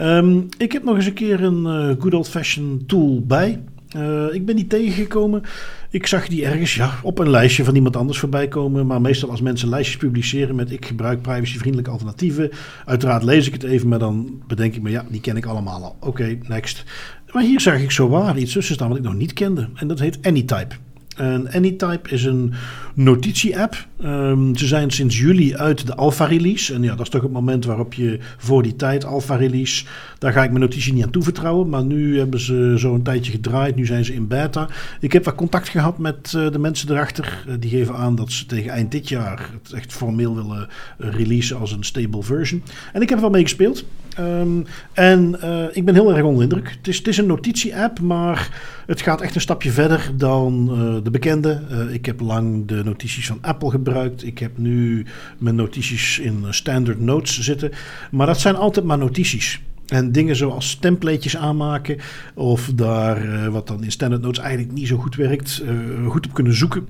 Um, 0.00 0.48
ik 0.58 0.72
heb 0.72 0.84
nog 0.84 0.96
eens 0.96 1.06
een 1.06 1.12
keer 1.12 1.42
een 1.42 1.64
uh, 1.64 1.94
good 1.98 2.14
old-fashioned 2.14 2.88
tool 2.88 3.22
bij. 3.26 3.60
Uh, 3.96 4.34
ik 4.34 4.46
ben 4.46 4.56
die 4.56 4.66
tegengekomen. 4.66 5.42
Ik 5.90 6.06
zag 6.06 6.28
die 6.28 6.44
ergens 6.44 6.74
ja, 6.74 6.98
op 7.02 7.18
een 7.18 7.30
lijstje 7.30 7.64
van 7.64 7.74
iemand 7.74 7.96
anders 7.96 8.18
voorbij 8.18 8.48
komen. 8.48 8.86
Maar 8.86 9.00
meestal 9.00 9.30
als 9.30 9.40
mensen 9.40 9.68
lijstjes 9.68 9.96
publiceren 9.96 10.54
met 10.54 10.70
ik 10.70 10.86
gebruik 10.86 11.22
privacyvriendelijke 11.22 11.90
alternatieven. 11.90 12.50
Uiteraard 12.84 13.22
lees 13.22 13.46
ik 13.46 13.52
het 13.52 13.62
even, 13.62 13.88
maar 13.88 13.98
dan 13.98 14.42
bedenk 14.46 14.74
ik 14.74 14.82
me 14.82 14.90
ja, 14.90 15.04
die 15.08 15.20
ken 15.20 15.36
ik 15.36 15.46
allemaal 15.46 15.82
al. 15.82 15.96
Oké, 16.00 16.38
next. 16.48 16.84
Maar 17.32 17.42
hier 17.42 17.60
zag 17.60 17.80
ik 17.80 17.90
zo 17.90 18.08
waar 18.08 18.38
iets 18.38 18.52
tussen 18.52 18.74
staan 18.74 18.88
wat 18.88 18.96
ik 18.96 19.02
nog 19.04 19.14
niet 19.14 19.32
kende. 19.32 19.68
En 19.74 19.88
dat 19.88 19.98
heet 19.98 20.18
Anytype. 20.22 20.74
En 21.16 21.52
Anytype 21.52 22.08
is 22.08 22.24
een 22.24 22.52
notitie-app. 22.94 23.86
Um, 24.04 24.56
ze 24.56 24.66
zijn 24.66 24.90
sinds 24.90 25.18
juli 25.18 25.56
uit 25.56 25.86
de 25.86 25.94
alpha-release. 25.94 26.74
En 26.74 26.82
ja, 26.82 26.90
dat 26.94 27.00
is 27.00 27.08
toch 27.08 27.22
het 27.22 27.32
moment 27.32 27.64
waarop 27.64 27.94
je 27.94 28.18
voor 28.36 28.62
die 28.62 28.76
tijd 28.76 29.04
alpha-release... 29.04 29.84
daar 30.18 30.32
ga 30.32 30.42
ik 30.42 30.50
mijn 30.50 30.62
notitie 30.62 30.92
niet 30.92 31.04
aan 31.04 31.10
toevertrouwen. 31.10 31.68
Maar 31.68 31.84
nu 31.84 32.18
hebben 32.18 32.40
ze 32.40 32.74
zo 32.78 32.94
een 32.94 33.02
tijdje 33.02 33.32
gedraaid. 33.32 33.76
Nu 33.76 33.86
zijn 33.86 34.04
ze 34.04 34.14
in 34.14 34.28
beta. 34.28 34.68
Ik 35.00 35.12
heb 35.12 35.24
wat 35.24 35.34
contact 35.34 35.68
gehad 35.68 35.98
met 35.98 36.32
uh, 36.36 36.50
de 36.50 36.58
mensen 36.58 36.90
erachter. 36.90 37.44
Uh, 37.48 37.54
die 37.58 37.70
geven 37.70 37.96
aan 37.96 38.14
dat 38.14 38.32
ze 38.32 38.46
tegen 38.46 38.70
eind 38.70 38.90
dit 38.90 39.08
jaar... 39.08 39.50
het 39.62 39.72
echt 39.72 39.92
formeel 39.92 40.34
willen 40.34 40.68
uh, 40.98 41.08
releasen 41.10 41.58
als 41.58 41.72
een 41.72 41.84
stable 41.84 42.22
version. 42.22 42.62
En 42.92 43.02
ik 43.02 43.08
heb 43.08 43.18
er 43.18 43.24
wel 43.24 43.32
mee 43.32 43.42
gespeeld. 43.42 43.84
Um, 44.18 44.64
en 44.92 45.36
uh, 45.44 45.64
ik 45.72 45.84
ben 45.84 45.94
heel 45.94 46.14
erg 46.14 46.24
onder 46.24 46.42
indruk. 46.42 46.70
Het 46.70 46.88
is, 46.88 46.96
het 46.96 47.08
is 47.08 47.18
een 47.18 47.26
notitie-app, 47.26 48.00
maar 48.00 48.50
het 48.86 49.00
gaat 49.00 49.20
echt 49.20 49.34
een 49.34 49.40
stapje 49.40 49.70
verder 49.70 50.10
dan 50.16 50.68
uh, 50.72 51.04
de 51.04 51.10
bekende. 51.10 51.62
Uh, 51.70 51.94
ik 51.94 52.06
heb 52.06 52.20
lang 52.20 52.66
de 52.66 52.84
notities 52.84 53.26
van 53.26 53.38
Apple 53.40 53.70
gebruikt. 53.70 54.24
Ik 54.24 54.38
heb 54.38 54.58
nu 54.58 55.06
mijn 55.38 55.54
notities 55.54 56.18
in 56.18 56.44
standard 56.50 57.00
notes 57.00 57.40
zitten. 57.40 57.70
Maar 58.10 58.26
dat 58.26 58.40
zijn 58.40 58.56
altijd 58.56 58.86
maar 58.86 58.98
notities. 58.98 59.62
En 59.86 60.12
dingen 60.12 60.36
zoals 60.36 60.74
templatejes 60.74 61.36
aanmaken, 61.36 61.98
of 62.34 62.70
daar 62.74 63.50
wat 63.50 63.66
dan 63.66 63.84
in 63.84 63.92
standard 63.92 64.22
notes 64.22 64.44
eigenlijk 64.44 64.72
niet 64.74 64.88
zo 64.88 64.96
goed 64.96 65.14
werkt, 65.14 65.62
goed 66.08 66.26
op 66.26 66.34
kunnen 66.34 66.54
zoeken 66.54 66.86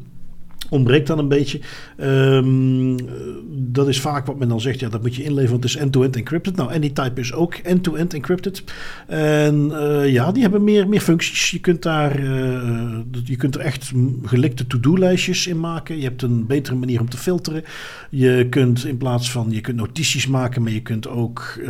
ontbreekt 0.73 1.07
dan 1.07 1.19
een 1.19 1.29
beetje. 1.29 1.61
Um, 2.01 2.97
dat 3.49 3.89
is 3.89 4.01
vaak 4.01 4.27
wat 4.27 4.39
men 4.39 4.49
dan 4.49 4.61
zegt, 4.61 4.81
ja, 4.81 4.89
dat 4.89 5.03
moet 5.03 5.15
je 5.15 5.23
inleveren, 5.23 5.51
want 5.51 5.63
het 5.63 5.75
is 5.75 5.81
end-to-end 5.81 6.17
encrypted. 6.17 6.57
Nou, 6.57 6.73
Anytype 6.73 7.21
is 7.21 7.33
ook 7.33 7.55
end-to-end 7.55 8.15
encrypted. 8.15 8.65
En 9.07 9.71
uh, 9.73 10.13
ja, 10.13 10.33
die 10.33 10.43
hebben 10.43 10.65
meer, 10.65 10.89
meer 10.89 11.01
functies. 11.01 11.51
Je 11.51 11.59
kunt 11.59 11.83
daar, 11.83 12.21
uh, 12.21 12.99
je 13.25 13.37
kunt 13.37 13.55
er 13.55 13.61
echt 13.61 13.93
gelikte 14.25 14.67
to-do-lijstjes 14.67 15.47
in 15.47 15.61
maken. 15.61 15.97
Je 15.97 16.03
hebt 16.03 16.23
een 16.23 16.47
betere 16.47 16.77
manier 16.77 17.01
om 17.01 17.09
te 17.09 17.17
filteren. 17.17 17.65
Je 18.11 18.47
kunt 18.51 18.85
in 18.85 18.97
plaats 18.97 19.31
van, 19.31 19.51
je 19.51 19.61
kunt 19.61 19.77
notities 19.77 20.27
maken, 20.27 20.63
maar 20.63 20.73
je 20.73 20.83
kunt 20.83 21.09
ook 21.09 21.61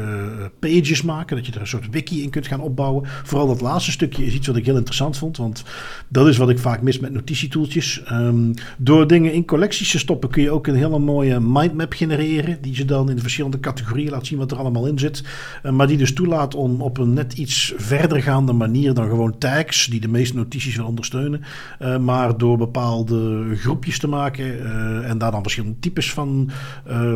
pages 0.59 1.03
maken, 1.03 1.37
dat 1.37 1.47
je 1.47 1.53
er 1.53 1.61
een 1.61 1.67
soort 1.67 1.91
wiki 1.91 2.23
in 2.23 2.31
kunt 2.31 2.47
gaan 2.47 2.61
opbouwen. 2.61 3.09
Vooral 3.25 3.47
dat 3.47 3.61
laatste 3.61 3.91
stukje 3.91 4.27
is 4.27 4.35
iets 4.35 4.47
wat 4.47 4.57
ik 4.57 4.67
heel 4.67 4.77
interessant 4.77 5.17
vond, 5.19 5.37
want 5.37 5.63
dat 6.09 6.29
is 6.29 6.37
wat 6.37 6.51
ik 6.51 6.59
vaak 6.59 6.83
mis 6.83 6.99
met 6.99 7.13
notitietoeltjes. 7.13 8.03
Um, 8.13 8.55
door 8.79 8.91
dingen 9.01 9.32
in 9.32 9.45
collecties 9.45 9.90
te 9.90 9.99
stoppen 9.99 10.30
kun 10.30 10.43
je 10.43 10.51
ook 10.51 10.66
een 10.66 10.74
hele 10.74 10.99
mooie 10.99 11.40
mindmap 11.40 11.93
genereren. 11.93 12.59
Die 12.61 12.76
je 12.76 12.84
dan 12.84 13.11
in 13.11 13.16
de 13.16 13.22
verschillende 13.22 13.61
categorieën 13.61 14.11
laat 14.11 14.26
zien 14.26 14.38
wat 14.38 14.51
er 14.51 14.57
allemaal 14.57 14.86
in 14.86 14.99
zit. 14.99 15.24
Uh, 15.62 15.72
maar 15.72 15.86
die 15.86 15.97
dus 15.97 16.14
toelaat 16.14 16.55
om 16.55 16.82
op 16.82 16.99
een 16.99 17.12
net 17.12 17.32
iets 17.32 17.72
verdergaande 17.76 18.53
manier 18.53 18.95
dan 18.95 19.09
gewoon 19.09 19.38
tags, 19.38 19.86
die 19.86 20.01
de 20.01 20.09
meeste 20.09 20.36
notities 20.36 20.76
wil 20.76 20.86
ondersteunen. 20.86 21.43
Uh, 21.82 21.99
maar 21.99 22.38
door 22.38 22.57
bepaalde 22.57 23.45
groepjes 23.57 23.99
te 23.99 24.09
maken 24.09 24.45
uh, 24.45 25.11
en 25.11 25.18
daar 25.18 25.30
dan 25.30 25.43
verschillende 25.43 25.78
types 25.78 26.12
van 26.12 26.51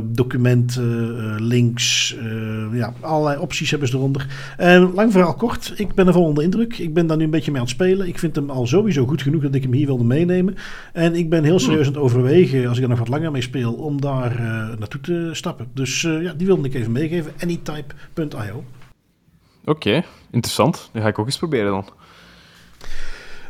documenten, 0.02 1.42
links, 1.42 2.16
ja, 2.72 2.94
allerlei 3.00 3.38
opties 3.38 3.70
hebben 3.70 3.88
ze 3.88 3.96
eronder. 3.96 4.54
En 4.56 4.92
lang 4.94 5.12
verhaal 5.12 5.34
kort, 5.34 5.72
ik 5.76 5.94
ben 5.94 6.06
er 6.06 6.12
vol 6.12 6.24
onder 6.24 6.44
indruk. 6.44 6.78
Ik 6.78 6.94
ben 6.94 7.06
daar 7.06 7.16
nu 7.16 7.24
een 7.24 7.30
beetje 7.30 7.50
mee 7.50 7.60
aan 7.60 7.66
het 7.66 7.74
spelen. 7.74 8.08
Ik 8.08 8.18
vind 8.18 8.36
hem 8.36 8.50
al 8.50 8.66
sowieso 8.66 9.06
goed 9.06 9.22
genoeg 9.22 9.42
dat 9.42 9.54
ik 9.54 9.62
hem 9.62 9.72
hier 9.72 9.86
wilde 9.86 10.04
meenemen. 10.04 10.56
En 10.92 11.14
ik 11.14 11.30
ben 11.30 11.44
heel 11.44 11.55
serieus 11.59 11.86
aan 11.86 11.92
het 11.92 12.02
overwegen, 12.02 12.68
als 12.68 12.76
ik 12.76 12.82
er 12.82 12.88
nog 12.88 12.98
wat 12.98 13.09
langer 13.09 13.30
mee 13.30 13.42
speel, 13.42 13.74
om 13.74 14.00
daar 14.00 14.32
uh, 14.32 14.46
naartoe 14.78 15.00
te 15.00 15.30
stappen. 15.32 15.70
Dus 15.74 16.02
uh, 16.02 16.22
ja, 16.22 16.32
die 16.32 16.46
wilde 16.46 16.68
ik 16.68 16.74
even 16.74 16.92
meegeven. 16.92 17.32
Anytype.io. 17.42 18.64
Oké, 19.61 19.70
okay, 19.70 20.04
interessant. 20.30 20.90
Dat 20.92 21.02
ga 21.02 21.09
ik 21.09 21.18
ook 21.18 21.26
eens 21.26 21.38
proberen 21.38 21.70
dan. 21.70 21.88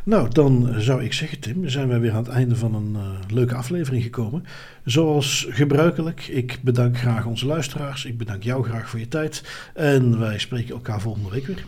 Nou, 0.03 0.29
dan 0.29 0.73
zou 0.77 1.03
ik 1.03 1.13
zeggen, 1.13 1.39
Tim, 1.39 1.69
zijn 1.69 1.87
wij 1.87 1.99
weer 1.99 2.11
aan 2.11 2.23
het 2.23 2.27
einde 2.27 2.55
van 2.55 2.75
een 2.75 2.93
uh, 2.95 3.01
leuke 3.33 3.55
aflevering 3.55 4.03
gekomen. 4.03 4.45
Zoals 4.85 5.47
gebruikelijk, 5.49 6.27
ik 6.27 6.59
bedank 6.63 6.97
graag 6.97 7.25
onze 7.25 7.45
luisteraars. 7.45 8.05
Ik 8.05 8.17
bedank 8.17 8.43
jou 8.43 8.63
graag 8.63 8.89
voor 8.89 8.99
je 8.99 9.07
tijd. 9.07 9.43
En 9.73 10.19
wij 10.19 10.39
spreken 10.39 10.73
elkaar 10.73 11.01
volgende 11.01 11.29
week 11.29 11.45
weer. 11.45 11.65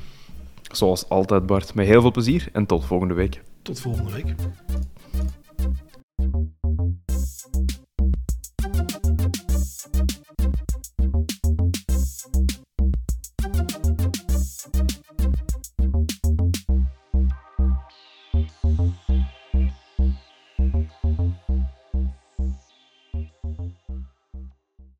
Zoals 0.71 1.09
altijd, 1.09 1.45
Bart. 1.45 1.73
Met 1.73 1.85
heel 1.85 2.01
veel 2.01 2.11
plezier 2.11 2.47
en 2.53 2.65
tot 2.65 2.85
volgende 2.85 3.13
week. 3.13 3.41
Tot 3.61 3.79
volgende 3.79 4.11
week. 4.11 4.35